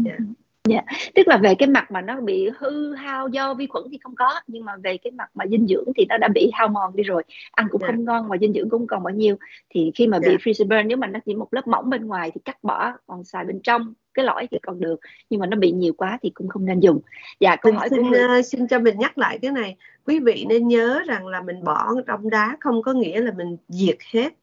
yeah. 0.05 0.19
Dạ. 0.19 0.25
Dạ, 0.67 0.81
tức 1.15 1.27
là 1.27 1.37
về 1.37 1.55
cái 1.55 1.69
mặt 1.69 1.91
mà 1.91 2.01
nó 2.01 2.21
bị 2.21 2.49
hư 2.57 2.93
hao 2.93 3.27
do 3.27 3.53
vi 3.53 3.67
khuẩn 3.67 3.83
thì 3.91 3.97
không 4.03 4.15
có 4.15 4.41
nhưng 4.47 4.65
mà 4.65 4.75
về 4.83 4.97
cái 4.97 5.11
mặt 5.11 5.29
mà 5.33 5.45
dinh 5.47 5.67
dưỡng 5.67 5.85
thì 5.97 6.05
nó 6.09 6.17
đã 6.17 6.27
bị 6.27 6.49
hao 6.53 6.67
mòn 6.67 6.95
đi 6.95 7.03
rồi 7.03 7.23
ăn 7.51 7.67
cũng 7.71 7.81
yeah. 7.81 7.91
Dạ. 7.91 7.95
không 7.95 8.05
ngon 8.05 8.27
và 8.29 8.37
dinh 8.41 8.53
dưỡng 8.53 8.69
cũng 8.69 8.87
còn 8.87 9.03
bao 9.03 9.13
nhiêu 9.13 9.35
thì 9.69 9.91
khi 9.95 10.07
mà 10.07 10.19
yeah. 10.23 10.27
bị 10.27 10.37
freezer 10.37 10.67
burn 10.67 10.87
nếu 10.87 10.97
mà 10.97 11.07
nó 11.07 11.19
chỉ 11.25 11.35
một 11.35 11.53
lớp 11.53 11.67
mỏng 11.67 11.89
bên 11.89 12.05
ngoài 12.05 12.31
thì 12.33 12.41
cắt 12.45 12.63
bỏ 12.63 12.93
còn 13.07 13.23
xài 13.23 13.45
bên 13.45 13.59
trong 13.63 13.93
cái 14.13 14.25
lõi 14.25 14.47
thì 14.51 14.57
còn 14.61 14.79
được 14.79 14.99
nhưng 15.29 15.39
mà 15.39 15.47
nó 15.47 15.57
bị 15.57 15.71
nhiều 15.71 15.93
quá 15.97 16.19
thì 16.21 16.29
cũng 16.29 16.47
không 16.47 16.65
nên 16.65 16.79
dùng 16.79 16.99
dạ 17.39 17.55
câu 17.55 17.73
hỏi 17.73 17.89
xin, 17.89 18.11
của 18.11 18.17
uh, 18.39 18.45
xin 18.45 18.67
cho 18.67 18.79
mình 18.79 18.99
nhắc 18.99 19.17
lại 19.17 19.39
cái 19.41 19.51
này 19.51 19.75
quý 20.05 20.19
vị 20.19 20.45
nên 20.49 20.67
nhớ 20.67 21.01
rằng 21.07 21.27
là 21.27 21.41
mình 21.41 21.63
bỏ 21.63 21.93
trong 22.07 22.29
đá 22.29 22.57
không 22.59 22.81
có 22.81 22.93
nghĩa 22.93 23.21
là 23.21 23.31
mình 23.31 23.57
diệt 23.67 23.97
hết 24.13 24.33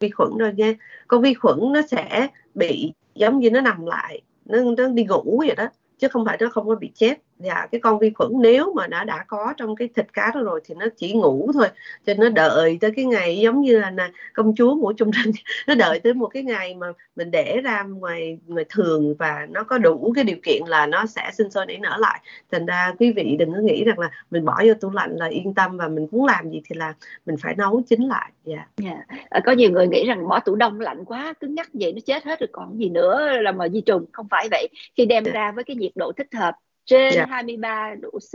vi 0.00 0.10
khuẩn 0.10 0.38
rồi 0.38 0.52
nha 0.56 0.74
con 1.08 1.22
vi 1.22 1.34
khuẩn 1.34 1.58
nó 1.72 1.82
sẽ 1.82 2.28
bị 2.54 2.92
giống 3.14 3.38
như 3.38 3.50
nó 3.50 3.60
nằm 3.60 3.86
lại 3.86 4.22
nó, 4.44 4.58
nó 4.78 4.88
đi 4.88 5.04
ngủ 5.04 5.42
vậy 5.46 5.56
đó 5.56 5.68
chứ 5.98 6.08
không 6.08 6.24
phải 6.26 6.36
nó 6.40 6.48
không 6.52 6.68
có 6.68 6.74
bị 6.74 6.90
chết 6.94 7.14
dạ 7.38 7.66
cái 7.72 7.80
con 7.80 7.98
vi 7.98 8.10
khuẩn 8.10 8.30
nếu 8.40 8.72
mà 8.76 8.86
đã 8.86 9.04
đã 9.04 9.24
có 9.28 9.54
trong 9.56 9.76
cái 9.76 9.88
thịt 9.96 10.12
cá 10.12 10.30
đó 10.34 10.40
rồi 10.42 10.60
thì 10.64 10.74
nó 10.74 10.86
chỉ 10.96 11.12
ngủ 11.12 11.50
thôi 11.54 11.68
cho 12.06 12.14
nó 12.18 12.28
đợi 12.28 12.78
tới 12.80 12.90
cái 12.96 13.04
ngày 13.04 13.38
giống 13.38 13.60
như 13.60 13.78
là 13.78 13.90
nè 13.90 14.10
công 14.34 14.54
chúa 14.56 14.74
ngủ 14.74 14.92
chung 14.96 15.10
rinh 15.12 15.32
nó 15.66 15.74
đợi 15.74 16.00
tới 16.00 16.14
một 16.14 16.26
cái 16.26 16.42
ngày 16.42 16.74
mà 16.74 16.86
mình 17.16 17.30
để 17.30 17.60
ra 17.64 17.82
ngoài 17.82 18.38
ngoài 18.46 18.64
thường 18.68 19.14
và 19.18 19.46
nó 19.50 19.64
có 19.64 19.78
đủ 19.78 20.12
cái 20.14 20.24
điều 20.24 20.36
kiện 20.42 20.62
là 20.66 20.86
nó 20.86 21.06
sẽ 21.06 21.30
sinh 21.32 21.50
sôi 21.50 21.66
nảy 21.66 21.78
nở 21.78 21.96
lại 21.98 22.20
thành 22.52 22.66
ra 22.66 22.92
quý 22.98 23.12
vị 23.12 23.36
đừng 23.38 23.52
có 23.52 23.60
nghĩ 23.60 23.84
rằng 23.84 23.98
là 23.98 24.10
mình 24.30 24.44
bỏ 24.44 24.62
vô 24.66 24.74
tủ 24.80 24.90
lạnh 24.90 25.16
là 25.16 25.26
yên 25.26 25.54
tâm 25.54 25.76
và 25.76 25.88
mình 25.88 26.06
muốn 26.10 26.24
làm 26.24 26.50
gì 26.50 26.62
thì 26.64 26.76
là 26.76 26.94
mình 27.26 27.36
phải 27.42 27.54
nấu 27.54 27.82
chín 27.86 28.00
lại 28.02 28.32
dạ 28.44 28.56
yeah. 28.56 28.68
Dạ. 28.76 29.16
yeah. 29.30 29.44
có 29.46 29.52
nhiều 29.52 29.70
người 29.70 29.86
nghĩ 29.86 30.06
rằng 30.06 30.28
bỏ 30.28 30.40
tủ 30.40 30.54
đông 30.54 30.80
lạnh 30.80 31.04
quá 31.04 31.34
cứng 31.40 31.54
nhắc 31.54 31.68
vậy 31.72 31.92
nó 31.92 32.00
chết 32.06 32.24
hết 32.24 32.40
rồi 32.40 32.48
còn 32.52 32.78
gì 32.78 32.88
nữa 32.88 33.28
là 33.40 33.52
mà 33.52 33.68
di 33.68 33.80
trùng 33.80 34.04
không 34.12 34.26
phải 34.30 34.48
vậy 34.50 34.68
khi 34.96 35.06
đem 35.06 35.24
yeah. 35.24 35.34
Dạ. 35.34 35.40
ra 35.40 35.52
với 35.52 35.64
cái 35.64 35.76
nhiệt 35.76 35.92
độ 35.94 36.12
thích 36.12 36.34
hợp 36.34 36.54
trên 36.86 37.00
yeah. 37.00 37.14
Dạ. 37.14 37.26
23 37.28 37.94
độ 38.00 38.10
C 38.10 38.34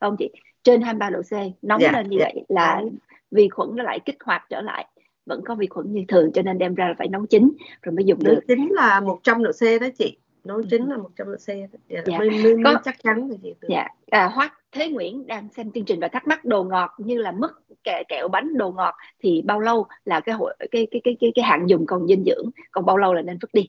không 0.00 0.16
chị 0.18 0.30
trên 0.62 0.82
23 0.82 1.10
độ 1.10 1.20
C 1.22 1.32
nóng 1.62 1.80
yeah. 1.80 1.92
Dạ, 1.92 1.98
lên 1.98 2.10
như 2.10 2.18
yeah. 2.18 2.32
Dạ. 2.34 2.34
vậy 2.34 2.44
là 2.48 2.82
vi 3.30 3.48
khuẩn 3.48 3.68
nó 3.76 3.84
lại 3.84 4.00
kích 4.00 4.16
hoạt 4.24 4.46
trở 4.50 4.60
lại 4.60 4.86
vẫn 5.26 5.42
có 5.44 5.54
vi 5.54 5.66
khuẩn 5.66 5.92
như 5.92 6.04
thường 6.08 6.32
cho 6.32 6.42
nên 6.42 6.58
đem 6.58 6.74
ra 6.74 6.88
là 6.88 6.94
phải 6.98 7.08
nấu 7.08 7.26
chín 7.26 7.52
rồi 7.82 7.94
mới 7.94 8.04
dùng 8.04 8.18
nấu 8.24 8.34
được 8.34 8.40
chín 8.48 8.68
là 8.70 9.00
100 9.00 9.42
độ 9.42 9.50
C 9.50 9.80
đó 9.80 9.86
chị 9.98 10.16
nấu 10.44 10.62
chín 10.62 10.86
là 10.86 10.96
100 10.96 11.26
độ 11.26 11.36
C 11.36 11.46
dạ, 11.88 12.00
dạ. 12.06 12.18
Mới, 12.18 12.30
mới, 12.30 12.56
có, 12.64 12.80
chắc 12.84 13.02
chắn 13.02 13.30
là 13.30 13.36
gì 13.42 13.54
dạ 13.68 13.86
à, 14.10 14.28
Hoác 14.28 14.52
Thế 14.72 14.88
Nguyễn 14.88 15.26
đang 15.26 15.48
xem 15.56 15.72
chương 15.72 15.84
trình 15.84 16.00
và 16.00 16.08
thắc 16.08 16.26
mắc 16.26 16.44
đồ 16.44 16.64
ngọt 16.64 16.90
như 16.98 17.18
là 17.18 17.32
mứt 17.32 17.50
kẹo, 17.84 18.02
kẹo 18.08 18.28
bánh 18.28 18.58
đồ 18.58 18.72
ngọt 18.72 18.94
thì 19.20 19.42
bao 19.42 19.60
lâu 19.60 19.86
là 20.04 20.20
cái 20.20 20.34
hội 20.34 20.56
cái 20.58 20.86
cái 20.90 21.00
cái 21.04 21.16
cái, 21.20 21.32
cái 21.34 21.44
hạn 21.44 21.66
dùng 21.66 21.86
còn 21.86 22.06
dinh 22.06 22.24
dưỡng 22.24 22.50
còn 22.70 22.86
bao 22.86 22.96
lâu 22.96 23.14
là 23.14 23.22
nên 23.22 23.38
vứt 23.40 23.50
đi 23.52 23.68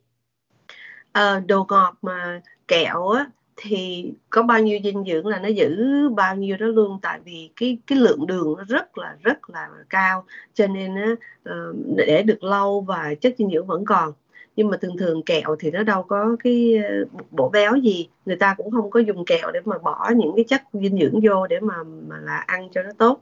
à, 1.11 1.41
đồ 1.47 1.65
ngọt 1.69 1.95
mà 2.01 2.41
kẹo 2.67 3.07
á 3.07 3.25
thì 3.61 4.11
có 4.29 4.43
bao 4.43 4.59
nhiêu 4.59 4.79
dinh 4.83 5.03
dưỡng 5.07 5.27
là 5.27 5.39
nó 5.39 5.47
giữ 5.47 5.79
bao 6.09 6.35
nhiêu 6.35 6.57
đó 6.57 6.65
luôn. 6.65 6.99
Tại 7.01 7.19
vì 7.25 7.49
cái 7.55 7.77
cái 7.87 7.99
lượng 7.99 8.27
đường 8.27 8.55
nó 8.57 8.63
rất 8.67 8.97
là 8.97 9.15
rất 9.21 9.49
là 9.49 9.69
cao 9.89 10.25
cho 10.53 10.67
nên 10.67 10.91
uh, 11.13 11.75
để 11.97 12.23
được 12.23 12.43
lâu 12.43 12.81
và 12.81 13.13
chất 13.21 13.35
dinh 13.37 13.51
dưỡng 13.51 13.67
vẫn 13.67 13.85
còn. 13.85 14.13
Nhưng 14.55 14.69
mà 14.69 14.77
thường 14.77 14.97
thường 14.97 15.23
kẹo 15.23 15.55
thì 15.59 15.71
nó 15.71 15.83
đâu 15.83 16.03
có 16.03 16.35
cái 16.43 16.77
ờ, 16.83 17.05
bổ 17.31 17.49
béo 17.49 17.75
gì. 17.75 18.09
Người 18.25 18.35
ta 18.35 18.55
cũng 18.57 18.71
không 18.71 18.89
có 18.89 18.99
dùng 18.99 19.25
kẹo 19.25 19.51
để 19.51 19.59
mà 19.65 19.77
bỏ 19.77 20.09
những 20.15 20.31
cái 20.35 20.45
chất 20.47 20.61
dinh 20.73 20.99
dưỡng 20.99 21.19
vô 21.23 21.47
để 21.47 21.59
mà 21.59 21.83
mà 22.07 22.19
là 22.19 22.37
ăn 22.37 22.69
cho 22.71 22.83
nó 22.83 22.89
tốt. 22.97 23.21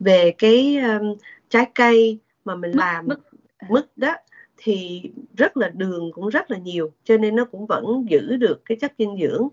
Về 0.00 0.34
cái 0.38 0.78
um, 0.78 1.14
trái 1.50 1.66
cây 1.74 2.18
mà 2.44 2.54
mình 2.54 2.70
làm 2.70 3.06
mứt, 3.06 3.18
mứt 3.68 3.86
đó 3.96 4.14
thì 4.62 5.02
rất 5.36 5.56
là 5.56 5.68
đường 5.68 6.10
cũng 6.12 6.28
rất 6.28 6.50
là 6.50 6.58
nhiều 6.58 6.92
cho 7.04 7.16
nên 7.16 7.36
nó 7.36 7.44
cũng 7.44 7.66
vẫn 7.66 8.06
giữ 8.08 8.36
được 8.36 8.62
cái 8.64 8.78
chất 8.80 8.92
dinh 8.98 9.18
dưỡng. 9.22 9.48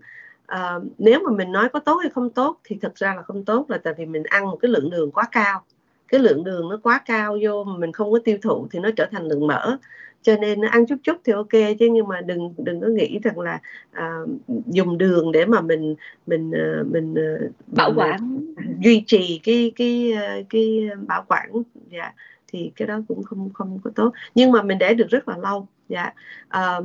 À, 0.46 0.78
nếu 0.98 1.20
mà 1.24 1.36
mình 1.36 1.52
nói 1.52 1.68
có 1.68 1.78
tốt 1.78 1.96
hay 1.96 2.10
không 2.10 2.30
tốt 2.30 2.60
thì 2.64 2.78
thật 2.82 2.94
ra 2.94 3.14
là 3.14 3.22
không 3.22 3.44
tốt 3.44 3.70
là 3.70 3.78
tại 3.78 3.94
vì 3.98 4.06
mình 4.06 4.22
ăn 4.22 4.44
một 4.46 4.56
cái 4.56 4.70
lượng 4.70 4.90
đường 4.90 5.10
quá 5.10 5.28
cao. 5.32 5.62
Cái 6.08 6.20
lượng 6.20 6.44
đường 6.44 6.68
nó 6.68 6.80
quá 6.82 7.00
cao 7.06 7.38
vô 7.42 7.64
mà 7.64 7.76
mình 7.78 7.92
không 7.92 8.12
có 8.12 8.18
tiêu 8.24 8.38
thụ 8.42 8.66
thì 8.70 8.78
nó 8.78 8.90
trở 8.96 9.06
thành 9.10 9.28
lượng 9.28 9.46
mỡ. 9.46 9.76
Cho 10.22 10.36
nên 10.36 10.60
ăn 10.60 10.86
chút 10.86 10.96
chút 11.02 11.16
thì 11.24 11.32
ok 11.32 11.52
chứ 11.78 11.88
nhưng 11.92 12.08
mà 12.08 12.20
đừng 12.20 12.54
đừng 12.58 12.80
có 12.80 12.86
nghĩ 12.86 13.18
rằng 13.22 13.40
là 13.40 13.60
à, 13.92 14.18
dùng 14.66 14.98
đường 14.98 15.32
để 15.32 15.46
mà 15.46 15.60
mình 15.60 15.94
mình 16.26 16.50
à, 16.54 16.82
mình, 16.90 17.14
mình 17.14 17.52
bảo 17.66 17.92
quản. 17.96 18.40
duy 18.80 19.04
trì 19.06 19.40
cái 19.42 19.72
cái 19.76 20.12
cái, 20.16 20.44
cái 20.50 20.90
bảo 21.06 21.24
quản. 21.28 21.50
Dạ 21.90 22.12
thì 22.50 22.72
cái 22.76 22.88
đó 22.88 23.00
cũng 23.08 23.22
không 23.22 23.50
không 23.54 23.78
có 23.84 23.90
tốt. 23.94 24.12
Nhưng 24.34 24.52
mà 24.52 24.62
mình 24.62 24.78
để 24.78 24.94
được 24.94 25.08
rất 25.08 25.28
là 25.28 25.36
lâu. 25.36 25.68
Dạ. 25.88 26.12
À, 26.48 26.80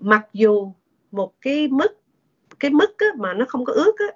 mặc 0.00 0.26
dù 0.32 0.72
một 1.12 1.32
cái 1.40 1.68
mức 1.68 2.00
cái 2.60 2.70
mức 2.70 2.98
á, 2.98 3.06
mà 3.18 3.34
nó 3.34 3.44
không 3.48 3.64
có 3.64 3.72
ướt 3.72 3.94
á 3.98 4.06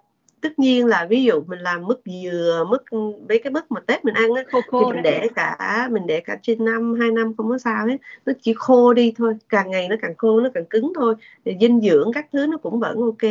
tất 0.40 0.58
nhiên 0.58 0.86
là 0.86 1.06
ví 1.10 1.24
dụ 1.24 1.42
mình 1.46 1.58
làm 1.58 1.86
mứt 1.86 2.00
dừa 2.24 2.64
mứt 2.68 2.82
với 3.28 3.38
cái 3.38 3.52
mứt 3.52 3.70
mà 3.70 3.80
tết 3.80 4.04
mình 4.04 4.14
ăn 4.14 4.34
á 4.34 4.42
khô 4.52 4.60
khô 4.68 4.84
thì 4.84 4.92
mình 4.92 5.02
để 5.02 5.28
cả 5.34 5.88
mình 5.90 6.06
để 6.06 6.20
cả 6.20 6.38
trên 6.42 6.64
năm 6.64 6.94
hai 7.00 7.10
năm 7.10 7.34
không 7.36 7.48
có 7.48 7.58
sao 7.58 7.86
hết. 7.86 7.96
Nó 8.26 8.32
chỉ 8.42 8.54
khô 8.56 8.94
đi 8.94 9.12
thôi. 9.16 9.34
Càng 9.48 9.70
ngày 9.70 9.88
nó 9.88 9.96
càng 10.02 10.14
khô 10.18 10.40
nó 10.40 10.48
càng 10.54 10.66
cứng 10.66 10.92
thôi. 10.94 11.14
Thì 11.44 11.56
dinh 11.60 11.80
dưỡng 11.80 12.10
các 12.14 12.26
thứ 12.32 12.46
nó 12.46 12.56
cũng 12.56 12.80
vẫn 12.80 12.96
ok. 13.00 13.30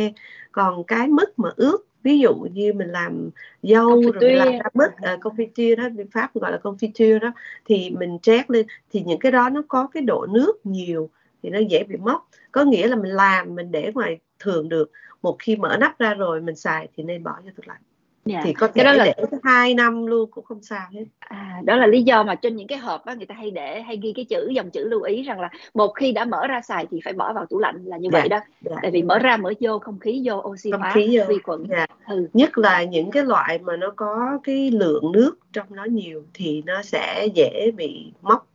Còn 0.52 0.84
cái 0.84 1.08
mứt 1.08 1.38
mà 1.38 1.50
ướt 1.56 1.78
ví 2.02 2.18
dụ 2.18 2.34
như 2.34 2.72
mình 2.72 2.88
làm 2.88 3.30
dâu 3.62 3.88
rồi 3.88 4.12
mình 4.20 4.36
làm 4.36 4.52
ra 4.52 4.68
mứt 4.74 4.90
uh, 4.90 5.20
confiture 5.20 5.76
đó 5.76 5.88
bên 5.88 6.10
pháp 6.10 6.34
gọi 6.34 6.52
là 6.52 6.58
confiture 6.62 7.18
đó 7.18 7.32
thì 7.64 7.90
mình 7.90 8.18
trét 8.22 8.50
lên 8.50 8.66
thì 8.90 9.02
những 9.06 9.18
cái 9.18 9.32
đó 9.32 9.48
nó 9.48 9.62
có 9.68 9.88
cái 9.92 10.02
độ 10.02 10.26
nước 10.30 10.66
nhiều 10.66 11.10
thì 11.42 11.50
nó 11.50 11.58
dễ 11.58 11.84
bị 11.84 11.96
mốc. 11.96 12.28
Có 12.52 12.64
nghĩa 12.64 12.88
là 12.88 12.96
mình 12.96 13.12
làm 13.12 13.54
mình 13.54 13.70
để 13.70 13.90
ngoài 13.94 14.18
thường 14.38 14.68
được. 14.68 14.90
Một 15.22 15.36
khi 15.38 15.56
mở 15.56 15.76
nắp 15.80 15.98
ra 15.98 16.14
rồi 16.14 16.40
mình 16.40 16.56
xài 16.56 16.88
thì 16.96 17.02
nên 17.02 17.22
bỏ 17.22 17.40
vô 17.44 17.50
tủ 17.56 17.62
lạnh 17.66 17.80
Yeah. 18.28 18.44
thì 18.44 18.52
có 18.52 18.68
thể 18.68 18.84
đó 18.84 18.92
là... 18.92 19.04
để 19.04 19.14
hai 19.42 19.74
năm 19.74 20.06
luôn 20.06 20.30
cũng 20.30 20.44
không 20.44 20.62
sao 20.62 20.86
hết 20.92 21.04
à, 21.18 21.60
đó 21.64 21.76
là 21.76 21.86
lý 21.86 22.02
do 22.02 22.22
mà 22.22 22.34
trên 22.34 22.56
những 22.56 22.66
cái 22.66 22.78
hộp 22.78 23.06
đó 23.06 23.14
người 23.14 23.26
ta 23.26 23.34
hay 23.34 23.50
để 23.50 23.82
hay 23.82 23.96
ghi 23.96 24.12
cái 24.16 24.24
chữ 24.24 24.48
dòng 24.54 24.70
chữ 24.70 24.88
lưu 24.88 25.02
ý 25.02 25.22
rằng 25.22 25.40
là 25.40 25.48
một 25.74 25.88
khi 25.88 26.12
đã 26.12 26.24
mở 26.24 26.46
ra 26.46 26.60
xài 26.60 26.86
thì 26.90 27.00
phải 27.04 27.12
bỏ 27.12 27.32
vào 27.32 27.46
tủ 27.46 27.58
lạnh 27.58 27.84
là 27.84 27.96
như 27.96 28.08
yeah. 28.12 28.22
vậy 28.22 28.28
đó 28.28 28.40
yeah. 28.70 28.78
tại 28.82 28.90
vì 28.90 29.02
mở 29.02 29.18
ra 29.18 29.36
mở 29.36 29.52
vô 29.60 29.78
không 29.78 29.98
khí 29.98 30.22
vô 30.24 30.34
oxy 30.34 30.70
hóa 30.70 30.94
vi 31.28 31.38
khuẩn 31.44 31.64
yeah. 31.70 31.90
ừ. 32.08 32.28
nhất 32.32 32.58
là 32.58 32.82
những 32.82 33.10
cái 33.10 33.24
loại 33.24 33.58
mà 33.58 33.76
nó 33.76 33.90
có 33.96 34.38
cái 34.44 34.70
lượng 34.70 35.12
nước 35.12 35.38
trong 35.52 35.66
nó 35.70 35.84
nhiều 35.84 36.22
thì 36.34 36.62
nó 36.66 36.82
sẽ 36.82 37.28
dễ 37.34 37.70
bị 37.76 38.12
mốc 38.22 38.46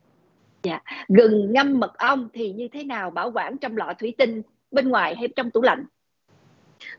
dạ 0.64 0.82
gừng 1.08 1.54
ngâm 1.54 1.80
mật 1.80 1.98
ong 1.98 2.30
thì 2.34 2.52
như 2.52 2.68
thế 2.68 2.84
nào 2.84 3.10
bảo 3.10 3.32
quản 3.32 3.58
trong 3.58 3.78
lọ 3.78 3.94
thủy 4.00 4.14
tinh 4.18 4.42
bên 4.72 4.90
ngoài 4.90 5.16
hay 5.16 5.28
trong 5.36 5.52
tủ 5.52 5.62
lạnh 5.62 5.86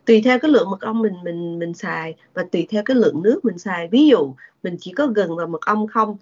tùy 0.04 0.22
theo 0.24 0.38
cái 0.38 0.50
lượng 0.50 0.70
mật 0.70 0.80
ong 0.80 1.02
mình 1.02 1.14
mình 1.24 1.58
mình 1.58 1.74
xài 1.74 2.14
và 2.34 2.44
tùy 2.52 2.66
theo 2.70 2.82
cái 2.84 2.96
lượng 2.96 3.22
nước 3.22 3.44
mình 3.44 3.58
xài. 3.58 3.88
Ví 3.88 4.06
dụ, 4.06 4.34
mình 4.62 4.76
chỉ 4.80 4.92
có 4.92 5.06
gừng 5.06 5.36
và 5.36 5.46
mật 5.46 5.60
ong 5.66 5.86
không 5.86 6.16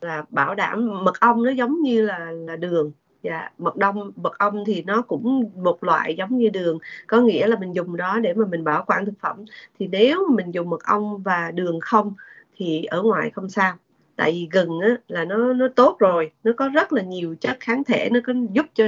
là 0.00 0.24
bảo 0.30 0.54
đảm 0.54 1.04
mật 1.04 1.20
ong 1.20 1.42
nó 1.42 1.50
giống 1.50 1.82
như 1.82 2.02
là 2.02 2.32
là 2.32 2.56
đường. 2.56 2.92
Dạ 3.22 3.50
mật 3.58 3.74
ong 3.80 4.12
mật 4.16 4.38
ong 4.38 4.64
thì 4.66 4.82
nó 4.82 5.02
cũng 5.02 5.50
một 5.56 5.84
loại 5.84 6.14
giống 6.18 6.38
như 6.38 6.48
đường. 6.48 6.78
Có 7.06 7.20
nghĩa 7.20 7.46
là 7.46 7.56
mình 7.56 7.74
dùng 7.74 7.96
đó 7.96 8.18
để 8.18 8.34
mà 8.34 8.46
mình 8.46 8.64
bảo 8.64 8.84
quản 8.86 9.06
thực 9.06 9.14
phẩm. 9.20 9.44
Thì 9.78 9.86
nếu 9.86 10.28
mình 10.30 10.50
dùng 10.50 10.70
mật 10.70 10.84
ong 10.84 11.22
và 11.22 11.50
đường 11.50 11.80
không 11.80 12.14
thì 12.56 12.84
ở 12.84 13.02
ngoài 13.02 13.30
không 13.30 13.48
sao 13.48 13.74
tại 14.16 14.32
vì 14.32 14.48
gừng 14.50 14.80
á, 14.80 14.96
là 15.08 15.24
nó 15.24 15.52
nó 15.52 15.68
tốt 15.76 15.96
rồi 15.98 16.30
nó 16.44 16.52
có 16.56 16.68
rất 16.68 16.92
là 16.92 17.02
nhiều 17.02 17.34
chất 17.40 17.56
kháng 17.60 17.84
thể 17.84 18.08
nó 18.12 18.20
có 18.26 18.32
giúp 18.52 18.66
cho 18.74 18.84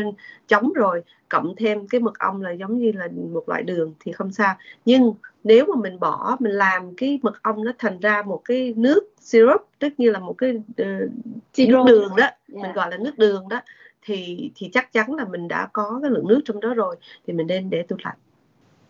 chống 0.49 0.73
rồi. 0.73 1.03
Cộng 1.29 1.55
thêm 1.57 1.89
cái 1.89 2.01
mật 2.01 2.19
ong 2.19 2.43
là 2.43 2.51
giống 2.51 2.79
như 2.79 2.93
là 2.93 3.09
một 3.33 3.49
loại 3.49 3.63
đường 3.63 3.95
thì 4.01 4.13
không 4.13 4.33
sao. 4.33 4.55
Nhưng 4.85 5.15
nếu 5.45 5.67
mà 5.67 5.81
mình 5.83 6.01
bỏ 6.01 6.37
mình 6.41 6.53
làm 6.53 6.95
cái 6.97 7.19
mật 7.23 7.43
ong 7.43 7.65
nó 7.65 7.73
thành 7.79 8.01
ra 8.01 8.23
một 8.23 8.43
cái 8.45 8.75
nước 8.77 9.13
syrup 9.21 9.69
tức 9.79 9.93
như 9.99 10.11
là 10.11 10.19
một 10.19 10.35
cái 10.39 10.51
uh, 10.51 11.11
nước 11.59 11.85
đường 11.87 12.17
đó 12.17 12.25
yeah. 12.25 12.35
mình 12.49 12.73
gọi 12.73 12.91
là 12.91 12.97
nước 12.97 13.19
đường 13.19 13.49
đó 13.49 13.61
thì 14.03 14.51
thì 14.55 14.71
chắc 14.73 14.93
chắn 14.93 15.15
là 15.15 15.25
mình 15.25 15.49
đã 15.49 15.69
có 15.73 15.99
cái 16.03 16.11
lượng 16.11 16.29
nước 16.29 16.41
trong 16.45 16.61
đó 16.61 16.75
rồi 16.75 16.97
thì 17.27 17.33
mình 17.33 17.47
nên 17.47 17.71
để 17.71 17.83
tủ 17.83 17.97
lạnh 18.05 18.17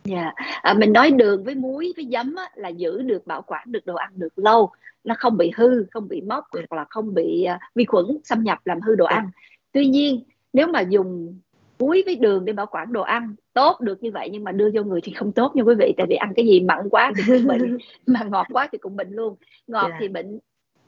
Dạ, 0.05 0.21
yeah. 0.21 0.35
à, 0.63 0.75
mình 0.75 0.93
nói 0.93 1.11
đường 1.11 1.45
với 1.45 1.55
muối 1.55 1.93
với 1.97 2.09
giấm 2.13 2.35
á, 2.35 2.51
là 2.55 2.69
giữ 2.69 3.03
được 3.03 3.27
bảo 3.27 3.43
quản 3.43 3.73
được 3.73 3.87
đồ 3.87 3.95
ăn 3.95 4.11
được 4.15 4.39
lâu, 4.39 4.71
nó 5.05 5.15
không 5.19 5.37
bị 5.37 5.51
hư, 5.57 5.85
không 5.91 6.09
bị 6.09 6.21
mốc 6.21 6.45
hoặc 6.53 6.73
là 6.73 6.85
không 6.91 7.15
bị 7.15 7.47
uh, 7.55 7.61
vi 7.75 7.85
khuẩn 7.85 8.05
xâm 8.25 8.43
nhập 8.45 8.59
làm 8.65 8.81
hư 8.81 8.95
đồ 8.95 9.05
ăn. 9.05 9.31
Tuy 9.73 9.87
nhiên 9.87 10.21
nếu 10.53 10.67
mà 10.67 10.81
dùng 10.81 11.39
muối 11.79 12.03
với 12.07 12.17
đường 12.17 12.45
để 12.45 12.53
bảo 12.53 12.67
quản 12.67 12.93
đồ 12.93 13.03
ăn 13.03 13.35
tốt 13.53 13.81
được 13.81 14.03
như 14.03 14.11
vậy 14.11 14.29
nhưng 14.33 14.45
mà 14.45 14.53
đưa 14.53 14.71
vô 14.75 14.83
người 14.83 15.01
thì 15.01 15.13
không 15.13 15.33
tốt 15.33 15.57
nha 15.57 15.63
quý 15.63 15.75
vị 15.75 15.95
tại 15.97 16.07
vì 16.11 16.17
ăn 16.17 16.33
cái 16.37 16.47
gì 16.47 16.61
mặn 16.61 16.89
quá 16.91 17.13
thì 17.17 17.23
cũng 17.27 17.47
bệnh 17.49 17.79
mà 18.07 18.25
ngọt 18.25 18.47
quá 18.53 18.69
thì 18.73 18.79
cũng 18.79 18.97
bệnh 18.97 19.11
luôn 19.11 19.37
ngọt 19.67 19.87
yeah. 19.87 19.97
thì 20.01 20.09
bệnh 20.09 20.39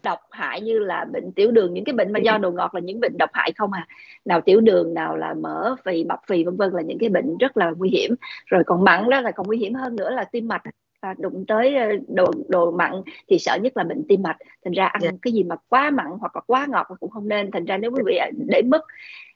độc 0.07 0.21
hại 0.31 0.61
như 0.61 0.79
là 0.79 1.05
bệnh 1.13 1.33
tiểu 1.33 1.51
đường 1.51 1.75
những 1.75 1.85
cái 1.85 1.93
bệnh 1.93 2.13
mà 2.13 2.21
do 2.21 2.39
đồ 2.39 2.51
ngọt 2.51 2.75
là 2.75 2.81
những 2.81 3.01
bệnh 3.01 3.17
độc 3.19 3.31
hại 3.33 3.53
không 3.57 3.73
à. 3.73 3.87
Nào 4.25 4.41
tiểu 4.41 4.61
đường 4.61 4.95
nào 4.95 5.17
là 5.17 5.35
mỡ 5.35 5.77
phì 5.85 6.05
mập 6.05 6.21
phì 6.29 6.45
vân 6.45 6.57
vân 6.57 6.73
là 6.73 6.83
những 6.83 6.99
cái 6.99 7.09
bệnh 7.09 7.37
rất 7.39 7.57
là 7.57 7.71
nguy 7.77 7.91
hiểm. 7.91 8.15
Rồi 8.47 8.63
còn 8.67 8.85
mặn 8.85 9.11
đó 9.11 9.21
là 9.21 9.31
còn 9.31 9.47
nguy 9.47 9.59
hiểm 9.59 9.75
hơn 9.75 9.97
nữa 9.97 10.11
là 10.11 10.25
tim 10.25 10.49
mạch. 10.49 10.63
À, 11.01 11.15
đụng 11.19 11.45
tới 11.49 11.77
ờ, 11.77 11.87
đồ 12.09 12.27
đồ 12.49 12.71
mặn 12.71 12.93
thì 13.29 13.39
sợ 13.39 13.57
nhất 13.63 13.77
là 13.77 13.85
bệnh 13.85 14.05
tim 14.09 14.23
mạch. 14.23 14.37
Thành 14.65 14.73
ra 14.73 14.87
ăn 14.87 15.03
yeah. 15.03 15.15
Dạ. 15.15 15.19
cái 15.23 15.33
gì 15.33 15.43
mà 15.43 15.57
quá 15.69 15.91
mặn 15.91 16.07
hoặc 16.21 16.37
là 16.37 16.43
quá 16.47 16.67
ngọt 16.69 16.87
cũng 17.01 17.11
không 17.11 17.29
nên. 17.29 17.51
Thành 17.51 17.65
ra 17.65 17.79
nếu 17.79 17.91
quý 17.91 18.03
vị 18.07 18.19
để 18.49 18.63
mất 18.63 18.83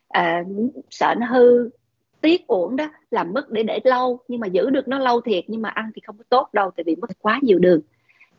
à, 0.08 0.44
sợ 0.90 1.14
nó 1.18 1.26
hư 1.26 1.70
tiếc 2.20 2.46
uổng 2.46 2.76
đó 2.76 2.90
làm 3.10 3.32
mất 3.32 3.50
để 3.50 3.62
để 3.62 3.80
lâu. 3.84 4.18
Nhưng 4.28 4.40
mà 4.40 4.46
giữ 4.46 4.70
được 4.70 4.88
nó 4.88 4.98
lâu 4.98 5.20
thiệt 5.20 5.44
nhưng 5.46 5.62
mà 5.62 5.68
ăn 5.68 5.90
thì 5.94 6.00
không 6.06 6.18
có 6.18 6.24
tốt 6.28 6.48
đâu 6.52 6.70
tại 6.76 6.84
vì 6.84 6.96
mất 6.96 7.10
quá 7.20 7.38
nhiều 7.42 7.58
đường 7.58 7.80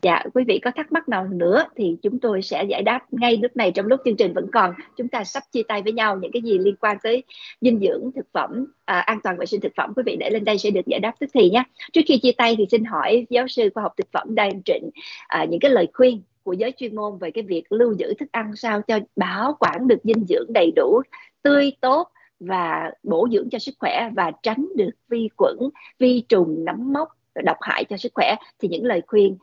Dạ, 0.01 0.23
quý 0.33 0.43
vị 0.47 0.59
có 0.59 0.71
thắc 0.75 0.91
mắc 0.91 1.09
nào 1.09 1.27
nữa 1.27 1.63
thì 1.75 1.97
chúng 2.01 2.19
tôi 2.19 2.41
sẽ 2.41 2.63
giải 2.63 2.81
đáp 2.81 2.99
ngay 3.11 3.37
lúc 3.37 3.55
này 3.55 3.71
trong 3.71 3.85
lúc 3.85 3.99
chương 4.05 4.15
trình 4.15 4.33
vẫn 4.33 4.47
còn. 4.53 4.73
Chúng 4.97 5.07
ta 5.07 5.23
sắp 5.23 5.43
chia 5.51 5.63
tay 5.63 5.81
với 5.81 5.93
nhau 5.93 6.17
những 6.21 6.31
cái 6.31 6.41
gì 6.41 6.57
liên 6.57 6.75
quan 6.75 6.97
tới 7.03 7.23
dinh 7.61 7.79
dưỡng, 7.79 8.11
thực 8.15 8.25
phẩm, 8.33 8.65
à, 8.85 8.99
an 8.99 9.19
toàn 9.23 9.37
vệ 9.37 9.45
sinh 9.45 9.61
thực 9.61 9.71
phẩm. 9.75 9.93
Quý 9.95 10.03
vị 10.05 10.15
để 10.19 10.29
lên 10.29 10.43
đây 10.43 10.57
sẽ 10.57 10.69
được 10.69 10.85
giải 10.85 10.99
đáp 10.99 11.13
tức 11.19 11.29
thì 11.33 11.49
nhé. 11.49 11.63
Trước 11.93 12.01
khi 12.07 12.17
chia 12.17 12.31
tay 12.31 12.55
thì 12.57 12.65
xin 12.71 12.83
hỏi 12.83 13.25
giáo 13.29 13.47
sư 13.47 13.69
khoa 13.73 13.83
học 13.83 13.93
thực 13.97 14.11
phẩm 14.11 14.35
Đan 14.35 14.63
Trịnh 14.65 14.89
à, 15.27 15.45
những 15.49 15.59
cái 15.59 15.71
lời 15.71 15.87
khuyên 15.93 16.21
của 16.43 16.53
giới 16.53 16.71
chuyên 16.71 16.95
môn 16.95 17.17
về 17.17 17.31
cái 17.31 17.43
việc 17.43 17.63
lưu 17.69 17.93
giữ 17.97 18.13
thức 18.19 18.29
ăn 18.31 18.55
sao 18.55 18.81
cho 18.81 18.99
bảo 19.15 19.57
quản 19.59 19.87
được 19.87 19.99
dinh 20.03 20.25
dưỡng 20.29 20.53
đầy 20.53 20.71
đủ, 20.75 21.01
tươi 21.41 21.71
tốt 21.81 22.07
và 22.39 22.91
bổ 23.03 23.27
dưỡng 23.31 23.49
cho 23.49 23.59
sức 23.59 23.75
khỏe 23.79 24.09
và 24.15 24.31
tránh 24.43 24.67
được 24.75 24.91
vi 25.09 25.29
khuẩn, 25.37 25.57
vi 25.99 26.23
trùng, 26.29 26.65
nấm 26.65 26.93
mốc 26.93 27.09
độc 27.35 27.57
hại 27.61 27.83
cho 27.85 27.97
sức 27.97 28.11
khỏe 28.15 28.35
thì 28.59 28.67
những 28.67 28.85
lời 28.85 29.01
khuyên 29.07 29.37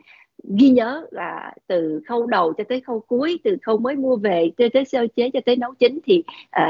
ghi 0.45 0.71
nhớ 0.71 1.07
là 1.11 1.55
từ 1.67 2.01
khâu 2.09 2.27
đầu 2.27 2.53
cho 2.53 2.65
tới 2.69 2.81
khâu 2.81 3.01
cuối 3.01 3.41
từ 3.45 3.57
khâu 3.63 3.79
mới 3.79 3.97
mua 3.97 4.17
về 4.17 4.51
cho 4.57 4.65
tới 4.73 4.85
sơ 4.85 5.07
chế 5.17 5.31
cho 5.33 5.41
tới 5.47 5.57
nấu 5.57 5.75
chín 5.75 5.99
thì 6.05 6.23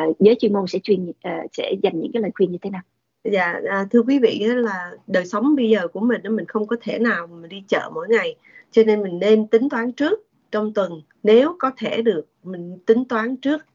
uh, 0.08 0.18
giới 0.18 0.34
chuyên 0.40 0.52
môn 0.52 0.66
sẽ 0.66 0.78
chuyên 0.78 1.08
uh, 1.08 1.14
sẽ 1.52 1.72
dành 1.82 2.00
những 2.00 2.12
cái 2.12 2.22
lời 2.22 2.30
khuyên 2.34 2.52
như 2.52 2.58
thế 2.62 2.70
nào? 2.70 2.82
Dạ 3.24 3.60
à, 3.70 3.86
thưa 3.90 4.02
quý 4.02 4.18
vị 4.18 4.44
là 4.44 4.90
đời 5.06 5.26
sống 5.26 5.56
bây 5.56 5.70
giờ 5.70 5.88
của 5.88 6.00
mình 6.00 6.20
mình 6.30 6.46
không 6.46 6.66
có 6.66 6.76
thể 6.80 6.98
nào 6.98 7.26
mà 7.26 7.46
đi 7.46 7.62
chợ 7.68 7.90
mỗi 7.94 8.08
ngày. 8.08 8.36
Cho 8.70 8.82
nên 8.86 9.02
mình 9.02 9.18
nên 9.18 9.46
tính 9.46 9.68
toán 9.68 9.92
trước 9.92 10.26
trong 10.50 10.74
tuần. 10.74 11.02
Nếu 11.22 11.56
có 11.58 11.70
thể 11.76 12.02
được 12.02 12.26
mình 12.42 12.78
tính 12.86 13.04
toán 13.04 13.36
trước 13.36 13.66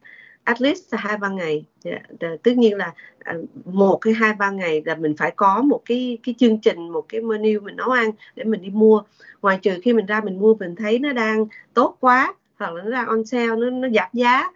at 0.44 0.62
least 0.62 0.94
là 0.94 1.00
hai 1.02 1.18
ba 1.18 1.30
ngày. 1.30 1.66
Yeah. 1.84 2.02
Tất 2.44 2.58
nhiên 2.58 2.78
là 2.78 2.94
à, 3.20 3.34
một 3.66 4.00
hay 4.06 4.14
hai 4.14 4.34
ba 4.34 4.52
ngày 4.52 4.82
là 4.86 4.96
mình 4.96 5.16
phải 5.18 5.32
có 5.36 5.62
một 5.62 5.82
cái 5.86 6.18
cái 6.24 6.36
chương 6.38 6.60
trình, 6.60 6.90
một 6.90 7.06
cái 7.10 7.22
menu 7.22 7.60
mình 7.62 7.76
nấu 7.76 7.90
ăn 7.90 8.12
để 8.36 8.44
mình 8.44 8.62
đi 8.62 8.70
mua. 8.70 9.02
Ngoài 9.42 9.60
trừ 9.62 9.80
khi 9.84 9.94
mình 9.94 10.06
ra 10.06 10.22
mình 10.22 10.40
mua 10.40 10.56
mình 10.56 10.76
thấy 10.76 11.00
nó 11.00 11.14
đang 11.14 11.46
tốt 11.74 11.98
quá, 12.00 12.34
hoặc 12.60 12.74
là 12.74 12.84
nó 12.84 12.92
đang 12.92 13.08
on 13.08 13.26
sale, 13.26 13.48
nó 13.48 13.70
nó 13.70 13.88
giảm 13.90 14.10
giá, 14.14 14.50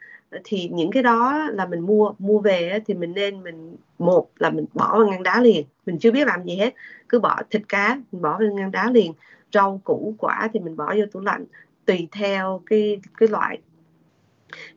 thì 0.43 0.69
những 0.73 0.91
cái 0.91 1.03
đó 1.03 1.47
là 1.51 1.65
mình 1.65 1.79
mua 1.79 2.13
mua 2.19 2.39
về 2.39 2.79
thì 2.85 2.93
mình 2.93 3.13
nên 3.13 3.43
mình, 3.43 3.75
một 3.99 4.29
là 4.37 4.49
mình 4.49 4.65
bỏ 4.73 4.97
vào 4.97 5.07
ngăn 5.07 5.23
đá 5.23 5.41
liền. 5.41 5.65
Mình 5.85 5.99
chưa 5.99 6.11
biết 6.11 6.27
làm 6.27 6.43
gì 6.43 6.55
hết, 6.55 6.73
cứ 7.09 7.19
bỏ 7.19 7.41
thịt 7.49 7.61
cá, 7.69 7.99
mình 8.11 8.21
bỏ 8.21 8.37
vào 8.39 8.49
ngăn 8.53 8.71
đá 8.71 8.91
liền. 8.91 9.13
Rau 9.53 9.81
củ 9.83 10.15
quả 10.17 10.49
thì 10.53 10.59
mình 10.59 10.75
bỏ 10.75 10.93
vô 10.95 11.05
tủ 11.11 11.19
lạnh, 11.19 11.45
tùy 11.85 12.07
theo 12.11 12.61
cái 12.65 12.99
cái 13.17 13.29
loại 13.29 13.57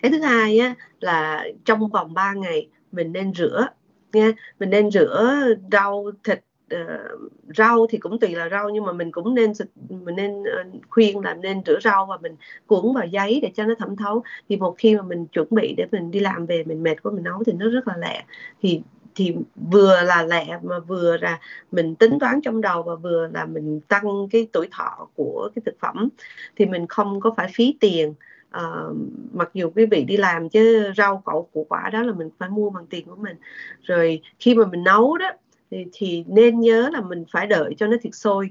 cái 0.03 0.11
thứ 0.11 0.21
hai 0.21 0.59
á, 0.59 0.75
là 1.01 1.47
trong 1.65 1.89
vòng 1.89 2.15
3 2.15 2.33
ngày 2.33 2.69
mình 2.93 3.13
nên 3.13 3.35
rửa 3.35 3.67
nha. 4.13 4.33
Mình 4.61 4.71
nên 4.71 4.91
rửa 4.91 5.45
rau 5.73 6.11
thịt 6.25 6.41
uh, 6.75 7.31
rau 7.57 7.87
thì 7.91 7.99
cũng 7.99 8.19
tùy 8.19 8.35
là 8.35 8.49
rau 8.49 8.69
nhưng 8.69 8.85
mà 8.85 8.93
mình 8.93 9.13
cũng 9.13 9.35
nên 9.35 9.53
mình 9.89 10.17
nên 10.17 10.41
uh, 10.41 10.83
khuyên 10.89 11.21
là 11.21 11.35
nên 11.35 11.63
rửa 11.67 11.79
rau 11.83 12.07
và 12.07 12.17
mình 12.23 12.37
cuốn 12.67 12.95
vào 12.95 13.07
giấy 13.07 13.41
để 13.43 13.51
cho 13.55 13.65
nó 13.65 13.75
thẩm 13.79 13.97
thấu. 13.97 14.23
Thì 14.49 14.57
một 14.57 14.75
khi 14.79 14.97
mà 14.97 15.03
mình 15.03 15.27
chuẩn 15.27 15.47
bị 15.51 15.75
để 15.77 15.87
mình 15.93 16.11
đi 16.11 16.21
làm 16.21 16.47
về 16.47 16.65
mình 16.65 16.83
mệt 16.83 17.03
quá 17.03 17.13
mình 17.13 17.25
nấu 17.25 17.45
thì 17.45 17.53
nó 17.53 17.69
rất 17.69 17.89
là 17.89 17.97
lẹ. 17.97 18.25
Thì 18.63 18.83
thì 19.15 19.35
vừa 19.71 20.03
là 20.03 20.23
lẹ 20.23 20.59
mà 20.63 20.79
vừa 20.79 21.17
là 21.17 21.41
mình 21.73 21.95
tính 21.95 22.19
toán 22.19 22.41
trong 22.41 22.61
đầu 22.61 22.83
và 22.83 22.95
vừa 22.95 23.29
là 23.35 23.47
mình 23.47 23.81
tăng 23.81 24.29
cái 24.31 24.49
tuổi 24.53 24.69
thọ 24.71 25.09
của 25.15 25.51
cái 25.55 25.63
thực 25.67 25.81
phẩm 25.81 26.09
thì 26.57 26.67
mình 26.67 26.87
không 26.87 27.21
có 27.21 27.35
phải 27.37 27.51
phí 27.55 27.77
tiền 27.81 28.15
uh, 28.57 28.97
mặc 29.33 29.51
dù 29.55 29.71
quý 29.75 29.87
vị 29.87 30.05
đi 30.05 30.17
làm 30.17 30.49
chứ 30.49 30.93
rau 30.97 31.23
củ 31.25 31.49
củ 31.53 31.67
quả 31.69 31.91
đó 31.93 32.03
là 32.03 32.13
mình 32.13 32.31
phải 32.39 32.49
mua 32.49 32.71
bằng 32.71 32.87
tiền 32.87 33.07
của 33.07 33.17
mình. 33.17 33.37
Rồi 33.83 34.21
khi 34.39 34.55
mà 34.55 34.67
mình 34.67 34.85
nấu 34.85 35.17
đó 35.17 35.31
thì, 35.71 35.87
thì 35.93 36.25
nên 36.29 36.61
nhớ 36.61 36.91
là 36.93 37.01
mình 37.01 37.25
phải 37.33 37.47
đợi 37.47 37.75
cho 37.79 37.87
nó 37.87 37.97
thiệt 38.03 38.15
sôi. 38.15 38.51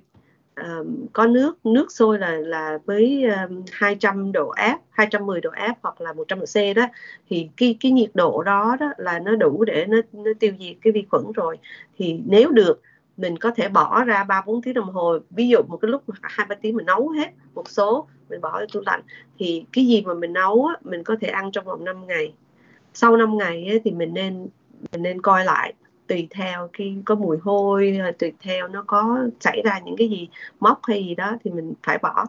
Uh, 0.62 0.88
có 1.14 1.28
nước 1.28 1.66
nước 1.66 1.92
sôi 1.92 2.20
là 2.20 2.32
là 2.32 2.80
với 2.86 3.24
ờ, 3.24 3.46
um, 3.46 3.64
200 3.72 4.32
độ 4.32 4.50
áp 4.50 4.80
210 4.90 5.42
độ 5.42 5.50
áp 5.50 5.78
hoặc 5.82 6.02
là 6.02 6.14
100 6.14 6.40
độ 6.40 6.46
C 6.46 6.76
đó 6.76 6.88
thì 7.30 7.50
cái 7.58 7.78
cái 7.80 7.92
nhiệt 7.92 8.10
độ 8.14 8.44
đó 8.44 8.78
đó 8.80 8.92
là 8.98 9.20
nó 9.20 9.36
đủ 9.36 9.64
để 9.64 9.86
nó 9.86 9.98
nó 10.14 10.32
tiêu 10.40 10.54
diệt 10.60 10.76
cái 10.82 10.94
vi 10.94 11.06
khuẩn 11.12 11.24
rồi. 11.36 11.58
Thì 11.98 12.20
nếu 12.26 12.52
được 12.52 12.82
mình 13.20 13.38
có 13.38 13.52
thể 13.52 13.70
bỏ 13.70 14.04
ra 14.04 14.24
ba 14.24 14.42
bốn 14.46 14.62
tiếng 14.62 14.74
đồng 14.74 14.94
hồ 14.94 15.18
ví 15.30 15.50
dụ 15.50 15.58
một 15.68 15.78
cái 15.82 15.92
lúc 15.92 16.04
hai 16.22 16.48
ba 16.50 16.56
tiếng 16.56 16.76
mình 16.76 16.86
nấu 16.86 17.10
hết 17.10 17.30
một 17.54 17.70
số 17.70 18.08
mình 18.30 18.42
bỏ 18.42 18.52
vào 18.52 18.66
tủ 18.74 18.82
lạnh 18.86 19.02
thì 19.40 19.66
cái 19.74 19.86
gì 19.86 20.02
mà 20.02 20.14
mình 20.14 20.34
nấu 20.34 20.66
á, 20.66 20.76
mình 20.82 21.04
có 21.04 21.16
thể 21.22 21.28
ăn 21.28 21.52
trong 21.52 21.66
vòng 21.66 21.86
5 21.86 22.08
ngày. 22.08 22.34
Sau 22.94 23.18
5 23.18 23.38
ngày 23.38 23.68
á, 23.68 23.76
thì 23.84 23.92
mình 23.92 24.14
nên 24.14 24.48
mình 24.92 25.04
nên 25.04 25.22
coi 25.22 25.46
lại 25.46 25.74
tùy 26.08 26.28
theo 26.32 26.70
khi 26.74 26.96
có 27.06 27.16
mùi 27.16 27.38
hôi 27.38 28.00
tùy 28.20 28.34
theo 28.40 28.68
nó 28.68 28.84
có 28.88 29.20
xảy 29.40 29.62
ra 29.66 29.80
những 29.80 29.96
cái 29.98 30.10
gì 30.10 30.30
móc 30.60 30.80
hay 30.84 31.04
gì 31.04 31.16
đó 31.16 31.38
thì 31.44 31.52
mình 31.52 31.74
phải 31.84 31.98
bỏ. 31.98 32.26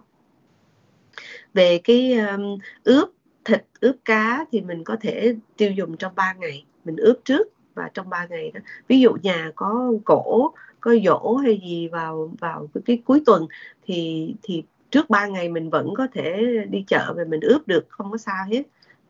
Về 1.55 1.81
cái 1.85 2.13
um, 2.13 2.59
ướp 2.85 3.09
thịt 3.45 3.65
ướp 3.81 3.97
cá 4.05 4.47
thì 4.53 4.61
mình 4.61 4.85
có 4.85 4.97
thể 5.01 5.35
tiêu 5.57 5.73
dùng 5.73 5.97
trong 5.97 6.13
3 6.15 6.33
ngày 6.33 6.65
mình 6.85 6.97
ướp 6.97 7.17
trước 7.25 7.49
và 7.75 7.91
trong 7.95 8.09
3 8.09 8.27
ngày 8.27 8.51
đó. 8.55 8.61
Ví 8.89 9.01
dụ 9.01 9.13
nhà 9.23 9.51
có 9.55 9.93
cổ 10.05 10.53
có 10.81 10.95
dỗ 11.05 11.35
hay 11.35 11.61
gì 11.65 11.89
vào 11.89 12.33
vào 12.41 12.69
cái, 12.85 13.03
cuối 13.05 13.23
tuần 13.27 13.47
thì 13.87 14.35
thì 14.43 14.63
trước 14.91 15.11
ba 15.11 15.27
ngày 15.27 15.49
mình 15.49 15.71
vẫn 15.71 15.95
có 15.97 16.07
thể 16.13 16.43
đi 16.71 16.85
chợ 16.87 17.15
và 17.17 17.25
mình 17.25 17.41
ướp 17.41 17.69
được 17.69 17.87
không 17.89 18.11
có 18.11 18.17
sao 18.19 18.45
hết. 18.51 18.63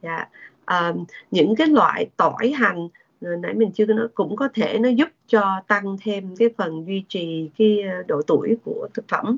Dạ. 0.03 0.29
À, 0.65 0.93
những 1.31 1.57
cái 1.57 1.67
loại 1.67 2.11
tỏi 2.17 2.51
hành 2.51 2.89
ờ, 3.21 3.37
nãy 3.37 3.55
mình 3.55 3.73
chưa 3.73 3.87
nói 3.87 4.09
cũng 4.15 4.37
có 4.37 4.49
thể 4.55 4.79
nó 4.79 4.89
giúp 4.89 5.09
cho 5.27 5.61
tăng 5.69 5.97
thêm 6.05 6.37
cái 6.37 6.49
phần 6.59 6.87
duy 6.87 7.05
trì 7.09 7.51
cái 7.59 7.83
ờ, 7.83 8.03
độ 8.09 8.23
tuổi 8.27 8.57
của 8.65 8.89
thực 8.95 9.09
phẩm. 9.09 9.37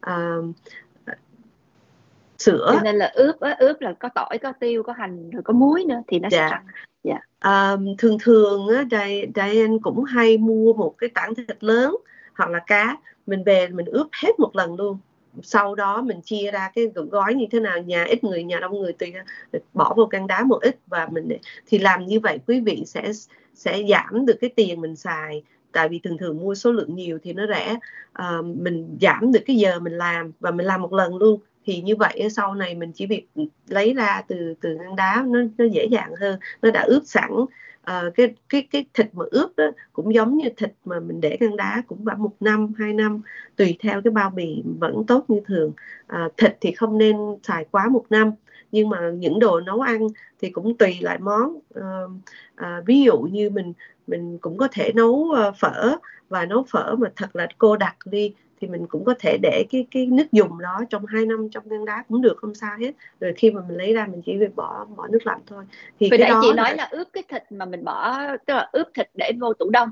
À, 0.00 0.36
sữa. 2.38 2.70
Cho 2.74 2.80
nên 2.84 2.96
là 2.96 3.12
ướp 3.14 3.40
á, 3.40 3.56
ướp 3.58 3.80
là 3.80 3.92
có 3.92 4.08
tỏi 4.08 4.38
có 4.38 4.52
tiêu 4.60 4.82
có 4.82 4.92
hành 4.92 5.30
rồi 5.30 5.42
có 5.42 5.52
muối 5.52 5.84
nữa 5.84 6.02
thì 6.08 6.18
nó 6.18 6.28
dạ. 6.32 6.48
sẽ 6.50 6.72
dạ. 7.04 7.20
à, 7.38 7.76
thường 7.98 8.18
thường 8.22 8.68
á 8.68 8.84
Diane 9.34 9.76
cũng 9.82 10.04
hay 10.04 10.38
mua 10.38 10.72
một 10.72 10.94
cái 10.98 11.10
tảng 11.14 11.34
thịt 11.34 11.64
lớn 11.64 11.96
hoặc 12.34 12.50
là 12.50 12.58
cá. 12.66 12.96
Mình 13.26 13.44
về 13.44 13.68
mình 13.68 13.86
ướp 13.86 14.06
hết 14.22 14.38
một 14.38 14.56
lần 14.56 14.76
luôn. 14.76 14.98
Sau 15.42 15.74
đó 15.74 16.02
mình 16.02 16.20
chia 16.20 16.50
ra 16.50 16.70
cái 16.74 16.86
gói 17.10 17.34
như 17.34 17.46
thế 17.50 17.60
nào 17.60 17.78
nhà 17.78 18.04
ít 18.04 18.24
người 18.24 18.44
nhà 18.44 18.60
đông 18.60 18.80
người 18.80 18.92
tùy 18.92 19.12
bỏ 19.74 19.94
vô 19.96 20.06
căn 20.06 20.26
đá 20.26 20.44
một 20.44 20.58
ít 20.62 20.78
và 20.86 21.08
mình 21.12 21.28
thì 21.66 21.78
làm 21.78 22.06
như 22.06 22.20
vậy 22.20 22.38
quý 22.46 22.60
vị 22.60 22.82
sẽ 22.86 23.12
sẽ 23.54 23.82
giảm 23.88 24.26
được 24.26 24.36
cái 24.40 24.50
tiền 24.56 24.80
mình 24.80 24.96
xài. 24.96 25.42
Tại 25.72 25.88
vì 25.88 25.98
thường 25.98 26.18
thường 26.18 26.36
mua 26.36 26.54
số 26.54 26.72
lượng 26.72 26.94
nhiều 26.94 27.18
thì 27.22 27.32
nó 27.32 27.46
rẻ. 27.46 27.76
À, 28.12 28.38
mình 28.42 28.98
giảm 29.00 29.32
được 29.32 29.40
cái 29.46 29.56
giờ 29.56 29.80
mình 29.80 29.98
làm 29.98 30.32
và 30.40 30.50
mình 30.50 30.66
làm 30.66 30.82
một 30.82 30.92
lần 30.92 31.16
luôn 31.16 31.40
thì 31.66 31.80
như 31.80 31.96
vậy 31.96 32.28
sau 32.30 32.54
này 32.54 32.74
mình 32.74 32.92
chỉ 32.92 33.06
việc 33.06 33.26
lấy 33.68 33.94
ra 33.94 34.22
từ 34.28 34.54
từ 34.60 34.76
ngăn 34.76 34.96
đá 34.96 35.24
nó 35.26 35.40
nó 35.58 35.64
dễ 35.64 35.84
dàng 35.84 36.12
hơn. 36.20 36.38
Nó 36.62 36.70
đã 36.70 36.82
ướp 36.82 37.02
sẵn 37.06 37.30
uh, 37.32 38.14
cái 38.14 38.34
cái 38.48 38.68
cái 38.70 38.84
thịt 38.94 39.06
mà 39.12 39.24
ướp 39.30 39.56
đó 39.56 39.64
cũng 39.92 40.14
giống 40.14 40.36
như 40.36 40.48
thịt 40.56 40.72
mà 40.84 41.00
mình 41.00 41.20
để 41.20 41.36
ngăn 41.40 41.56
đá 41.56 41.82
cũng 41.86 42.04
khoảng 42.04 42.22
một 42.22 42.32
năm 42.40 42.72
hai 42.78 42.92
năm 42.92 43.22
tùy 43.56 43.76
theo 43.80 44.02
cái 44.02 44.10
bao 44.10 44.30
bì 44.30 44.62
vẫn 44.80 45.04
tốt 45.06 45.24
như 45.28 45.40
thường. 45.46 45.72
Uh, 46.06 46.36
thịt 46.36 46.56
thì 46.60 46.72
không 46.72 46.98
nên 46.98 47.16
xài 47.42 47.64
quá 47.70 47.88
một 47.88 48.04
năm 48.10 48.32
nhưng 48.72 48.88
mà 48.88 49.10
những 49.10 49.38
đồ 49.38 49.60
nấu 49.60 49.80
ăn 49.80 50.06
thì 50.40 50.50
cũng 50.50 50.76
tùy 50.76 50.96
lại 51.00 51.18
món. 51.18 51.54
Uh, 51.54 52.10
uh, 52.60 52.86
ví 52.86 53.02
dụ 53.02 53.18
như 53.18 53.50
mình 53.50 53.72
mình 54.06 54.38
cũng 54.38 54.58
có 54.58 54.68
thể 54.72 54.92
nấu 54.94 55.12
uh, 55.12 55.54
phở 55.56 55.96
và 56.28 56.46
nấu 56.46 56.64
phở 56.68 56.94
mà 56.98 57.08
thật 57.16 57.36
là 57.36 57.48
cô 57.58 57.76
đặc 57.76 57.96
đi 58.04 58.34
thì 58.60 58.68
mình 58.68 58.86
cũng 58.86 59.04
có 59.04 59.14
thể 59.18 59.38
để 59.42 59.64
cái 59.70 59.86
cái 59.90 60.06
nước 60.06 60.32
dùng 60.32 60.58
đó 60.58 60.80
trong 60.90 61.06
2 61.06 61.26
năm 61.26 61.48
trong 61.50 61.68
ngăn 61.68 61.84
đá 61.84 62.04
cũng 62.08 62.22
được 62.22 62.36
không 62.38 62.54
sao 62.54 62.78
hết. 62.80 62.92
Rồi 63.20 63.34
khi 63.36 63.50
mà 63.50 63.60
mình 63.68 63.78
lấy 63.78 63.94
ra 63.94 64.06
mình 64.06 64.22
chỉ 64.26 64.36
việc 64.36 64.56
bỏ 64.56 64.86
bỏ 64.96 65.06
nước 65.08 65.26
lạnh 65.26 65.40
thôi. 65.46 65.64
Thì 66.00 66.08
Vì 66.10 66.18
cái 66.18 66.30
đó 66.30 66.40
chị 66.42 66.52
nói 66.52 66.70
là... 66.70 66.76
là 66.76 66.88
ướp 66.90 67.08
cái 67.12 67.22
thịt 67.28 67.42
mà 67.50 67.64
mình 67.64 67.84
bỏ 67.84 68.18
tức 68.46 68.54
là 68.54 68.68
ướp 68.72 68.86
thịt 68.94 69.10
để 69.14 69.32
vô 69.40 69.52
tủ 69.52 69.70
đông 69.70 69.90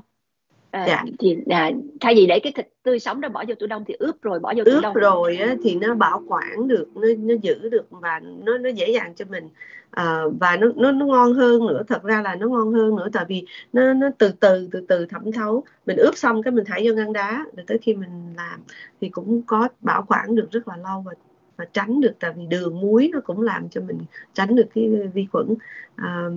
à, 0.75 0.85
dạ. 0.87 1.03
thì 1.19 1.37
à, 1.49 1.71
thay 2.01 2.15
vì 2.15 2.25
để 2.25 2.39
cái 2.39 2.53
thịt 2.55 2.67
tươi 2.83 2.99
sống 2.99 3.21
đó 3.21 3.29
bỏ 3.29 3.43
vô 3.47 3.55
tủ 3.55 3.67
đông 3.67 3.83
thì 3.87 3.93
ướp 3.99 4.21
rồi 4.21 4.39
bỏ 4.39 4.53
vô 4.57 4.63
ướp 4.65 4.75
tủ 4.75 4.81
đông. 4.81 4.93
rồi 4.93 5.37
á, 5.37 5.55
thì 5.63 5.75
nó 5.75 5.95
bảo 5.95 6.23
quản 6.27 6.67
được 6.67 6.87
nó 6.95 7.07
nó 7.17 7.35
giữ 7.41 7.69
được 7.69 7.85
và 7.89 8.21
nó 8.43 8.57
nó 8.57 8.69
dễ 8.69 8.91
dàng 8.91 9.13
cho 9.15 9.25
mình. 9.29 9.49
À, 9.91 10.23
và 10.39 10.57
nó 10.57 10.67
nó 10.75 10.91
nó 10.91 11.05
ngon 11.05 11.33
hơn 11.33 11.67
nữa 11.67 11.81
thật 11.87 12.03
ra 12.03 12.21
là 12.21 12.35
nó 12.35 12.47
ngon 12.47 12.73
hơn 12.73 12.95
nữa 12.95 13.07
tại 13.13 13.25
vì 13.27 13.45
nó 13.73 13.93
nó 13.93 14.09
từ 14.17 14.31
từ 14.39 14.69
từ 14.71 14.85
từ 14.87 15.05
thẩm 15.05 15.31
thấu. 15.31 15.63
Mình 15.85 15.97
ướp 15.97 16.17
xong 16.17 16.43
cái 16.43 16.51
mình 16.51 16.65
thải 16.65 16.87
vô 16.87 16.93
ngăn 16.95 17.13
đá 17.13 17.45
rồi 17.55 17.63
tới 17.67 17.77
khi 17.77 17.93
mình 17.93 18.33
làm 18.37 18.59
thì 19.01 19.09
cũng 19.09 19.41
có 19.47 19.67
bảo 19.81 20.05
quản 20.07 20.35
được 20.35 20.51
rất 20.51 20.67
là 20.67 20.77
lâu 20.77 21.03
và 21.05 21.13
và 21.57 21.65
tránh 21.73 22.01
được 22.01 22.13
tại 22.19 22.31
vì 22.35 22.45
đường 22.45 22.81
muối 22.81 23.09
nó 23.13 23.19
cũng 23.23 23.41
làm 23.41 23.69
cho 23.69 23.81
mình 23.81 23.97
tránh 24.33 24.55
được 24.55 24.67
cái 24.75 24.89
vi 25.13 25.25
khuẩn. 25.31 25.47
À, 25.95 26.29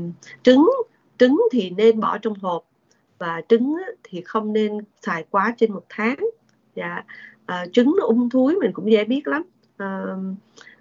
trứng 0.43 0.71
trứng 1.19 1.41
thì 1.53 1.71
nên 1.71 2.01
bỏ 2.01 2.19
trong 2.19 2.35
hộp 2.35 2.68
và 3.19 3.43
trứng 3.49 3.77
thì 4.03 4.21
không 4.21 4.53
nên 4.53 4.79
xài 5.03 5.25
quá 5.31 5.55
trên 5.57 5.73
một 5.73 5.85
tháng 5.89 6.17
dạ 6.75 7.05
à, 7.47 7.67
trứng 7.73 7.97
nó 7.99 8.07
ung 8.07 8.31
thúi 8.31 8.55
mình 8.55 8.73
cũng 8.73 8.93
dễ 8.93 9.05
biết 9.05 9.29
lắm 9.29 9.43
à, 9.77 10.05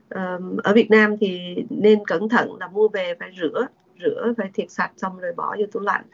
à, 0.10 0.38
ở 0.64 0.74
Việt 0.74 0.92
Nam 0.92 1.18
thì 1.18 1.56
nên 1.70 2.06
cẩn 2.06 2.30
thận 2.30 2.56
là 2.60 2.68
mua 2.68 2.88
về 2.88 3.14
phải 3.20 3.32
rửa 3.42 3.68
rửa 4.00 4.34
phải 4.38 4.50
thiệt 4.54 4.72
sạch 4.72 4.92
xong 4.98 5.20
rồi 5.20 5.34
bỏ 5.34 5.56
vô 5.60 5.66
tủ 5.72 5.80
lạnh 5.80 6.06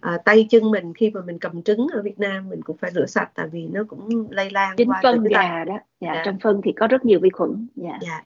à, 0.00 0.18
tay 0.24 0.46
chân 0.50 0.70
mình 0.70 0.94
khi 0.94 1.10
mà 1.10 1.20
mình 1.20 1.38
cầm 1.38 1.62
trứng 1.62 1.86
ở 1.92 2.02
Việt 2.02 2.20
Nam 2.20 2.48
mình 2.48 2.62
cũng 2.62 2.76
phải 2.76 2.90
rửa 2.90 3.06
sạch 3.06 3.30
tại 3.34 3.48
vì 3.48 3.66
nó 3.66 3.84
cũng 3.88 4.26
lây 4.30 4.50
lan 4.50 4.76
chính 4.76 4.88
qua 4.88 5.00
phân 5.02 5.24
gà 5.24 5.64
đó 5.64 5.78
dạ, 6.00 6.14
dạ. 6.14 6.22
trong 6.24 6.38
phân 6.38 6.60
thì 6.64 6.72
có 6.72 6.86
rất 6.86 7.04
nhiều 7.04 7.20
vi 7.22 7.30
khuẩn 7.30 7.66
dạ. 7.76 7.98
dạ. 8.02 8.24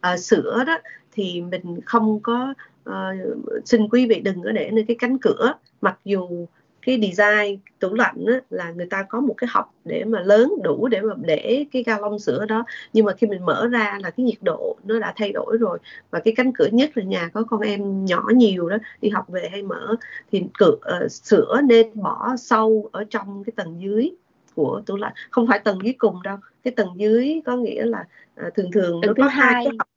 À, 0.00 0.16
sữa 0.16 0.64
đó 0.66 0.78
thì 1.12 1.40
mình 1.40 1.80
không 1.84 2.20
có 2.22 2.54
uh, 2.90 3.64
xin 3.64 3.88
quý 3.88 4.06
vị 4.06 4.20
đừng 4.20 4.42
có 4.42 4.52
để 4.52 4.70
nơi 4.72 4.84
cái 4.88 4.96
cánh 4.98 5.18
cửa. 5.18 5.54
Mặc 5.80 5.98
dù 6.04 6.46
cái 6.86 7.00
design 7.02 7.58
tủ 7.78 7.94
lạnh 7.94 8.24
á, 8.26 8.40
là 8.50 8.70
người 8.70 8.86
ta 8.86 9.02
có 9.02 9.20
một 9.20 9.34
cái 9.36 9.48
hộc 9.52 9.74
để 9.84 10.04
mà 10.04 10.20
lớn 10.20 10.54
đủ 10.62 10.88
để 10.88 11.00
mà 11.00 11.14
để 11.20 11.64
cái 11.72 11.82
ga 11.82 11.98
lông 11.98 12.18
sữa 12.18 12.46
đó. 12.48 12.64
Nhưng 12.92 13.04
mà 13.04 13.12
khi 13.12 13.26
mình 13.26 13.44
mở 13.44 13.66
ra 13.66 13.98
là 14.02 14.10
cái 14.10 14.26
nhiệt 14.26 14.42
độ 14.42 14.76
nó 14.84 14.98
đã 14.98 15.12
thay 15.16 15.32
đổi 15.32 15.56
rồi. 15.60 15.78
Và 16.10 16.20
cái 16.20 16.34
cánh 16.36 16.52
cửa 16.52 16.68
nhất 16.72 16.90
là 16.94 17.04
nhà 17.04 17.30
có 17.34 17.42
con 17.42 17.60
em 17.60 18.04
nhỏ 18.04 18.28
nhiều 18.34 18.68
đó 18.68 18.76
đi 19.00 19.08
học 19.08 19.28
về 19.28 19.48
hay 19.50 19.62
mở 19.62 19.96
thì 20.32 20.44
cửa 20.58 20.76
uh, 21.04 21.12
sữa 21.12 21.60
nên 21.64 21.86
bỏ 21.94 22.36
sâu 22.38 22.88
ở 22.92 23.04
trong 23.10 23.44
cái 23.44 23.52
tầng 23.56 23.80
dưới 23.80 24.10
của 24.54 24.82
tủ 24.86 24.96
lạnh. 24.96 25.12
Không 25.30 25.46
phải 25.46 25.58
tầng 25.58 25.78
dưới 25.82 25.94
cùng 25.98 26.22
đâu. 26.22 26.36
Cái 26.64 26.72
tầng 26.76 26.90
dưới 26.96 27.42
có 27.44 27.56
nghĩa 27.56 27.84
là 27.84 28.04
uh, 28.46 28.54
thường 28.54 28.70
thường 28.72 29.00
nó 29.00 29.12
có 29.16 29.24
hai 29.24 29.64
cái 29.64 29.74
hộc 29.78 29.88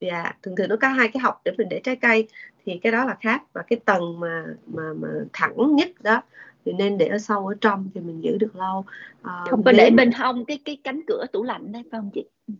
dạ 0.00 0.32
thường 0.42 0.56
thường 0.56 0.68
nó 0.68 0.76
có 0.76 0.88
hai 0.88 1.08
cái 1.08 1.20
hộc 1.20 1.40
để 1.44 1.52
mình 1.58 1.68
để 1.68 1.80
trái 1.84 1.96
cây 1.96 2.28
thì 2.64 2.78
cái 2.82 2.92
đó 2.92 3.04
là 3.04 3.16
khác. 3.20 3.42
Và 3.52 3.62
cái 3.62 3.78
tầng 3.84 4.20
mà 4.20 4.44
mà 4.66 4.82
mà 5.00 5.08
thẳng 5.32 5.76
nhất 5.76 5.88
đó 6.00 6.22
thì 6.64 6.72
nên 6.72 6.98
để 6.98 7.06
ở 7.06 7.18
sâu 7.18 7.46
ở 7.46 7.54
trong 7.60 7.90
thì 7.94 8.00
mình 8.00 8.24
giữ 8.24 8.36
được 8.38 8.56
lâu. 8.56 8.84
À, 9.22 9.44
không 9.50 9.62
có 9.64 9.72
để 9.72 9.90
bên 9.90 10.12
hông 10.12 10.44
cái 10.44 10.58
cái 10.64 10.78
cánh 10.84 11.00
cửa 11.06 11.26
tủ 11.32 11.42
lạnh 11.42 11.72
đấy 11.72 11.82
phải 11.90 12.00
không 12.00 12.10
chị? 12.14 12.24
À, 12.48 12.52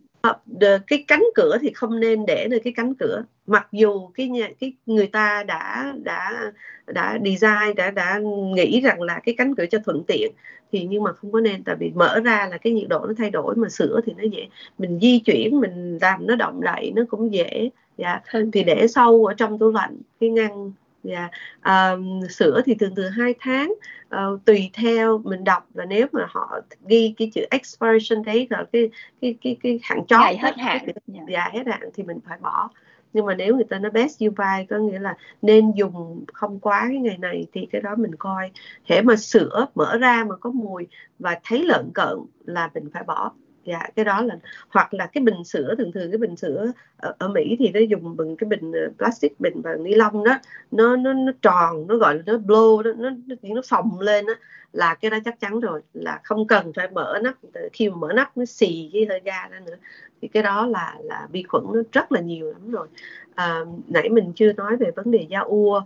cái 0.87 1.03
cánh 1.07 1.23
cửa 1.35 1.57
thì 1.61 1.71
không 1.73 1.99
nên 1.99 2.25
để 2.25 2.47
nơi 2.49 2.59
cái 2.59 2.73
cánh 2.75 2.95
cửa. 2.95 3.23
Mặc 3.47 3.67
dù 3.71 4.07
cái 4.07 4.27
nhà 4.27 4.49
cái 4.59 4.73
người 4.85 5.07
ta 5.07 5.43
đã 5.43 5.93
đã 6.03 6.51
đã 6.87 7.19
design 7.25 7.75
đã 7.75 7.91
đã 7.91 8.19
nghĩ 8.55 8.81
rằng 8.81 9.01
là 9.01 9.19
cái 9.19 9.35
cánh 9.37 9.55
cửa 9.55 9.65
cho 9.65 9.79
thuận 9.85 10.03
tiện 10.07 10.31
thì 10.71 10.87
nhưng 10.89 11.03
mà 11.03 11.13
không 11.13 11.31
có 11.31 11.39
nên 11.39 11.63
tại 11.63 11.75
vì 11.79 11.91
mở 11.95 12.19
ra 12.19 12.47
là 12.51 12.57
cái 12.57 12.73
nhiệt 12.73 12.87
độ 12.89 13.05
nó 13.07 13.13
thay 13.17 13.29
đổi 13.29 13.55
mà 13.55 13.69
sữa 13.69 13.99
thì 14.05 14.13
nó 14.17 14.23
dễ. 14.31 14.47
Mình 14.77 14.99
di 15.01 15.19
chuyển 15.19 15.59
mình 15.59 15.97
làm 16.01 16.27
nó 16.27 16.35
động 16.35 16.61
đậy 16.61 16.91
nó 16.95 17.03
cũng 17.09 17.33
dễ. 17.33 17.69
Dạ. 17.97 18.21
Thì 18.53 18.63
để 18.63 18.87
sâu 18.87 19.25
ở 19.25 19.33
trong 19.33 19.59
tủ 19.59 19.71
lạnh 19.71 19.97
cái 20.19 20.29
ngăn 20.29 20.71
dạ. 21.07 21.29
Um, 21.65 22.27
sữa 22.29 22.61
thì 22.65 22.75
thường 22.75 22.95
từ 22.95 23.09
hai 23.09 23.33
tháng. 23.39 23.73
Uh, 24.15 24.45
tùy 24.45 24.69
theo 24.73 25.17
mình 25.17 25.43
đọc 25.43 25.67
và 25.73 25.85
nếu 25.85 26.07
mà 26.11 26.25
họ 26.29 26.59
ghi 26.87 27.13
cái 27.17 27.31
chữ 27.33 27.41
expiration 27.51 28.23
date 28.25 28.45
là 28.49 28.65
cái 28.71 28.89
cái 29.21 29.35
cái 29.41 29.57
cái 29.63 29.79
hạn 29.83 30.05
chót 30.07 30.19
Ngày 30.19 30.37
hết 30.37 30.57
hạn. 30.57 30.87
dạ. 31.07 31.21
dạ 31.29 31.49
hết 31.53 31.67
hạn 31.67 31.89
thì 31.93 32.03
mình 32.03 32.19
phải 32.27 32.37
bỏ. 32.41 32.69
Nhưng 33.13 33.25
mà 33.25 33.35
nếu 33.35 33.55
người 33.55 33.65
ta 33.69 33.79
nói 33.79 33.91
best 33.91 34.21
you 34.21 34.31
buy 34.37 34.65
có 34.69 34.77
nghĩa 34.77 34.99
là 34.99 35.17
nên 35.41 35.71
dùng 35.71 36.25
không 36.33 36.59
quá 36.59 36.85
cái 36.89 36.97
ngày 36.97 37.17
này 37.17 37.47
thì 37.53 37.67
cái 37.71 37.81
đó 37.81 37.95
mình 37.95 38.15
coi. 38.15 38.51
Hễ 38.85 39.01
mà 39.01 39.15
sữa 39.15 39.65
mở 39.75 39.97
ra 39.97 40.23
mà 40.29 40.35
có 40.35 40.51
mùi 40.51 40.87
và 41.19 41.39
thấy 41.43 41.63
lợn 41.63 41.89
cợn 41.93 42.17
là 42.45 42.69
mình 42.73 42.89
phải 42.93 43.03
bỏ 43.03 43.31
dạ 43.67 43.89
cái 43.95 44.05
đó 44.05 44.21
là 44.21 44.35
hoặc 44.69 44.93
là 44.93 45.05
cái 45.05 45.23
bình 45.23 45.43
sữa 45.43 45.75
thường 45.77 45.91
thường 45.91 46.11
cái 46.11 46.17
bình 46.17 46.35
sữa 46.35 46.71
ở, 46.97 47.15
ở 47.19 47.27
Mỹ 47.27 47.55
thì 47.59 47.69
nó 47.69 47.79
dùng 47.79 48.17
bằng 48.17 48.35
cái 48.37 48.47
bình 48.47 48.71
ờ, 48.71 48.89
plastic 48.97 49.39
bình 49.39 49.61
bằng 49.61 49.83
ni 49.83 49.95
lông 49.95 50.23
đó. 50.23 50.39
Nó 50.71 50.95
nó 50.95 51.13
nó 51.13 51.31
tròn 51.41 51.87
nó 51.87 51.97
gọi 51.97 52.15
là 52.15 52.21
nó 52.25 52.33
blow 52.33 52.81
đó, 52.81 52.91
nó 52.97 53.09
nó 53.27 53.35
nó 53.43 53.61
phồng 53.69 53.99
lên 53.99 54.25
đó 54.25 54.33
là 54.73 54.95
cái 54.95 55.11
đó 55.11 55.17
chắc 55.25 55.39
chắn 55.39 55.59
rồi 55.59 55.81
là 55.93 56.19
không 56.23 56.47
cần 56.47 56.73
phải 56.73 56.89
mở 56.91 57.19
nắp 57.23 57.35
khi 57.73 57.89
mà 57.89 57.95
mở 57.95 58.13
nắp 58.13 58.37
nó 58.37 58.45
xì 58.45 58.89
cái 58.93 59.05
hơi 59.09 59.21
ga 59.23 59.47
ra 59.47 59.59
nữa. 59.59 59.75
Thì 60.21 60.27
cái 60.27 60.43
đó 60.43 60.67
là 60.67 60.95
là 61.03 61.27
vi 61.31 61.43
khuẩn 61.43 61.63
nó 61.73 61.81
rất 61.91 62.11
là 62.11 62.21
nhiều 62.21 62.51
lắm 62.51 62.71
rồi. 62.71 62.87
À, 63.35 63.59
nãy 63.87 64.09
mình 64.09 64.33
chưa 64.35 64.53
nói 64.53 64.77
về 64.77 64.91
vấn 64.95 65.11
đề 65.11 65.27
da 65.29 65.39
ua. 65.39 65.81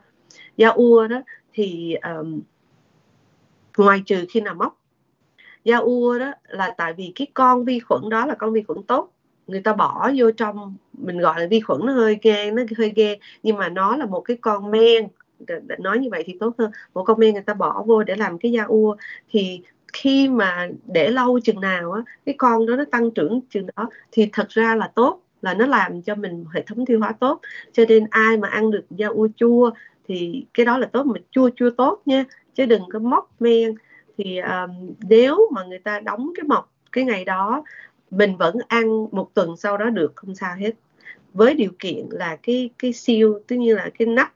Da 0.58 0.70
ua 0.70 1.08
đó 1.08 1.22
thì 1.54 1.96
um, 1.96 2.42
ngoài 3.78 4.04
trừ 4.06 4.26
khi 4.30 4.42
nào 4.42 4.56
móc 4.56 4.81
da 5.64 5.78
ua 5.78 6.20
đó 6.20 6.32
là 6.48 6.74
tại 6.78 6.94
vì 6.94 7.12
cái 7.16 7.28
con 7.34 7.66
vi 7.66 7.80
khuẩn 7.80 8.10
đó 8.10 8.26
là 8.26 8.36
con 8.36 8.54
vi 8.54 8.64
khuẩn 8.64 8.84
tốt. 8.84 9.14
Người 9.48 9.62
ta 9.62 9.74
bỏ 9.74 10.12
vô 10.16 10.32
trong, 10.32 10.76
mình 10.94 11.18
gọi 11.18 11.40
là 11.40 11.48
vi 11.48 11.60
khuẩn 11.60 11.86
nó 11.86 11.94
hơi 11.94 12.18
ghê, 12.22 12.52
nó 12.52 12.64
hơi 12.78 12.94
ghê. 12.96 13.18
Nhưng 13.44 13.58
mà 13.58 13.70
nó 13.70 13.96
là 13.98 14.06
một 14.06 14.22
cái 14.22 14.38
con 14.42 14.72
men. 14.72 15.08
Nói 15.80 16.00
như 16.00 16.10
vậy 16.12 16.24
thì 16.26 16.38
tốt 16.40 16.56
hơn. 16.58 16.72
Một 16.94 17.04
con 17.04 17.20
men 17.20 17.34
người 17.34 17.44
ta 17.44 17.54
bỏ 17.54 17.84
vô 17.88 18.04
để 18.04 18.16
làm 18.16 18.38
cái 18.38 18.52
da 18.52 18.64
ua 18.64 18.96
thì 19.30 19.62
khi 19.94 20.30
mà 20.30 20.70
để 20.86 21.10
lâu 21.10 21.40
chừng 21.40 21.60
nào 21.62 21.92
á, 21.92 22.02
cái 22.26 22.36
con 22.38 22.66
đó 22.66 22.76
nó 22.76 22.84
tăng 22.92 23.12
trưởng 23.12 23.42
chừng 23.50 23.68
đó, 23.76 23.90
thì 24.12 24.30
thật 24.34 24.50
ra 24.50 24.76
là 24.76 24.92
tốt, 24.96 25.22
là 25.42 25.54
nó 25.54 25.66
làm 25.66 26.02
cho 26.02 26.16
mình 26.16 26.46
hệ 26.54 26.62
thống 26.62 26.86
tiêu 26.86 27.00
hóa 27.00 27.12
tốt. 27.20 27.40
Cho 27.72 27.84
nên 27.90 28.06
ai 28.10 28.38
mà 28.38 28.48
ăn 28.48 28.72
được 28.72 28.86
da 28.90 29.08
ua 29.08 29.28
chua 29.36 29.72
thì 30.08 30.46
cái 30.54 30.66
đó 30.66 30.78
là 30.78 30.88
tốt, 30.88 31.04
mà 31.04 31.20
chua 31.32 31.50
chua 31.56 31.70
tốt 31.78 32.02
nha. 32.06 32.26
Chứ 32.56 32.66
đừng 32.66 32.84
có 32.94 33.00
móc 33.00 33.32
men 33.40 33.76
thì 34.24 34.38
um, 34.38 34.94
nếu 35.10 35.50
mà 35.52 35.64
người 35.64 35.80
ta 35.80 36.00
đóng 36.00 36.32
cái 36.36 36.44
mọc 36.44 36.72
cái 36.92 37.04
ngày 37.04 37.26
đó 37.26 37.64
mình 38.12 38.38
vẫn 38.38 38.56
ăn 38.68 39.08
một 39.12 39.30
tuần 39.34 39.58
sau 39.58 39.78
đó 39.78 39.90
được 39.90 40.16
không 40.16 40.36
sao 40.36 40.56
hết. 40.56 40.72
Với 41.34 41.54
điều 41.54 41.72
kiện 41.80 42.06
là 42.10 42.38
cái 42.44 42.70
cái 42.78 42.94
siêu 42.94 43.40
tức 43.48 43.56
như 43.56 43.76
là 43.76 43.90
cái 44.00 44.08
nắp 44.08 44.34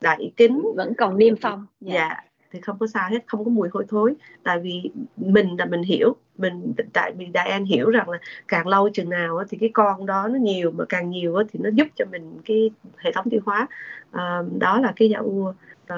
đậy 0.00 0.32
kính 0.36 0.62
vẫn 0.76 0.94
còn 0.98 1.18
niêm 1.18 1.34
phong 1.40 1.66
dạ. 1.80 1.94
dạ 1.94 2.20
thì 2.50 2.60
không 2.60 2.78
có 2.78 2.86
sao 2.86 3.10
hết 3.10 3.18
không 3.26 3.44
có 3.44 3.50
mùi 3.50 3.68
hôi 3.72 3.84
thối. 3.88 4.14
Tại 4.42 4.58
vì 4.58 4.90
mình 5.16 5.56
là 5.58 5.64
mình 5.64 5.82
hiểu 5.82 6.16
mình 6.38 6.72
tại 6.92 7.12
vì 7.18 7.26
đại 7.26 7.48
an 7.48 7.64
hiểu 7.64 7.90
rằng 7.90 8.08
là 8.08 8.18
càng 8.48 8.66
lâu 8.66 8.88
chừng 8.88 9.10
nào 9.10 9.42
thì 9.48 9.58
cái 9.60 9.70
con 9.72 10.06
đó 10.06 10.28
nó 10.28 10.38
nhiều 10.38 10.70
mà 10.70 10.84
càng 10.88 11.10
nhiều 11.10 11.36
thì 11.52 11.60
nó 11.62 11.70
giúp 11.74 11.86
cho 11.96 12.04
mình 12.10 12.38
cái 12.44 12.70
hệ 12.96 13.12
thống 13.12 13.30
tiêu 13.30 13.40
hóa. 13.46 13.66
À, 14.10 14.42
đó 14.58 14.80
là 14.80 14.92
cái 14.96 15.10
da 15.10 15.18
ua. 15.18 15.54
À, 15.86 15.96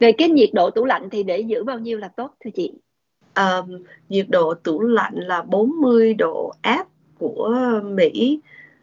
về 0.00 0.12
cái 0.12 0.28
nhiệt 0.28 0.50
độ 0.52 0.70
tủ 0.70 0.84
lạnh 0.84 1.08
thì 1.10 1.22
để 1.22 1.38
giữ 1.38 1.64
bao 1.64 1.78
nhiêu 1.78 1.98
là 1.98 2.08
tốt 2.08 2.34
thưa 2.44 2.50
chị 2.54 2.72
um, 3.36 3.84
nhiệt 4.08 4.26
độ 4.28 4.54
tủ 4.54 4.80
lạnh 4.80 5.14
là 5.14 5.42
40 5.42 6.14
độ 6.14 6.52
F 6.62 6.84
của 7.18 7.54
Mỹ 7.84 8.40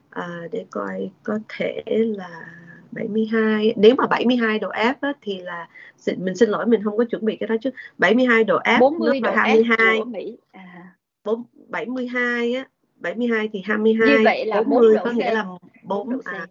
à, 0.09 0.41
để 0.51 0.65
coi 0.70 1.09
có 1.24 1.39
thể 1.57 1.84
là 1.88 2.30
72 2.91 3.74
nếu 3.78 3.95
mà 3.95 4.07
72 4.07 4.59
độ 4.59 4.70
F 4.70 4.93
á, 5.01 5.13
thì 5.22 5.41
là 5.41 5.68
mình 6.18 6.36
xin 6.36 6.49
lỗi 6.49 6.65
mình 6.65 6.84
không 6.84 6.97
có 6.97 7.03
chuẩn 7.03 7.26
bị 7.26 7.36
cái 7.36 7.47
đó 7.47 7.55
chứ 7.61 7.70
72 7.97 8.43
độ 8.43 8.59
F 8.59 8.80
40 8.80 9.20
độ 9.20 9.32
22 9.32 9.78
F 9.78 9.99
của 9.99 10.05
Mỹ 10.05 10.38
à. 10.51 10.93
4, 11.24 11.43
72 11.68 12.53
á 12.53 12.65
72 12.95 13.49
thì 13.53 13.61
22 13.65 14.09
như 14.09 14.24
vậy 14.24 14.45
là 14.45 14.61
40 14.61 14.95
độ 14.95 15.03
có 15.03 15.11
nghĩa 15.11 15.34
là 15.34 15.43
4, 15.43 15.59
4 15.84 16.11
độ 16.11 16.18
C. 16.18 16.26
À. 16.26 16.47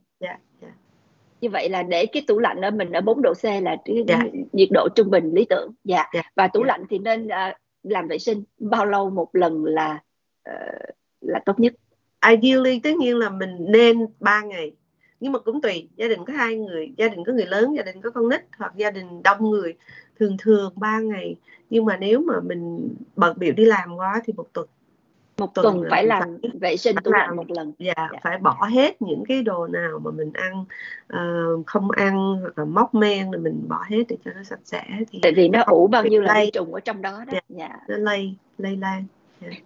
như 1.46 1.50
vậy 1.50 1.68
là 1.68 1.82
để 1.82 2.06
cái 2.06 2.22
tủ 2.26 2.38
lạnh 2.38 2.60
ở 2.60 2.70
mình 2.70 2.92
ở 2.92 3.00
4 3.00 3.22
độ 3.22 3.34
C 3.34 3.44
là 3.44 3.76
cái 3.84 4.04
dạ. 4.08 4.18
nhiệt 4.52 4.68
độ 4.72 4.88
trung 4.94 5.10
bình 5.10 5.30
lý 5.34 5.44
tưởng 5.44 5.72
dạ, 5.84 6.04
dạ. 6.14 6.22
và 6.36 6.48
tủ 6.48 6.60
dạ. 6.60 6.66
lạnh 6.66 6.84
thì 6.90 6.98
nên 6.98 7.26
uh, 7.26 7.56
làm 7.82 8.08
vệ 8.08 8.18
sinh 8.18 8.44
bao 8.58 8.86
lâu 8.86 9.10
một 9.10 9.28
lần 9.32 9.64
là 9.64 10.02
uh, 10.50 10.90
là 11.20 11.40
tốt 11.46 11.60
nhất 11.60 11.74
ideally 12.30 12.80
tất 12.80 12.96
nhiên 12.96 13.16
là 13.16 13.30
mình 13.30 13.56
nên 13.58 14.06
3 14.20 14.42
ngày 14.42 14.72
nhưng 15.20 15.32
mà 15.32 15.38
cũng 15.38 15.60
tùy 15.60 15.88
gia 15.96 16.08
đình 16.08 16.24
có 16.24 16.32
hai 16.32 16.56
người 16.56 16.92
gia 16.96 17.08
đình 17.08 17.24
có 17.26 17.32
người 17.32 17.46
lớn 17.46 17.76
gia 17.76 17.82
đình 17.82 18.00
có 18.00 18.10
con 18.10 18.28
nít 18.28 18.40
hoặc 18.58 18.72
gia 18.76 18.90
đình 18.90 19.22
đông 19.22 19.50
người 19.50 19.74
thường 20.20 20.36
thường 20.38 20.72
3 20.76 21.00
ngày 21.00 21.36
nhưng 21.70 21.84
mà 21.84 21.96
nếu 21.96 22.20
mà 22.20 22.40
mình 22.40 22.94
bận 23.16 23.38
biểu 23.38 23.52
đi 23.52 23.64
làm 23.64 23.96
quá 23.96 24.22
thì 24.24 24.32
một 24.32 24.46
tuần 24.52 24.68
một 25.38 25.54
tuần, 25.54 25.64
tuần 25.64 25.84
phải 25.90 26.04
làm 26.04 26.22
phải, 26.42 26.50
vệ 26.60 26.76
sinh 26.76 26.96
tủ 27.04 27.10
lạnh 27.12 27.36
một 27.36 27.50
lần. 27.50 27.72
Dạ, 27.78 27.92
dạ. 27.96 28.18
phải 28.22 28.38
bỏ 28.38 28.68
hết 28.72 29.02
những 29.02 29.24
cái 29.28 29.42
đồ 29.42 29.66
nào 29.66 30.00
mà 30.04 30.10
mình 30.10 30.32
ăn 30.32 30.64
uh, 31.12 31.66
không 31.66 31.90
ăn 31.90 32.38
hoặc 32.40 32.58
là 32.58 32.64
móc 32.64 32.94
men 32.94 33.30
rồi 33.30 33.42
mình 33.42 33.64
bỏ 33.68 33.84
hết 33.88 34.02
để 34.08 34.16
cho 34.24 34.30
nó 34.36 34.42
sạch 34.42 34.60
sẽ 34.64 34.82
thì 35.10 35.18
tại 35.22 35.32
vì 35.36 35.48
nó 35.48 35.62
ủ 35.66 35.86
bao 35.86 36.04
nhiêu 36.04 36.22
là 36.22 36.34
vi 36.34 36.50
trùng 36.50 36.74
ở 36.74 36.80
trong 36.80 37.02
đó 37.02 37.24
đó. 37.26 37.32
Dạ, 37.32 37.40
dạ. 37.48 37.76
nó 37.88 37.96
lây 37.96 38.34
lây 38.58 38.76
lan. 38.76 39.04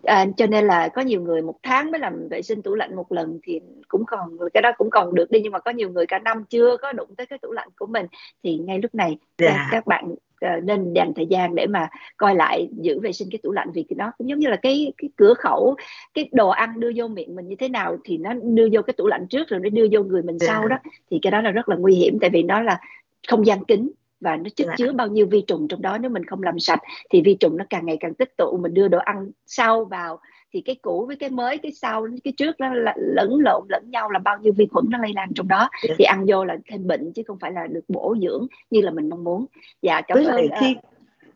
À, 0.02 0.26
cho 0.36 0.46
nên 0.46 0.66
là 0.66 0.88
có 0.88 1.02
nhiều 1.02 1.22
người 1.22 1.42
một 1.42 1.54
tháng 1.62 1.90
mới 1.90 1.98
làm 2.00 2.28
vệ 2.28 2.42
sinh 2.42 2.62
tủ 2.62 2.74
lạnh 2.74 2.96
một 2.96 3.12
lần 3.12 3.38
thì 3.42 3.60
cũng 3.88 4.04
còn 4.06 4.36
cái 4.54 4.62
đó 4.62 4.72
cũng 4.78 4.90
còn 4.90 5.14
được 5.14 5.30
đi 5.30 5.40
nhưng 5.40 5.52
mà 5.52 5.58
có 5.58 5.70
nhiều 5.70 5.90
người 5.90 6.06
cả 6.06 6.18
năm 6.18 6.44
chưa 6.44 6.76
có 6.76 6.92
đụng 6.92 7.14
tới 7.16 7.26
cái 7.26 7.38
tủ 7.38 7.52
lạnh 7.52 7.68
của 7.78 7.86
mình. 7.86 8.06
Thì 8.42 8.58
ngay 8.58 8.78
lúc 8.82 8.94
này 8.94 9.18
yeah. 9.36 9.68
các 9.70 9.86
bạn 9.86 10.14
nên 10.62 10.92
dành 10.92 11.12
thời 11.16 11.26
gian 11.26 11.54
để 11.54 11.66
mà 11.66 11.88
coi 12.16 12.34
lại 12.34 12.68
giữ 12.72 13.00
vệ 13.00 13.12
sinh 13.12 13.28
cái 13.30 13.38
tủ 13.42 13.52
lạnh 13.52 13.70
vì 13.74 13.84
nó 13.96 14.12
cũng 14.18 14.28
giống 14.28 14.38
như 14.38 14.48
là 14.48 14.56
cái 14.56 14.92
cái 14.98 15.10
cửa 15.16 15.34
khẩu 15.34 15.76
cái 16.14 16.28
đồ 16.32 16.48
ăn 16.48 16.80
đưa 16.80 16.90
vô 16.96 17.08
miệng 17.08 17.34
mình 17.34 17.48
như 17.48 17.56
thế 17.58 17.68
nào 17.68 17.96
thì 18.04 18.18
nó 18.18 18.32
đưa 18.42 18.68
vô 18.72 18.82
cái 18.82 18.94
tủ 18.94 19.06
lạnh 19.06 19.26
trước 19.30 19.48
rồi 19.48 19.60
nó 19.60 19.68
đưa 19.68 19.86
vô 19.92 20.02
người 20.02 20.22
mình 20.22 20.38
sau 20.38 20.68
đó 20.68 20.76
thì 21.10 21.18
cái 21.22 21.30
đó 21.30 21.40
là 21.40 21.50
rất 21.50 21.68
là 21.68 21.76
nguy 21.76 21.94
hiểm 21.94 22.18
tại 22.20 22.30
vì 22.30 22.42
nó 22.42 22.60
là 22.60 22.80
không 23.28 23.46
gian 23.46 23.64
kính 23.64 23.90
và 24.20 24.36
nó 24.36 24.50
chất 24.56 24.68
chứa 24.76 24.92
bao 24.92 25.08
nhiêu 25.08 25.26
vi 25.26 25.42
trùng 25.46 25.68
trong 25.68 25.82
đó 25.82 25.98
nếu 25.98 26.10
mình 26.10 26.24
không 26.24 26.42
làm 26.42 26.58
sạch 26.58 26.80
thì 27.10 27.22
vi 27.22 27.34
trùng 27.34 27.56
nó 27.56 27.64
càng 27.70 27.86
ngày 27.86 27.96
càng 28.00 28.14
tích 28.14 28.36
tụ 28.36 28.58
mình 28.62 28.74
đưa 28.74 28.88
đồ 28.88 28.98
ăn 28.98 29.30
sau 29.46 29.84
vào 29.84 30.20
thì 30.52 30.60
cái 30.60 30.76
cũ 30.82 31.04
với 31.06 31.16
cái 31.16 31.30
mới 31.30 31.58
cái 31.58 31.72
sau 31.72 32.06
cái 32.24 32.32
trước 32.36 32.60
nó 32.60 32.74
lẫn 32.96 33.38
lộn 33.44 33.62
lẫn 33.68 33.84
nhau 33.90 34.10
là 34.10 34.18
bao 34.18 34.38
nhiêu 34.38 34.52
vi 34.56 34.66
khuẩn 34.72 34.84
nó 34.90 34.98
lây 34.98 35.12
lan 35.14 35.28
trong 35.34 35.48
đó. 35.48 35.68
Yeah. 35.86 35.96
thì 35.98 36.04
ăn 36.04 36.24
vô 36.28 36.44
là 36.44 36.56
thêm 36.68 36.86
bệnh 36.86 37.12
chứ 37.12 37.22
không 37.26 37.38
phải 37.38 37.52
là 37.52 37.66
được 37.66 37.84
bổ 37.88 38.16
dưỡng 38.22 38.46
như 38.70 38.80
là 38.80 38.90
mình 38.90 39.08
mong 39.08 39.24
muốn. 39.24 39.46
Dạ 39.82 40.00
cảm 40.00 40.14
với 40.14 40.24
ơn 40.24 40.34
lại 40.34 40.48
khi 40.60 40.76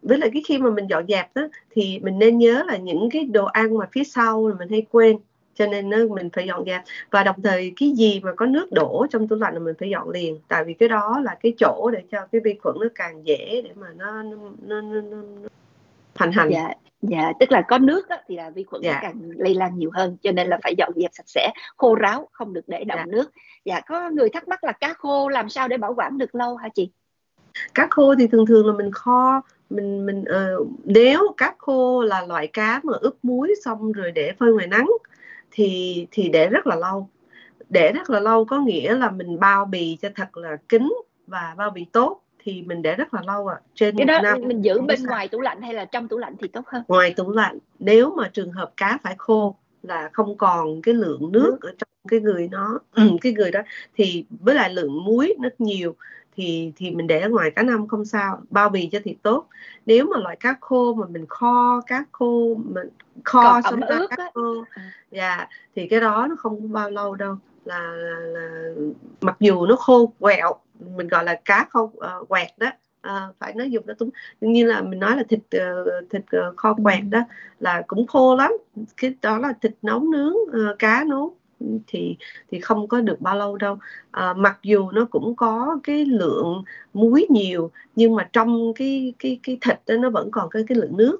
với 0.03 0.19
lại 0.19 0.31
cái 0.33 0.43
khi 0.47 0.59
mà 0.59 0.71
mình 0.71 0.87
dọn 0.91 1.07
dẹp 1.09 1.35
đó 1.35 1.49
thì 1.71 2.01
mình 2.03 2.19
nên 2.19 2.39
nhớ 2.39 2.65
là 2.67 2.77
những 2.77 3.09
cái 3.13 3.25
đồ 3.25 3.45
ăn 3.45 3.79
mà 3.79 3.87
phía 3.93 4.05
sau 4.05 4.49
là 4.49 4.55
mình 4.59 4.69
hay 4.69 4.87
quên 4.93 5.17
cho 5.55 5.67
nên 5.67 5.91
nó 5.91 5.99
mình 6.11 6.29
phải 6.33 6.47
dọn 6.47 6.65
dẹp. 6.67 6.83
Và 7.11 7.23
đồng 7.23 7.43
thời 7.43 7.73
cái 7.77 7.91
gì 7.91 8.21
mà 8.21 8.33
có 8.35 8.47
nước 8.47 8.73
đổ 8.73 9.07
trong 9.11 9.29
tủ 9.29 9.37
lạnh 9.37 9.55
là 9.55 9.61
mình 9.61 9.75
phải 9.79 9.91
dọn 9.91 10.11
liền 10.11 10.39
tại 10.49 10.65
vì 10.65 10.75
cái 10.75 10.89
đó 10.89 11.21
là 11.25 11.37
cái 11.43 11.53
chỗ 11.59 11.91
để 11.93 12.03
cho 12.11 12.27
cái 12.33 12.41
vi 12.45 12.55
khuẩn 12.63 12.77
nó 12.81 12.87
càng 12.95 13.27
dễ 13.27 13.63
để 13.63 13.71
mà 13.75 13.87
nó 13.97 14.23
nó 14.23 14.37
nó, 14.67 14.81
nó, 14.81 15.01
nó 15.01 15.49
hành 16.15 16.33
hành 16.33 16.51
dạ 16.53 16.75
dạ 17.11 17.33
tức 17.41 17.53
là 17.53 17.63
có 17.69 17.79
nước 17.79 18.09
đó, 18.09 18.17
thì 18.29 18.37
là 18.37 18.51
vi 18.51 18.65
khuẩn 18.65 18.83
dạ. 18.83 18.99
càng 19.03 19.21
lây 19.37 19.55
lan 19.55 19.79
nhiều 19.79 19.91
hơn 19.95 20.17
cho 20.23 20.33
nên 20.33 20.49
là 20.49 20.59
phải 20.63 20.75
dọn 20.79 20.93
dẹp 20.97 21.11
sạch 21.15 21.29
sẽ 21.29 21.53
khô 21.77 21.95
ráo 21.95 22.29
không 22.33 22.53
được 22.53 22.65
để 22.67 22.85
đọng 22.85 22.99
dạ. 22.99 23.07
nước. 23.09 23.31
Dạ 23.65 23.81
có 23.81 24.11
người 24.11 24.29
thắc 24.29 24.49
mắc 24.49 24.65
là 24.65 24.73
cá 24.73 24.95
khô 24.95 25.29
làm 25.29 25.49
sao 25.49 25.69
để 25.69 25.77
bảo 25.77 25.95
quản 25.95 26.19
được 26.19 26.35
lâu 26.35 26.57
hả 26.57 26.69
chị? 26.75 26.91
Cá 27.75 27.87
khô 27.91 28.15
thì 28.19 28.27
thường 28.27 28.47
thường 28.47 28.67
là 28.67 28.73
mình 28.73 28.91
kho 28.93 29.43
mình 29.71 30.07
mình 30.07 30.21
uh, 30.21 30.69
nếu 30.85 31.35
cá 31.37 31.55
khô 31.59 32.03
là 32.03 32.23
loại 32.27 32.47
cá 32.47 32.81
mà 32.85 32.93
ướp 33.01 33.15
muối 33.23 33.55
xong 33.65 33.93
rồi 33.93 34.13
để 34.13 34.33
phơi 34.39 34.53
ngoài 34.53 34.67
nắng 34.67 34.91
thì 35.51 36.07
thì 36.11 36.29
để 36.29 36.49
rất 36.49 36.67
là 36.67 36.77
lâu. 36.77 37.09
Để 37.69 37.93
rất 37.93 38.11
là 38.11 38.21
lâu 38.21 38.45
có 38.45 38.59
nghĩa 38.59 38.95
là 38.95 39.11
mình 39.11 39.41
bao 39.41 39.65
bì 39.65 39.99
cho 40.03 40.09
thật 40.15 40.37
là 40.37 40.57
kín 40.69 40.93
và 41.27 41.55
bao 41.59 41.71
bì 41.71 41.87
tốt 41.93 42.24
thì 42.45 42.63
mình 42.63 42.83
để 42.83 42.95
rất 42.95 43.15
là 43.15 43.23
lâu 43.27 43.47
ạ 43.47 43.57
à. 43.61 43.65
trên 43.75 43.97
cái 43.97 44.05
đó 44.05 44.21
năm, 44.23 44.41
mình 44.47 44.63
giữ 44.63 44.81
bên 44.81 44.99
sao. 44.99 45.07
ngoài 45.09 45.29
tủ 45.29 45.41
lạnh 45.41 45.63
hay 45.63 45.75
là 45.75 45.85
trong 45.85 46.09
tủ 46.09 46.19
lạnh 46.19 46.35
thì 46.41 46.49
tốt 46.49 46.65
hơn 46.67 46.83
ngoài 46.89 47.15
tủ 47.17 47.31
lạnh 47.31 47.59
nếu 47.79 48.15
mà 48.17 48.31
trường 48.33 48.53
hợp 48.53 48.73
cá 48.77 48.99
phải 49.03 49.15
khô 49.19 49.57
là 49.83 50.11
không 50.13 50.37
còn 50.37 50.83
cái 50.83 50.95
lượng 50.95 51.33
nước 51.33 51.59
ừ. 51.61 51.69
ở 51.69 51.75
trong 51.79 51.89
cái 52.09 52.21
người 52.21 52.49
nó 52.51 52.79
cái 53.21 53.33
người 53.33 53.51
đó 53.51 53.61
thì 53.97 54.25
với 54.31 54.55
lại 54.55 54.75
lượng 54.75 55.05
muối 55.05 55.35
rất 55.43 55.61
nhiều 55.61 55.97
thì 56.37 56.73
thì 56.77 56.91
mình 56.91 57.07
để 57.07 57.21
ở 57.21 57.29
ngoài 57.29 57.51
cá 57.51 57.63
năm 57.63 57.89
không 57.89 58.05
sao 58.05 58.41
bao 58.51 58.69
bì 58.69 58.89
cho 58.93 58.99
thiệt 59.05 59.17
tốt 59.23 59.47
nếu 59.87 60.07
mà 60.07 60.19
loại 60.19 60.37
cá 60.41 60.57
khô 60.61 60.95
mà 60.95 61.07
mình 61.07 61.27
kho 61.29 61.81
cá 61.87 62.05
khô 62.13 62.55
mình 62.55 62.89
kho 63.25 63.61
xong 63.65 63.81
cá 64.11 64.31
khô 64.35 64.65
dạ 65.11 65.37
yeah, 65.37 65.49
thì 65.77 65.89
cái 65.89 66.01
đó 66.01 66.27
nó 66.31 66.37
không 66.39 66.73
bao 66.73 66.91
lâu 66.91 67.15
đâu 67.15 67.37
là, 67.65 67.93
là, 67.97 68.19
là 68.21 68.71
mặc 69.21 69.37
dù 69.41 69.67
nó 69.67 69.77
khô 69.77 70.13
quẹo 70.21 70.55
mình 70.97 71.09
gọi 71.09 71.25
là 71.25 71.41
cá 71.45 71.67
khô 71.71 71.83
uh, 71.83 72.29
quẹt 72.29 72.49
đó 72.59 72.71
à, 73.01 73.29
phải 73.39 73.55
nói 73.55 73.71
dùng 73.71 73.87
nó 73.87 73.95
đúng 74.01 74.11
như 74.41 74.67
là 74.67 74.83
mình 74.83 75.01
nói 75.01 75.17
là 75.17 75.23
thịt 75.29 75.41
uh, 75.41 76.11
thịt 76.11 76.23
uh, 76.23 76.57
kho 76.57 76.75
quẹt 76.85 77.03
đó 77.11 77.21
là 77.61 77.83
cũng 77.87 78.07
khô 78.07 78.37
lắm. 78.37 78.53
Cái 78.97 79.15
đó 79.23 79.39
là 79.39 79.53
thịt 79.63 79.73
nấu 79.83 80.01
nướng 80.01 80.35
uh, 80.35 80.79
cá 80.79 81.05
nấu 81.09 81.37
thì 81.87 82.17
thì 82.51 82.61
không 82.61 82.89
có 82.89 83.01
được 83.01 83.21
bao 83.21 83.37
lâu 83.37 83.57
đâu. 83.57 83.79
À, 84.11 84.35
mặc 84.35 84.59
dù 84.63 84.91
nó 84.91 85.05
cũng 85.11 85.37
có 85.37 85.79
cái 85.83 86.05
lượng 86.05 86.65
muối 86.95 87.27
nhiều 87.31 87.71
nhưng 87.97 88.15
mà 88.15 88.29
trong 88.33 88.75
cái 88.75 89.15
cái 89.19 89.41
cái 89.43 89.59
thịt 89.61 89.79
đó 89.87 89.95
nó 89.95 90.11
vẫn 90.11 90.31
còn 90.31 90.51
cái 90.51 90.65
cái 90.69 90.79
lượng 90.79 90.97
nước. 90.97 91.19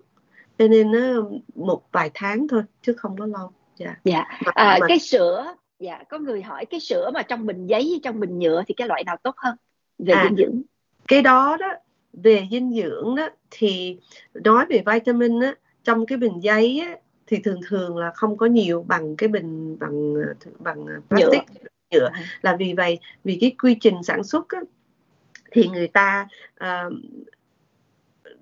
Cho 0.59 0.69
nên 0.69 0.93
nó 0.93 1.23
một 1.55 1.83
vài 1.93 2.11
tháng 2.15 2.49
thôi 2.49 2.63
chứ 2.83 2.93
không 2.97 3.17
có 3.19 3.27
lâu. 3.27 3.51
Dạ. 3.77 3.97
Dạ. 4.05 4.25
À, 4.41 4.79
mà... 4.81 4.87
cái 4.89 4.99
sữa 4.99 5.55
dạ 5.79 6.03
có 6.09 6.19
người 6.19 6.43
hỏi 6.43 6.67
cái 6.67 6.81
sữa 6.81 7.11
mà 7.15 7.23
trong 7.23 7.47
bình 7.47 7.67
giấy 7.67 7.83
với 7.83 8.01
trong 8.03 8.21
bình 8.21 8.39
nhựa 8.39 8.63
thì 8.67 8.75
cái 8.75 8.89
loại 8.89 9.05
nào 9.05 9.17
tốt 9.23 9.35
hơn 9.37 9.57
về 9.99 10.15
à, 10.15 10.25
dinh 10.25 10.37
dưỡng? 10.37 10.63
cái 11.09 11.23
đó 11.23 11.57
đó 11.61 11.69
về 12.13 12.49
dinh 12.51 12.75
dưỡng 12.75 13.15
đó 13.15 13.29
thì 13.51 13.99
nói 14.35 14.67
về 14.69 14.83
vitamin 14.87 15.41
á 15.41 15.55
trong 15.85 16.07
cái 16.07 16.19
bình 16.19 16.43
giấy 16.43 16.81
á, 16.87 16.97
thì 17.27 17.39
thường 17.45 17.61
thường 17.69 17.97
là 17.97 18.11
không 18.15 18.37
có 18.37 18.47
nhiều 18.47 18.85
bằng 18.89 19.17
cái 19.17 19.29
bình 19.29 19.79
bằng 19.79 20.15
bằng 20.59 20.87
plastic 21.09 21.43
nhựa, 21.91 22.01
nhựa. 22.01 22.11
là 22.43 22.57
vì 22.57 22.75
vậy 22.77 22.99
vì 23.25 23.39
cái 23.41 23.55
quy 23.63 23.77
trình 23.81 24.03
sản 24.03 24.25
xuất 24.25 24.49
á, 24.49 24.61
thì 25.53 25.69
người 25.69 25.89
ta 25.89 26.29
uh, 26.65 26.93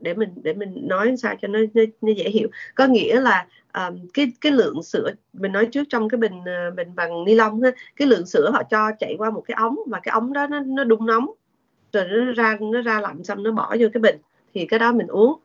để 0.02 0.14
mình 0.14 0.30
để 0.42 0.52
mình 0.52 0.88
nói 0.88 1.16
sao 1.16 1.34
cho 1.42 1.48
nó, 1.48 1.58
nó, 1.74 1.82
nó 2.00 2.12
dễ 2.12 2.30
hiểu. 2.30 2.48
Có 2.74 2.86
nghĩa 2.86 3.20
là 3.20 3.46
um, 3.74 4.06
cái 4.14 4.32
cái 4.40 4.52
lượng 4.52 4.82
sữa 4.82 5.10
mình 5.32 5.52
nói 5.52 5.66
trước 5.66 5.84
trong 5.88 6.08
cái 6.08 6.18
bình 6.18 6.40
uh, 6.40 6.74
bình 6.76 6.88
bằng 6.94 7.24
ni 7.24 7.34
lông 7.34 7.62
ha 7.62 7.70
cái 7.96 8.08
lượng 8.08 8.26
sữa 8.26 8.50
họ 8.52 8.62
cho 8.62 8.90
chạy 8.98 9.14
qua 9.18 9.30
một 9.30 9.42
cái 9.46 9.54
ống 9.54 9.78
và 9.86 10.00
cái 10.00 10.12
ống 10.12 10.32
đó 10.32 10.46
nó 10.46 10.60
nó 10.60 10.84
đun 10.84 11.06
nóng 11.06 11.26
rồi 11.92 12.04
nó 12.08 12.32
ra 12.32 12.58
nó 12.60 12.82
ra 12.82 13.00
lạnh 13.00 13.24
xong 13.24 13.42
nó 13.42 13.52
bỏ 13.52 13.76
vô 13.80 13.88
cái 13.92 14.00
bình 14.00 14.16
thì 14.54 14.66
cái 14.66 14.78
đó 14.78 14.92
mình 14.92 15.06
uống. 15.06 15.38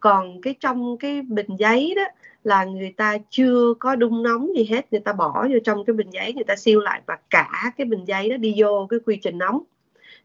Còn 0.00 0.40
cái 0.40 0.54
trong 0.60 0.96
cái 0.98 1.22
bình 1.22 1.56
giấy 1.58 1.94
đó 1.96 2.02
là 2.44 2.64
người 2.64 2.94
ta 2.96 3.18
chưa 3.30 3.74
có 3.78 3.96
đun 3.96 4.22
nóng 4.22 4.48
gì 4.56 4.64
hết 4.64 4.92
người 4.92 5.00
ta 5.00 5.12
bỏ 5.12 5.46
vô 5.52 5.58
trong 5.64 5.84
cái 5.84 5.94
bình 5.94 6.10
giấy 6.10 6.32
người 6.34 6.44
ta 6.44 6.56
siêu 6.56 6.80
lại 6.80 7.02
và 7.06 7.18
cả 7.30 7.72
cái 7.76 7.84
bình 7.84 8.04
giấy 8.04 8.30
đó 8.30 8.36
đi 8.36 8.54
vô 8.56 8.86
cái 8.90 9.00
quy 9.06 9.16
trình 9.22 9.38
nóng 9.38 9.62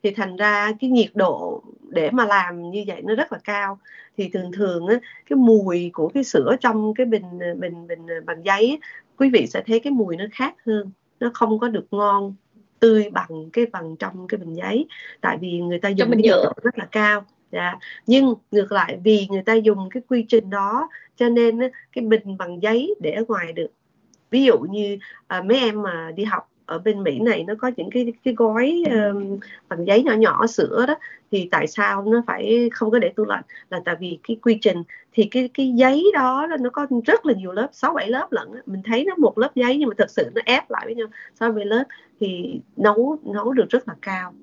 thì 0.04 0.12
thành 0.12 0.36
ra 0.36 0.72
cái 0.80 0.90
nhiệt 0.90 1.12
độ 1.14 1.64
để 1.90 2.12
mà 2.12 2.26
làm 2.26 2.72
như 2.72 2.84
vậy 2.88 3.02
nó 3.02 3.16
rất 3.16 3.32
là 3.32 3.40
cao. 3.44 3.80
Thì 4.18 4.30
thường 4.34 4.52
thường 4.52 4.88
á, 4.88 4.96
cái 5.30 5.38
mùi 5.38 5.90
của 5.94 6.10
cái 6.10 6.24
sữa 6.24 6.56
trong 6.62 6.94
cái 6.94 7.06
bình 7.06 7.40
bình 7.58 7.88
bình 7.88 8.06
bằng 8.26 8.46
giấy 8.46 8.80
quý 9.18 9.30
vị 9.30 9.48
sẽ 9.48 9.64
thấy 9.68 9.80
cái 9.80 9.92
mùi 9.92 10.18
nó 10.18 10.26
khác 10.32 10.56
hơn. 10.66 10.92
Nó 11.20 11.32
không 11.34 11.60
có 11.60 11.68
được 11.68 11.88
ngon 11.92 12.36
tươi 12.80 13.10
bằng 13.10 13.50
cái 13.54 13.66
bằng 13.66 13.96
trong 13.96 14.28
cái 14.28 14.38
bình 14.38 14.54
giấy. 14.54 14.88
Tại 15.22 15.38
vì 15.42 15.60
người 15.60 15.80
ta 15.80 15.90
dùng 15.90 16.12
cái 16.12 16.22
nhiệt 16.22 16.34
độ 16.44 16.54
rất 16.64 16.78
là 16.78 16.86
cao. 16.86 17.26
Dạ. 17.52 17.76
Nhưng 18.08 18.34
ngược 18.52 18.72
lại 18.72 19.00
vì 19.04 19.28
người 19.30 19.44
ta 19.44 19.54
dùng 19.54 19.90
cái 19.90 20.04
quy 20.08 20.26
trình 20.30 20.50
đó 20.50 20.90
cho 21.16 21.30
nên 21.30 21.60
cái 21.92 22.06
bình 22.06 22.38
bằng 22.38 22.62
giấy 22.62 22.96
để 23.00 23.12
ở 23.12 23.24
ngoài 23.28 23.54
được. 23.54 23.70
Ví 24.32 24.44
dụ 24.44 24.60
như 24.60 24.98
à, 25.28 25.42
mấy 25.42 25.60
em 25.60 25.82
mà 25.82 26.12
đi 26.16 26.24
học 26.24 26.49
ở 26.70 26.80
bên 26.80 27.04
Mỹ 27.04 27.20
này 27.20 27.44
nó 27.44 27.54
có 27.58 27.72
những 27.78 27.90
cái 27.90 28.14
cái 28.24 28.34
gói 28.34 28.84
um, 28.92 29.40
bằng 29.70 29.88
giấy 29.88 30.04
nhỏ 30.04 30.14
nhỏ 30.14 30.48
sữa 30.48 30.86
đó 30.88 30.96
thì 31.32 31.48
tại 31.52 31.68
sao 31.68 32.06
nó 32.06 32.24
phải 32.28 32.70
không 32.74 32.92
có 32.92 33.00
để 33.00 33.10
tủ 33.10 33.26
lạnh? 33.26 33.44
Là 33.70 33.82
tại 33.86 33.96
vì 34.00 34.20
cái 34.28 34.38
quy 34.42 34.58
trình 34.62 34.84
thì 35.14 35.24
cái 35.32 35.50
cái 35.54 35.72
giấy 35.76 36.12
đó 36.14 36.48
nó 36.60 36.70
có 36.70 36.88
rất 37.06 37.26
là 37.26 37.34
nhiều 37.34 37.52
lớp 37.52 37.68
sáu 37.72 37.94
bảy 37.94 38.10
lớp 38.10 38.28
lận 38.32 38.48
mình 38.66 38.82
thấy 38.86 39.06
nó 39.06 39.16
một 39.18 39.38
lớp 39.38 39.56
giấy 39.56 39.78
nhưng 39.78 39.90
mà 39.90 39.96
thật 39.98 40.10
sự 40.10 40.30
nó 40.36 40.42
ép 40.46 40.72
lại 40.72 40.82
với 40.86 40.96
nhau 40.96 41.08
so 41.40 41.52
với 41.52 41.66
lớp 41.66 41.84
thì 42.20 42.60
nấu 42.78 43.20
nấu 43.24 43.54
được 43.54 43.70
rất 43.70 43.88
là 43.88 43.96
cao. 44.02 44.34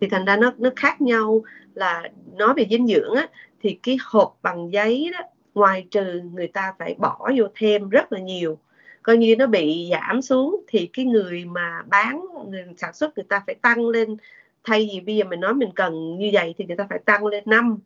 Thì 0.00 0.08
thành 0.08 0.24
ra 0.24 0.36
nó 0.36 0.52
nó 0.58 0.70
khác 0.76 1.00
nhau 1.00 1.42
là 1.74 2.08
nói 2.36 2.54
về 2.56 2.66
dinh 2.70 2.86
dưỡng 2.86 3.14
á 3.14 3.28
thì 3.62 3.78
cái 3.82 3.96
hộp 4.04 4.38
bằng 4.42 4.72
giấy 4.72 5.10
đó 5.12 5.18
ngoài 5.54 5.86
trừ 5.90 6.20
người 6.34 6.48
ta 6.48 6.74
phải 6.78 6.94
bỏ 6.98 7.30
vô 7.36 7.44
thêm 7.54 7.88
rất 7.88 8.12
là 8.12 8.20
nhiều 8.20 8.58
coi 9.02 9.16
như 9.16 9.36
nó 9.36 9.46
bị 9.46 9.88
giảm 9.90 10.22
xuống 10.22 10.64
thì 10.66 10.86
cái 10.92 11.04
người 11.04 11.44
mà 11.44 11.82
bán 11.86 12.24
người 12.48 12.64
sản 12.76 12.92
xuất 12.92 13.18
người 13.18 13.24
ta 13.28 13.42
phải 13.46 13.54
tăng 13.54 13.88
lên. 13.88 14.16
Thay 14.64 14.88
vì 14.92 15.00
bây 15.00 15.16
giờ 15.16 15.24
mình 15.24 15.40
nói 15.40 15.54
mình 15.54 15.70
cần 15.74 16.18
như 16.18 16.30
vậy 16.32 16.54
thì 16.58 16.64
người 16.64 16.76
ta 16.76 16.86
phải 16.90 16.98
tăng 16.98 17.26
lên 17.26 17.42
năm. 17.46 17.78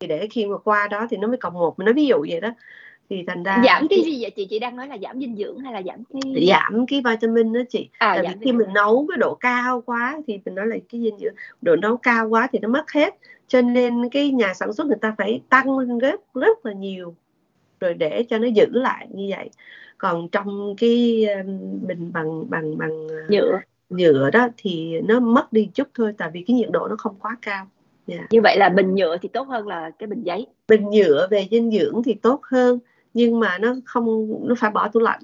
Thì 0.00 0.06
để 0.06 0.28
khi 0.30 0.46
mà 0.46 0.58
qua 0.58 0.88
đó 0.88 1.06
thì 1.10 1.16
nó 1.16 1.28
mới 1.28 1.36
cộng 1.36 1.54
một. 1.54 1.78
Mình 1.78 1.84
nói 1.84 1.94
ví 1.94 2.06
dụ 2.06 2.16
vậy 2.28 2.40
đó. 2.40 2.50
Thì 3.10 3.24
thành 3.26 3.42
ra 3.42 3.62
giảm 3.64 3.88
cái 3.90 4.02
gì 4.04 4.18
vậy 4.22 4.30
chị? 4.30 4.46
Chị 4.50 4.58
đang 4.58 4.76
nói 4.76 4.88
là 4.88 4.96
giảm 5.02 5.20
dinh 5.20 5.36
dưỡng 5.36 5.58
hay 5.58 5.72
là 5.72 5.82
giảm 5.82 6.04
cái 6.04 6.46
giảm 6.48 6.86
cái 6.86 7.02
vitamin 7.04 7.52
đó 7.52 7.60
chị. 7.68 7.88
À, 7.98 8.12
tại 8.16 8.26
vì 8.28 8.44
khi 8.44 8.52
mình 8.52 8.72
nấu 8.74 9.06
cái 9.08 9.16
độ 9.16 9.34
cao 9.34 9.80
quá 9.86 10.18
thì 10.26 10.40
mình 10.44 10.54
nói 10.54 10.66
là 10.66 10.76
cái 10.92 11.00
dinh 11.00 11.18
dưỡng 11.18 11.34
độ 11.62 11.76
nấu 11.76 11.96
cao 11.96 12.28
quá 12.28 12.48
thì 12.52 12.58
nó 12.58 12.68
mất 12.68 12.92
hết. 12.92 13.14
Cho 13.48 13.62
nên 13.62 14.08
cái 14.08 14.30
nhà 14.30 14.54
sản 14.54 14.72
xuất 14.72 14.86
người 14.86 14.98
ta 15.00 15.14
phải 15.18 15.40
tăng 15.48 15.78
lên 15.78 15.98
rất 15.98 16.20
rất 16.34 16.66
là 16.66 16.72
nhiều. 16.72 17.14
Rồi 17.80 17.94
để 17.94 18.24
cho 18.30 18.38
nó 18.38 18.46
giữ 18.46 18.66
lại 18.70 19.06
như 19.10 19.26
vậy 19.36 19.50
còn 19.98 20.28
trong 20.28 20.74
cái 20.78 21.26
bình 21.86 22.12
bằng 22.12 22.50
bằng 22.50 22.78
bằng 22.78 23.06
nhựa 23.28 23.60
nhựa 23.88 24.30
đó 24.30 24.48
thì 24.56 25.00
nó 25.00 25.20
mất 25.20 25.52
đi 25.52 25.68
chút 25.74 25.88
thôi 25.94 26.14
tại 26.18 26.30
vì 26.32 26.44
cái 26.46 26.56
nhiệt 26.56 26.70
độ 26.70 26.88
nó 26.88 26.96
không 26.98 27.14
quá 27.20 27.36
cao 27.42 27.66
yeah. 28.06 28.20
Dạ. 28.20 28.26
như 28.30 28.40
vậy 28.40 28.56
là 28.58 28.68
bình 28.68 28.94
nhựa 28.94 29.16
thì 29.22 29.28
tốt 29.28 29.48
hơn 29.48 29.66
là 29.66 29.90
cái 29.98 30.06
bình 30.06 30.22
giấy 30.22 30.46
bình 30.68 30.90
nhựa 30.90 31.28
về 31.30 31.48
dinh 31.50 31.70
dưỡng 31.70 32.02
thì 32.02 32.14
tốt 32.14 32.40
hơn 32.42 32.78
nhưng 33.14 33.40
mà 33.40 33.58
nó 33.58 33.74
không 33.84 34.34
nó 34.48 34.54
phải 34.58 34.70
bỏ 34.70 34.88
tủ 34.88 35.00
lạnh 35.00 35.20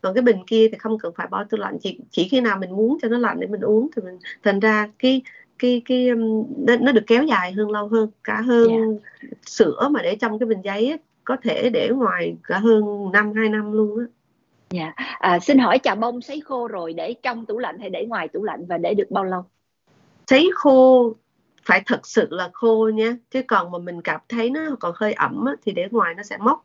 còn 0.00 0.14
cái 0.14 0.22
bình 0.22 0.36
kia 0.46 0.68
thì 0.72 0.78
không 0.78 0.98
cần 0.98 1.12
phải 1.16 1.26
bỏ 1.30 1.44
tủ 1.44 1.56
lạnh 1.56 1.78
chỉ 1.80 2.00
chỉ 2.10 2.28
khi 2.28 2.40
nào 2.40 2.58
mình 2.58 2.76
muốn 2.76 2.98
cho 3.02 3.08
nó 3.08 3.18
lạnh 3.18 3.40
để 3.40 3.46
mình 3.46 3.60
uống 3.60 3.88
thì 3.96 4.02
mình 4.02 4.18
thành 4.42 4.60
ra 4.60 4.90
cái 4.98 5.22
cái 5.58 5.82
cái 5.84 6.08
nó, 6.56 6.76
nó 6.80 6.92
được 6.92 7.04
kéo 7.06 7.24
dài 7.24 7.52
hơn 7.52 7.70
lâu 7.70 7.88
hơn 7.88 8.10
cả 8.24 8.40
hơn 8.40 8.68
yeah. 8.68 8.82
Dạ. 9.22 9.28
sữa 9.46 9.88
mà 9.90 10.02
để 10.02 10.16
trong 10.16 10.38
cái 10.38 10.46
bình 10.46 10.60
giấy 10.64 10.88
ấy, 10.88 10.98
có 11.28 11.36
thể 11.42 11.70
để 11.70 11.88
ngoài 11.88 12.36
cả 12.44 12.58
hơn 12.58 13.12
năm 13.12 13.32
hai 13.36 13.48
năm 13.48 13.72
luôn 13.72 13.98
á 13.98 14.04
Dạ, 14.70 14.92
à, 15.18 15.38
xin 15.40 15.58
hỏi 15.58 15.78
trà 15.82 15.94
bông 15.94 16.20
sấy 16.20 16.40
khô 16.40 16.68
rồi 16.68 16.92
để 16.92 17.14
trong 17.22 17.46
tủ 17.46 17.58
lạnh 17.58 17.78
hay 17.78 17.90
để 17.90 18.06
ngoài 18.08 18.28
tủ 18.28 18.44
lạnh 18.44 18.66
và 18.68 18.78
để 18.78 18.94
được 18.94 19.10
bao 19.10 19.24
lâu? 19.24 19.44
Sấy 20.26 20.50
khô 20.54 21.14
phải 21.64 21.82
thật 21.86 22.06
sự 22.06 22.26
là 22.30 22.50
khô 22.52 22.90
nha, 22.94 23.16
chứ 23.30 23.42
còn 23.48 23.70
mà 23.70 23.78
mình 23.78 24.02
cảm 24.02 24.20
thấy 24.28 24.50
nó 24.50 24.60
còn 24.80 24.92
hơi 24.96 25.12
ẩm 25.12 25.44
á, 25.46 25.52
thì 25.62 25.72
để 25.72 25.88
ngoài 25.90 26.14
nó 26.14 26.22
sẽ 26.22 26.36
mốc. 26.36 26.64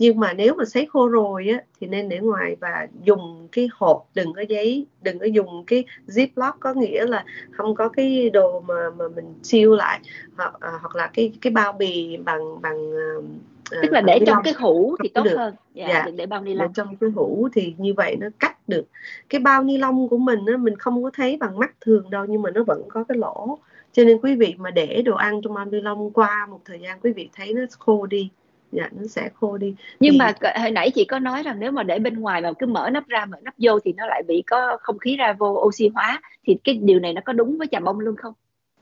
Nhưng 0.00 0.20
mà 0.20 0.32
nếu 0.32 0.54
mà 0.54 0.64
sấy 0.64 0.86
khô 0.86 1.08
rồi 1.08 1.48
á, 1.48 1.62
thì 1.80 1.86
nên 1.86 2.08
để 2.08 2.18
ngoài 2.18 2.56
và 2.60 2.86
dùng 3.02 3.48
cái 3.52 3.68
hộp 3.72 4.08
đừng 4.14 4.32
có 4.32 4.42
giấy, 4.48 4.86
đừng 5.02 5.18
có 5.18 5.26
dùng 5.26 5.64
cái 5.66 5.84
ziplock 6.06 6.52
có 6.60 6.74
nghĩa 6.74 7.06
là 7.06 7.24
không 7.50 7.74
có 7.74 7.88
cái 7.88 8.30
đồ 8.30 8.60
mà 8.60 8.90
mà 8.98 9.04
mình 9.16 9.34
siêu 9.42 9.76
lại 9.76 10.00
hoặc 10.36 10.54
à, 10.60 10.70
hoặc 10.80 10.96
là 10.96 11.10
cái 11.14 11.32
cái 11.40 11.50
bao 11.50 11.72
bì 11.72 12.16
bằng 12.16 12.62
bằng 12.62 12.92
tức 13.70 13.92
là 13.92 14.00
để 14.00 14.18
trong 14.26 14.42
cái 14.44 14.54
hũ 14.58 14.96
thì 15.02 15.08
tốt 15.08 15.22
được. 15.22 15.36
hơn. 15.36 15.54
Dạ, 15.74 15.88
dạ. 15.88 16.02
đừng 16.06 16.16
để 16.16 16.26
bao 16.26 16.42
ni 16.42 16.54
lông. 16.54 16.72
trong 16.72 16.96
cái 16.96 17.10
hũ 17.10 17.48
thì 17.52 17.74
như 17.78 17.94
vậy 17.96 18.16
nó 18.20 18.26
cắt 18.38 18.68
được. 18.68 18.86
Cái 19.28 19.40
bao 19.40 19.62
ni 19.62 19.76
lông 19.76 20.08
của 20.08 20.18
mình 20.18 20.46
á, 20.46 20.56
mình 20.56 20.76
không 20.76 21.02
có 21.02 21.10
thấy 21.14 21.36
bằng 21.36 21.58
mắt 21.58 21.70
thường 21.80 22.10
đâu 22.10 22.24
nhưng 22.28 22.42
mà 22.42 22.50
nó 22.50 22.64
vẫn 22.64 22.82
có 22.88 23.04
cái 23.04 23.18
lỗ. 23.18 23.58
Cho 23.92 24.04
nên 24.04 24.18
quý 24.22 24.36
vị 24.36 24.54
mà 24.58 24.70
để 24.70 25.02
đồ 25.02 25.14
ăn 25.14 25.40
trong 25.42 25.54
bao 25.54 25.64
ni 25.64 25.80
lông 25.80 26.10
qua 26.10 26.46
một 26.50 26.60
thời 26.64 26.78
gian 26.78 27.00
quý 27.00 27.12
vị 27.12 27.28
thấy 27.36 27.52
nó 27.52 27.62
khô 27.78 28.06
đi 28.06 28.30
dạ 28.72 28.88
nó 28.92 29.06
sẽ 29.06 29.30
khô 29.34 29.56
đi. 29.56 29.74
Nhưng 30.00 30.12
thì... 30.12 30.18
mà 30.18 30.32
hồi 30.60 30.70
nãy 30.70 30.90
chị 30.94 31.04
có 31.04 31.18
nói 31.18 31.42
rằng 31.42 31.60
nếu 31.60 31.70
mà 31.70 31.82
để 31.82 31.98
bên 31.98 32.20
ngoài 32.20 32.42
mà 32.42 32.52
cứ 32.58 32.66
mở 32.66 32.90
nắp 32.92 33.08
ra 33.08 33.26
mở 33.26 33.38
nắp 33.42 33.54
vô 33.58 33.80
thì 33.84 33.92
nó 33.92 34.06
lại 34.06 34.22
bị 34.28 34.42
có 34.46 34.78
không 34.80 34.98
khí 34.98 35.16
ra 35.16 35.32
vô 35.32 35.62
oxy 35.66 35.88
hóa 35.94 36.20
thì 36.46 36.56
cái 36.64 36.74
điều 36.82 37.00
này 37.00 37.12
nó 37.12 37.20
có 37.24 37.32
đúng 37.32 37.58
với 37.58 37.66
trà 37.70 37.80
bông 37.80 38.00
luôn 38.00 38.16
không? 38.16 38.34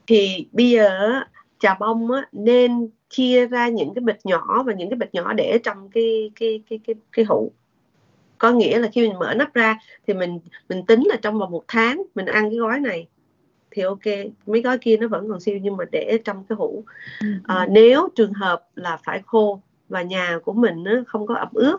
Thì 0.07 0.47
bây 0.51 0.69
giờ 0.69 1.19
trà 1.59 1.73
bông 1.73 2.11
á, 2.11 2.27
nên 2.31 2.89
chia 3.09 3.47
ra 3.47 3.67
những 3.67 3.93
cái 3.95 4.01
bịch 4.01 4.19
nhỏ 4.23 4.63
và 4.63 4.73
những 4.73 4.89
cái 4.89 4.97
bịch 4.97 5.13
nhỏ 5.13 5.33
để 5.33 5.59
trong 5.63 5.89
cái 5.89 6.31
cái 6.35 6.61
cái 6.69 6.79
cái 6.87 6.95
cái 7.11 7.25
hũ. 7.25 7.51
Có 8.37 8.51
nghĩa 8.51 8.79
là 8.79 8.87
khi 8.93 9.07
mình 9.07 9.19
mở 9.19 9.33
nắp 9.33 9.53
ra 9.53 9.79
thì 10.07 10.13
mình 10.13 10.39
mình 10.69 10.85
tính 10.85 11.03
là 11.05 11.15
trong 11.21 11.39
vòng 11.39 11.51
một 11.51 11.63
tháng 11.67 12.03
mình 12.15 12.25
ăn 12.25 12.49
cái 12.49 12.57
gói 12.57 12.79
này 12.79 13.07
thì 13.71 13.81
ok 13.81 14.05
mấy 14.45 14.61
gói 14.61 14.77
kia 14.77 14.97
nó 14.97 15.07
vẫn 15.07 15.29
còn 15.29 15.39
siêu 15.39 15.59
nhưng 15.61 15.77
mà 15.77 15.85
để 15.91 16.19
trong 16.25 16.43
cái 16.49 16.55
hũ. 16.55 16.83
À, 17.43 17.67
nếu 17.69 18.09
trường 18.15 18.33
hợp 18.33 18.63
là 18.75 18.97
phải 19.03 19.21
khô 19.25 19.61
và 19.89 20.01
nhà 20.01 20.39
của 20.45 20.53
mình 20.53 20.83
nó 20.83 20.91
không 21.07 21.27
có 21.27 21.35
ẩm 21.35 21.49
ướt. 21.53 21.77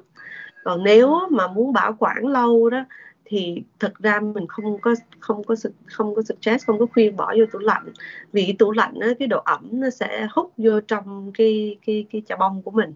Còn 0.64 0.82
nếu 0.84 1.20
mà 1.30 1.46
muốn 1.46 1.72
bảo 1.72 1.96
quản 1.98 2.26
lâu 2.26 2.70
đó 2.70 2.84
thì 3.24 3.62
thực 3.78 3.98
ra 3.98 4.20
mình 4.20 4.46
không 4.46 4.80
có 4.80 4.94
không 5.20 5.44
có 5.44 5.54
không 5.86 6.14
có 6.14 6.22
stress 6.22 6.66
không 6.66 6.78
có 6.78 6.86
khuyên 6.92 7.16
bỏ 7.16 7.34
vô 7.38 7.44
tủ 7.52 7.58
lạnh. 7.58 7.92
Vì 8.32 8.54
tủ 8.58 8.72
lạnh 8.72 8.94
á, 9.00 9.08
cái 9.18 9.28
độ 9.28 9.40
ẩm 9.44 9.68
nó 9.72 9.90
sẽ 9.90 10.28
hút 10.32 10.52
vô 10.56 10.80
trong 10.80 11.32
cái 11.34 11.78
cái 11.86 12.06
cái 12.12 12.22
chà 12.28 12.36
bông 12.36 12.62
của 12.62 12.70
mình 12.70 12.94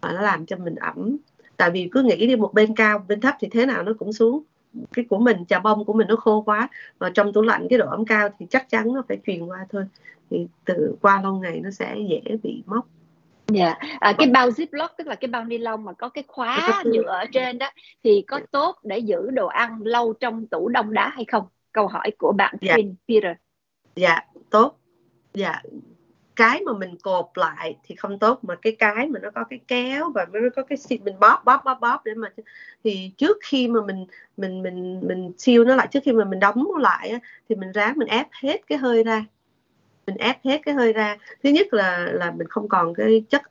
và 0.00 0.12
nó 0.12 0.20
làm 0.20 0.46
cho 0.46 0.56
mình 0.56 0.74
ẩm. 0.74 1.16
Tại 1.56 1.70
vì 1.70 1.88
cứ 1.92 2.02
nghĩ 2.02 2.26
đi 2.26 2.36
một 2.36 2.54
bên 2.54 2.74
cao 2.74 3.04
bên 3.08 3.20
thấp 3.20 3.34
thì 3.40 3.48
thế 3.48 3.66
nào 3.66 3.82
nó 3.82 3.92
cũng 3.98 4.12
xuống. 4.12 4.42
Cái 4.92 5.04
của 5.04 5.18
mình 5.18 5.44
trà 5.48 5.58
bông 5.58 5.84
của 5.84 5.92
mình 5.92 6.08
nó 6.08 6.16
khô 6.16 6.42
quá 6.42 6.68
và 6.98 7.10
trong 7.10 7.32
tủ 7.32 7.42
lạnh 7.42 7.66
cái 7.70 7.78
độ 7.78 7.86
ẩm 7.88 8.04
cao 8.04 8.28
thì 8.38 8.46
chắc 8.50 8.70
chắn 8.70 8.92
nó 8.92 9.02
phải 9.08 9.18
truyền 9.26 9.46
qua 9.46 9.66
thôi. 9.70 9.84
Thì 10.30 10.46
từ 10.64 10.96
qua 11.00 11.22
lâu 11.22 11.38
ngày 11.38 11.60
nó 11.60 11.70
sẽ 11.70 11.96
dễ 12.08 12.36
bị 12.42 12.62
mốc. 12.66 12.86
Dạ, 13.46 13.74
à, 14.00 14.12
cái 14.18 14.28
bao 14.28 14.48
ziplock 14.48 14.88
tức 14.98 15.06
là 15.06 15.14
cái 15.14 15.28
bao 15.28 15.44
ni 15.44 15.58
lông 15.58 15.84
mà 15.84 15.92
có 15.92 16.08
cái 16.08 16.24
khóa 16.28 16.82
nhựa 16.84 17.06
ở 17.06 17.24
trên 17.32 17.58
đó 17.58 17.70
thì 18.04 18.24
có 18.26 18.40
tốt 18.50 18.76
để 18.82 18.98
giữ 18.98 19.30
đồ 19.30 19.46
ăn 19.46 19.82
lâu 19.82 20.12
trong 20.12 20.46
tủ 20.46 20.68
đông 20.68 20.92
đá 20.92 21.08
hay 21.08 21.24
không? 21.24 21.44
Câu 21.72 21.88
hỏi 21.88 22.10
của 22.18 22.32
bạn 22.32 22.54
dạ. 22.60 22.74
Finn 22.74 22.94
Peter. 23.08 23.36
Dạ, 23.96 24.20
tốt. 24.50 24.78
Dạ, 25.34 25.62
cái 26.36 26.60
mà 26.60 26.72
mình 26.72 26.96
cột 27.02 27.26
lại 27.34 27.76
thì 27.84 27.94
không 27.94 28.18
tốt 28.18 28.38
mà 28.44 28.54
cái 28.62 28.76
cái 28.78 29.08
mà 29.08 29.20
nó 29.22 29.30
có 29.34 29.44
cái 29.50 29.60
kéo 29.68 30.10
và 30.14 30.26
nó 30.32 30.40
có 30.56 30.62
cái 30.62 30.78
xịt 30.78 31.00
mình 31.02 31.20
bóp 31.20 31.42
bóp 31.44 31.64
bóp 31.64 31.80
bóp 31.80 32.04
để 32.04 32.14
mà 32.14 32.28
thì 32.84 33.10
trước 33.16 33.36
khi 33.44 33.68
mà 33.68 33.80
mình 33.86 34.06
mình 34.36 34.62
mình 34.62 35.00
mình 35.08 35.32
siêu 35.38 35.64
nó 35.64 35.76
lại 35.76 35.88
trước 35.90 36.00
khi 36.04 36.12
mà 36.12 36.24
mình 36.24 36.40
đóng 36.40 36.68
nó 36.72 36.78
lại 36.78 37.12
thì 37.48 37.54
mình 37.54 37.72
ráng 37.72 37.94
mình 37.96 38.08
ép 38.08 38.26
hết 38.42 38.66
cái 38.66 38.78
hơi 38.78 39.04
ra 39.04 39.24
mình 40.06 40.16
ép 40.16 40.44
hết 40.44 40.60
cái 40.64 40.74
hơi 40.74 40.92
ra. 40.92 41.16
Thứ 41.42 41.50
nhất 41.50 41.74
là 41.74 42.08
là 42.12 42.30
mình 42.30 42.48
không 42.48 42.68
còn 42.68 42.94
cái 42.94 43.24
chất 43.28 43.42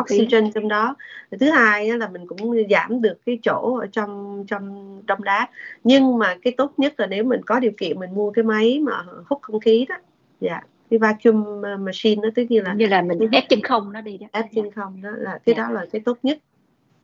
oxygen 0.00 0.52
trong 0.52 0.68
đó. 0.68 0.96
Thứ 1.40 1.50
hai 1.50 1.98
là 1.98 2.08
mình 2.08 2.26
cũng 2.26 2.54
giảm 2.70 3.02
được 3.02 3.18
cái 3.26 3.38
chỗ 3.42 3.78
ở 3.80 3.86
trong 3.92 4.44
trong 4.48 4.96
trong 5.06 5.24
đá. 5.24 5.48
Nhưng 5.84 6.18
mà 6.18 6.36
cái 6.42 6.52
tốt 6.56 6.72
nhất 6.76 7.00
là 7.00 7.06
nếu 7.06 7.24
mình 7.24 7.40
có 7.46 7.60
điều 7.60 7.72
kiện 7.78 8.00
mình 8.00 8.14
mua 8.14 8.30
cái 8.30 8.44
máy 8.44 8.80
mà 8.82 9.04
hút 9.26 9.38
không 9.42 9.60
khí 9.60 9.86
đó. 9.88 9.96
Dạ 10.40 10.60
cái 10.92 10.98
vacuum 10.98 11.62
machine 11.78 12.22
đó 12.22 12.28
tức 12.34 12.42
như 12.48 12.60
là 12.60 12.74
như 12.74 12.86
là 12.86 13.02
mình 13.02 13.18
ép 13.32 13.44
chân 13.48 13.60
không 13.62 13.92
nó 13.92 14.00
đi 14.00 14.18
đó. 14.18 14.26
Ép 14.32 14.44
chân 14.54 14.70
không 14.70 15.02
đó 15.02 15.10
là 15.16 15.38
cái 15.44 15.54
dạ. 15.56 15.62
đó 15.62 15.70
là 15.70 15.86
cái 15.92 16.02
tốt 16.04 16.18
nhất 16.22 16.38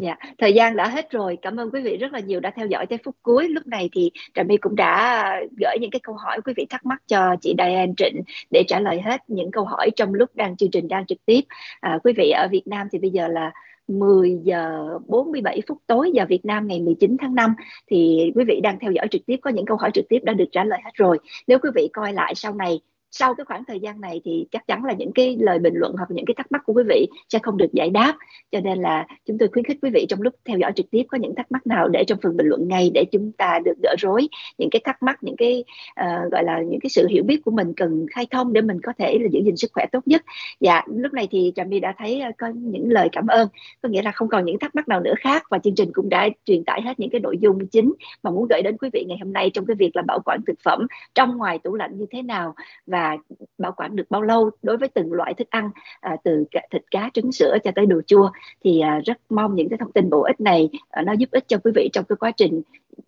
Dạ, 0.02 0.16
thời 0.38 0.52
gian 0.52 0.76
đã 0.76 0.88
hết 0.88 1.10
rồi. 1.10 1.38
Cảm 1.42 1.56
ơn 1.56 1.70
quý 1.70 1.82
vị 1.82 1.96
rất 1.96 2.12
là 2.12 2.20
nhiều 2.20 2.40
đã 2.40 2.50
theo 2.56 2.66
dõi 2.66 2.86
tới 2.86 2.98
phút 3.04 3.16
cuối. 3.22 3.48
Lúc 3.48 3.66
này 3.66 3.90
thì 3.92 4.10
Trà 4.34 4.42
My 4.42 4.56
cũng 4.56 4.76
đã 4.76 5.40
gửi 5.60 5.76
những 5.80 5.90
cái 5.90 6.00
câu 6.02 6.14
hỏi 6.14 6.40
quý 6.44 6.52
vị 6.56 6.66
thắc 6.70 6.86
mắc 6.86 7.02
cho 7.06 7.36
chị 7.40 7.54
Diane 7.58 7.92
Trịnh 7.96 8.22
để 8.50 8.62
trả 8.68 8.80
lời 8.80 9.00
hết 9.00 9.20
những 9.28 9.50
câu 9.50 9.64
hỏi 9.64 9.90
trong 9.96 10.14
lúc 10.14 10.30
đang 10.36 10.56
chương 10.56 10.70
trình 10.70 10.88
đang 10.88 11.06
trực 11.06 11.18
tiếp. 11.26 11.40
À, 11.80 11.98
quý 12.04 12.12
vị 12.16 12.30
ở 12.30 12.48
Việt 12.50 12.66
Nam 12.66 12.88
thì 12.92 12.98
bây 12.98 13.10
giờ 13.10 13.28
là 13.28 13.52
10 13.88 14.38
giờ 14.42 14.88
47 15.06 15.62
phút 15.68 15.78
tối 15.86 16.10
giờ 16.14 16.24
Việt 16.28 16.44
Nam 16.44 16.66
ngày 16.66 16.80
19 16.80 17.16
tháng 17.20 17.34
5 17.34 17.54
thì 17.90 18.32
quý 18.34 18.44
vị 18.44 18.60
đang 18.62 18.78
theo 18.78 18.92
dõi 18.92 19.08
trực 19.10 19.26
tiếp 19.26 19.36
có 19.42 19.50
những 19.50 19.66
câu 19.66 19.76
hỏi 19.76 19.90
trực 19.94 20.04
tiếp 20.08 20.18
đã 20.22 20.32
được 20.32 20.48
trả 20.52 20.64
lời 20.64 20.80
hết 20.84 20.90
rồi. 20.94 21.18
Nếu 21.46 21.58
quý 21.58 21.70
vị 21.74 21.88
coi 21.92 22.12
lại 22.12 22.34
sau 22.34 22.54
này 22.54 22.80
sau 23.10 23.34
cái 23.34 23.44
khoảng 23.44 23.64
thời 23.64 23.80
gian 23.80 24.00
này 24.00 24.20
thì 24.24 24.46
chắc 24.50 24.66
chắn 24.66 24.84
là 24.84 24.92
những 24.92 25.12
cái 25.14 25.36
lời 25.40 25.58
bình 25.58 25.74
luận 25.74 25.94
hoặc 25.96 26.10
những 26.10 26.24
cái 26.24 26.34
thắc 26.34 26.52
mắc 26.52 26.62
của 26.66 26.72
quý 26.72 26.82
vị 26.88 27.06
sẽ 27.28 27.38
không 27.42 27.56
được 27.56 27.72
giải 27.72 27.90
đáp. 27.90 28.14
Cho 28.52 28.60
nên 28.60 28.78
là 28.78 29.06
chúng 29.26 29.38
tôi 29.38 29.48
khuyến 29.52 29.64
khích 29.64 29.78
quý 29.82 29.90
vị 29.94 30.06
trong 30.08 30.22
lúc 30.22 30.34
theo 30.44 30.58
dõi 30.58 30.72
trực 30.76 30.90
tiếp 30.90 31.02
có 31.08 31.18
những 31.18 31.34
thắc 31.34 31.52
mắc 31.52 31.66
nào 31.66 31.88
để 31.88 32.04
trong 32.04 32.18
phần 32.22 32.36
bình 32.36 32.46
luận 32.46 32.68
ngay 32.68 32.90
để 32.94 33.04
chúng 33.12 33.32
ta 33.32 33.58
được 33.64 33.74
gỡ 33.82 33.94
rối. 33.98 34.28
Những 34.58 34.70
cái 34.70 34.80
thắc 34.84 35.02
mắc 35.02 35.22
những 35.22 35.36
cái 35.36 35.64
uh, 36.00 36.32
gọi 36.32 36.44
là 36.44 36.60
những 36.62 36.80
cái 36.80 36.90
sự 36.90 37.06
hiểu 37.08 37.24
biết 37.24 37.40
của 37.44 37.50
mình 37.50 37.72
cần 37.76 38.06
khai 38.10 38.26
thông 38.30 38.52
để 38.52 38.60
mình 38.60 38.80
có 38.82 38.92
thể 38.98 39.18
là 39.20 39.28
giữ 39.32 39.40
gìn 39.44 39.56
sức 39.56 39.70
khỏe 39.74 39.86
tốt 39.92 40.00
nhất. 40.06 40.22
Dạ 40.60 40.82
lúc 40.86 41.12
này 41.12 41.28
thì 41.30 41.52
trà 41.56 41.64
my 41.64 41.80
đã 41.80 41.94
thấy 41.98 42.22
uh, 42.28 42.34
có 42.38 42.48
những 42.54 42.92
lời 42.92 43.08
cảm 43.12 43.26
ơn. 43.26 43.48
Có 43.82 43.88
nghĩa 43.88 44.02
là 44.02 44.12
không 44.12 44.28
còn 44.28 44.44
những 44.44 44.58
thắc 44.58 44.74
mắc 44.74 44.88
nào 44.88 45.00
nữa 45.00 45.14
khác 45.20 45.42
và 45.50 45.58
chương 45.58 45.74
trình 45.74 45.90
cũng 45.92 46.08
đã 46.08 46.28
truyền 46.44 46.64
tải 46.64 46.82
hết 46.82 47.00
những 47.00 47.10
cái 47.10 47.20
nội 47.20 47.38
dung 47.40 47.66
chính 47.66 47.92
mà 48.22 48.30
muốn 48.30 48.48
gửi 48.50 48.62
đến 48.62 48.76
quý 48.80 48.90
vị 48.92 49.04
ngày 49.08 49.18
hôm 49.20 49.32
nay 49.32 49.50
trong 49.54 49.66
cái 49.66 49.76
việc 49.76 49.96
là 49.96 50.02
bảo 50.02 50.20
quản 50.24 50.40
thực 50.46 50.60
phẩm 50.64 50.86
trong 51.14 51.36
ngoài 51.36 51.58
tủ 51.58 51.74
lạnh 51.74 51.98
như 51.98 52.06
thế 52.10 52.22
nào 52.22 52.54
và 52.86 52.97
và 52.98 53.16
bảo 53.58 53.72
quản 53.76 53.96
được 53.96 54.10
bao 54.10 54.22
lâu. 54.22 54.50
Đối 54.62 54.76
với 54.76 54.88
từng 54.88 55.12
loại 55.12 55.34
thức 55.34 55.50
ăn 55.50 55.70
à, 56.00 56.16
từ 56.24 56.44
thịt 56.70 56.82
cá 56.90 57.10
trứng 57.14 57.32
sữa 57.32 57.56
cho 57.64 57.70
tới 57.74 57.86
đồ 57.86 58.00
chua 58.06 58.30
thì 58.64 58.80
à, 58.80 59.00
rất 59.04 59.18
mong 59.28 59.54
những 59.54 59.68
cái 59.68 59.78
thông 59.78 59.92
tin 59.92 60.10
bổ 60.10 60.22
ích 60.22 60.40
này 60.40 60.68
à, 60.90 61.02
nó 61.02 61.12
giúp 61.12 61.30
ích 61.30 61.48
cho 61.48 61.58
quý 61.64 61.72
vị 61.74 61.90
trong 61.92 62.04
cái 62.04 62.16
quá 62.16 62.30
trình 62.30 62.62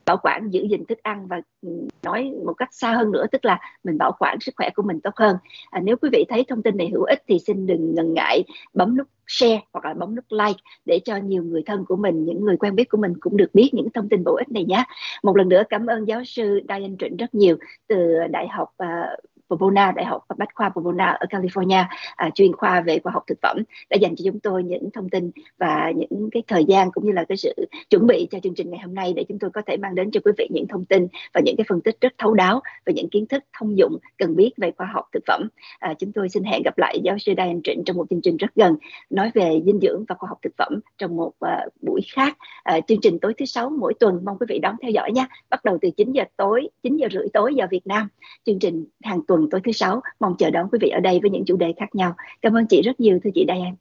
bảo 0.06 0.16
quản 0.22 0.50
giữ 0.50 0.62
gìn 0.62 0.84
thức 0.84 0.98
ăn 1.02 1.26
và 1.26 1.40
ừ, 1.62 1.68
nói 2.02 2.32
một 2.46 2.52
cách 2.52 2.68
xa 2.72 2.92
hơn 2.92 3.12
nữa 3.12 3.26
tức 3.32 3.44
là 3.44 3.58
mình 3.84 3.98
bảo 3.98 4.12
quản 4.18 4.40
sức 4.40 4.54
khỏe 4.56 4.70
của 4.74 4.82
mình 4.82 5.00
tốt 5.00 5.14
hơn. 5.16 5.36
À, 5.70 5.80
nếu 5.84 5.96
quý 5.96 6.08
vị 6.12 6.24
thấy 6.28 6.44
thông 6.48 6.62
tin 6.62 6.76
này 6.76 6.88
hữu 6.92 7.02
ích 7.02 7.22
thì 7.28 7.38
xin 7.38 7.66
đừng 7.66 7.94
ngần 7.94 8.14
ngại 8.14 8.44
bấm 8.74 8.96
nút 8.96 9.06
share 9.26 9.60
hoặc 9.72 9.84
là 9.84 9.94
bấm 9.94 10.14
nút 10.14 10.24
like 10.30 10.60
để 10.84 11.00
cho 11.04 11.16
nhiều 11.16 11.42
người 11.42 11.62
thân 11.66 11.84
của 11.84 11.96
mình 11.96 12.24
những 12.24 12.44
người 12.44 12.56
quen 12.56 12.74
biết 12.74 12.88
của 12.88 12.98
mình 12.98 13.12
cũng 13.20 13.36
được 13.36 13.50
biết 13.54 13.70
những 13.72 13.90
thông 13.90 14.08
tin 14.08 14.24
bổ 14.24 14.36
ích 14.36 14.50
này 14.50 14.64
nhé. 14.64 14.84
Một 15.22 15.36
lần 15.36 15.48
nữa 15.48 15.62
cảm 15.68 15.86
ơn 15.86 16.04
giáo 16.04 16.24
sư 16.24 16.60
Diane 16.68 16.94
Trịnh 16.98 17.16
rất 17.16 17.34
nhiều 17.34 17.56
từ 17.88 18.18
đại 18.30 18.48
học 18.48 18.68
uh, 18.82 19.20
Pomona, 19.50 19.92
Đại 19.92 20.04
học 20.04 20.24
Bách 20.38 20.48
khoa 20.54 20.68
Pomona 20.68 21.06
ở 21.06 21.26
California, 21.30 21.84
à, 22.16 22.30
chuyên 22.34 22.52
khoa 22.52 22.80
về 22.80 22.98
khoa 22.98 23.12
học 23.12 23.22
thực 23.26 23.38
phẩm 23.42 23.56
đã 23.90 23.96
dành 24.00 24.16
cho 24.16 24.22
chúng 24.24 24.40
tôi 24.40 24.62
những 24.62 24.90
thông 24.90 25.08
tin 25.08 25.30
và 25.58 25.92
những 25.96 26.28
cái 26.32 26.42
thời 26.46 26.64
gian 26.64 26.90
cũng 26.92 27.06
như 27.06 27.12
là 27.12 27.24
cái 27.24 27.36
sự 27.36 27.54
chuẩn 27.90 28.06
bị 28.06 28.28
cho 28.30 28.38
chương 28.42 28.54
trình 28.54 28.70
ngày 28.70 28.80
hôm 28.80 28.94
nay 28.94 29.12
để 29.16 29.24
chúng 29.28 29.38
tôi 29.38 29.50
có 29.50 29.62
thể 29.66 29.76
mang 29.76 29.94
đến 29.94 30.10
cho 30.10 30.20
quý 30.24 30.32
vị 30.38 30.48
những 30.50 30.66
thông 30.68 30.84
tin 30.84 31.06
và 31.34 31.40
những 31.44 31.56
cái 31.56 31.64
phân 31.68 31.80
tích 31.80 31.96
rất 32.00 32.12
thấu 32.18 32.34
đáo 32.34 32.60
và 32.86 32.92
những 32.92 33.08
kiến 33.08 33.26
thức 33.26 33.44
thông 33.58 33.78
dụng 33.78 33.96
cần 34.18 34.36
biết 34.36 34.50
về 34.56 34.72
khoa 34.76 34.86
học 34.86 35.04
thực 35.12 35.22
phẩm. 35.26 35.48
À, 35.78 35.94
chúng 35.98 36.12
tôi 36.12 36.28
xin 36.28 36.44
hẹn 36.44 36.62
gặp 36.62 36.78
lại 36.78 37.00
giáo 37.04 37.18
sư 37.18 37.32
Diane 37.36 37.60
Trịnh 37.64 37.84
trong 37.84 37.96
một 37.96 38.06
chương 38.10 38.20
trình 38.22 38.36
rất 38.36 38.54
gần 38.54 38.76
nói 39.10 39.30
về 39.34 39.60
dinh 39.66 39.80
dưỡng 39.80 40.04
và 40.08 40.14
khoa 40.14 40.28
học 40.28 40.38
thực 40.42 40.52
phẩm 40.58 40.80
trong 40.98 41.16
một 41.16 41.32
uh, 41.44 41.72
buổi 41.80 42.00
khác. 42.12 42.36
Uh, 42.76 42.86
chương 42.86 43.00
trình 43.02 43.18
tối 43.18 43.34
thứ 43.38 43.44
sáu 43.44 43.70
mỗi 43.70 43.94
tuần 44.00 44.20
mong 44.24 44.38
quý 44.38 44.46
vị 44.48 44.58
đón 44.58 44.74
theo 44.82 44.90
dõi 44.90 45.12
nha. 45.12 45.26
Bắt 45.50 45.64
đầu 45.64 45.78
từ 45.82 45.90
9 45.96 46.12
giờ 46.12 46.24
tối, 46.36 46.68
9 46.82 46.96
giờ 46.96 47.08
rưỡi 47.12 47.26
tối 47.32 47.54
giờ 47.54 47.66
Việt 47.70 47.86
Nam. 47.86 48.08
Chương 48.46 48.58
trình 48.58 48.84
hàng 49.02 49.20
tuần 49.28 49.39
tối 49.50 49.60
thứ 49.64 49.72
sáu 49.72 50.00
mong 50.20 50.36
chờ 50.38 50.50
đón 50.50 50.68
quý 50.72 50.78
vị 50.82 50.88
ở 50.88 51.00
đây 51.00 51.18
với 51.22 51.30
những 51.30 51.44
chủ 51.44 51.56
đề 51.56 51.74
khác 51.76 51.94
nhau 51.94 52.14
cảm 52.42 52.56
ơn 52.56 52.66
chị 52.66 52.82
rất 52.82 53.00
nhiều 53.00 53.18
thưa 53.24 53.30
chị 53.34 53.44
Diane 53.48 53.74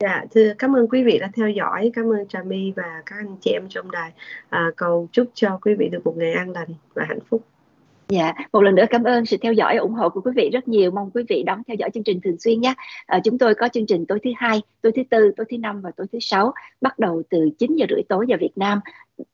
Dạ, 0.00 0.24
thưa 0.30 0.52
cảm 0.58 0.76
ơn 0.76 0.88
quý 0.88 1.02
vị 1.04 1.18
đã 1.18 1.30
theo 1.34 1.50
dõi, 1.50 1.90
cảm 1.94 2.12
ơn 2.12 2.28
Trà 2.28 2.42
My 2.42 2.72
và 2.76 3.02
các 3.06 3.16
anh 3.16 3.36
chị 3.40 3.50
em 3.50 3.62
trong 3.68 3.90
đài. 3.90 4.12
À, 4.48 4.70
cầu 4.76 5.08
chúc 5.12 5.26
cho 5.34 5.58
quý 5.62 5.74
vị 5.74 5.88
được 5.88 6.00
một 6.04 6.14
ngày 6.16 6.32
an 6.32 6.50
lành 6.50 6.68
và 6.94 7.04
hạnh 7.08 7.18
phúc. 7.28 7.42
Dạ, 8.08 8.32
một 8.52 8.60
lần 8.62 8.74
nữa 8.74 8.84
cảm 8.90 9.04
ơn 9.04 9.26
sự 9.26 9.36
theo 9.42 9.52
dõi 9.52 9.76
ủng 9.76 9.92
hộ 9.92 10.08
của 10.08 10.20
quý 10.20 10.32
vị 10.36 10.50
rất 10.52 10.68
nhiều. 10.68 10.90
Mong 10.90 11.10
quý 11.14 11.22
vị 11.28 11.42
đón 11.42 11.62
theo 11.68 11.76
dõi 11.78 11.90
chương 11.94 12.04
trình 12.04 12.20
thường 12.20 12.38
xuyên 12.38 12.60
nhé. 12.60 12.74
À, 13.06 13.20
chúng 13.24 13.38
tôi 13.38 13.54
có 13.54 13.68
chương 13.68 13.86
trình 13.86 14.06
tối 14.06 14.18
thứ 14.24 14.30
hai, 14.36 14.62
tối 14.82 14.92
thứ 14.96 15.02
tư, 15.10 15.32
tối 15.36 15.46
thứ 15.50 15.58
năm 15.58 15.80
và 15.80 15.90
tối 15.96 16.06
thứ 16.12 16.18
sáu 16.20 16.52
bắt 16.80 16.98
đầu 16.98 17.22
từ 17.30 17.50
9 17.58 17.76
giờ 17.76 17.86
rưỡi 17.90 18.02
tối 18.08 18.26
giờ 18.28 18.36
Việt 18.40 18.52
Nam. 18.56 18.80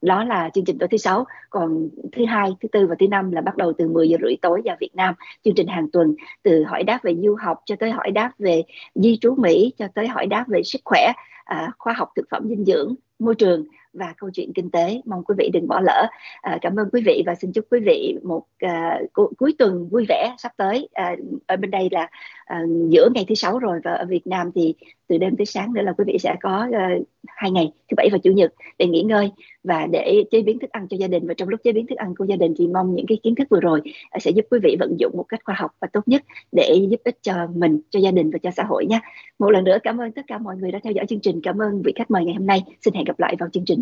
Đó 0.02 0.24
là 0.24 0.50
chương 0.54 0.64
trình 0.64 0.78
tối 0.78 0.88
thứ 0.88 0.96
sáu. 0.96 1.24
Còn 1.50 1.88
thứ 2.12 2.24
hai, 2.24 2.50
thứ 2.60 2.68
tư 2.68 2.86
và 2.86 2.94
thứ 2.98 3.08
năm 3.08 3.32
là 3.32 3.40
bắt 3.40 3.56
đầu 3.56 3.72
từ 3.78 3.88
10 3.88 4.08
giờ 4.08 4.16
rưỡi 4.22 4.36
tối 4.42 4.62
giờ 4.64 4.72
Việt 4.80 4.94
Nam. 4.94 5.14
Chương 5.44 5.54
trình 5.54 5.66
hàng 5.66 5.90
tuần 5.92 6.14
từ 6.42 6.64
hỏi 6.64 6.82
đáp 6.82 6.98
về 7.02 7.14
du 7.14 7.36
học 7.40 7.62
cho 7.66 7.76
tới 7.76 7.90
hỏi 7.90 8.10
đáp 8.10 8.32
về 8.38 8.62
di 8.94 9.18
trú 9.20 9.34
Mỹ 9.34 9.72
cho 9.78 9.88
tới 9.94 10.08
hỏi 10.08 10.26
đáp 10.26 10.44
về 10.48 10.62
sức 10.62 10.80
khỏe, 10.84 11.12
à, 11.44 11.72
khoa 11.78 11.92
học 11.92 12.08
thực 12.16 12.26
phẩm 12.30 12.48
dinh 12.48 12.64
dưỡng, 12.64 12.94
môi 13.18 13.34
trường 13.34 13.64
và 13.92 14.14
câu 14.18 14.30
chuyện 14.30 14.52
kinh 14.52 14.70
tế. 14.70 15.00
Mong 15.04 15.24
quý 15.24 15.34
vị 15.38 15.50
đừng 15.52 15.68
bỏ 15.68 15.80
lỡ. 15.80 16.06
À, 16.40 16.58
cảm 16.60 16.76
ơn 16.76 16.88
quý 16.92 17.02
vị 17.06 17.22
và 17.26 17.34
xin 17.34 17.52
chúc 17.52 17.64
quý 17.70 17.80
vị 17.86 18.16
một 18.22 18.42
à, 18.58 19.00
cu- 19.12 19.32
cuối 19.38 19.54
tuần 19.58 19.88
vui 19.88 20.04
vẻ 20.08 20.34
sắp 20.38 20.52
tới. 20.56 20.88
À, 20.92 21.16
ở 21.46 21.56
bên 21.56 21.70
đây 21.70 21.88
là 21.90 22.08
à, 22.44 22.62
giữa 22.88 23.08
ngày 23.14 23.24
thứ 23.28 23.34
sáu 23.34 23.58
rồi 23.58 23.80
và 23.84 23.92
ở 23.92 24.04
Việt 24.04 24.26
Nam 24.26 24.50
thì 24.54 24.74
từ 25.08 25.18
đêm 25.18 25.36
tới 25.36 25.46
sáng 25.46 25.72
nữa 25.74 25.82
là 25.82 25.92
quý 25.92 26.04
vị 26.06 26.18
sẽ 26.20 26.34
có 26.42 26.68
à, 26.72 26.96
hai 27.26 27.50
ngày 27.50 27.72
thứ 27.90 27.94
bảy 27.96 28.08
và 28.12 28.18
chủ 28.18 28.32
nhật 28.32 28.52
để 28.78 28.86
nghỉ 28.86 29.02
ngơi 29.02 29.30
và 29.64 29.86
để 29.92 30.24
chế 30.30 30.42
biến 30.42 30.58
thức 30.58 30.70
ăn 30.70 30.88
cho 30.88 30.96
gia 30.96 31.06
đình. 31.06 31.26
Và 31.26 31.34
trong 31.34 31.48
lúc 31.48 31.60
chế 31.64 31.72
biến 31.72 31.86
thức 31.86 31.98
ăn 31.98 32.14
của 32.14 32.24
gia 32.24 32.36
đình 32.36 32.54
thì 32.58 32.66
mong 32.66 32.94
những 32.94 33.06
cái 33.06 33.18
kiến 33.22 33.34
thức 33.34 33.46
vừa 33.50 33.60
rồi 33.60 33.80
à, 34.10 34.18
sẽ 34.18 34.30
giúp 34.30 34.44
quý 34.50 34.58
vị 34.62 34.76
vận 34.80 34.96
dụng 34.98 35.12
một 35.16 35.24
cách 35.28 35.40
khoa 35.44 35.54
học 35.58 35.70
và 35.80 35.88
tốt 35.92 36.08
nhất 36.08 36.22
để 36.52 36.86
giúp 36.90 37.00
ích 37.04 37.18
cho 37.22 37.34
mình 37.54 37.80
cho 37.90 38.00
gia 38.00 38.10
đình 38.10 38.30
và 38.30 38.38
cho 38.42 38.50
xã 38.50 38.62
hội 38.62 38.86
nhé 38.86 39.00
một 39.38 39.50
lần 39.50 39.64
nữa 39.64 39.78
cảm 39.82 39.98
ơn 40.00 40.12
tất 40.12 40.22
cả 40.26 40.38
mọi 40.38 40.56
người 40.56 40.72
đã 40.72 40.78
theo 40.82 40.92
dõi 40.92 41.06
chương 41.06 41.20
trình. 41.20 41.40
Cảm 41.42 41.58
ơn 41.58 41.82
vị 41.82 41.92
khách 41.96 42.10
mời 42.10 42.24
ngày 42.24 42.34
hôm 42.34 42.46
nay. 42.46 42.62
Xin 42.80 42.94
hẹn 42.94 43.04
gặp 43.04 43.20
lại 43.20 43.36
vào 43.38 43.48
chương 43.48 43.64
trình 43.64 43.81